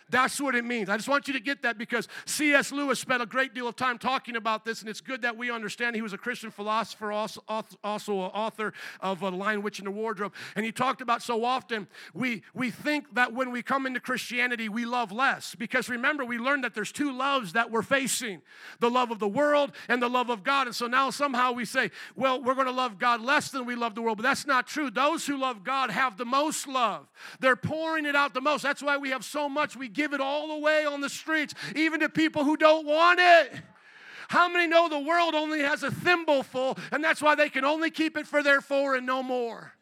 That's 0.09 0.39
what 0.39 0.55
it 0.55 0.63
means. 0.63 0.89
I 0.89 0.97
just 0.97 1.09
want 1.09 1.27
you 1.27 1.33
to 1.33 1.39
get 1.39 1.63
that 1.63 1.77
because 1.77 2.07
C.S. 2.25 2.71
Lewis 2.71 2.99
spent 2.99 3.23
a 3.23 3.25
great 3.25 3.53
deal 3.53 3.67
of 3.67 3.75
time 3.75 3.97
talking 3.97 4.35
about 4.35 4.63
this, 4.63 4.81
and 4.81 4.89
it's 4.89 5.01
good 5.01 5.23
that 5.23 5.35
we 5.35 5.49
understand 5.49 5.95
he 5.95 6.01
was 6.01 6.13
a 6.13 6.17
Christian 6.17 6.51
philosopher, 6.51 7.11
also, 7.11 7.43
also 7.83 8.13
an 8.25 8.31
author 8.31 8.73
of 9.01 9.21
A 9.21 9.29
Lion, 9.29 9.63
Witch, 9.63 9.79
and 9.79 9.87
the 9.87 9.91
Wardrobe. 9.91 10.33
And 10.55 10.65
he 10.65 10.71
talked 10.71 11.01
about 11.01 11.21
so 11.21 11.43
often 11.43 11.87
we, 12.13 12.43
we 12.53 12.69
think 12.69 13.15
that 13.15 13.33
when 13.33 13.51
we 13.51 13.63
come 13.63 13.85
into 13.85 13.99
Christianity, 13.99 14.69
we 14.69 14.85
love 14.85 15.11
less. 15.11 15.55
Because 15.55 15.89
remember, 15.89 16.23
we 16.23 16.37
learned 16.37 16.63
that 16.63 16.75
there's 16.75 16.91
two 16.91 17.11
loves 17.11 17.53
that 17.53 17.71
we're 17.71 17.81
facing 17.81 18.41
the 18.79 18.89
love 18.89 19.11
of 19.11 19.19
the 19.19 19.27
world 19.27 19.71
and 19.89 20.01
the 20.01 20.09
love 20.09 20.29
of 20.29 20.43
God. 20.43 20.67
And 20.67 20.75
so 20.75 20.87
now 20.87 21.09
somehow 21.09 21.51
we 21.51 21.65
say, 21.65 21.91
well, 22.15 22.41
we're 22.41 22.53
going 22.53 22.67
to 22.67 22.73
love 22.73 22.99
God 22.99 23.21
less 23.21 23.49
than 23.49 23.65
we 23.65 23.75
love 23.75 23.95
the 23.95 24.01
world. 24.01 24.17
But 24.17 24.23
that's 24.23 24.45
not 24.45 24.67
true. 24.67 24.89
Those 24.89 25.25
who 25.25 25.37
love 25.37 25.63
God 25.63 25.89
have 25.89 26.17
the 26.17 26.25
most 26.25 26.67
love, 26.67 27.07
they're 27.39 27.55
pouring 27.55 28.05
it 28.05 28.15
out 28.15 28.33
the 28.33 28.41
most. 28.41 28.61
That's 28.61 28.83
why 28.83 28.97
we 28.97 29.09
have 29.09 29.25
so 29.25 29.49
much. 29.49 29.75
We 29.75 29.89
give 29.95 30.13
it 30.13 30.21
all 30.21 30.51
away 30.51 30.85
on 30.85 31.01
the 31.01 31.09
streets, 31.09 31.53
even 31.75 32.01
to 32.01 32.09
people 32.09 32.43
who 32.43 32.57
don't 32.57 32.85
want 32.85 33.19
it. 33.19 33.53
How 34.27 34.49
many 34.49 34.67
know 34.67 34.89
the 34.89 34.99
world 34.99 35.35
only 35.35 35.61
has 35.61 35.83
a 35.83 35.91
thimbleful, 35.91 36.77
and 36.91 37.03
that's 37.03 37.21
why 37.21 37.35
they 37.35 37.49
can 37.49 37.63
only 37.63 37.91
keep 37.91 38.17
it 38.17 38.27
for 38.27 38.43
their 38.43 38.61
four 38.61 38.95
and 38.95 39.05
no 39.05 39.23
more? 39.23 39.73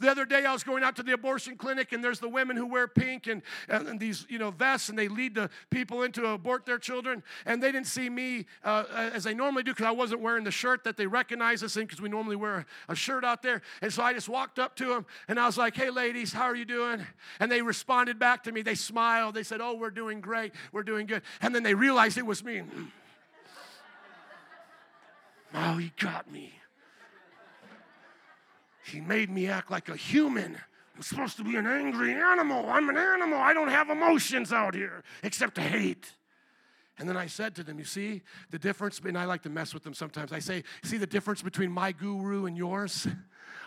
The 0.00 0.08
other 0.08 0.24
day 0.24 0.44
I 0.44 0.52
was 0.52 0.62
going 0.62 0.84
out 0.84 0.94
to 0.96 1.02
the 1.02 1.12
abortion 1.12 1.56
clinic 1.56 1.92
and 1.92 2.02
there's 2.02 2.20
the 2.20 2.28
women 2.28 2.56
who 2.56 2.66
wear 2.66 2.86
pink 2.86 3.26
and, 3.26 3.42
and 3.68 3.98
these, 3.98 4.26
you 4.28 4.38
know, 4.38 4.52
vests 4.52 4.88
and 4.88 4.98
they 4.98 5.08
lead 5.08 5.34
the 5.34 5.50
people 5.70 6.02
in 6.02 6.12
to 6.12 6.26
abort 6.26 6.66
their 6.66 6.78
children. 6.78 7.22
And 7.46 7.60
they 7.60 7.72
didn't 7.72 7.88
see 7.88 8.08
me 8.08 8.46
uh, 8.62 8.84
as 9.12 9.24
they 9.24 9.34
normally 9.34 9.64
do 9.64 9.72
because 9.72 9.86
I 9.86 9.90
wasn't 9.90 10.20
wearing 10.20 10.44
the 10.44 10.52
shirt 10.52 10.84
that 10.84 10.96
they 10.96 11.06
recognize 11.06 11.64
us 11.64 11.76
in 11.76 11.84
because 11.84 12.00
we 12.00 12.08
normally 12.08 12.36
wear 12.36 12.64
a, 12.88 12.92
a 12.92 12.94
shirt 12.94 13.24
out 13.24 13.42
there. 13.42 13.60
And 13.82 13.92
so 13.92 14.02
I 14.02 14.12
just 14.12 14.28
walked 14.28 14.60
up 14.60 14.76
to 14.76 14.86
them 14.86 15.06
and 15.26 15.40
I 15.40 15.46
was 15.46 15.58
like, 15.58 15.76
hey, 15.76 15.90
ladies, 15.90 16.32
how 16.32 16.44
are 16.44 16.56
you 16.56 16.64
doing? 16.64 17.04
And 17.40 17.50
they 17.50 17.60
responded 17.60 18.20
back 18.20 18.44
to 18.44 18.52
me. 18.52 18.62
They 18.62 18.76
smiled. 18.76 19.34
They 19.34 19.42
said, 19.42 19.60
oh, 19.60 19.74
we're 19.74 19.90
doing 19.90 20.20
great. 20.20 20.52
We're 20.70 20.84
doing 20.84 21.06
good. 21.06 21.22
And 21.40 21.52
then 21.52 21.64
they 21.64 21.74
realized 21.74 22.18
it 22.18 22.26
was 22.26 22.44
me. 22.44 22.62
oh, 25.54 25.76
he 25.76 25.92
got 25.98 26.30
me. 26.30 26.52
He 28.88 29.00
made 29.00 29.30
me 29.30 29.46
act 29.46 29.70
like 29.70 29.88
a 29.88 29.96
human. 29.96 30.58
I'm 30.96 31.02
supposed 31.02 31.36
to 31.36 31.44
be 31.44 31.56
an 31.56 31.66
angry 31.66 32.12
animal. 32.12 32.68
I'm 32.68 32.88
an 32.88 32.96
animal. 32.96 33.38
I 33.38 33.52
don't 33.52 33.68
have 33.68 33.88
emotions 33.88 34.52
out 34.52 34.74
here 34.74 35.04
except 35.22 35.54
to 35.56 35.60
hate. 35.60 36.12
And 36.98 37.08
then 37.08 37.16
I 37.16 37.26
said 37.26 37.54
to 37.56 37.62
them, 37.62 37.78
You 37.78 37.84
see 37.84 38.22
the 38.50 38.58
difference? 38.58 39.00
And 39.04 39.16
I 39.16 39.24
like 39.24 39.42
to 39.42 39.50
mess 39.50 39.72
with 39.72 39.84
them 39.84 39.94
sometimes. 39.94 40.32
I 40.32 40.40
say, 40.40 40.64
See 40.82 40.96
the 40.96 41.06
difference 41.06 41.42
between 41.42 41.70
my 41.70 41.92
guru 41.92 42.46
and 42.46 42.56
yours? 42.56 43.06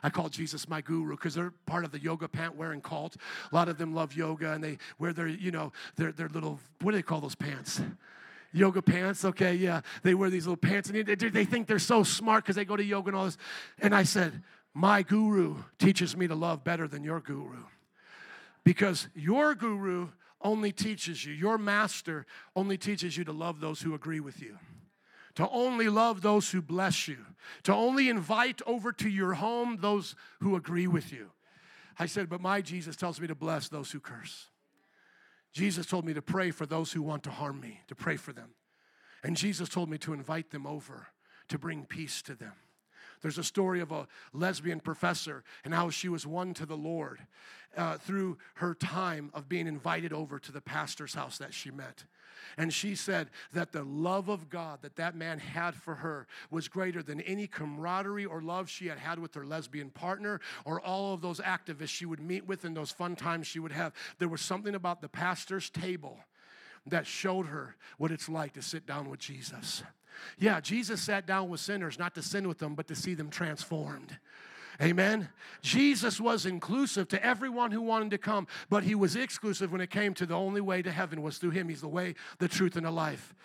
I 0.03 0.09
call 0.09 0.29
Jesus 0.29 0.67
my 0.67 0.81
guru 0.81 1.11
because 1.11 1.35
they're 1.35 1.53
part 1.65 1.85
of 1.85 1.91
the 1.91 2.01
yoga 2.01 2.27
pant 2.27 2.55
wearing 2.55 2.81
cult. 2.81 3.15
A 3.51 3.55
lot 3.55 3.69
of 3.69 3.77
them 3.77 3.93
love 3.93 4.13
yoga 4.13 4.51
and 4.51 4.63
they 4.63 4.79
wear 4.99 5.13
their, 5.13 5.27
you 5.27 5.51
know, 5.51 5.71
their, 5.95 6.11
their 6.11 6.27
little, 6.27 6.59
what 6.81 6.91
do 6.91 6.97
they 6.97 7.03
call 7.03 7.21
those 7.21 7.35
pants? 7.35 7.81
yoga 8.53 8.81
pants. 8.81 9.23
Okay, 9.23 9.55
yeah, 9.55 9.79
they 10.03 10.13
wear 10.13 10.29
these 10.29 10.45
little 10.45 10.57
pants 10.57 10.89
and 10.89 11.07
they, 11.07 11.15
they 11.15 11.45
think 11.45 11.67
they're 11.67 11.79
so 11.79 12.03
smart 12.03 12.43
because 12.43 12.57
they 12.57 12.65
go 12.65 12.75
to 12.75 12.83
yoga 12.83 13.07
and 13.07 13.15
all 13.15 13.25
this. 13.25 13.37
And 13.79 13.95
I 13.95 14.03
said, 14.03 14.43
my 14.73 15.03
guru 15.03 15.57
teaches 15.79 16.15
me 16.15 16.27
to 16.27 16.35
love 16.35 16.63
better 16.63 16.87
than 16.87 17.03
your 17.03 17.19
guru. 17.19 17.63
Because 18.63 19.07
your 19.15 19.55
guru 19.55 20.09
only 20.41 20.71
teaches 20.71 21.25
you, 21.25 21.33
your 21.33 21.57
master 21.57 22.25
only 22.55 22.77
teaches 22.77 23.17
you 23.17 23.23
to 23.23 23.31
love 23.31 23.59
those 23.59 23.81
who 23.81 23.93
agree 23.93 24.19
with 24.19 24.41
you, 24.41 24.57
to 25.35 25.47
only 25.49 25.89
love 25.89 26.21
those 26.21 26.51
who 26.51 26.61
bless 26.61 27.07
you, 27.07 27.17
to 27.63 27.73
only 27.73 28.09
invite 28.09 28.61
over 28.65 28.91
to 28.93 29.09
your 29.09 29.33
home 29.33 29.77
those 29.81 30.15
who 30.39 30.55
agree 30.55 30.87
with 30.87 31.11
you. 31.11 31.31
I 31.99 32.05
said, 32.05 32.29
but 32.29 32.41
my 32.41 32.61
Jesus 32.61 32.95
tells 32.95 33.19
me 33.19 33.27
to 33.27 33.35
bless 33.35 33.67
those 33.69 33.91
who 33.91 33.99
curse. 33.99 34.47
Jesus 35.53 35.85
told 35.85 36.05
me 36.05 36.13
to 36.13 36.21
pray 36.21 36.51
for 36.51 36.65
those 36.65 36.91
who 36.91 37.01
want 37.01 37.23
to 37.23 37.31
harm 37.31 37.59
me, 37.59 37.81
to 37.87 37.95
pray 37.95 38.15
for 38.15 38.31
them. 38.31 38.51
And 39.23 39.35
Jesus 39.35 39.69
told 39.69 39.89
me 39.89 39.97
to 39.99 40.13
invite 40.13 40.51
them 40.51 40.65
over, 40.65 41.07
to 41.49 41.59
bring 41.59 41.85
peace 41.85 42.21
to 42.23 42.35
them. 42.35 42.53
There's 43.21 43.37
a 43.37 43.43
story 43.43 43.81
of 43.81 43.91
a 43.91 44.07
lesbian 44.33 44.79
professor 44.79 45.43
and 45.63 45.73
how 45.73 45.89
she 45.89 46.09
was 46.09 46.25
won 46.25 46.53
to 46.55 46.65
the 46.65 46.77
Lord 46.77 47.19
uh, 47.77 47.97
through 47.97 48.37
her 48.55 48.73
time 48.73 49.31
of 49.33 49.47
being 49.47 49.67
invited 49.67 50.13
over 50.13 50.39
to 50.39 50.51
the 50.51 50.61
pastor's 50.61 51.13
house 51.13 51.37
that 51.37 51.53
she 51.53 51.71
met. 51.71 52.03
And 52.57 52.73
she 52.73 52.95
said 52.95 53.29
that 53.53 53.71
the 53.71 53.83
love 53.83 54.27
of 54.27 54.49
God 54.49 54.79
that 54.81 54.95
that 54.97 55.15
man 55.15 55.39
had 55.39 55.75
for 55.75 55.95
her 55.95 56.27
was 56.49 56.67
greater 56.67 57.01
than 57.01 57.21
any 57.21 57.47
camaraderie 57.47 58.25
or 58.25 58.41
love 58.41 58.69
she 58.69 58.87
had 58.87 58.97
had 58.97 59.19
with 59.19 59.33
her 59.35 59.45
lesbian 59.45 59.89
partner 59.89 60.41
or 60.65 60.81
all 60.81 61.13
of 61.13 61.21
those 61.21 61.39
activists 61.39 61.89
she 61.89 62.05
would 62.05 62.19
meet 62.19 62.45
with 62.45 62.65
in 62.65 62.73
those 62.73 62.91
fun 62.91 63.15
times 63.15 63.47
she 63.47 63.59
would 63.59 63.71
have. 63.71 63.93
There 64.19 64.27
was 64.27 64.41
something 64.41 64.75
about 64.75 65.01
the 65.01 65.09
pastor's 65.09 65.69
table 65.69 66.19
that 66.87 67.05
showed 67.05 67.45
her 67.45 67.75
what 67.97 68.11
it's 68.11 68.27
like 68.27 68.53
to 68.53 68.61
sit 68.61 68.85
down 68.85 69.09
with 69.09 69.19
Jesus. 69.19 69.83
Yeah, 70.37 70.59
Jesus 70.59 71.01
sat 71.01 71.25
down 71.25 71.49
with 71.49 71.59
sinners 71.59 71.99
not 71.99 72.15
to 72.15 72.21
sin 72.21 72.47
with 72.47 72.59
them, 72.59 72.75
but 72.75 72.87
to 72.87 72.95
see 72.95 73.13
them 73.13 73.29
transformed. 73.29 74.17
Amen. 74.81 75.29
Jesus 75.61 76.19
was 76.19 76.47
inclusive 76.47 77.07
to 77.09 77.23
everyone 77.23 77.71
who 77.71 77.81
wanted 77.81 78.09
to 78.11 78.17
come, 78.17 78.47
but 78.69 78.83
he 78.83 78.95
was 78.95 79.15
exclusive 79.15 79.71
when 79.71 79.79
it 79.79 79.91
came 79.91 80.15
to 80.15 80.25
the 80.25 80.33
only 80.33 80.61
way 80.61 80.81
to 80.81 80.91
heaven 80.91 81.21
was 81.21 81.37
through 81.37 81.51
him. 81.51 81.69
He's 81.69 81.81
the 81.81 81.87
way, 81.87 82.15
the 82.39 82.47
truth, 82.47 82.75
and 82.75 82.85
the 82.85 82.91
life. 82.91 83.35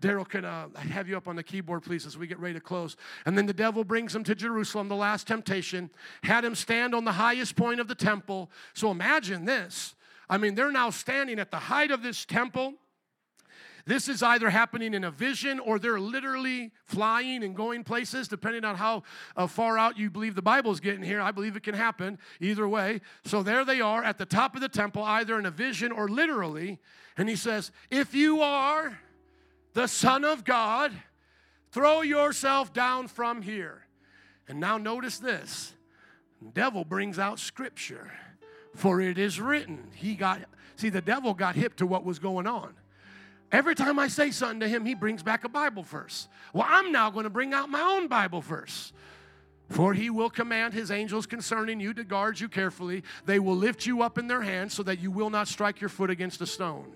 Daryl, 0.00 0.28
can 0.28 0.44
uh, 0.44 0.68
have 0.76 1.08
you 1.08 1.16
up 1.16 1.26
on 1.26 1.34
the 1.34 1.42
keyboard, 1.42 1.82
please, 1.82 2.06
as 2.06 2.16
we 2.16 2.28
get 2.28 2.38
ready 2.38 2.54
to 2.54 2.60
close. 2.60 2.96
And 3.26 3.36
then 3.36 3.46
the 3.46 3.52
devil 3.52 3.82
brings 3.82 4.14
him 4.14 4.22
to 4.24 4.36
Jerusalem, 4.36 4.88
the 4.88 4.94
last 4.94 5.26
temptation, 5.26 5.90
had 6.22 6.44
him 6.44 6.54
stand 6.54 6.94
on 6.94 7.04
the 7.04 7.12
highest 7.12 7.56
point 7.56 7.80
of 7.80 7.88
the 7.88 7.94
temple. 7.96 8.50
So 8.72 8.92
imagine 8.92 9.46
this. 9.46 9.96
I 10.28 10.38
mean, 10.38 10.54
they're 10.54 10.72
now 10.72 10.90
standing 10.90 11.40
at 11.40 11.50
the 11.50 11.58
height 11.58 11.90
of 11.90 12.02
this 12.02 12.24
temple. 12.24 12.74
This 13.86 14.08
is 14.08 14.22
either 14.22 14.48
happening 14.48 14.94
in 14.94 15.04
a 15.04 15.10
vision 15.10 15.60
or 15.60 15.78
they're 15.78 16.00
literally 16.00 16.72
flying 16.86 17.44
and 17.44 17.54
going 17.54 17.84
places, 17.84 18.28
depending 18.28 18.64
on 18.64 18.76
how 18.76 19.02
uh, 19.36 19.46
far 19.46 19.76
out 19.76 19.98
you 19.98 20.10
believe 20.10 20.34
the 20.34 20.42
Bible's 20.42 20.80
getting 20.80 21.02
here. 21.02 21.20
I 21.20 21.32
believe 21.32 21.54
it 21.54 21.62
can 21.62 21.74
happen 21.74 22.18
either 22.40 22.66
way. 22.66 23.02
So 23.24 23.42
there 23.42 23.64
they 23.64 23.82
are 23.82 24.02
at 24.02 24.16
the 24.16 24.24
top 24.24 24.54
of 24.54 24.62
the 24.62 24.70
temple, 24.70 25.02
either 25.02 25.38
in 25.38 25.44
a 25.44 25.50
vision 25.50 25.92
or 25.92 26.08
literally. 26.08 26.78
And 27.18 27.28
he 27.28 27.36
says, 27.36 27.72
If 27.90 28.14
you 28.14 28.40
are 28.40 28.98
the 29.74 29.86
Son 29.86 30.24
of 30.24 30.44
God, 30.44 30.92
throw 31.70 32.00
yourself 32.00 32.72
down 32.72 33.08
from 33.08 33.42
here. 33.42 33.86
And 34.48 34.60
now 34.60 34.78
notice 34.78 35.18
this 35.18 35.74
the 36.40 36.50
devil 36.50 36.84
brings 36.86 37.18
out 37.18 37.38
scripture. 37.38 38.10
For 38.74 39.00
it 39.00 39.18
is 39.18 39.40
written. 39.40 39.90
He 39.94 40.16
got, 40.16 40.40
see, 40.74 40.88
the 40.88 41.00
devil 41.00 41.32
got 41.32 41.54
hip 41.54 41.76
to 41.76 41.86
what 41.86 42.04
was 42.04 42.18
going 42.18 42.46
on. 42.48 42.74
Every 43.52 43.74
time 43.74 43.98
I 43.98 44.08
say 44.08 44.30
something 44.30 44.60
to 44.60 44.68
him, 44.68 44.84
he 44.84 44.94
brings 44.94 45.22
back 45.22 45.44
a 45.44 45.48
Bible 45.48 45.82
verse. 45.82 46.28
Well, 46.52 46.66
I'm 46.68 46.90
now 46.90 47.10
going 47.10 47.24
to 47.24 47.30
bring 47.30 47.54
out 47.54 47.68
my 47.68 47.80
own 47.80 48.08
Bible 48.08 48.40
verse. 48.40 48.92
For 49.68 49.94
he 49.94 50.10
will 50.10 50.30
command 50.30 50.74
his 50.74 50.90
angels 50.90 51.26
concerning 51.26 51.80
you 51.80 51.94
to 51.94 52.04
guard 52.04 52.38
you 52.38 52.48
carefully. 52.48 53.02
They 53.24 53.38
will 53.38 53.56
lift 53.56 53.86
you 53.86 54.02
up 54.02 54.18
in 54.18 54.26
their 54.26 54.42
hands 54.42 54.74
so 54.74 54.82
that 54.82 54.98
you 54.98 55.10
will 55.10 55.30
not 55.30 55.48
strike 55.48 55.80
your 55.80 55.88
foot 55.88 56.10
against 56.10 56.40
a 56.40 56.46
stone. 56.46 56.92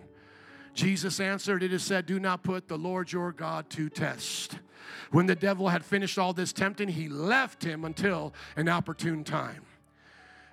Jesus 0.75 1.19
answered, 1.19 1.63
It 1.63 1.73
is 1.73 1.83
said, 1.83 2.07
Do 2.07 2.21
not 2.21 2.43
put 2.43 2.69
the 2.69 2.79
Lord 2.79 3.11
your 3.11 3.33
God 3.33 3.71
to 3.71 3.89
test. 3.89 4.59
When 5.11 5.27
the 5.27 5.35
devil 5.35 5.69
had 5.69 5.85
finished 5.85 6.19
all 6.19 6.33
this 6.33 6.53
tempting, 6.53 6.89
he 6.89 7.09
left 7.09 7.65
him 7.65 7.85
until 7.85 8.35
an 8.57 8.69
opportune 8.69 9.25
time. 9.25 9.63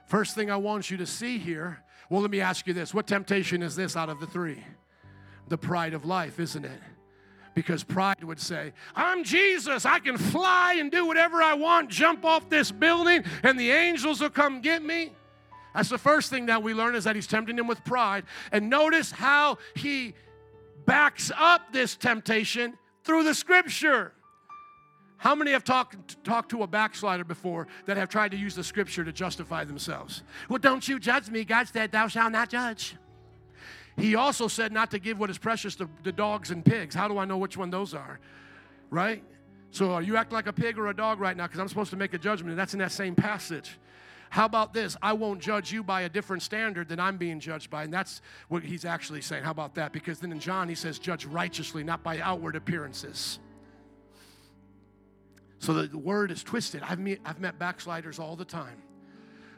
First 0.07 0.35
thing 0.35 0.49
I 0.49 0.57
want 0.57 0.89
you 0.89 0.97
to 0.97 1.05
see 1.05 1.37
here, 1.37 1.83
well, 2.09 2.21
let 2.21 2.31
me 2.31 2.39
ask 2.39 2.65
you 2.67 2.73
this 2.73 2.93
what 2.93 3.07
temptation 3.07 3.61
is 3.61 3.75
this 3.75 3.95
out 3.95 4.09
of 4.09 4.19
the 4.19 4.27
three? 4.27 4.63
The 5.47 5.57
pride 5.57 5.93
of 5.93 6.05
life, 6.05 6.39
isn't 6.39 6.65
it? 6.65 6.79
Because 7.53 7.83
pride 7.83 8.23
would 8.23 8.39
say, 8.39 8.73
I'm 8.95 9.23
Jesus. 9.23 9.85
I 9.85 9.99
can 9.99 10.17
fly 10.17 10.75
and 10.77 10.91
do 10.91 11.05
whatever 11.05 11.41
I 11.41 11.53
want, 11.53 11.89
jump 11.89 12.25
off 12.25 12.49
this 12.49 12.71
building, 12.71 13.23
and 13.43 13.57
the 13.59 13.71
angels 13.71 14.19
will 14.19 14.29
come 14.29 14.61
get 14.61 14.83
me. 14.83 15.13
That's 15.73 15.89
the 15.89 15.97
first 15.97 16.29
thing 16.29 16.45
that 16.47 16.63
we 16.63 16.73
learn 16.73 16.95
is 16.95 17.03
that 17.03 17.15
he's 17.15 17.27
tempting 17.27 17.57
him 17.57 17.67
with 17.67 17.83
pride. 17.83 18.23
And 18.51 18.69
notice 18.69 19.11
how 19.11 19.57
he 19.75 20.15
backs 20.85 21.31
up 21.37 21.73
this 21.73 21.95
temptation 21.95 22.77
through 23.03 23.23
the 23.23 23.33
scripture. 23.33 24.13
How 25.17 25.35
many 25.35 25.51
have 25.51 25.63
talked, 25.63 26.23
talked 26.23 26.51
to 26.51 26.63
a 26.63 26.67
backslider 26.67 27.23
before 27.23 27.67
that 27.85 27.97
have 27.97 28.09
tried 28.09 28.31
to 28.31 28.37
use 28.37 28.55
the 28.55 28.63
scripture 28.63 29.03
to 29.03 29.11
justify 29.11 29.63
themselves? 29.63 30.23
Well, 30.49 30.59
don't 30.59 30.87
you 30.87 30.99
judge 30.99 31.29
me. 31.29 31.43
God 31.43 31.67
said, 31.67 31.91
Thou 31.91 32.07
shalt 32.07 32.31
not 32.31 32.49
judge. 32.49 32.95
He 33.97 34.15
also 34.15 34.47
said 34.47 34.71
not 34.71 34.91
to 34.91 34.99
give 34.99 35.19
what 35.19 35.29
is 35.29 35.37
precious 35.37 35.75
to 35.75 35.89
the 36.03 36.11
dogs 36.11 36.51
and 36.51 36.65
pigs. 36.65 36.93
How 36.93 37.07
do 37.07 37.17
I 37.17 37.25
know 37.25 37.37
which 37.37 37.55
one 37.55 37.69
those 37.69 37.93
are? 37.93 38.19
Right? 38.89 39.23
So 39.71 39.91
are 39.91 40.01
you 40.01 40.17
acting 40.17 40.35
like 40.35 40.47
a 40.47 40.53
pig 40.53 40.77
or 40.77 40.87
a 40.87 40.95
dog 40.95 41.19
right 41.19 41.35
now? 41.35 41.47
Because 41.47 41.59
I'm 41.59 41.67
supposed 41.67 41.91
to 41.91 41.97
make 41.97 42.13
a 42.13 42.17
judgment, 42.17 42.51
and 42.51 42.59
that's 42.59 42.73
in 42.73 42.79
that 42.79 42.91
same 42.91 43.15
passage. 43.15 43.77
How 44.29 44.45
about 44.45 44.73
this? 44.73 44.97
I 45.01 45.13
won't 45.13 45.39
judge 45.39 45.71
you 45.71 45.81
by 45.81 46.01
a 46.01 46.09
different 46.09 46.43
standard 46.43 46.89
than 46.89 46.99
I'm 46.99 47.15
being 47.15 47.39
judged 47.39 47.69
by. 47.69 47.83
And 47.83 47.93
that's 47.93 48.21
what 48.49 48.63
he's 48.63 48.83
actually 48.83 49.21
saying. 49.21 49.43
How 49.43 49.51
about 49.51 49.75
that? 49.75 49.93
Because 49.93 50.19
then 50.19 50.31
in 50.31 50.39
John, 50.39 50.67
he 50.67 50.75
says, 50.75 50.99
judge 50.99 51.25
righteously, 51.25 51.83
not 51.83 52.03
by 52.03 52.19
outward 52.19 52.55
appearances. 52.55 53.39
So 55.59 55.73
the 55.73 55.97
word 55.97 56.31
is 56.31 56.43
twisted. 56.43 56.83
I've 56.83 56.99
met, 56.99 57.19
I've 57.23 57.39
met 57.39 57.57
backsliders 57.57 58.19
all 58.19 58.35
the 58.35 58.45
time 58.45 58.81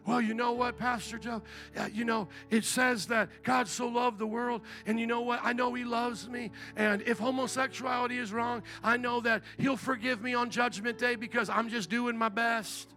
well, 0.08 0.22
you 0.22 0.34
know 0.34 0.54
what, 0.54 0.78
Pastor 0.78 1.18
Joe? 1.18 1.42
You 1.92 2.06
know, 2.06 2.30
it 2.50 2.64
says 2.64 3.08
that 3.08 3.30
God 3.44 3.68
so 3.68 3.88
loved 3.88 4.20
the 4.20 4.26
world, 4.26 4.62
and 4.86 4.98
you 4.98 5.06
know 5.06 5.20
what? 5.20 5.42
I 5.44 5.52
know 5.52 5.74
He 5.74 5.84
loves 5.84 6.30
me. 6.30 6.52
And 6.78 7.02
if 7.02 7.20
homosexuality 7.20 8.18
is 8.18 8.32
wrong, 8.32 8.64
I 8.82 8.96
know 8.96 9.20
that 9.20 9.44
He'll 9.58 9.76
forgive 9.76 10.22
me 10.22 10.34
on 10.34 10.50
Judgment 10.50 10.98
Day 10.98 11.18
because 11.18 11.50
I'm 11.50 11.68
just 11.68 11.90
doing 11.90 12.18
my 12.18 12.30
best. 12.30 12.88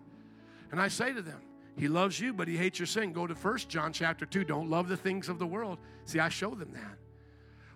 And 0.70 0.80
I 0.80 0.86
say 0.86 1.12
to 1.12 1.20
them, 1.20 1.42
He 1.76 1.88
loves 1.88 2.20
you, 2.20 2.32
but 2.32 2.46
He 2.46 2.56
hates 2.56 2.78
your 2.78 2.86
sin. 2.86 3.12
Go 3.12 3.26
to 3.26 3.34
First 3.34 3.68
John 3.68 3.92
chapter 3.92 4.24
2. 4.24 4.44
Don't 4.44 4.70
love 4.70 4.86
the 4.86 4.96
things 4.96 5.28
of 5.28 5.40
the 5.40 5.46
world. 5.46 5.78
See, 6.04 6.20
I 6.20 6.28
show 6.28 6.54
them 6.54 6.70
that. 6.74 6.96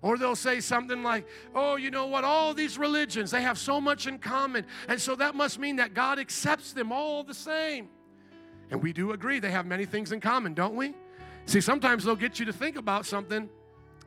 Or 0.01 0.17
they'll 0.17 0.37
say 0.37 0.61
something 0.61 1.03
like, 1.03 1.27
oh, 1.57 1.75
you 1.75 1.91
know 1.91 2.07
what? 2.07 2.23
All 2.23 2.55
these 2.55 2.79
religions, 2.79 3.33
they 3.33 3.43
have 3.43 3.59
so 3.59 3.81
much 3.81 4.07
in 4.07 4.21
common. 4.21 4.65
And 4.87 5.01
so 5.01 5.17
that 5.17 5.35
must 5.35 5.59
mean 5.59 5.77
that 5.77 5.93
God 5.93 6.21
accepts 6.21 6.73
them 6.73 6.93
all 6.93 7.25
the 7.25 7.35
same. 7.35 7.89
And 8.71 8.83
we 8.83 8.93
do 8.93 9.13
agree 9.13 9.39
they 9.41 9.51
have 9.51 9.67
many 9.67 9.85
things 9.85 10.13
in 10.13 10.21
common, 10.21 10.55
don't 10.55 10.75
we? 10.75 10.95
See, 11.47 11.61
sometimes 11.61 12.05
they'll 12.05 12.17
get 12.17 12.39
you 12.39 12.47
to 12.47 12.53
think 12.53 12.77
about 12.77 13.07
something 13.07 13.49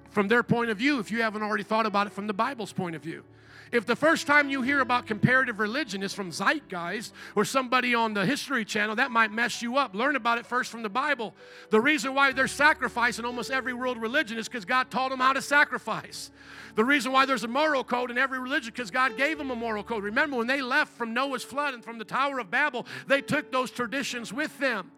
from 0.10 0.28
their 0.28 0.44
point 0.44 0.72
of 0.72 0.78
view 0.78 1.00
if 1.00 1.12
you 1.12 1.22
haven't 1.22 1.44
already 1.44 1.64
thought 1.64 1.86
about 1.86 2.08
it 2.08 2.14
from 2.14 2.28
the 2.28 2.34
Bible's 2.34 2.74
point 2.74 2.96
of 2.96 3.02
view. 3.02 3.24
If 3.72 3.86
the 3.86 3.96
first 3.96 4.28
time 4.28 4.50
you 4.50 4.62
hear 4.62 4.80
about 4.80 5.08
comparative 5.08 5.60
religion 5.60 6.04
is 6.04 6.14
from 6.14 6.32
Zeitgeist 6.32 7.12
or 7.36 7.44
somebody 7.44 7.94
on 7.94 8.14
the 8.14 8.26
History 8.26 8.64
Channel, 8.64 8.96
that 8.96 9.12
might 9.12 9.32
mess 9.32 9.62
you 9.62 9.78
up. 9.78 9.94
Learn 9.94 10.16
about 10.16 10.38
it 10.38 10.46
first 10.46 10.72
from 10.72 10.84
the 10.84 10.90
Bible. 10.90 11.36
The 11.70 11.82
reason 11.82 12.14
why 12.14 12.32
there's 12.32 12.52
sacrifice 12.52 13.20
in 13.20 13.26
almost 13.26 13.52
every 13.52 13.74
world 13.74 13.98
religion 13.98 14.38
is 14.38 14.48
because 14.48 14.66
God 14.66 14.90
taught 14.90 15.10
them 15.10 15.20
how 15.20 15.34
to 15.34 15.42
sacrifice. 15.42 16.32
The 16.76 16.86
reason 16.86 17.12
why 17.12 17.26
there's 17.26 17.44
a 17.44 17.48
moral 17.48 17.84
code 17.84 18.12
in 18.12 18.18
every 18.18 18.40
religion 18.40 18.72
because 18.74 18.92
God 18.92 19.18
gave 19.18 19.38
them 19.38 19.52
a 19.52 19.56
moral 19.56 19.84
code. 19.84 20.04
Remember, 20.04 20.38
when 20.38 20.48
they 20.48 20.62
left 20.62 20.94
from 20.94 21.14
Noah's 21.14 21.44
flood 21.44 21.74
and 21.74 21.84
from 21.84 21.98
the 21.98 22.06
Tower 22.06 22.40
of 22.40 22.52
Babel, 22.52 22.86
they 23.08 23.22
took 23.22 23.52
those 23.52 23.72
traditions 23.72 24.32
with 24.32 24.58
them. 24.60 24.92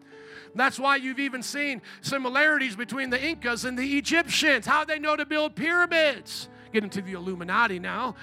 That's 0.54 0.78
why 0.78 0.96
you've 0.96 1.20
even 1.20 1.42
seen 1.42 1.80
similarities 2.00 2.76
between 2.76 3.10
the 3.10 3.24
Incas 3.24 3.64
and 3.64 3.78
the 3.78 3.98
Egyptians. 3.98 4.66
How 4.66 4.84
they 4.84 4.98
know 4.98 5.16
to 5.16 5.24
build 5.24 5.54
pyramids. 5.54 6.48
Get 6.72 6.84
into 6.84 7.02
the 7.02 7.12
Illuminati 7.12 7.78
now 7.78 8.14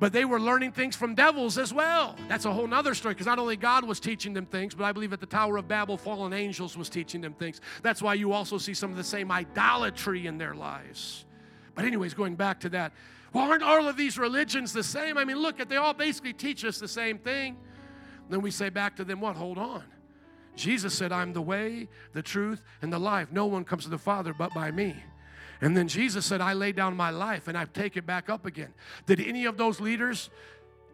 but 0.00 0.12
they 0.12 0.24
were 0.24 0.40
learning 0.40 0.72
things 0.72 0.96
from 0.96 1.14
devils 1.14 1.56
as 1.56 1.72
well. 1.72 2.16
That's 2.28 2.44
a 2.44 2.52
whole 2.52 2.66
nother 2.66 2.94
story 2.94 3.14
because 3.14 3.26
not 3.26 3.38
only 3.38 3.56
God 3.56 3.84
was 3.84 4.00
teaching 4.00 4.32
them 4.32 4.46
things, 4.46 4.74
but 4.74 4.84
I 4.84 4.92
believe 4.92 5.12
at 5.12 5.20
the 5.20 5.26
Tower 5.26 5.56
of 5.56 5.68
Babel, 5.68 5.96
fallen 5.96 6.32
angels 6.32 6.76
was 6.76 6.88
teaching 6.88 7.20
them 7.20 7.34
things. 7.34 7.60
That's 7.82 8.02
why 8.02 8.14
you 8.14 8.32
also 8.32 8.58
see 8.58 8.74
some 8.74 8.90
of 8.90 8.96
the 8.96 9.04
same 9.04 9.30
idolatry 9.30 10.26
in 10.26 10.38
their 10.38 10.54
lives. 10.54 11.24
But, 11.74 11.84
anyways, 11.84 12.14
going 12.14 12.34
back 12.34 12.60
to 12.60 12.68
that, 12.70 12.92
well, 13.32 13.50
aren't 13.50 13.62
all 13.62 13.88
of 13.88 13.96
these 13.96 14.18
religions 14.18 14.72
the 14.72 14.84
same? 14.84 15.18
I 15.18 15.24
mean, 15.24 15.38
look 15.38 15.58
at 15.58 15.68
they 15.68 15.76
all 15.76 15.94
basically 15.94 16.32
teach 16.32 16.64
us 16.64 16.78
the 16.78 16.88
same 16.88 17.18
thing. 17.18 17.56
Then 18.30 18.42
we 18.42 18.50
say 18.50 18.70
back 18.70 18.96
to 18.96 19.04
them, 19.04 19.20
what? 19.20 19.36
Hold 19.36 19.58
on. 19.58 19.82
Jesus 20.56 20.94
said, 20.94 21.10
I'm 21.12 21.32
the 21.32 21.42
way, 21.42 21.88
the 22.12 22.22
truth, 22.22 22.62
and 22.80 22.92
the 22.92 22.98
life. 22.98 23.32
No 23.32 23.46
one 23.46 23.64
comes 23.64 23.84
to 23.84 23.90
the 23.90 23.98
Father 23.98 24.32
but 24.32 24.54
by 24.54 24.70
me. 24.70 24.94
And 25.64 25.74
then 25.74 25.88
Jesus 25.88 26.26
said, 26.26 26.42
I 26.42 26.52
lay 26.52 26.72
down 26.72 26.94
my 26.94 27.08
life 27.08 27.48
and 27.48 27.56
I 27.56 27.64
take 27.64 27.96
it 27.96 28.04
back 28.04 28.28
up 28.28 28.44
again. 28.44 28.74
Did 29.06 29.18
any 29.18 29.46
of 29.46 29.56
those 29.56 29.80
leaders, 29.80 30.28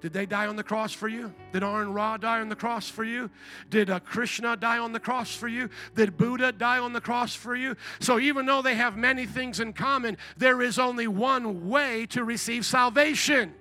did 0.00 0.12
they 0.12 0.26
die 0.26 0.46
on 0.46 0.54
the 0.54 0.62
cross 0.62 0.92
for 0.92 1.08
you? 1.08 1.34
Did 1.52 1.64
Aron 1.64 1.92
Ra 1.92 2.16
die 2.18 2.38
on 2.38 2.48
the 2.48 2.54
cross 2.54 2.88
for 2.88 3.02
you? 3.02 3.30
Did 3.68 3.90
uh, 3.90 3.98
Krishna 3.98 4.56
die 4.56 4.78
on 4.78 4.92
the 4.92 5.00
cross 5.00 5.34
for 5.34 5.48
you? 5.48 5.70
Did 5.96 6.16
Buddha 6.16 6.52
die 6.52 6.78
on 6.78 6.92
the 6.92 7.00
cross 7.00 7.34
for 7.34 7.56
you? 7.56 7.74
So 7.98 8.20
even 8.20 8.46
though 8.46 8.62
they 8.62 8.76
have 8.76 8.96
many 8.96 9.26
things 9.26 9.58
in 9.58 9.72
common, 9.72 10.16
there 10.36 10.62
is 10.62 10.78
only 10.78 11.08
one 11.08 11.68
way 11.68 12.06
to 12.10 12.22
receive 12.22 12.64
salvation. 12.64 13.52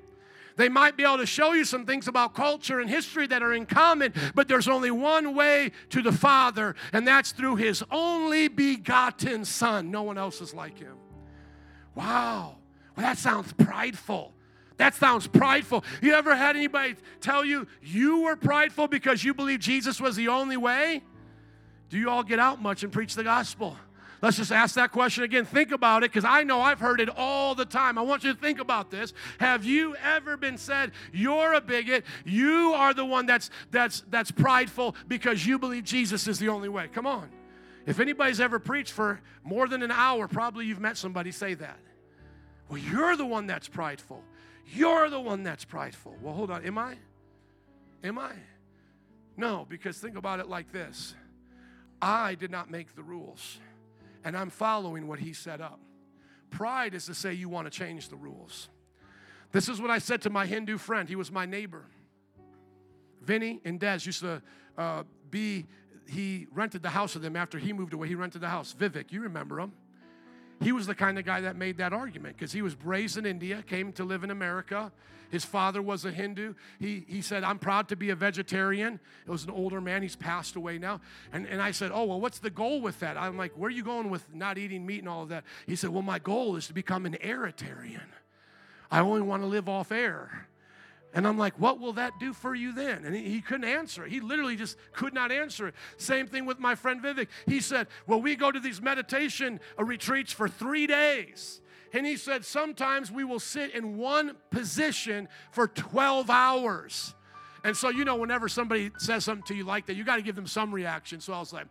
They 0.60 0.68
might 0.68 0.97
be 0.97 1.03
able 1.03 1.20
to 1.20 1.26
show 1.26 1.53
you 1.53 1.64
some 1.64 1.86
things 1.86 2.10
about 2.10 2.34
culture 2.34 2.82
and 2.82 2.89
history 2.89 3.26
that 3.28 3.41
are 3.41 3.53
in 3.53 3.66
common, 3.66 4.14
but 4.36 4.49
there's 4.49 4.68
only 4.68 4.91
one 4.91 5.34
way 5.34 5.72
to 5.91 6.01
the 6.01 6.12
Father, 6.12 6.76
and 6.91 7.07
that's 7.07 7.32
through 7.32 7.55
His 7.55 7.82
only 7.89 8.49
begotten 8.49 9.45
Son. 9.45 9.89
No 9.89 10.03
one 10.03 10.18
else 10.18 10.41
is 10.41 10.53
like 10.53 10.78
Him. 10.78 10.97
Wow. 11.95 12.57
Well, 12.97 13.05
that 13.05 13.18
sounds 13.18 13.53
prideful. 13.53 14.34
That 14.76 14.95
sounds 14.95 15.28
prideful. 15.28 15.86
You 16.01 16.14
ever 16.16 16.36
had 16.36 16.57
anybody 16.57 16.97
tell 17.22 17.45
you 17.45 17.66
you 17.82 18.24
were 18.24 18.36
prideful 18.36 18.89
because 18.89 19.24
you 19.24 19.34
believe 19.34 19.62
Jesus 19.62 20.01
was 20.01 20.18
the 20.18 20.28
only 20.28 20.57
way? 20.57 21.03
Do 21.88 21.97
you 21.97 22.10
all 22.10 22.24
get 22.24 22.39
out 22.39 22.62
much 22.62 22.84
and 22.84 22.91
preach 22.91 23.16
the 23.16 23.24
gospel? 23.24 23.78
Let's 24.22 24.38
just 24.38 24.51
ask 24.51 24.76
that 24.76 24.91
question 24.91 25.24
again. 25.24 25.45
Think 25.45 25.72
about 25.72 26.03
it 26.03 26.11
because 26.11 26.26
I 26.26 26.43
know 26.43 26.61
I've 26.61 26.80
heard 26.80 26.99
it 26.99 27.09
all 27.09 27.55
the 27.55 27.65
time. 27.65 27.97
I 27.97 28.01
want 28.01 28.24
you 28.24 28.34
to 28.34 28.39
think 28.39 28.59
about 28.59 28.91
this. 28.91 29.13
Have 29.39 29.63
you 29.63 29.95
ever 30.03 30.36
been 30.36 30.57
said 30.57 30.91
you're 31.13 31.53
a 31.53 31.61
bigot? 31.61 32.05
You 32.26 32.74
are 32.76 32.93
the 32.93 33.05
one 33.05 33.26
that's 33.26 33.49
that's 33.72 34.03
that's 34.09 34.32
prideful 34.32 34.95
because 35.07 35.45
you 35.45 35.57
believe 35.57 35.86
Jesus 35.86 36.28
is 36.28 36.39
the 36.39 36.49
only 36.49 36.70
way. 36.70 36.89
Come 36.89 37.07
on. 37.07 37.30
If 37.86 37.99
anybody's 37.99 38.41
ever 38.41 38.59
preached 38.59 38.91
for 38.91 39.22
more 39.43 39.67
than 39.67 39.82
an 39.84 39.91
hour, 39.91 40.28
probably 40.28 40.65
you've 40.65 40.82
met 40.82 40.97
somebody 40.97 41.32
say 41.32 41.53
that. 41.55 41.80
Well, 42.67 42.78
you're 42.78 43.16
the 43.16 43.25
one 43.25 43.47
that's 43.47 43.67
prideful. 43.67 44.24
You're 44.74 45.09
the 45.09 45.20
one 45.20 45.43
that's 45.43 45.66
prideful. 45.66 46.16
Well, 46.21 46.33
hold 46.33 46.51
on. 46.51 46.66
Am 46.66 46.78
I? 46.78 46.97
Am 48.04 48.20
I? 48.20 48.33
No, 49.37 49.66
because 49.67 49.97
think 49.97 50.17
about 50.17 50.39
it 50.39 50.47
like 50.47 50.71
this 50.71 51.16
I 52.01 52.36
did 52.36 52.51
not 52.51 52.70
make 52.70 52.96
the 52.96 53.04
rules, 53.04 53.58
and 54.24 54.37
I'm 54.37 54.50
following 54.50 55.08
what 55.08 55.20
he 55.20 55.33
set 55.33 55.62
up. 55.62 55.79
Pride 56.50 56.93
is 56.93 57.05
to 57.05 57.13
say 57.13 57.33
you 57.33 57.50
want 57.50 57.71
to 57.71 57.78
change 57.78 58.09
the 58.09 58.16
rules. 58.16 58.70
This 59.51 59.70
is 59.70 59.82
what 59.82 59.89
I 59.89 60.00
said 60.00 60.21
to 60.24 60.29
my 60.29 60.46
Hindu 60.46 60.78
friend. 60.78 61.08
He 61.08 61.16
was 61.16 61.32
my 61.32 61.46
neighbor. 61.46 61.86
Vinny 63.21 63.59
and 63.66 63.79
Des 63.79 64.00
used 64.04 64.21
to 64.21 64.41
uh, 64.78 65.04
be, 65.29 65.66
he 66.08 66.47
rented 66.51 66.83
the 66.83 66.89
house 66.89 67.16
of 67.16 67.21
them 67.21 67.36
after 67.36 67.58
he 67.59 67.74
moved 67.74 67.93
away. 67.93 68.08
He 68.08 68.16
rented 68.16 68.41
the 68.41 68.50
house. 68.50 68.75
Vivek, 68.78 69.12
you 69.12 69.21
remember 69.21 69.59
him. 69.59 69.74
He 70.62 70.72
was 70.72 70.88
the 70.88 70.96
kind 70.96 71.18
of 71.18 71.26
guy 71.26 71.42
that 71.42 71.56
made 71.56 71.78
that 71.78 71.94
argument 71.94 72.38
because 72.38 72.52
he 72.52 72.62
was 72.62 72.76
raised 72.84 73.18
in 73.18 73.26
India, 73.26 73.64
came 73.68 73.94
to 73.94 74.04
live 74.04 74.24
in 74.24 74.32
America. 74.32 74.92
His 75.32 75.46
father 75.46 75.82
was 75.82 76.06
a 76.06 76.12
Hindu. 76.12 76.56
He, 76.80 77.06
he 77.08 77.22
said, 77.22 77.44
I'm 77.44 77.60
proud 77.60 77.88
to 77.90 77.96
be 77.96 78.10
a 78.10 78.16
vegetarian. 78.16 79.00
It 79.26 79.32
was 79.32 79.44
an 79.44 79.52
older 79.52 79.80
man. 79.80 80.02
He's 80.02 80.16
passed 80.16 80.56
away 80.56 80.80
now. 80.80 81.02
And, 81.32 81.46
and 81.46 81.62
I 81.62 81.72
said, 81.72 81.92
Oh, 81.94 82.06
well, 82.06 82.20
what's 82.20 82.40
the 82.40 82.50
goal 82.50 82.82
with 82.82 83.00
that? 83.00 83.16
I'm 83.16 83.38
like, 83.38 83.54
Where 83.54 83.68
are 83.68 83.72
you 83.72 83.84
going 83.84 84.10
with 84.10 84.26
not 84.34 84.58
eating 84.58 84.86
meat 84.86 85.00
and 85.00 85.08
all 85.08 85.24
of 85.24 85.30
that? 85.30 85.44
He 85.68 85.76
said, 85.76 85.92
Well, 85.92 86.02
my 86.02 86.20
goal 86.20 86.56
is 86.56 86.68
to 86.68 86.74
become 86.74 87.06
an 87.06 87.16
aeritarian. 87.24 88.08
I 88.92 89.00
only 89.00 89.22
want 89.22 89.44
to 89.44 89.48
live 89.48 89.70
off 89.70 89.92
air. 89.92 90.48
And 91.14 91.28
I'm 91.28 91.38
like, 91.38 91.60
what 91.60 91.80
will 91.80 91.94
that 91.94 92.20
do 92.20 92.34
for 92.34 92.54
you 92.54 92.72
then? 92.72 93.04
And 93.04 93.16
he, 93.16 93.24
he, 93.24 93.42
couldn't 93.42 93.68
answer 93.68 94.06
it. 94.06 94.12
He 94.12 94.20
literally 94.20 94.56
just 94.56 94.78
could 94.94 95.14
not 95.14 95.32
answer 95.32 95.68
it. 95.68 95.76
Same 95.98 96.28
thing 96.28 96.46
with 96.46 96.60
my 96.60 96.76
friend 96.76 97.02
Vivek. 97.02 97.28
He 97.48 97.62
said, 97.62 97.88
well, 98.06 98.22
we 98.22 98.36
go 98.36 98.52
to 98.52 98.60
these 98.60 98.80
meditation 98.80 99.60
uh, 99.80 99.84
retreats 99.84 100.32
for 100.32 100.48
three 100.48 100.86
days. 100.86 101.62
And 101.94 102.06
he 102.06 102.16
said, 102.16 102.46
sometimes 102.46 103.12
we 103.12 103.24
will 103.24 103.40
sit 103.40 103.74
in 103.74 103.98
one 103.98 104.36
position 104.52 105.28
for 105.52 105.68
12 105.68 106.30
hours. 106.30 107.16
And 107.64 107.76
so, 107.76 107.90
you 107.90 108.06
know, 108.06 108.16
whenever 108.16 108.48
somebody 108.48 108.92
says 109.00 109.26
something 109.26 109.46
to 109.48 109.56
you 109.56 109.64
like 109.64 109.88
that, 109.88 109.96
you 109.96 110.04
got 110.04 110.18
to 110.18 110.22
give 110.22 110.36
them 110.36 110.46
some 110.46 110.72
reaction. 110.72 111.20
So 111.22 111.34
I 111.34 111.40
was 111.40 111.52
like, 111.52 111.66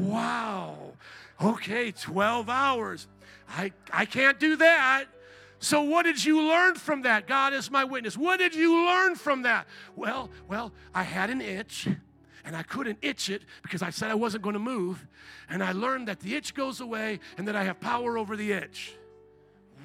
wow, 0.00 0.94
okay, 1.40 1.92
12 1.92 2.48
hours. 2.48 3.06
I, 3.48 3.70
I 3.92 4.04
can't 4.04 4.40
do 4.40 4.56
that. 4.56 5.06
So, 5.60 5.82
what 5.82 6.04
did 6.04 6.24
you 6.24 6.42
learn 6.42 6.76
from 6.76 7.02
that? 7.02 7.26
God 7.26 7.52
is 7.52 7.70
my 7.70 7.84
witness. 7.84 8.16
What 8.16 8.38
did 8.38 8.54
you 8.54 8.86
learn 8.86 9.16
from 9.16 9.42
that? 9.42 9.66
Well, 9.96 10.30
well, 10.46 10.72
I 10.94 11.02
had 11.02 11.30
an 11.30 11.40
itch 11.40 11.88
and 12.44 12.56
I 12.56 12.62
couldn't 12.62 12.98
itch 13.02 13.28
it 13.28 13.42
because 13.62 13.82
I 13.82 13.90
said 13.90 14.10
I 14.10 14.14
wasn't 14.14 14.42
going 14.42 14.54
to 14.54 14.60
move. 14.60 15.06
And 15.50 15.62
I 15.62 15.72
learned 15.72 16.08
that 16.08 16.20
the 16.20 16.36
itch 16.36 16.54
goes 16.54 16.80
away 16.80 17.20
and 17.36 17.48
that 17.48 17.56
I 17.56 17.64
have 17.64 17.80
power 17.80 18.16
over 18.16 18.36
the 18.36 18.52
itch. 18.52 18.94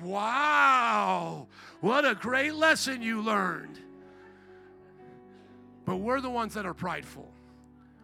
Wow, 0.02 1.48
what 1.82 2.06
a 2.06 2.16
great 2.16 2.56
lesson 2.56 3.02
you 3.02 3.22
learned. 3.22 3.80
But 5.86 5.98
we're 5.98 6.22
the 6.22 6.30
ones 6.30 6.54
that 6.54 6.66
are 6.66 6.74
prideful. 6.74 7.32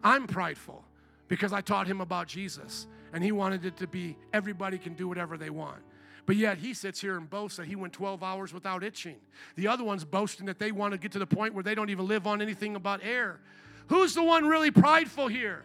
I'm 0.04 0.28
prideful 0.28 0.84
because 1.28 1.54
I 1.54 1.62
taught 1.62 1.88
him 1.88 2.02
about 2.02 2.28
Jesus 2.28 2.88
and 3.14 3.24
he 3.24 3.32
wanted 3.32 3.66
it 3.66 3.78
to 3.78 3.88
be 3.88 4.18
everybody 4.34 4.78
can 4.78 4.94
do 4.94 5.08
whatever 5.08 5.38
they 5.38 5.50
want. 5.50 5.82
But 6.26 6.36
yet 6.36 6.58
he 6.58 6.74
sits 6.74 7.02
here 7.02 7.18
and 7.18 7.30
boasts 7.30 7.58
that 7.58 7.68
he 7.68 7.76
went 7.76 7.94
12 7.94 8.24
hours 8.24 8.54
without 8.54 8.84
itching. 8.84 9.18
The 9.56 9.68
other 9.68 9.84
one's 9.84 10.06
boasting 10.06 10.46
that 10.48 10.60
they 10.60 10.72
want 10.72 10.94
to 10.94 10.98
get 10.98 11.12
to 11.14 11.20
the 11.20 11.28
point 11.28 11.54
where 11.54 11.64
they 11.64 11.76
don't 11.76 11.90
even 11.90 12.08
live 12.08 12.28
on 12.28 12.42
anything 12.42 12.76
about 12.76 13.04
air. 13.04 13.40
Who's 13.88 14.14
the 14.14 14.24
one 14.24 14.46
really 14.46 14.72
prideful 14.72 15.28
here? 15.28 15.64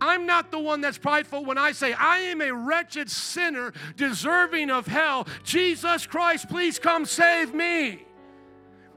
I'm 0.00 0.26
not 0.26 0.50
the 0.50 0.58
one 0.58 0.80
that's 0.80 0.98
prideful 0.98 1.44
when 1.44 1.58
I 1.58 1.72
say, 1.72 1.92
I 1.94 2.18
am 2.18 2.40
a 2.40 2.52
wretched 2.52 3.10
sinner 3.10 3.72
deserving 3.96 4.70
of 4.70 4.86
hell. 4.86 5.26
Jesus 5.42 6.06
Christ, 6.06 6.48
please 6.48 6.78
come 6.78 7.06
save 7.06 7.54
me. 7.54 8.04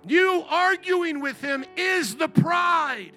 You 0.05 0.43
arguing 0.49 1.21
with 1.21 1.41
him 1.41 1.65
is 1.77 2.15
the 2.15 2.27
pride. 2.27 3.11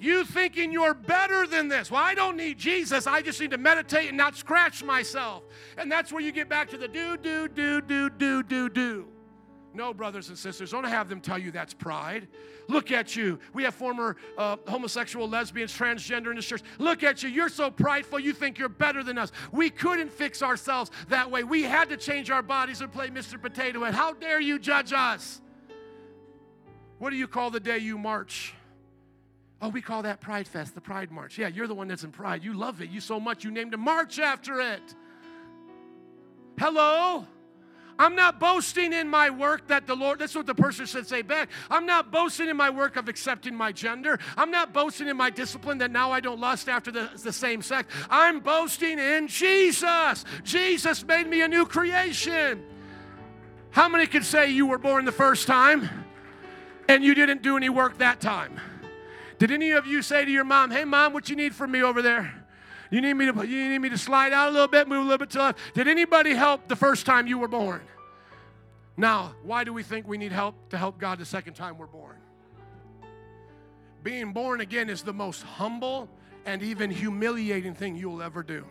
You 0.00 0.24
thinking 0.24 0.70
you're 0.70 0.94
better 0.94 1.46
than 1.46 1.68
this. 1.68 1.90
Well, 1.90 2.02
I 2.02 2.14
don't 2.14 2.36
need 2.36 2.56
Jesus. 2.56 3.06
I 3.06 3.20
just 3.20 3.40
need 3.40 3.50
to 3.50 3.58
meditate 3.58 4.08
and 4.08 4.16
not 4.16 4.36
scratch 4.36 4.84
myself. 4.84 5.42
And 5.76 5.90
that's 5.90 6.12
where 6.12 6.22
you 6.22 6.30
get 6.30 6.48
back 6.48 6.70
to 6.70 6.76
the 6.76 6.86
do, 6.86 7.16
do, 7.16 7.48
do, 7.48 7.80
do, 7.80 8.10
do, 8.10 8.42
do, 8.42 8.68
do. 8.68 9.08
No, 9.74 9.92
brothers 9.92 10.28
and 10.28 10.38
sisters, 10.38 10.70
don't 10.70 10.84
have 10.84 11.08
them 11.08 11.20
tell 11.20 11.38
you 11.38 11.50
that's 11.50 11.74
pride. 11.74 12.28
Look 12.68 12.90
at 12.90 13.16
you. 13.16 13.38
We 13.52 13.64
have 13.64 13.74
former 13.74 14.16
uh, 14.36 14.56
homosexual, 14.66 15.28
lesbians, 15.28 15.76
transgender 15.76 16.30
in 16.30 16.36
this 16.36 16.46
church. 16.46 16.62
Look 16.78 17.02
at 17.02 17.22
you. 17.22 17.28
You're 17.28 17.48
so 17.48 17.70
prideful, 17.70 18.18
you 18.18 18.32
think 18.32 18.58
you're 18.58 18.68
better 18.68 19.02
than 19.02 19.18
us. 19.18 19.30
We 19.52 19.68
couldn't 19.70 20.10
fix 20.10 20.42
ourselves 20.42 20.90
that 21.08 21.30
way. 21.30 21.44
We 21.44 21.62
had 21.62 21.88
to 21.90 21.96
change 21.96 22.30
our 22.30 22.42
bodies 22.42 22.80
and 22.80 22.92
play 22.92 23.08
Mr. 23.08 23.40
Potato 23.40 23.84
Head. 23.84 23.94
How 23.94 24.14
dare 24.14 24.40
you 24.40 24.58
judge 24.58 24.92
us? 24.92 25.40
What 26.98 27.10
do 27.10 27.16
you 27.16 27.28
call 27.28 27.50
the 27.50 27.60
day 27.60 27.78
you 27.78 27.98
march? 27.98 28.54
Oh, 29.60 29.68
we 29.68 29.82
call 29.82 30.02
that 30.02 30.20
Pride 30.20 30.46
Fest, 30.46 30.74
the 30.74 30.80
Pride 30.80 31.10
March. 31.10 31.36
Yeah, 31.36 31.48
you're 31.48 31.66
the 31.66 31.74
one 31.74 31.88
that's 31.88 32.04
in 32.04 32.12
Pride. 32.12 32.44
You 32.44 32.54
love 32.54 32.80
it. 32.80 32.90
You 32.90 33.00
so 33.00 33.18
much 33.18 33.44
you 33.44 33.50
named 33.50 33.74
a 33.74 33.76
march 33.76 34.18
after 34.18 34.60
it. 34.60 34.94
Hello? 36.58 37.26
I'm 37.98 38.14
not 38.14 38.38
boasting 38.38 38.92
in 38.92 39.08
my 39.08 39.28
work 39.28 39.66
that 39.68 39.88
the 39.88 39.96
Lord, 39.96 40.20
that's 40.20 40.34
what 40.36 40.46
the 40.46 40.54
person 40.54 40.86
should 40.86 41.08
say 41.08 41.22
back. 41.22 41.48
I'm 41.68 41.84
not 41.84 42.12
boasting 42.12 42.48
in 42.48 42.56
my 42.56 42.70
work 42.70 42.94
of 42.96 43.08
accepting 43.08 43.56
my 43.56 43.72
gender. 43.72 44.20
I'm 44.36 44.52
not 44.52 44.72
boasting 44.72 45.08
in 45.08 45.16
my 45.16 45.30
discipline 45.30 45.78
that 45.78 45.90
now 45.90 46.12
I 46.12 46.20
don't 46.20 46.38
lust 46.38 46.68
after 46.68 46.92
the, 46.92 47.10
the 47.20 47.32
same 47.32 47.60
sex. 47.60 47.92
I'm 48.08 48.38
boasting 48.38 49.00
in 49.00 49.26
Jesus. 49.26 50.24
Jesus 50.44 51.04
made 51.04 51.26
me 51.26 51.42
a 51.42 51.48
new 51.48 51.66
creation. 51.66 52.62
How 53.70 53.88
many 53.88 54.06
could 54.06 54.24
say 54.24 54.50
you 54.50 54.66
were 54.66 54.78
born 54.78 55.04
the 55.04 55.12
first 55.12 55.48
time 55.48 55.88
and 56.88 57.02
you 57.02 57.16
didn't 57.16 57.42
do 57.42 57.56
any 57.56 57.68
work 57.68 57.98
that 57.98 58.20
time? 58.20 58.60
Did 59.38 59.50
any 59.50 59.70
of 59.70 59.86
you 59.86 60.02
say 60.02 60.24
to 60.24 60.30
your 60.30 60.44
mom, 60.44 60.70
"Hey, 60.70 60.84
mom, 60.84 61.12
what 61.12 61.28
you 61.28 61.36
need 61.36 61.54
from 61.54 61.70
me 61.70 61.82
over 61.82 62.02
there? 62.02 62.34
You 62.90 63.00
need 63.00 63.14
me 63.14 63.30
to 63.30 63.46
you 63.46 63.68
need 63.68 63.78
me 63.78 63.88
to 63.90 63.98
slide 63.98 64.32
out 64.32 64.48
a 64.48 64.52
little 64.52 64.68
bit, 64.68 64.88
move 64.88 65.00
a 65.00 65.02
little 65.02 65.18
bit 65.18 65.30
to 65.30 65.38
left." 65.38 65.58
Did 65.74 65.88
anybody 65.88 66.34
help 66.34 66.68
the 66.68 66.76
first 66.76 67.06
time 67.06 67.26
you 67.26 67.38
were 67.38 67.48
born? 67.48 67.82
Now, 68.96 69.34
why 69.42 69.62
do 69.62 69.72
we 69.72 69.84
think 69.84 70.08
we 70.08 70.18
need 70.18 70.32
help 70.32 70.70
to 70.70 70.78
help 70.78 70.98
God 70.98 71.18
the 71.18 71.24
second 71.24 71.54
time 71.54 71.78
we're 71.78 71.86
born? 71.86 72.16
Being 74.02 74.32
born 74.32 74.60
again 74.60 74.90
is 74.90 75.02
the 75.02 75.12
most 75.12 75.42
humble 75.42 76.08
and 76.44 76.62
even 76.62 76.90
humiliating 76.90 77.74
thing 77.74 77.96
you'll 77.96 78.22
ever 78.22 78.42
do. 78.42 78.64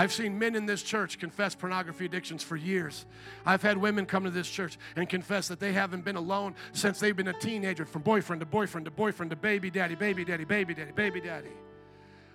I've 0.00 0.14
seen 0.14 0.38
men 0.38 0.56
in 0.56 0.64
this 0.64 0.82
church 0.82 1.18
confess 1.18 1.54
pornography 1.54 2.06
addictions 2.06 2.42
for 2.42 2.56
years. 2.56 3.04
I've 3.44 3.60
had 3.60 3.76
women 3.76 4.06
come 4.06 4.24
to 4.24 4.30
this 4.30 4.48
church 4.48 4.78
and 4.96 5.06
confess 5.06 5.46
that 5.48 5.60
they 5.60 5.74
haven't 5.74 6.06
been 6.06 6.16
alone 6.16 6.54
since 6.72 6.98
they've 6.98 7.14
been 7.14 7.28
a 7.28 7.38
teenager, 7.38 7.84
from 7.84 8.00
boyfriend 8.00 8.40
to 8.40 8.46
boyfriend 8.46 8.86
to 8.86 8.90
boyfriend 8.90 9.28
to 9.28 9.36
baby 9.36 9.68
daddy, 9.68 9.94
baby 9.94 10.24
daddy, 10.24 10.44
baby 10.44 10.72
daddy, 10.72 10.92
baby 10.92 11.20
daddy. 11.20 11.50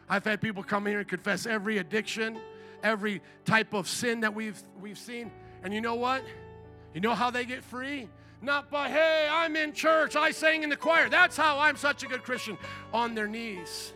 I've 0.07 0.23
had 0.23 0.41
people 0.41 0.61
come 0.61 0.85
here 0.85 0.99
and 0.99 1.07
confess 1.07 1.47
every 1.47 1.79
addiction, 1.79 2.37
every 2.83 3.23
type 3.45 3.73
of 3.73 3.87
sin 3.87 4.19
that 4.19 4.35
we've, 4.35 4.61
we've 4.79 4.99
seen. 4.99 5.31
And 5.63 5.73
you 5.73 5.81
know 5.81 5.95
what? 5.95 6.23
You 6.93 7.01
know 7.01 7.15
how 7.15 7.31
they 7.31 7.45
get 7.45 7.63
free? 7.63 8.07
Not 8.43 8.69
by, 8.69 8.89
hey, 8.89 9.27
I'm 9.27 9.55
in 9.55 9.73
church, 9.73 10.15
I 10.15 10.29
sang 10.29 10.61
in 10.61 10.69
the 10.69 10.77
choir. 10.77 11.09
That's 11.09 11.35
how 11.35 11.57
I'm 11.57 11.77
such 11.77 12.03
a 12.03 12.05
good 12.05 12.21
Christian. 12.21 12.59
On 12.93 13.15
their 13.15 13.27
knees 13.27 13.91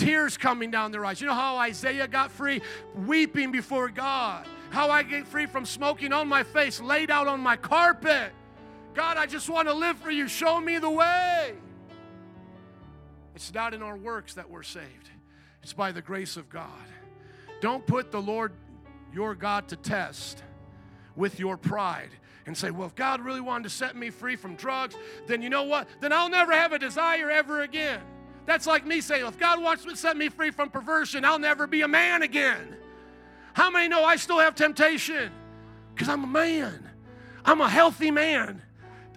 tears 0.00 0.36
coming 0.36 0.70
down 0.70 0.92
their 0.92 1.04
eyes. 1.04 1.20
You 1.20 1.26
know 1.26 1.34
how 1.34 1.56
Isaiah 1.56 2.08
got 2.08 2.30
free? 2.30 2.62
Weeping 2.94 3.52
before 3.52 3.88
God. 3.88 4.46
How 4.70 4.88
I 4.88 5.02
get 5.02 5.26
free 5.26 5.46
from 5.46 5.66
smoking 5.66 6.12
on 6.12 6.28
my 6.28 6.42
face, 6.42 6.80
laid 6.80 7.10
out 7.10 7.28
on 7.28 7.40
my 7.40 7.56
carpet. 7.56 8.32
God, 8.94 9.16
I 9.16 9.26
just 9.26 9.48
want 9.48 9.68
to 9.68 9.74
live 9.74 9.98
for 9.98 10.10
you. 10.10 10.28
Show 10.28 10.60
me 10.60 10.78
the 10.78 10.90
way. 10.90 11.54
It's 13.34 13.52
not 13.52 13.74
in 13.74 13.82
our 13.82 13.96
works 13.96 14.34
that 14.34 14.50
we're 14.50 14.62
saved, 14.62 15.10
it's 15.62 15.72
by 15.72 15.92
the 15.92 16.02
grace 16.02 16.36
of 16.36 16.48
God. 16.48 16.68
Don't 17.60 17.86
put 17.86 18.10
the 18.10 18.20
Lord 18.20 18.52
your 19.12 19.34
God 19.34 19.68
to 19.68 19.76
test 19.76 20.42
with 21.16 21.38
your 21.38 21.56
pride 21.56 22.10
and 22.46 22.56
say, 22.56 22.70
well, 22.70 22.86
if 22.86 22.94
God 22.94 23.20
really 23.20 23.40
wanted 23.40 23.64
to 23.64 23.70
set 23.70 23.96
me 23.96 24.10
free 24.10 24.36
from 24.36 24.56
drugs, 24.56 24.94
then 25.26 25.42
you 25.42 25.50
know 25.50 25.64
what? 25.64 25.88
Then 26.00 26.12
I'll 26.12 26.30
never 26.30 26.52
have 26.52 26.72
a 26.72 26.78
desire 26.78 27.30
ever 27.30 27.62
again. 27.62 28.00
That's 28.46 28.66
like 28.66 28.86
me 28.86 29.00
saying, 29.00 29.26
if 29.26 29.38
God 29.38 29.62
wants 29.62 29.84
to 29.84 29.96
set 29.96 30.16
me 30.16 30.28
free 30.28 30.50
from 30.50 30.70
perversion, 30.70 31.24
I'll 31.24 31.38
never 31.38 31.66
be 31.66 31.82
a 31.82 31.88
man 31.88 32.22
again. 32.22 32.76
How 33.52 33.70
many 33.70 33.88
know 33.88 34.04
I 34.04 34.16
still 34.16 34.38
have 34.38 34.54
temptation? 34.54 35.32
Because 35.94 36.08
I'm 36.08 36.24
a 36.24 36.26
man. 36.26 36.88
I'm 37.44 37.60
a 37.60 37.68
healthy 37.68 38.10
man. 38.10 38.62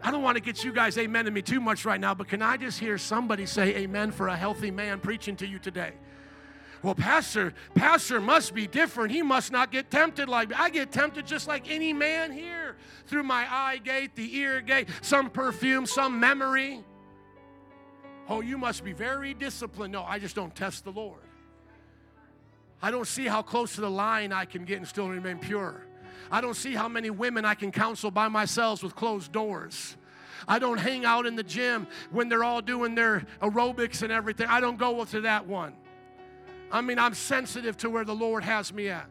I 0.02 0.12
don't 0.12 0.22
want 0.22 0.36
to 0.36 0.44
get 0.44 0.64
you 0.64 0.74
guys 0.74 0.98
amen 0.98 1.26
to 1.26 1.32
me 1.32 1.42
too 1.42 1.62
much 1.62 1.86
right 1.86 2.00
now, 2.00 2.14
but 2.14 2.28
can 2.28 2.42
I 2.42 2.58
just 2.58 2.80
hear 2.80 2.98
somebody 2.98 3.46
say 3.46 3.76
amen 3.78 4.12
for 4.12 4.28
a 4.28 4.36
healthy 4.36 4.70
man 4.70 5.00
preaching 5.00 5.38
to 5.38 5.48
you 5.48 5.60
today? 5.60 5.94
Well, 6.82 6.96
Pastor, 6.96 7.54
Pastor 7.76 8.20
must 8.20 8.54
be 8.54 8.68
different. 8.68 9.12
He 9.12 9.22
must 9.22 9.54
not 9.54 9.72
get 9.72 9.90
tempted 9.90 10.28
like 10.28 10.50
me. 10.50 10.56
I 10.60 10.70
get 10.70 10.92
tempted 10.92 11.26
just 11.26 11.48
like 11.48 11.72
any 11.72 11.94
man 11.94 12.34
here 12.34 12.76
through 13.08 13.24
my 13.24 13.48
eye 13.50 13.78
gate, 13.78 14.18
the 14.18 14.38
ear 14.38 14.60
gate, 14.60 14.90
some 15.02 15.30
perfume, 15.30 15.86
some 15.86 16.20
memory. 16.20 16.84
Oh, 18.30 18.42
you 18.42 18.58
must 18.58 18.84
be 18.84 18.94
very 18.94 19.34
disciplined. 19.34 19.94
No, 19.94 20.04
I 20.04 20.20
just 20.20 20.36
don't 20.36 20.56
test 20.56 20.86
the 20.86 20.92
Lord. 20.92 21.20
I 22.82 22.92
don't 22.92 23.08
see 23.08 23.26
how 23.26 23.42
close 23.42 23.76
to 23.76 23.82
the 23.82 23.90
line 23.90 24.32
I 24.32 24.46
can 24.46 24.66
get 24.66 24.78
and 24.78 24.88
still 24.88 25.10
remain 25.10 25.40
pure. 25.40 25.86
I 26.32 26.42
don't 26.42 26.56
see 26.56 26.74
how 26.74 26.88
many 26.88 27.10
women 27.10 27.46
I 27.46 27.54
can 27.54 27.72
counsel 27.72 28.12
by 28.12 28.28
myself 28.28 28.84
with 28.84 28.96
closed 28.96 29.32
doors. 29.32 29.98
I 30.48 30.60
don't 30.60 30.78
hang 30.78 31.06
out 31.06 31.26
in 31.26 31.36
the 31.36 31.44
gym 31.44 31.88
when 32.12 32.28
they're 32.28 32.44
all 32.44 32.62
doing 32.62 32.96
their 32.96 33.26
aerobics 33.42 34.02
and 34.02 34.12
everything. 34.12 34.48
I 34.50 34.60
don't 34.60 34.78
go 34.78 35.04
to 35.06 35.22
that 35.22 35.48
one. 35.48 35.74
I 36.72 36.82
mean, 36.82 37.00
I'm 37.00 37.14
sensitive 37.14 37.78
to 37.78 37.90
where 37.90 38.04
the 38.04 38.16
Lord 38.16 38.44
has 38.44 38.74
me 38.74 38.90
at 38.90 39.08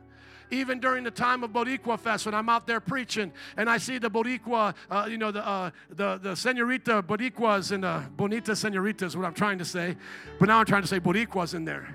even 0.53 0.79
during 0.79 1.03
the 1.03 1.11
time 1.11 1.43
of 1.43 1.51
Boricua 1.51 1.99
Fest 1.99 2.27
when 2.27 2.35
I'm 2.35 2.49
out 2.49 2.67
there 2.67 2.79
preaching 2.79 3.33
and 3.57 3.69
I 3.69 3.79
see 3.79 3.99
the 3.99 4.11
Boricua, 4.11 4.75
uh, 4.91 5.07
you 5.09 5.17
know, 5.19 5.33
the, 5.33 5.45
uh, 5.45 5.71
the, 5.91 6.19
the 6.19 6.37
senorita 6.37 7.03
Boricuas 7.03 7.73
and 7.73 7.83
the 7.83 8.05
bonita 8.17 8.55
senoritas, 8.55 9.17
what 9.17 9.25
I'm 9.25 9.35
trying 9.35 9.59
to 9.59 9.65
say. 9.65 9.97
But 10.39 10.49
now 10.49 10.59
I'm 10.59 10.67
trying 10.67 10.83
to 10.83 10.89
say 10.89 11.01
Boricuas 11.01 11.55
in 11.55 11.65
there. 11.65 11.93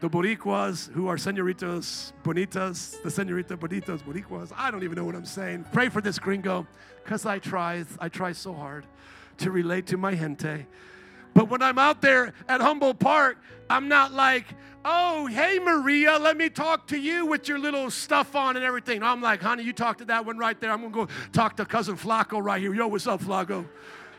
The 0.00 0.08
Boricuas 0.08 0.92
who 0.92 1.08
are 1.08 1.18
senoritas, 1.18 2.12
bonitas, 2.22 3.02
the 3.02 3.10
senorita 3.10 3.56
bonitas, 3.56 4.02
Boricuas. 4.02 4.52
I 4.56 4.70
don't 4.70 4.84
even 4.84 4.96
know 4.96 5.04
what 5.04 5.16
I'm 5.16 5.26
saying. 5.26 5.64
Pray 5.72 5.88
for 5.88 6.00
this 6.00 6.18
gringo 6.18 6.66
because 7.02 7.26
I 7.26 7.38
try, 7.38 7.84
I 7.98 8.08
try 8.08 8.32
so 8.32 8.52
hard 8.52 8.86
to 9.38 9.50
relate 9.50 9.86
to 9.88 9.96
my 9.96 10.14
gente. 10.14 10.66
But 11.34 11.50
when 11.50 11.60
I'm 11.60 11.78
out 11.78 12.00
there 12.00 12.32
at 12.48 12.62
Humboldt 12.62 12.98
Park, 12.98 13.36
I'm 13.68 13.88
not 13.88 14.12
like, 14.12 14.46
oh, 14.86 15.26
hey, 15.26 15.58
Maria, 15.58 16.16
let 16.16 16.36
me 16.36 16.48
talk 16.48 16.86
to 16.86 16.96
you 16.96 17.26
with 17.26 17.48
your 17.48 17.58
little 17.58 17.90
stuff 17.90 18.36
on 18.36 18.56
and 18.56 18.64
everything. 18.64 19.02
I'm 19.02 19.20
like, 19.20 19.42
honey, 19.42 19.64
you 19.64 19.72
talk 19.72 19.98
to 19.98 20.04
that 20.06 20.24
one 20.24 20.38
right 20.38 20.58
there. 20.60 20.70
I'm 20.70 20.80
going 20.80 20.92
to 20.92 21.06
go 21.06 21.08
talk 21.32 21.56
to 21.56 21.66
cousin 21.66 21.96
Flaco 21.96 22.42
right 22.42 22.60
here. 22.60 22.72
Yo, 22.72 22.86
what's 22.86 23.06
up, 23.06 23.20
Flaco? 23.20 23.66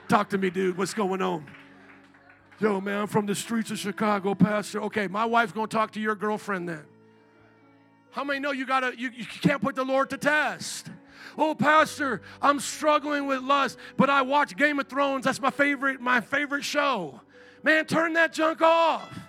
Talk 0.09 0.29
to 0.29 0.37
me, 0.37 0.49
dude. 0.49 0.77
What's 0.77 0.93
going 0.93 1.21
on? 1.21 1.45
Yo, 2.59 2.81
man, 2.81 3.01
I'm 3.01 3.07
from 3.07 3.25
the 3.25 3.35
streets 3.35 3.71
of 3.71 3.79
Chicago, 3.79 4.35
Pastor. 4.35 4.81
Okay, 4.83 5.07
my 5.07 5.23
wife's 5.23 5.53
going 5.53 5.67
to 5.67 5.75
talk 5.75 5.91
to 5.91 6.01
your 6.01 6.15
girlfriend 6.15 6.67
then. 6.67 6.83
How 8.11 8.23
many 8.23 8.39
know 8.39 8.51
you 8.51 8.65
gotta 8.65 8.93
you, 8.97 9.11
you 9.15 9.25
can't 9.25 9.61
put 9.61 9.75
the 9.75 9.83
Lord 9.83 10.09
to 10.09 10.17
test? 10.17 10.89
Oh, 11.37 11.53
Pastor, 11.53 12.23
I'm 12.41 12.59
struggling 12.59 13.27
with 13.27 13.43
lust, 13.43 13.77
but 13.95 14.09
I 14.09 14.23
watch 14.23 14.57
Game 14.57 14.79
of 14.79 14.87
Thrones. 14.87 15.25
That's 15.25 15.39
my 15.39 15.51
favorite, 15.51 16.01
my 16.01 16.19
favorite 16.19 16.63
show. 16.63 17.21
Man, 17.61 17.85
turn 17.85 18.13
that 18.13 18.33
junk 18.33 18.61
off. 18.63 19.26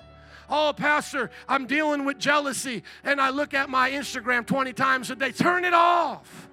Oh, 0.48 0.72
Pastor, 0.74 1.30
I'm 1.48 1.66
dealing 1.66 2.04
with 2.04 2.18
jealousy, 2.18 2.82
and 3.04 3.20
I 3.20 3.30
look 3.30 3.52
at 3.52 3.68
my 3.68 3.90
Instagram 3.90 4.46
20 4.46 4.72
times 4.72 5.10
a 5.10 5.16
day. 5.16 5.30
Turn 5.30 5.64
it 5.64 5.74
off. 5.74 6.48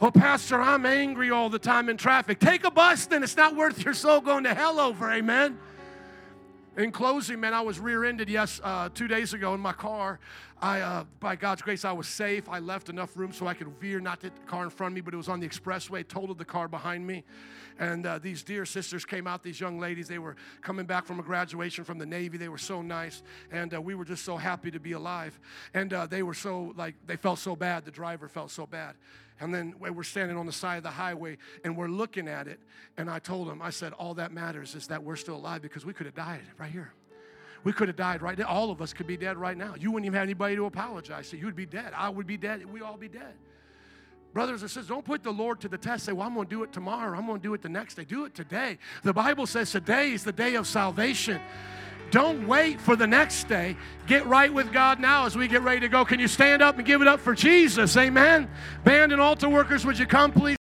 Oh, 0.00 0.10
Pastor, 0.10 0.60
I'm 0.60 0.84
angry 0.84 1.30
all 1.30 1.48
the 1.48 1.58
time 1.58 1.88
in 1.88 1.96
traffic. 1.96 2.38
Take 2.38 2.64
a 2.64 2.70
bus, 2.70 3.06
then 3.06 3.22
it's 3.22 3.36
not 3.36 3.56
worth 3.56 3.84
your 3.84 3.94
soul 3.94 4.20
going 4.20 4.44
to 4.44 4.54
hell 4.54 4.78
over. 4.78 5.10
Amen. 5.10 5.58
In 6.76 6.92
closing, 6.92 7.40
man, 7.40 7.54
I 7.54 7.62
was 7.62 7.80
rear-ended 7.80 8.28
yes 8.28 8.60
uh, 8.62 8.90
two 8.92 9.08
days 9.08 9.32
ago 9.32 9.54
in 9.54 9.60
my 9.60 9.72
car. 9.72 10.20
I, 10.60 10.80
uh, 10.80 11.04
by 11.20 11.36
God's 11.36 11.62
grace, 11.62 11.86
I 11.86 11.92
was 11.92 12.06
safe. 12.06 12.48
I 12.50 12.58
left 12.58 12.90
enough 12.90 13.16
room 13.16 13.32
so 13.32 13.46
I 13.46 13.54
could 13.54 13.68
veer, 13.80 14.00
not 14.00 14.20
hit 14.20 14.34
the 14.34 14.42
car 14.42 14.64
in 14.64 14.70
front 14.70 14.92
of 14.92 14.94
me, 14.94 15.00
but 15.00 15.14
it 15.14 15.16
was 15.16 15.30
on 15.30 15.40
the 15.40 15.48
expressway. 15.48 16.06
Totaled 16.06 16.36
the 16.36 16.44
car 16.44 16.68
behind 16.68 17.06
me, 17.06 17.24
and 17.78 18.06
uh, 18.06 18.18
these 18.18 18.42
dear 18.42 18.64
sisters 18.64 19.04
came 19.04 19.26
out. 19.26 19.42
These 19.42 19.60
young 19.60 19.78
ladies, 19.78 20.08
they 20.08 20.18
were 20.18 20.36
coming 20.62 20.86
back 20.86 21.06
from 21.06 21.20
a 21.20 21.22
graduation 21.22 21.84
from 21.84 21.98
the 21.98 22.06
Navy. 22.06 22.38
They 22.38 22.48
were 22.48 22.58
so 22.58 22.82
nice, 22.82 23.22
and 23.50 23.74
uh, 23.74 23.80
we 23.80 23.94
were 23.94 24.04
just 24.04 24.24
so 24.24 24.36
happy 24.36 24.70
to 24.70 24.80
be 24.80 24.92
alive. 24.92 25.38
And 25.74 25.92
uh, 25.92 26.06
they 26.06 26.22
were 26.22 26.34
so 26.34 26.72
like 26.76 26.94
they 27.06 27.16
felt 27.16 27.38
so 27.38 27.56
bad. 27.56 27.84
The 27.84 27.90
driver 27.90 28.28
felt 28.28 28.50
so 28.50 28.66
bad. 28.66 28.94
And 29.38 29.54
then 29.54 29.74
we're 29.78 30.02
standing 30.02 30.36
on 30.36 30.46
the 30.46 30.52
side 30.52 30.78
of 30.78 30.82
the 30.82 30.90
highway 30.90 31.36
and 31.62 31.76
we're 31.76 31.88
looking 31.88 32.26
at 32.26 32.48
it. 32.48 32.58
And 32.96 33.10
I 33.10 33.18
told 33.18 33.48
him, 33.48 33.60
I 33.60 33.68
said, 33.68 33.92
all 33.92 34.14
that 34.14 34.32
matters 34.32 34.74
is 34.74 34.86
that 34.86 35.02
we're 35.02 35.16
still 35.16 35.36
alive 35.36 35.60
because 35.60 35.84
we 35.84 35.92
could 35.92 36.06
have 36.06 36.14
died 36.14 36.40
right 36.58 36.70
here. 36.70 36.92
We 37.62 37.72
could 37.72 37.88
have 37.88 37.96
died 37.96 38.22
right 38.22 38.38
now. 38.38 38.46
All 38.46 38.70
of 38.70 38.80
us 38.80 38.92
could 38.92 39.06
be 39.06 39.16
dead 39.16 39.36
right 39.36 39.56
now. 39.56 39.74
You 39.78 39.90
wouldn't 39.90 40.06
even 40.06 40.14
have 40.14 40.22
anybody 40.22 40.56
to 40.56 40.64
apologize 40.64 41.30
to. 41.30 41.36
You 41.36 41.46
would 41.46 41.56
be 41.56 41.66
dead. 41.66 41.92
I 41.94 42.08
would 42.08 42.26
be 42.26 42.36
dead. 42.36 42.64
We'd 42.64 42.82
all 42.82 42.96
be 42.96 43.08
dead. 43.08 43.34
Brothers 44.36 44.60
and 44.60 44.70
sisters, 44.70 44.88
don't 44.88 45.02
put 45.02 45.22
the 45.22 45.32
Lord 45.32 45.60
to 45.60 45.68
the 45.68 45.78
test. 45.78 46.04
Say, 46.04 46.12
well, 46.12 46.26
I'm 46.26 46.34
going 46.34 46.46
to 46.46 46.50
do 46.54 46.62
it 46.62 46.70
tomorrow. 46.70 47.16
I'm 47.16 47.24
going 47.24 47.40
to 47.40 47.42
do 47.42 47.54
it 47.54 47.62
the 47.62 47.70
next 47.70 47.94
day. 47.94 48.04
Do 48.04 48.26
it 48.26 48.34
today. 48.34 48.76
The 49.02 49.14
Bible 49.14 49.46
says 49.46 49.70
today 49.70 50.12
is 50.12 50.24
the 50.24 50.32
day 50.32 50.56
of 50.56 50.66
salvation. 50.66 51.40
Don't 52.10 52.46
wait 52.46 52.78
for 52.78 52.96
the 52.96 53.06
next 53.06 53.48
day. 53.48 53.78
Get 54.06 54.26
right 54.26 54.52
with 54.52 54.74
God 54.74 55.00
now 55.00 55.24
as 55.24 55.36
we 55.38 55.48
get 55.48 55.62
ready 55.62 55.80
to 55.80 55.88
go. 55.88 56.04
Can 56.04 56.20
you 56.20 56.28
stand 56.28 56.60
up 56.60 56.76
and 56.76 56.86
give 56.86 57.00
it 57.00 57.08
up 57.08 57.20
for 57.20 57.34
Jesus? 57.34 57.96
Amen. 57.96 58.46
Band 58.84 59.12
and 59.12 59.22
altar 59.22 59.48
workers, 59.48 59.86
would 59.86 59.98
you 59.98 60.04
come, 60.04 60.32
please? 60.32 60.58